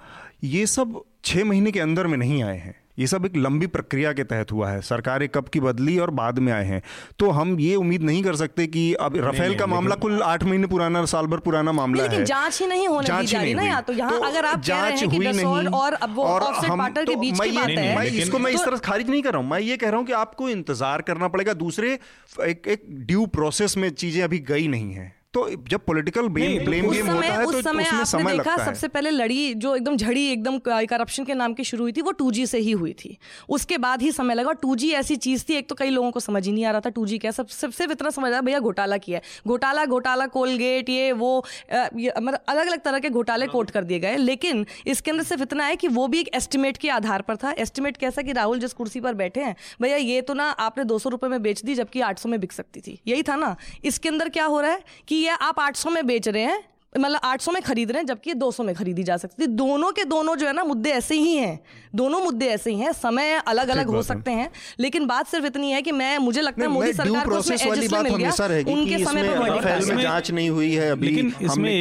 ये 0.44 0.66
सब 0.66 1.02
छः 1.26 1.44
महीने 1.46 1.72
के 1.72 1.80
अंदर 1.80 2.08
में 2.08 2.18
नहीं 2.18 2.42
आए 2.44 2.58
हैं। 2.58 2.76
ये 3.00 3.08
सब 3.08 3.26
एक 3.26 3.38
लंबी 3.38 3.68
प्रक्रिया 3.68 4.14
के 4.14 4.24
तहत 4.24 4.52
हुआ 4.52 4.70
है। 4.70 4.82
सरकारें 4.82 5.30
कब 5.30 5.48
की 5.48 5.60
बदली 5.60 5.98
और 5.98 6.10
बाद 6.10 6.40
में 6.40 6.54
आए 6.54 6.66
हैं। 6.66 6.82
तो 7.20 7.30
हम 7.30 7.60
ये 7.60 7.76
उम्मीद 7.76 8.04
नहीं 8.04 8.24
कर 8.24 8.36
सकते 8.36 8.68
कि 8.68 8.94
अब 8.94 9.18
राफेल 9.18 9.56
का 9.56 9.66
मामला 9.66 9.96
कुल 9.96 10.22
आठ 10.22 10.44
महीने 10.44 10.68
पुराना 10.68 11.06
साल 11.06 11.26
भर 11.26 11.38
पुराना 11.38 11.72
मामला 11.72 12.04
है। 12.04 12.26
जाँच 12.26 12.62
ही 12.62 12.68
नहीं 12.68 12.88
होने 12.88 13.08
जाँच 13.08 13.36
नहीं 13.36 13.56
ना 13.56 13.62
हुई। 13.62 13.70
यहाँ 13.70 13.82
तो 13.82 13.94
यहाँ 13.94 14.22
अगर 14.26 14.46
आप 14.46 14.62
कह 14.68 14.82
रहे 14.82 14.92
हैं 14.92 15.10
कि 15.10 15.18
हुई 15.18 15.32
नहीं 15.32 15.68
और 15.68 15.94
अब 15.94 16.16
वो 16.16 16.24
ऑफसेट 16.24 16.70
हम- 16.70 16.90
के 16.90 17.04
तो 17.04 17.16
बीच 17.16 17.40
की 17.40 17.52
बात 17.52 17.70
है। 17.70 18.18
इसको 18.18 18.40
मैं 18.40 18.52
इस 18.52 18.58
तो- 18.58 18.68
तरह 18.68 18.78
खारिज 18.78 19.10
नहीं 19.10 19.22
कर 19.22 19.34
रहा 19.34 19.42
हूँ। 19.42 19.50
मैं 19.50 19.60
ये 19.60 19.78
कह 19.78 19.90
रहा 19.90 19.98
हूँ 19.98 20.06
कि 20.06 20.14
आपको 20.14 20.50
इंतज़ार 20.50 21.02
करना 21.02 21.28
पड़ेगा। 21.28 21.54
दूसरे 21.54 22.00
एक 22.40 22.86
ड्यू 22.90 23.26
प्रोसेस 23.26 23.78
में 23.78 23.90
चीज़ें 23.90 24.24
अभी 24.24 24.40
गई 24.40 24.68
नहीं 24.68 24.94
है। 24.94 25.23
तो 25.34 25.48
जब 25.70 25.86
पॉलिटिकल 25.86 26.28
ब्लेम 26.30 26.90
गेम 26.90 27.10
होता 27.10 27.28
है 27.28 27.46
तो 27.46 27.52
समय 27.52 27.60
उसमें 27.60 27.86
आपने 27.86 28.06
समय 28.06 28.32
देखा 28.32 28.52
लगता 28.52 28.52
है। 28.54 28.66
सबसे 28.66 28.88
पहले 28.88 29.10
लड़ी 29.12 29.54
जो 29.56 29.76
एकदम 29.76 29.96
झड़ी 29.98 30.26
एकदम 30.32 30.58
करप्शन 30.66 31.26
के 31.26 31.34
नाम 31.34 31.54
की 31.54 31.64
शुरू 31.64 31.84
हुई 31.84 31.92
थी 31.92 32.02
वो 32.02 32.12
टू 32.14 32.32
से 32.48 32.58
ही 32.60 32.72
हुई 32.74 32.94
थी। 32.96 33.18
उसके 33.50 33.78
बाद 33.78 34.02
ही 34.02 34.12
समय 34.12 34.36
लगा 34.36 34.52
टू 34.62 34.76
ऐसी 34.96 35.16
चीज़ 35.18 35.44
थी 35.50 35.56
एक 35.56 35.70
तो 35.70 35.76
कई 35.76 35.90
लोगों 35.90 36.12
को 36.12 36.20
समझ 36.20 36.46
ही 36.46 36.52
नहीं 36.52 36.66
आ 36.66 36.72
रहा 36.72 36.82
था 36.82 36.90
टू 36.92 37.06
जी 37.06 37.18
क्या 37.18 37.32
सब 37.32 37.48
सब 37.50 37.72
सिर्फ़ 37.72 37.92
इतना 37.92 38.10
समझ 38.10 38.32
रहा 38.32 38.42
भैया 38.42 38.60
घोटाला 38.62 38.98
किया 38.98 39.18
है। 39.18 39.24
घोटाला 39.48 39.86
घोटाला 39.88 40.28
कोलगेट 40.28 40.90
ये 40.90 41.12
वो 41.14 41.38
मतलब 41.74 42.40
अलग 42.50 42.68
अलग 42.68 42.82
तरह 42.82 43.00
के 43.00 43.10
घोटाले 43.12 43.48
कोट 43.48 43.72
कर 43.72 43.84
दिए 43.84 44.00
गए। 44.00 44.16
लेकिन 44.18 44.66
इसके 44.88 45.12
अंदर 45.12 45.24
सिर्फ़ 45.24 45.44
इतना 45.44 45.66
है 45.66 45.76
कि 45.76 45.88
वो 45.90 46.08
भी 46.08 46.20
एक 46.20 46.30
एस्टिमेट 46.36 46.78
के 46.78 46.90
आधार 46.92 47.22
पर 47.22 47.36
था। 47.36 47.52
एस्टिमेट 47.60 47.98
कैसा 47.98 48.22
कि 48.22 48.32
राहुल 48.34 48.60
जिस 48.60 48.74
कुर्सी 48.74 49.00
पर 49.00 49.14
बैठे 49.16 49.42
हैं 49.42 49.56
भैया 49.82 49.98
ये 49.98 50.22
तो 50.22 50.34
ना 50.34 50.50
आपने 50.62 50.84
दो 50.84 51.00
सौ 51.00 51.10
रुपए 51.10 51.28
में 51.28 51.42
बेच 51.44 51.64
दी 51.64 51.76
जबकि 51.76 52.02
आठ 52.02 52.20
सौ 52.20 52.30
में 52.30 52.40
बिक 52.40 52.52
सकती 52.52 52.82
थी। 52.82 53.00
यही 53.08 53.24
था 53.24 53.36
ना। 53.36 53.56
इसके 53.84 54.10
अंदर 54.10 54.30
क्या 54.30 54.46
हो 54.46 54.60
रहा 54.62 54.72
है 54.72 54.84
कि 55.08 55.23
ये 55.24 55.36
आप 55.42 55.60
आठ 55.60 55.76
सौ 55.76 55.90
में 55.90 56.06
बेच 56.08 56.28
रहे 56.28 56.44
हैं। 56.44 56.73
मतलब 57.00 57.20
800 57.24 57.52
में 57.52 57.62
खरीद 57.62 57.92
रहे 57.92 58.00
हैं 58.00 58.06
जबकि 58.06 58.30
ये 58.30 58.34
200 58.34 58.64
में 58.64 58.76
खरीदी 58.76 59.04
जा 59.04 59.18
सकती 59.18 59.44
है 59.44 59.48
दोनों 59.48 59.92
के 59.92 60.04
दोनों 60.04 60.36
जो 60.36 60.48
है 60.48 60.54
ना 60.54 60.64
मुद्दे 60.64 60.90
ऐसे 60.90 61.16
ही 61.16 61.36
हैं। 61.36 61.60
दोनों 61.96 62.20
मुद्दे 62.22 62.46
ऐसे 62.46 62.72
ही 62.72 62.80
हैं। 62.80 62.92
समय 62.92 63.42
अलग 63.48 63.68
अलग 63.68 63.88
हो 63.88 64.02
सकते 64.04 64.32
हैं 64.32 64.52
लेकिन 64.80 65.06
बात 65.06 65.28
सिर्फ़ 65.28 65.46
इतनी 65.46 65.72
है 65.72 65.82
कि 65.82 65.92
मैं 65.92 66.18
मुझे 66.18 66.42
लगता 66.42 66.62
है 66.62 66.68
मोदी 66.68 66.88
सरकार 66.94 67.26
को 67.30 67.36
उसमें 67.40 67.58
वाली 67.70 67.88
बात 67.88 68.04
मिल 68.04 68.12
गया। 68.18 68.32
उनके 68.74 68.98
समय 69.06 69.24
पर। 69.24 70.02
जाँच 70.02 70.32
नहीं 70.32 70.50
हुई 70.50 70.72
है 70.72 70.92
अभी 70.92 71.08
लेकिन 71.08 71.34
इसमें 71.42 71.72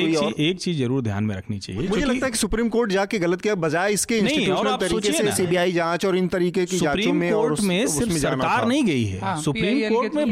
एक 0.41 0.61
चीज़ 0.61 0.79
ज़रूर 0.79 1.03
ध्यान 1.03 1.25
में 1.25 1.37
रखनी 1.37 1.59
चाहिए 1.59 1.89
मुझे 1.89 2.03
लगता 2.05 2.27
है 2.27 2.33
कि 2.33 2.39
सुप्रीम 2.39 2.69
कोर्ट 2.69 2.91
जाके 2.91 3.19
गलत 3.19 3.41
किया 3.41 3.55
बजाय 3.55 3.93
इसके 3.93 4.19
इंस्टीट्यूशनल 4.19 4.77
तरीके 4.77 5.13
से 5.13 5.25
सीबीआई 5.37 5.73
जाँच 5.73 6.07
और 6.07 6.17
इन 6.17 6.29
तरीके 6.29 6.67
की 6.67 6.79
जांचों 6.79 7.13
में 7.13 7.33
और 7.33 7.49
कोर्ट 7.49 7.61
में 7.61 7.87
सिर्फ़ 7.87 8.13
सरकार 8.13 8.67
नहीं 8.67 8.85
गई 8.85 9.05
है। 9.05 9.21
हाँ, 9.21 9.43
सुप्रीम 9.43 9.95
कोर्ट 9.95 10.15
में 10.15 10.25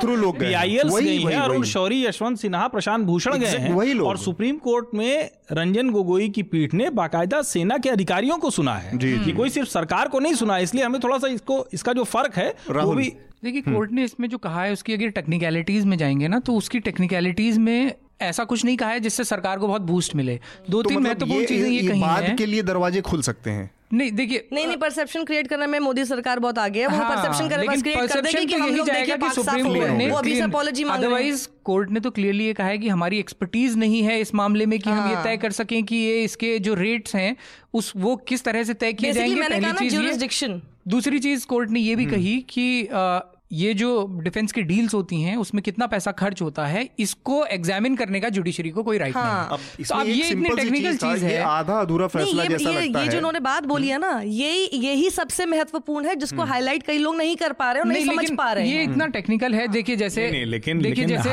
थ्रू- 0.00 0.18
लोग 0.18 0.38
गए। 0.38 0.50
वही, 0.94 1.04
गई 1.18 1.24
अरुण 1.44 1.62
शौरी 1.62 2.06
यशवंत 2.06 2.38
सिन्हा 2.38 2.68
प्रशांत 2.68 3.04
भूषण 3.06 3.36
गए 3.38 3.46
हैं। 3.46 3.72
वही 3.72 3.92
लोग। 3.92 4.19
सुप्रीम 4.20 4.56
कोर्ट 4.58 4.88
में 4.94 5.30
रंजन 5.52 5.90
गोगोई 5.90 6.28
की 6.28 6.42
पीठ 6.42 6.74
ने 6.74 6.90
बाकायदा 6.90 7.42
सेना 7.42 7.78
के 7.78 7.88
अधिकारियों 7.88 8.38
को 8.38 8.50
सुना 8.50 8.74
है 8.74 8.98
कि 8.98 9.32
कोई 9.32 9.50
सिर्फ़ 9.50 9.68
सरकार 9.68 10.08
को 10.08 10.18
नहीं 10.18 10.34
सुना 10.34 10.56
है 10.56 10.62
इसलिए 10.62 10.84
हमें 10.84 11.00
थोड़ा 11.00 11.18
सा 11.18 11.28
इसको 11.28 11.66
इसका 11.72 11.92
जो 11.92 12.04
फ़र्क 12.04 12.36
है 12.36 12.54
वो 12.70 12.92
भी 12.92 13.12
देखिए 13.44 13.62
कोर्ट 13.62 13.92
ने 13.92 14.04
इसमें 14.04 14.28
जो 14.28 14.38
कहा 14.38 14.62
है 14.62 14.72
उसकी 14.72 14.92
अगर 14.92 15.10
टेक्निकलिटीज 15.10 15.84
में 15.84 15.96
जाएँगे 15.98 16.28
ना 16.28 16.38
तो 16.38 16.54
उसकी 16.54 16.80
टेक्निकलिटीज 16.80 17.58
में 17.58 17.94
ऐसा 18.22 18.44
कुछ 18.44 18.64
नहीं 18.64 18.76
कहा 18.76 18.90
है 18.90 19.00
जिससे 19.00 19.24
सरकार 19.24 19.58
को 19.58 19.68
बहुत 19.68 19.82
बूस्ट 19.82 20.14
मिले 20.14 20.38
दो 20.70 20.82
तो 20.82 20.88
तीन 20.88 20.98
मतलब 20.98 21.08
महत्वपूर्ण 21.08 21.46
चीज़ें 21.46 21.68
ये 21.68 21.76
ये 21.76 21.88
कही 21.88 22.00
बाद 22.00 22.34
के 22.38 22.46
लिए 22.46 22.62
दरवाजे 22.62 23.00
खुल 23.02 23.22
सकते 23.22 23.50
हैं 23.50 23.70
नहीं 23.92 24.10
देखिए 24.12 24.48
नहीं 24.52 24.66
नहीं 24.66 24.76
परसेप्शन 24.76 25.24
क्रिएट 25.24 25.46
करने 25.46 25.66
में 25.66 25.78
मोदी 25.80 26.04
सरकार 26.04 26.38
बहुत 26.38 26.58
आगे 26.58 26.80
है 26.80 26.86
वो 26.86 26.96
हाँ, 26.96 27.08
परसेप्शन 27.10 27.48
क्रिएट 27.48 28.12
कर 28.12 28.20
देगी 28.20 28.44
कि 28.44 28.54
तो 28.54 28.62
हम 28.62 28.74
लोग 28.74 28.86
देखिए 28.86 29.16
कि 29.16 29.30
सुप्रीम 29.30 29.66
कोर्ट 29.66 29.90
ने 29.90 30.10
वो 30.10 30.16
अभी 30.16 30.38
अपॉलॉजी 30.40 30.84
मांग 30.84 30.98
अदरवाइज़ 30.98 31.46
कोर्ट 31.64 31.90
ने 31.90 32.00
तो 32.00 32.10
क्लियरली 32.10 32.44
ये 32.44 32.52
कहा 32.52 32.66
है 32.66 32.78
कि 32.78 32.88
हमारी 32.88 33.18
एक्सपर्टीज 33.18 33.76
नहीं 33.76 34.02
है 34.02 34.20
इस 34.20 34.34
मामले 34.34 34.66
में 34.66 34.78
कि 34.78 34.90
हाँ। 34.90 35.00
हम 35.00 35.08
ये 35.08 35.14
हाँ। 35.14 35.24
तय 35.24 35.36
कर 35.36 35.52
सकें 35.52 35.82
कि 35.84 35.96
ये 35.96 36.22
इसके 36.24 36.58
जो 36.58 36.74
रेट्स 36.74 37.14
हैं 37.14 37.36
उस 37.74 37.92
वो 37.96 38.16
किस 38.28 38.44
तरह 38.44 38.62
से 38.62 38.74
तय 38.74 38.92
किए 38.92 39.12
जाएँगे 39.12 39.48
पहली 39.48 39.90
चीज़ 39.90 40.58
दूसरी 40.88 41.18
चीज़ 41.18 41.46
कोर्ट 41.46 41.70
ने 41.70 41.80
ये 41.80 41.94
हम्म। 41.94 42.04
भी 42.04 42.10
कही 42.10 42.38
कि 42.48 42.88
ये 43.50 43.72
जो 43.74 44.06
डिफेंस 44.22 44.52
की 44.52 44.62
डील्स 44.62 44.94
होती 44.94 45.20
हैं 45.22 45.36
उसमें 45.36 45.62
कितना 45.62 45.86
पैसा 45.86 46.12
खर्च 46.12 46.42
होता 46.42 46.66
है 46.66 46.88
इसको 46.98 47.44
एग्जामिन 47.46 47.96
करने 47.96 48.20
का 48.20 48.28
जुडिशरी 48.28 48.70
को 48.70 48.82
कोई 48.82 48.98
राइट 48.98 49.16
हाँ। 49.16 49.24
नहीं 49.24 49.58
अब 49.58 49.60
है। 49.70 49.84
तो 49.84 49.94
अब 49.94 50.06
ये 50.06 50.28
इतनी 50.28 50.48
टेक्निकल 50.56 50.96
चीज़ 50.96 51.24
ये 51.24 51.32
है। 51.32 51.42
आधा 51.42 51.80
अधूरा 51.80 52.06
फैसला 52.06 52.42
ये 52.42 52.48
जैसा 52.48 52.70
ये, 52.70 52.80
लगता 52.80 53.00
ये 53.00 53.06
जो 53.06 53.12
है 53.12 53.18
उन्होंने 53.18 53.40
बात 53.40 53.66
बोली 53.66 53.88
है 53.88 53.98
ना 53.98 54.20
यही 54.24 54.68
यही 54.86 55.10
सबसे 55.10 55.46
महत्वपूर्ण 55.46 56.06
है 56.06 56.14
जिसको 56.16 56.42
हाईलाइट 56.42 56.82
कई 56.82 56.98
लोग 56.98 57.16
नहीं 57.16 57.36
कर 57.36 57.52
पा 57.52 57.72
रहे 57.72 57.80
और 57.80 57.88
नहीं, 57.88 58.06
समझ 58.06 58.30
पा 58.30 58.52
रहे 58.52 58.68
ये 58.68 58.82
इतना 58.82 59.06
टेक्निकल 59.06 59.54
है 59.54 59.66
देखिए 59.68 59.96
जैसे 59.96 60.28
लेकिन- 60.46 60.82
देखिए 60.82 61.04
जैसे 61.04 61.30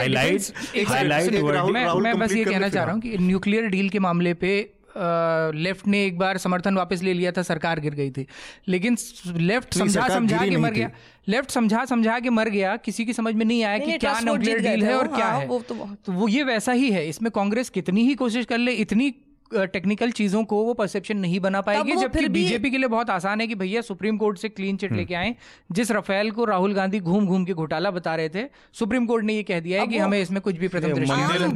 मैं 1.98 2.18
बस 2.20 2.34
ये 2.34 2.44
कहना 2.46 2.70
चाह 2.70 2.84
रहा 2.84 2.94
हूँ 2.94 3.02
कि 3.02 3.18
न्यूक्लियर 3.18 3.66
डील 3.68 3.90
के 3.90 4.00
मामले 4.00 4.34
पे 4.34 4.77
लेफ़्ट 4.96 5.88
ने 5.88 6.04
एक 6.06 6.18
बार 6.18 6.38
समर्थन 6.38 6.76
वापस 6.76 7.02
ले 7.04 7.14
लिया 7.14 7.32
था 7.32 7.42
सरकार 7.44 7.80
गिर 7.80 7.94
गई 7.94 8.12
थी। 8.12 8.26
लेकिन 8.68 8.98
लेफ़्ट 9.28 9.74
समझा 9.74 10.08
समझा 10.10 10.46
के 10.46 10.58
मर 10.58 10.72
गया। 10.72 10.90
लेफ़्ट 11.28 11.52
समझा 11.52 11.84
समझा 11.86 12.20
के 12.20 12.30
मर 12.30 12.50
गया 12.50 12.76
किसी 12.78 13.06
की 13.06 13.14
समझ 13.14 13.34
में 13.36 13.46
नहीं 13.46 13.64
आया 13.64 13.78
नहीं, 13.78 13.92
कि 13.92 13.98
क्या 13.98 14.20
न्यूक्लियर 14.20 14.60
डील 14.60 14.84
है 14.84 14.96
और 14.96 15.08
क्या 15.08 15.26
हाँ, 15.26 15.40
है। 15.40 15.48
वो 15.48 15.60
तो 15.60 15.76
तो 16.06 16.12
वो 16.12 16.28
ये 16.28 16.44
वैसा 16.44 16.72
ही 16.72 16.92
है 16.92 17.08
इसमें 17.10 17.32
कांग्रेस 17.32 17.70
कितनी 17.70 18.06
ही 18.06 18.16
कोशिश 18.16 18.46
कर 18.46 18.58
ले 18.58 18.72
इतनी 18.72 19.14
टेक्निकल 19.54 20.12
चीज़ों 20.12 20.44
को 20.44 20.64
वो 20.64 20.74
परसेप्शन 20.74 21.18
नहीं 21.18 21.40
बना 21.40 21.62
पाएगी 21.62 21.96
जबकि 21.96 22.20
फिर 22.20 22.30
बीजेपी 22.30 22.72
के 22.72 22.78
लिए 22.78 22.88
बहुत 22.88 23.10
आसान 23.10 23.42
है 23.42 23.48
कि 23.48 23.56
भैया 23.56 23.82
सुप्रीम 23.82 24.18
कोर्ट 24.18 24.38
से 24.38 24.50
क्लीन 24.50 24.78
चिट 24.78 24.94
लेके 24.94 25.16
आए 25.16 25.36
जिस 25.72 25.92
रफेल 25.92 26.32
को 26.32 26.46
राहुल 26.46 26.74
गांधी 26.74 27.00
घूम 27.00 27.28
घूम 27.28 27.46
के 27.46 27.54
घोटाला 27.54 27.92
बता 27.92 28.16
रहे 28.16 28.30
थे 28.30 28.46
सुप्रीम 28.74 29.06
कोर्ट 29.06 29.26
ने 29.26 29.34
ये 29.34 29.44
कह 29.44 29.60
दिया 29.60 29.82
है 29.82 29.88
कि 29.88 29.98
हमें 29.98 30.22
इसमें 30.22 30.42
कुछ 30.42 30.58
भी 30.58 30.68
प्रथम 30.68 30.90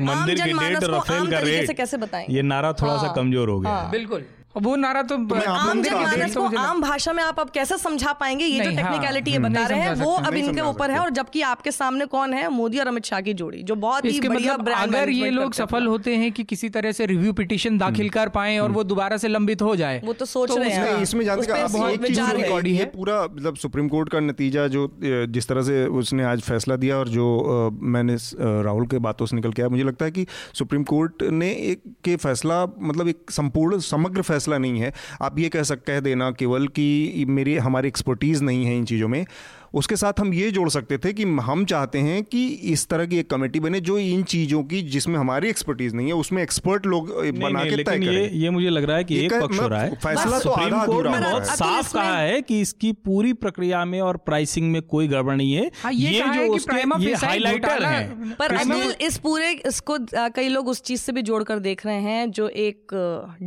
मंदिर 0.06 0.42
की 0.42 0.54
डेट 0.54 0.84
रफेल 0.84 1.32
का 1.32 1.40
रेट 1.40 1.72
कैसे 1.78 1.98
बताएँ 1.98 2.26
ये 2.30 2.42
नारा 2.42 2.74
थोड़ा 2.74 2.98
सा 2.98 3.06
हाँ। 3.06 3.16
कमज़ोर 3.16 3.50
हो 3.50 3.60
गया 3.60 3.90
बिल्कुल। 3.92 4.22
अब 4.22 4.41
वो 4.58 4.76
नारा 4.76 5.02
तो 5.02 5.16
आम 5.16 5.82
जनमानस 5.82 6.38
को 6.38 6.58
आम 6.58 6.82
भाषा 6.82 7.14
में 7.14 7.24
आप 7.24 7.40
अब 7.40 7.50
कैसे 7.50 7.78
समझा 7.78 8.14
पाएँगे? 8.14 8.46
ये 8.46 8.60
जो 8.60 8.82
हाँ, 8.82 8.92
टेक्निकलिटी 8.92 9.32
ये 9.32 9.38
हम्म, 9.38 9.50
बता 9.50 9.66
रहे 9.66 9.80
हैं 9.80 9.94
वो 9.94 10.16
अब 10.16 10.34
इनके 10.34 10.62
ऊपर 10.62 10.92
है 10.92 11.00
और 11.00 11.10
जबकि 11.10 11.42
आपके 11.42 11.72
सामने 11.72 12.06
कौन 12.06 12.34
है? 12.34 12.50
मोदी 12.50 12.80
और 12.80 12.88
अमित 12.88 13.06
शाह 13.06 13.22
की 13.22 13.34
जोड़ी 13.34 13.64
जो 13.64 13.76
बहुत 13.76 14.06
ही 14.06 14.20
बढ़िया 14.20 14.54
मतलब 14.54 14.66
ब्रांड 14.66 14.96
अगर 14.96 15.10
ये 15.10 15.30
लोग 15.30 15.54
सफल 15.54 15.86
होते 15.86 16.16
हैं 16.16 16.32
कि 16.32 16.44
किसी 16.44 16.70
तरह 16.70 16.92
से 16.92 17.06
रिव्यू 17.06 17.34
पिटिशन 17.34 17.78
दाखिल 17.78 18.10
कर 18.10 18.30
पाए 18.30 18.58
और 18.58 18.72
वो 18.72 18.84
दोबारा 18.84 19.18
से 19.18 19.28
लंबित 19.28 19.62
हो 19.62 19.76
जाए 19.76 20.02
वो 20.06 20.14
तो 20.14 20.26
सोच 20.26 20.58
रहे 20.58 20.70
हैं। 20.70 20.92
हाँ। 20.92 21.02
इसमें 21.02 21.26
जानते 21.26 21.52
हैं। 21.52 22.62
है। 22.72 22.86
पूरा 22.86 23.24
मतलब 23.24 23.56
सुप्रीम 23.56 23.88
कोर्ट 23.88 24.10
का 24.10 24.20
नतीजा 24.20 24.68
जो 24.68 24.98
जिस 25.04 25.48
तरह 25.48 25.62
से 25.62 25.86
उसने 25.86 26.24
आज 26.24 26.42
फैसला 26.42 26.76
दिया 26.76 26.98
और 26.98 27.08
जो 27.08 27.70
मैंने 27.82 28.16
राहुल 28.64 28.88
के 28.88 29.00
बातों 29.00 29.26
से 29.26 29.36
निकल 29.36 29.54
के 29.54 29.62
आया 29.62 29.70
मुझे 29.70 29.84
लगता 29.84 30.06
है 30.06 30.12
कि 30.12 30.28
सुप्रीम 30.54 30.84
कोर्ट 30.84 31.24
ने 31.24 31.52
एक 31.52 31.82
के 32.04 32.16
फैसला 32.16 32.66
मतलब 32.82 33.08
एक 33.08 33.32
संपूर्ण 33.32 33.80
समग्र 33.80 34.22
फैसला 34.22 34.41
नहीं 34.50 34.80
है। 34.80 34.94
आप 35.22 35.40
ये 35.40 35.50
कह 35.50 35.64
सक, 35.64 35.84
कह 35.84 36.00
देना 36.00 36.32
केवल 36.32 36.68
कि 36.68 37.26
मेरी, 37.28 37.58
हमारी 37.58 37.88
एक्सपर्टीज़ 37.88 38.44
नहीं 38.44 38.66
है 38.66 38.78
इन 38.78 38.86
चीज़ों 38.86 39.08
में। 39.08 39.26
उसके 39.74 39.96
साथ 39.96 40.20
हम 40.20 40.34
ये 40.34 40.50
जोड़ 40.52 40.70
सकते 40.70 40.98
थे 40.98 41.12
कि 41.14 41.24
हम 41.42 41.64
चाहते 41.66 42.00
हैं 42.00 42.24
कि 42.24 42.46
इस 42.72 42.88
तरह 42.88 43.06
की 43.06 43.18
एक 43.20 43.30
कमेटी 43.30 43.60
बने 43.60 43.80
जो 43.82 43.98
इन 43.98 44.24
चीज़ों 44.24 44.64
की 44.64 44.82
जिसमें 44.92 45.18
हमारी 45.20 45.50
एक्सपर्टीज़ 45.50 45.96
नहीं 45.96 46.08
है 46.08 46.14
उसमें 46.14 46.42
एक्सपर्ट 46.44 46.86
लोग 46.86 47.10
बना 47.38 47.64
के 47.64 47.84
तय 47.84 47.92
ये 47.92 48.06
करें। 48.06 48.32
ये 48.34 48.50
मुझे 48.50 48.70
लग 48.70 48.84
रहा 48.84 48.98
है 48.98 49.04
कि 49.04 49.20
एक 49.20 49.34
पक्ष 49.34 49.60
हो 49.60 49.68
रहा 49.68 49.82
है। 49.82 49.96
फैसला 49.96 50.40
तो 50.40 50.40
सुप्रीम 50.40 50.76
आधा 50.76 50.86
कोर्ट 50.86 51.08
अधूरा 51.08 51.20
ने 51.20 51.30
बहुत 51.30 51.46
साफ़ 51.48 51.94
कहा 51.94 52.18
है 52.18 52.42
कि 52.42 52.60
इसकी 52.62 52.92
पूरी 53.06 53.34
प्रक्रिया 53.36 53.84
में 53.86 54.00
और 54.02 54.18
प्राइसिंग 54.26 54.72
में 54.72 54.82
कोई 54.84 55.08
गड़बड़ 55.08 55.36
नहीं 55.36 55.54
है। 55.54 55.72
हाँ, 55.84 55.94
ये 55.94 56.20
जो 56.28 56.54
उसके 56.54 57.26
हाइलाइटर 57.26 57.84
हैं 57.84 58.36
पर 58.36 58.56
अनिल 58.56 58.94
इस 59.02 59.18
पूरे 59.20 59.52
इसको 59.68 59.98
कई 60.12 60.48
लोग 60.48 60.68
उस 60.68 60.82
चीज़ 60.82 61.02
से 61.02 61.12
भी 61.12 61.22
जोड़कर 61.24 61.60
देख 61.62 61.86
रहे 61.86 62.02
हैं 62.02 62.30
जो 62.32 62.48
एक 62.60 63.00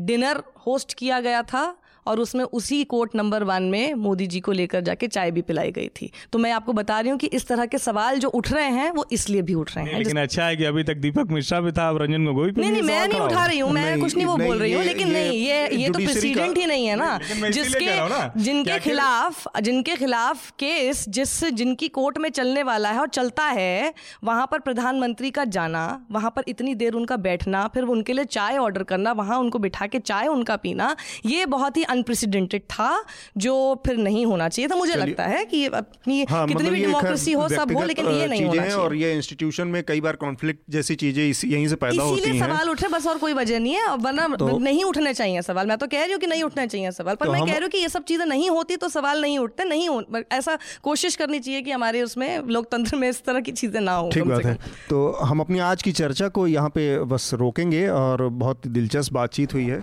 डिनर 0.07 0.43
होस्ट 0.67 0.95
किया 0.99 1.21
गया 1.21 1.43
था 1.43 1.65
और 2.07 2.21
उसमें 2.21 2.45
उसी 2.45 2.83
कोर्ट 2.85 3.15
नंबर 3.17 3.45
वन 3.45 3.63
में 3.63 3.95
मोदी 3.95 4.27
जी 4.27 4.41
को 4.41 4.53
लेकर 4.53 4.81
जाके 4.81 5.07
चाय 5.07 5.31
भी 5.31 5.43
पिलाई 5.43 5.71
गई 5.73 5.89
थी। 5.89 6.11
तो 6.33 6.39
मैं 6.39 6.53
आपको 6.53 6.73
बता 6.73 7.01
रही 7.01 7.11
हूँ 7.11 7.19
कि 7.19 7.27
इस 7.27 7.47
तरह 7.49 7.67
के 7.67 7.79
सवाल 7.79 8.19
जो 8.19 8.29
उठ 8.29 8.53
रहे 8.53 8.69
हैं 8.71 8.91
वो 8.91 9.07
इसलिए 9.13 9.43
भी 9.43 9.55
उठ 9.55 9.77
रहे 9.77 9.85
हैं 9.85 9.99
लेकिन 9.99 10.21
अच्छा 10.21 10.47
है 10.47 10.57
कि 10.57 10.65
अभी 10.65 10.85
तक 10.85 10.97
दीपक 10.97 11.31
मिश्रा 11.31 11.61
भी 11.61 11.73
था 11.73 11.89
अब 11.89 12.03
रंजन 12.03 12.25
गोगोई 12.25 12.53
नहीं 12.59 12.71
नहीं 12.71 12.83
मैं 12.83 13.07
नहीं 13.09 13.21
उठा 13.21 13.47
रही 13.47 13.59
हूँ 13.59 13.71
मैं 13.73 14.01
कुछ 14.01 14.17
नहीं 14.17 14.27
वो 14.27 14.37
बोल 14.37 14.59
रही 14.59 14.73
हूँ 14.73 14.83
लेकिन 14.85 15.11
नहीं 15.13 15.39
ये 15.39 15.69
ये 15.77 15.89
तो 15.89 15.99
प्रेसिडेंट 15.99 16.59
ही 16.59 16.67
नहीं 16.67 16.87
है 16.87 16.95
हूँ 16.95 17.07
ना, 17.07 17.51
जिसके 17.51 18.41
जिनके 18.41 18.79
खिलाफ 18.79 19.45
जिनके 19.63 19.95
खिलाफ 19.95 20.51
केस 20.51 21.05
जिस 21.09 21.45
जिनकी 21.55 21.89
कोर्ट 21.89 22.19
में 22.19 22.29
चलने 22.31 22.63
वाला 22.63 22.91
है 22.91 23.01
और 23.01 23.09
चलता 23.09 23.45
है 23.45 23.93
वहाँ 24.25 24.47
पर 24.51 24.59
प्रधानमंत्री 24.59 25.31
का 25.31 25.45
जाना 25.45 25.85
वहाँ 26.13 26.31
पर 26.37 26.45
इतनी 26.49 26.75
देर 26.75 26.93
उनका 26.93 27.17
बैठना 27.17 27.67
फिर 27.75 27.83
उनके 27.95 28.13
लिए 28.13 28.25
चाय 28.25 28.59
ऑर्डर 28.59 28.83
करना 28.83 29.13
वहाँ 29.13 29.39
उनको 29.39 29.59
बिठा 29.59 29.87
के 29.87 29.99
चाय 29.99 30.27
उनका 30.27 30.57
पीना 30.57 30.95
ये 31.27 31.47
बहुत 31.47 31.77
ही 31.77 31.83
अनप्रेसिडेंटेड 31.95 32.63
था 32.71 32.91
जो 33.39 33.55
फिर 33.87 33.97
नहीं 33.99 34.25
होना 34.27 34.49
चाहिए 34.49 34.69
था। 34.69 34.77
मुझे 34.77 34.95
लगता 34.97 35.25
है 35.27 35.45
कि 35.45 35.65
अपनी 35.67 36.25
हाँ, 36.25 36.47
कितनी 36.47 36.55
मतलब 36.55 36.73
भी 36.73 36.81
डेमोक्रेसी 36.81 37.33
हो 37.33 37.49
सब 37.51 37.73
हो 37.73 37.85
लेकिन 37.85 38.07
ये 38.09 38.27
नहीं 38.27 38.45
होना 38.45 38.63
चाहिए। 38.63 38.77
और 38.77 38.95
ये 38.97 39.13
इंस्टीट्यूशन 39.15 39.69
में 39.69 39.83
कई 39.85 40.01
बार 40.01 40.17
कॉन्फ्लिक्ट 40.19 40.61
जैसी 40.71 40.95
चीज़ें 40.97 41.23
यहीं 41.23 41.67
से 41.69 41.77
पैदा 41.77 42.03
होती 42.03 42.29
हैं। 42.29 42.39
सवाल 42.41 42.71
उठ 42.71 42.83
रहे 42.83 42.93
बस 42.93 43.07
और 43.07 43.19
कोई 43.19 43.33
वजह 43.35 43.59
नहीं 43.59 43.75
है। 43.75 43.97
वरना 43.99 44.27
नहीं 44.41 44.85
उठने 44.85 45.15
चाहिए 45.15 45.43
सवाल। 45.45 45.67
मैं 45.67 45.79
तो 45.79 45.87
कह 45.87 46.03
रही 46.03 46.13
हूँ 46.13 46.21
कि 46.21 46.27
नहीं 46.27 46.43
उठने 46.43 46.67
चाहिए 46.67 46.91
सवाल 46.93 47.15
पर 47.15 47.27
तो 47.27 47.33
मैं 47.33 47.41
कह 47.43 47.53
रही 47.53 47.61
हूँ 47.61 47.71
कि 47.71 47.79
ये 47.79 47.89
सब 47.89 48.05
चीज़ें 48.05 48.27
नहीं 48.27 48.49
होती 48.51 48.77
तो 48.77 48.89
सवाल 48.91 49.21
नहीं 49.23 49.39
उठते 49.39 49.65
नहीं 49.65 50.23
ऐसा 50.33 50.59
कोशिश 50.83 51.17
करनी 51.17 51.39
चाहिए 51.41 51.63
कि 51.63 51.71
हमारे 51.71 52.03
उसमें 52.03 52.29
लोकतंत्र 52.49 52.97
में 52.97 53.09
इस 53.09 53.23
तरह 53.25 53.41
की 53.41 53.53
चीज़ें 53.55 53.81
ना 53.81 53.95
हो 53.95 54.11
ठीक 54.15 54.25
बात 54.25 54.45
है। 54.45 54.55
तो 54.91 55.11
हम 55.23 55.41
अपनी 55.41 55.59
आज 55.65 55.83
की 55.83 55.93
चर्चा 55.95 56.29
को 56.29 56.47
यहाँ 56.49 56.69
पे 56.71 56.99
बस 57.07 57.31
रोकेंगे 57.35 57.87
और 57.89 58.29
बहुत 58.41 58.67
दिलचस्प 58.69 59.13
बातचीत 59.13 59.55
हुई 59.55 59.65
है। 59.65 59.81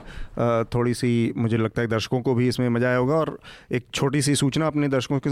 थोड़ी 0.73 0.93
सी 0.93 1.11
मुझे 1.37 1.57
लगता 1.57 1.81
है 1.81 1.87
दर्शकों 2.01 2.21
को 2.21 2.33
भी 2.35 2.47
इसमें 2.47 2.67
मज़ा 2.69 2.87
आया 2.87 2.97
होगा 2.97 3.15
और 3.15 3.37
एक 3.71 3.85
छोटी 3.93 4.21
सी 4.21 4.35
सूचना 4.35 4.67
अपने 4.67 4.87
दर्शकों 4.89 5.19
के 5.19 5.29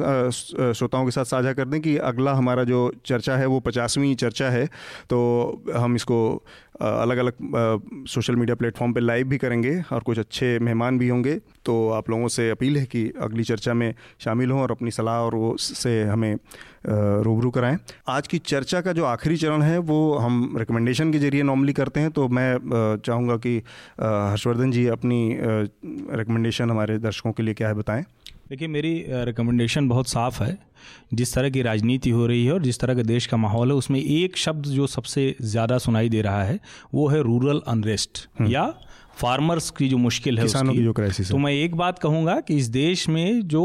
श्रोताओं 0.73 1.05
के 1.05 1.11
साथ 1.11 1.25
साझा 1.25 1.53
कर 1.53 1.65
दें 1.65 1.79
कि 1.81 1.95
अगला 2.05 2.33
हमारा 2.33 2.63
जो 2.63 2.81
चर्चा 3.05 3.37
है 3.37 3.45
वो 3.47 3.59
पचासवीं 3.61 4.15
चर्चा 4.17 4.49
है 4.49 4.65
तो 5.09 5.19
हम 5.75 5.95
इसको 5.95 6.19
अलग 6.81 7.17
अलग 7.17 8.05
सोशल 8.07 8.35
मीडिया 8.35 8.55
प्लेटफॉर्म 8.55 8.93
पे 8.93 8.99
लाइव 8.99 9.27
भी 9.27 9.37
करेंगे 9.37 9.73
और 9.91 10.03
कुछ 10.03 10.19
अच्छे 10.19 10.57
मेहमान 10.59 10.99
भी 10.99 11.07
होंगे 11.09 11.35
तो 11.65 11.75
आप 11.91 12.09
लोगों 12.09 12.27
से 12.29 12.49
अपील 12.49 12.77
है 12.77 12.85
कि 12.85 13.01
अगली 13.21 13.43
चर्चा 13.43 13.73
में 13.73 13.93
शामिल 14.19 14.51
हों 14.51 14.61
और 14.61 14.71
अपनी 14.71 14.91
सलाह 14.91 15.19
और 15.21 15.35
वो 15.35 15.55
से 15.59 16.01
हमें 16.03 16.35
रूबरू 16.85 17.49
कराएँ। 17.49 17.77
आज 18.07 18.27
की 18.27 18.37
चर्चा 18.39 18.81
का 18.81 18.93
जो 18.93 19.05
आखिरी 19.05 19.37
चरण 19.37 19.61
है 19.61 19.77
वो 19.79 19.97
हम 20.17 20.55
रिकमेंडेशन 20.59 21.11
के 21.11 21.19
ज़रिए 21.19 21.43
नॉर्मली 21.43 21.73
करते 21.73 21.99
हैं 21.99 22.11
तो 22.11 22.27
मैं 22.29 22.97
चाहूँगा 22.97 23.37
कि 23.37 23.57
हर्षवर्धन 23.99 24.71
जी 24.71 24.85
अपनी 24.89 25.37
रिकमेंडेशन 26.17 26.69
हमारे 26.71 26.97
दर्शकों 26.99 27.31
के 27.31 27.43
लिए 27.43 27.53
क्या 27.53 27.67
है 27.67 27.73
बताएँ? 27.73 28.03
देखिए 28.49 28.67
मेरी 28.67 28.93
रिकमेंडेशन 29.25 29.87
बहुत 29.89 30.07
साफ़ 30.07 30.41
है। 30.43 30.57
जिस 31.13 31.33
तरह 31.33 31.49
की 31.49 31.61
राजनीति 31.61 32.09
हो 32.09 32.25
रही 32.27 32.45
है 32.45 32.53
और 32.53 32.61
जिस 32.61 32.79
तरह 32.79 32.95
का 32.95 33.01
देश 33.03 33.25
का 33.25 33.37
माहौल 33.37 33.69
है 33.69 33.75
उसमें 33.75 33.99
एक 33.99 34.37
शब्द 34.37 34.65
जो 34.67 34.87
सबसे 34.87 35.35
ज़्यादा 35.43 35.77
सुनाई 35.77 36.09
दे 36.09 36.21
रहा 36.21 36.43
है 36.43 36.59
वो 36.93 37.07
है 37.07 37.21
रूरल 37.23 37.61
अनरेस्ट 37.67 38.27
या 38.41 38.65
फार्मर्स 39.17 39.69
की 39.69 39.87
जो 39.89 39.97
मुश्किल 39.97 40.37
है 40.39 40.43
किसानों 40.43 40.69
उसकी। 40.69 40.79
की 40.79 40.83
जो 40.83 40.93
क्राइसिस 40.93 41.31
तो 41.31 41.37
मैं 41.37 41.51
एक 41.53 41.75
बात 41.75 41.99
कहूँगा 41.99 42.39
कि 42.39 42.57
इस 42.57 42.67
देश 42.69 43.07
में 43.09 43.41
जो 43.47 43.63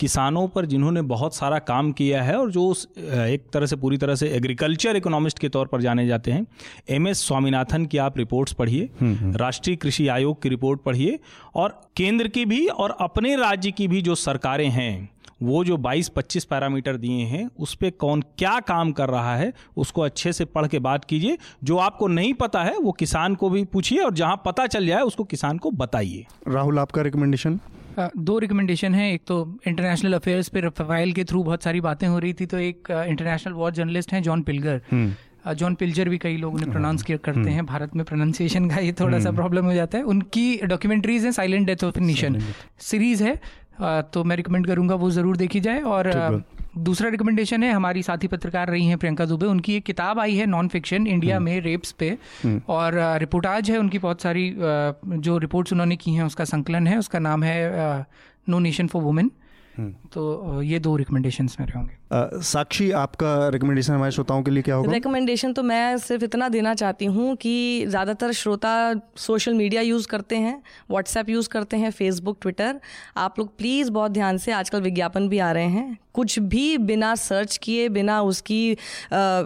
किसानों 0.00 0.46
पर 0.48 0.66
जिन्होंने 0.66 1.02
बहुत 1.02 1.34
सारा 1.34 1.58
काम 1.58 1.92
किया 1.92 2.22
है 2.22 2.36
और 2.36 2.50
जो 2.50 2.66
उस, 2.66 2.86
एक 2.98 3.44
तरह 3.52 3.66
से 3.66 3.76
पूरी 3.76 3.96
तरह 3.96 4.14
से 4.14 4.28
एग्रीकल्चर 4.28 4.96
इकोनॉमिस्ट 4.96 5.38
के 5.38 5.48
तौर 5.48 5.66
पर 5.66 5.80
जाने 5.80 6.06
जाते 6.06 6.32
हैं 6.32 6.46
एम 6.88 7.08
एस 7.08 7.26
स्वामीनाथन 7.26 7.86
की 7.86 7.98
आप 7.98 8.18
रिपोर्ट्स 8.18 8.52
पढ़िए 8.52 8.90
राष्ट्रीय 9.36 9.76
कृषि 9.76 10.08
आयोग 10.08 10.42
की 10.42 10.48
रिपोर्ट 10.48 10.82
पढ़िए 10.82 11.18
और 11.54 11.80
केंद्र 11.96 12.28
की 12.28 12.44
भी 12.44 12.66
और 12.66 12.96
अपने 13.00 13.36
राज्य 13.36 13.70
की 13.70 13.88
भी 13.88 14.02
जो 14.02 14.14
सरकारें 14.14 14.68
हैं 14.68 15.08
वो 15.42 15.64
जो 15.64 15.76
22-25 15.76 16.44
पैरामीटर 16.44 16.96
दिए 16.96 17.24
हैं 17.24 17.48
उस 17.58 17.74
पर 17.74 17.90
कौन 17.90 18.20
क्या 18.38 18.58
काम 18.60 18.92
कर 18.92 19.08
रहा 19.08 19.36
है 19.36 19.52
उसको 19.76 20.02
अच्छे 20.02 20.32
से 20.32 20.44
पढ़ 20.44 20.66
के 20.66 20.78
बात 20.78 21.04
कीजिए। 21.04 21.38
जो 21.64 21.76
आपको 21.76 22.06
नहीं 22.08 22.32
पता 22.34 22.62
है 22.62 22.76
वो 22.78 22.92
किसान 22.92 23.34
को 23.34 23.50
भी 23.50 23.64
पूछिए 23.64 23.98
और 23.98 24.14
जहाँ 24.14 24.42
पता 24.44 24.66
चल 24.66 24.86
जाए 24.86 25.00
उसको 25.00 25.24
किसान 25.24 25.58
को 25.58 25.70
बताइए। 25.70 26.26
राहुल 26.48 26.78
आपका 26.78 27.02
रिकमेंडेशन 27.02 27.58
दो 27.98 28.38
रिकमेंडेशन 28.38 28.94
है। 28.94 29.12
एक 29.12 29.22
तो 29.26 29.36
इंटरनेशनल 29.66 30.14
अफेयर्स 30.14 30.48
पे 30.48 30.60
रफाइल 30.60 31.12
के 31.12 31.24
थ्रू 31.24 31.42
बहुत 31.42 31.62
सारी 31.62 31.80
बातें 31.80 32.06
हो 32.08 32.18
रही 32.18 32.32
थी 32.32 32.46
तो 32.46 32.58
एक 32.60 32.90
इंटरनेशनल 32.90 33.52
वॉर 33.54 33.72
जर्नलिस्ट 33.72 34.12
हैं 34.12 34.22
जॉन 34.22 34.42
पिल्गर 34.42 34.80
जॉन 35.54 35.74
पिल्जर 35.74 36.08
भी 36.08 36.18
कई 36.18 36.36
लोग 36.36 36.54
उन्हें 36.54 36.70
प्रोनाउंस 36.70 37.02
किया 37.02 37.18
करते 37.24 37.50
हैं। 37.50 37.64
भारत 37.66 37.96
में 37.96 38.04
प्रोनाउंसिएशन 38.04 38.68
का 38.70 38.76
ये 38.76 38.92
थोड़ा 39.00 39.18
सा 39.20 39.30
प्रॉब्लम 39.32 39.64
हो 39.64 39.74
जाता 39.74 39.98
है। 39.98 40.04
उनकी 40.04 40.56
डॉक्यूमेंट्रीज 40.64 41.24
हैं 41.24 41.32
silent 41.32 41.66
death 41.66 41.84
of 41.84 41.98
nation 42.00 42.40
series 42.82 43.24
है। 43.24 43.38
तो 44.12 44.24
मैं 44.24 44.36
रिकमेंड 44.36 44.66
करूँगा 44.66 44.94
वो 44.96 45.10
ज़रूर 45.10 45.36
देखी 45.36 45.60
जाए 45.60 45.80
और 45.82 46.10
दूसरा 46.78 47.08
रिकमेंडेशन 47.08 47.62
है 47.62 47.72
हमारी 47.72 48.02
साथी 48.02 48.26
पत्रकार 48.26 48.70
रही 48.70 48.86
हैं 48.86 48.98
प्रियंका 48.98 49.24
दुबे 49.24 49.46
उनकी 49.46 49.76
एक 49.76 49.84
किताब 49.84 50.20
आई 50.20 50.34
है 50.36 50.46
नॉन 50.46 50.68
फिक्शन 50.68 51.06
इंडिया 51.06 51.38
में 51.40 51.60
रेप्स 51.60 51.92
पे 51.92 52.10
और 52.68 52.96
अ, 52.96 53.16
रिपोर्टाज 53.16 53.70
है 53.70 53.78
उनकी 53.78 53.98
बहुत 53.98 54.22
सारी 54.22 54.54
जो 54.58 55.38
रिपोर्ट्स 55.38 55.72
उन्होंने 55.72 55.96
की 55.96 56.14
हैं 56.14 56.24
उसका 56.24 56.44
संकलन 56.44 56.86
है 56.86 56.98
उसका 56.98 57.18
नाम 57.18 57.42
है 57.42 58.06
नो 58.48 58.58
नेशन 58.58 58.86
फॉर 58.86 59.02
वुमेन 59.02 59.30
तो 60.12 60.60
ये 60.62 60.78
दो 60.78 60.94
रिकमेंडेशंस 60.96 61.56
मेरे 61.60 61.72
होंगे। 61.78 62.42
साक्षी 62.42 62.90
आपका 62.92 63.48
रिकमेंडेशन 63.48 63.92
हमारे 63.92 64.12
श्रोताओं 64.12 64.42
के 64.42 64.50
लिए 64.50 64.62
क्या 64.62 64.74
होगा? 64.74 64.92
रिकमेंडेशन 64.92 65.52
तो 65.52 65.62
मैं 65.62 65.96
सिर्फ़ 65.98 66.24
इतना 66.24 66.48
देना 66.48 66.74
चाहती 66.74 67.04
हूँ 67.06 67.34
कि 67.36 67.86
ज़्यादातर 67.86 68.32
श्रोता 68.32 68.74
सोशल 69.16 69.54
मीडिया 69.54 69.82
यूज़ 69.82 70.06
करते 70.08 70.36
हैं 70.36 70.62
व्हाट्सएप 70.90 71.28
यूज़ 71.30 71.48
करते 71.48 71.76
हैं 71.76 71.90
फेसबुक 71.90 72.38
ट्विटर 72.42 72.80
आप 73.16 73.38
लोग 73.38 73.56
प्लीज़ 73.58 73.90
बहुत 73.90 74.10
ध्यान 74.10 74.38
से 74.38 74.52
आजकल 74.52 74.80
विज्ञापन 74.80 75.28
भी 75.28 75.38
आ 75.38 75.50
रहे 75.52 75.68
हैं। 75.68 75.96
कुछ 76.14 76.38
भी 76.38 76.76
बिना 76.80 77.14
सर्च 77.14 77.56
किए 77.56 77.88
बिना 77.88 78.20
उसकी 78.22 78.60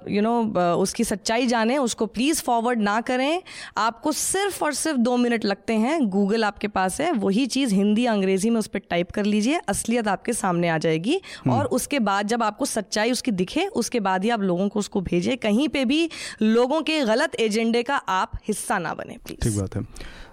यू 0.09 0.23
नो 0.23 0.35
उसकी 0.77 1.05
सच्चाई 1.05 1.47
जाने 1.47 1.79
उसको 1.79 2.07
प्लीज़ 2.09 2.43
फॉरवर्ड 2.43 2.81
ना 2.81 3.01
करें। 3.01 3.43
आपको 3.77 4.13
सिर्फ़ 4.13 4.65
और 4.65 4.75
सिर्फ़ 4.75 4.99
दो 4.99 5.17
मिनट 5.17 5.45
लगते 5.45 5.75
हैं। 5.75 6.01
गूगल 6.09 6.45
आपके 6.45 6.69
पास 6.69 7.01
है। 7.01 7.11
वही 7.13 7.47
चीज़ 7.47 7.75
हिंदी 7.75 8.05
अंग्रेज़ी 8.07 8.51
में 8.51 8.59
उस 8.59 8.67
पर 8.67 8.79
टाइप 8.81 9.11
कर 9.11 9.25
लीजिए। 9.25 9.61
असलियत 9.69 10.09
आपके 10.09 10.33
सामने 10.33 10.69
आ 10.69 10.79
जाएगी। 10.79 11.21
और 11.49 11.65
उसके 11.69 11.99
बाद 12.01 12.27
जब 12.27 12.43
आपको 12.43 12.65
सच्चाई 12.65 13.13
उसकी 13.13 13.31
दिखे 13.33 13.67
उसके 13.77 14.01
बाद 14.01 14.25
ही 14.25 14.31
आप 14.31 14.41
लोगों 14.43 14.69
को 14.69 14.79
उसको 14.79 15.01
भेजें। 15.01 15.37
कहीं 15.39 15.69
पर 15.69 15.85
भी 15.85 16.09
लोगों 16.43 16.81
के 16.83 17.01
गलत 17.05 17.35
एजेंडे 17.41 17.83
का 17.83 17.97
आप 17.97 18.39
हिस्सा 18.49 18.79
ना 18.79 18.95
बने 18.95 19.17
प्लीज़ 19.27 19.41
ठीक 19.41 19.59
बात 19.59 19.77
है। 19.77 19.83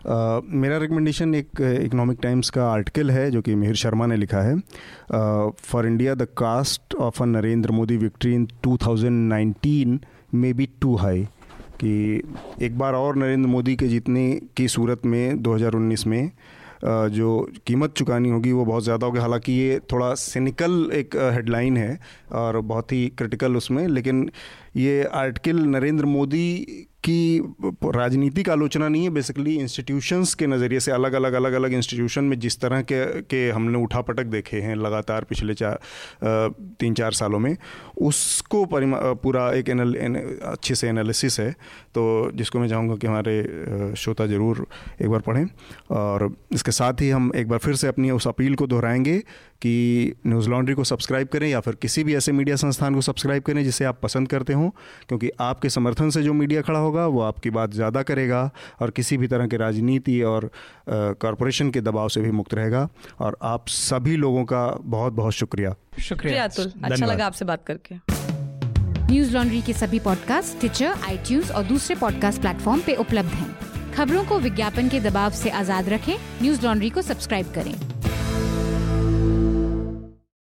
मेरा 0.06 0.78
रिकमेंडेशन 0.78 1.36
एक 1.36 1.62
इकोनॉमिक 1.62 2.20
टाइम्स 2.22 2.50
का 2.50 2.66
आर्टिकल 2.66 3.12
है, 3.12 3.30
जो 3.32 3.42
कि 3.42 3.56
मिहिर 3.56 3.76
शर्मा 3.76 4.06
ने 4.06 4.16
लिखा 4.16 4.42
है। 4.42 4.56
For 5.62 5.88
India 5.88 6.16
the 6.16 6.28
cost 6.38 6.96
of 6.96 7.22
a 7.24 7.26
Narendra 7.26 7.72
Modi 7.72 7.98
victory 7.98 8.34
in 8.36 8.48
2019 8.64 10.00
may 10.34 10.54
be 10.54 10.70
too 10.82 10.96
high 10.96 11.24
कि 11.76 12.22
एक 12.62 12.78
बार 12.78 12.94
और 12.94 13.16
नरेंद्र 13.16 13.50
मोदी 13.50 13.76
के 13.76 13.88
जीतने 13.88 14.30
की 14.58 14.68
सूरत 14.68 15.06
में 15.06 15.42
2019 15.44 16.06
में 16.08 16.32
जो 16.86 17.50
कीमत 17.68 17.94
चुकानी 17.98 18.30
होगी, 18.30 18.52
वो 18.52 18.66
बहुत 18.66 18.84
ज़्यादा 18.84 19.08
होगी। 19.08 19.20
हालाँकि 19.20 19.54
ये 19.54 19.80
थोड़ा 19.92 20.14
सिनिकल 20.16 20.90
एक 20.94 21.16
हेडलाइन 21.34 21.78
है, 21.78 21.98
और 22.32 22.60
बहुत 22.62 22.92
ही 22.92 23.08
क्रिटिकल 23.18 23.56
उसमें। 23.56 23.88
लेकिन 23.88 24.30
ये 24.78 25.04
आर्टिकल 25.04 25.60
नरेंद्र 25.68 26.06
मोदी 26.06 26.88
की 27.10 27.40
राजनीति 27.96 28.44
का 28.44 28.52
आलोचना 28.52 28.88
नहीं 28.88 29.04
है 29.04 29.10
बेसिकली 29.10 29.56
इंस्टीट्यूशंस 29.56 30.34
के 30.34 30.48
नज़रिए 30.48 30.80
से 30.80 30.92
अलग 30.92 31.14
अलग 31.14 31.34
अलग 31.34 31.54
अलग 31.54 31.74
इंस्टीट्यूशन 31.74 32.24
में 32.24 32.40
जिस 32.40 32.60
तरह 32.60 32.82
के 32.82 33.04
के 33.22 33.50
हमने 33.52 33.84
उठापटक 33.84 34.26
देखे 34.26 34.62
हैं 34.62 34.76
लगातार 34.76 35.24
पिछले 35.24 35.54
चार 35.54 35.80
तीन 36.80 36.94
चार 36.94 37.12
सालों 37.14 37.40
में 37.40 37.56
उसको 38.02 38.66
पूरा 38.66 39.52
एक 39.54 39.70
एनल, 39.70 39.96
एन, 39.96 40.16
अच्छे 40.44 40.76
से 40.76 40.88
एनालिसिस 40.90 41.40
है। 41.40 41.52
तो 41.96 42.32
जिसको 42.36 42.60
मैं 42.60 42.68
चाहूँगा 42.68 42.96
कि 42.96 43.08
हमारे 43.08 43.94
श्रोता 43.98 44.26
ज़रूर 44.26 44.66
एक 45.02 45.10
बार 45.10 45.20
पढ़ें 45.20 45.46
और 45.92 46.30
इसके 46.52 46.72
साथ 46.72 47.02
ही 47.02 47.10
हम 47.10 47.32
एक 47.36 47.48
बार 47.48 47.60
फिर 47.60 47.76
से 47.76 47.88
अपनी 47.88 48.12
उस 48.12 48.28
अपील 48.28 48.56
को 48.56 48.68
दोहराएँगे 48.68 49.18
कि 49.62 50.14
न्यूज़ 50.28 50.50
लॉन्ड्री 50.50 50.76
को 50.76 50.84
सब्सक्राइब 50.84 51.28
करें 51.28 51.48
या 51.50 51.60
फिर 51.60 51.76
किसी 51.82 52.04
भी 52.04 52.16
ऐसे 52.16 52.32
मीडिया 52.32 52.56
संस्थान 52.56 52.96
को 52.96 53.02
सब्सक्राइब 53.02 53.44
करें 53.44 53.64
जिसे 53.64 53.86
आप 53.86 54.00
पसंद 54.04 54.28
करते 54.28 54.54
हो 54.54 54.70
क्योंकि 55.08 55.30
आपके 55.40 55.70
समर्थन 55.70 56.10
से 56.10 56.24
जो 56.24 56.34
मीडिया 56.34 56.62
खड़ा 56.62 56.80
होगा 56.80 56.95
वो 56.96 57.22
आपकी 57.22 57.50
बात 57.50 57.74
ज़्यादा 57.74 58.04
करेगा 58.04 58.50
और 58.82 58.92
किसी 58.92 59.18
भी 59.18 59.28
तरह 59.28 59.48
के 59.48 59.58
राजनीति 59.58 60.22
और 60.24 60.50
कॉरपोरेशन 60.90 61.72
के 61.72 61.82
दबाव 61.82 62.10
से 62.10 62.22
भी 62.22 62.32
मुक्त 62.32 62.54
रहेगा। 62.54 62.88
और 63.20 63.38
आप 63.44 63.68
सभी 63.68 64.16
लोगों 64.16 64.44
का 64.46 64.66
बहुत 64.82 65.14
बहुत 65.14 65.34
शुक्रिया। 65.34 65.76
शुक्रिया 66.00 66.44
अतुल 66.44 66.72
अच्छा 66.84 67.06
लगा 67.06 67.26
आपसे 67.26 67.46
बात 67.46 67.66
करके। 67.68 67.96
न्यूज़ 69.06 69.34
लॉन्ड्री 69.34 69.62
के 69.62 69.74
सभी 69.74 70.00
पॉडकास्ट 70.00 70.60
ट्विटर 70.60 71.04
आईटीज 71.08 71.52
और 71.52 71.64
दूसरे 71.64 71.96
पॉडकास्ट 71.96 72.42
प्लेटफॉर्म 72.42 72.82
पे 72.82 72.96
उपलब्ध 72.96 73.30
हैं। 73.30 73.94
खबरों 73.94 74.24
को 74.26 74.40
विज्ञापन 74.40 74.90
के 74.90 75.00
दबाव 75.00 75.32
से 75.32 75.50
आज़ाद 75.50 75.90
रखें। 75.90 76.16
न्यूज़ 76.42 76.66
लॉन्ड्री 76.66 76.90
को 76.90 77.02
सब्सक्राइब 77.02 77.52
करें। 77.56 77.74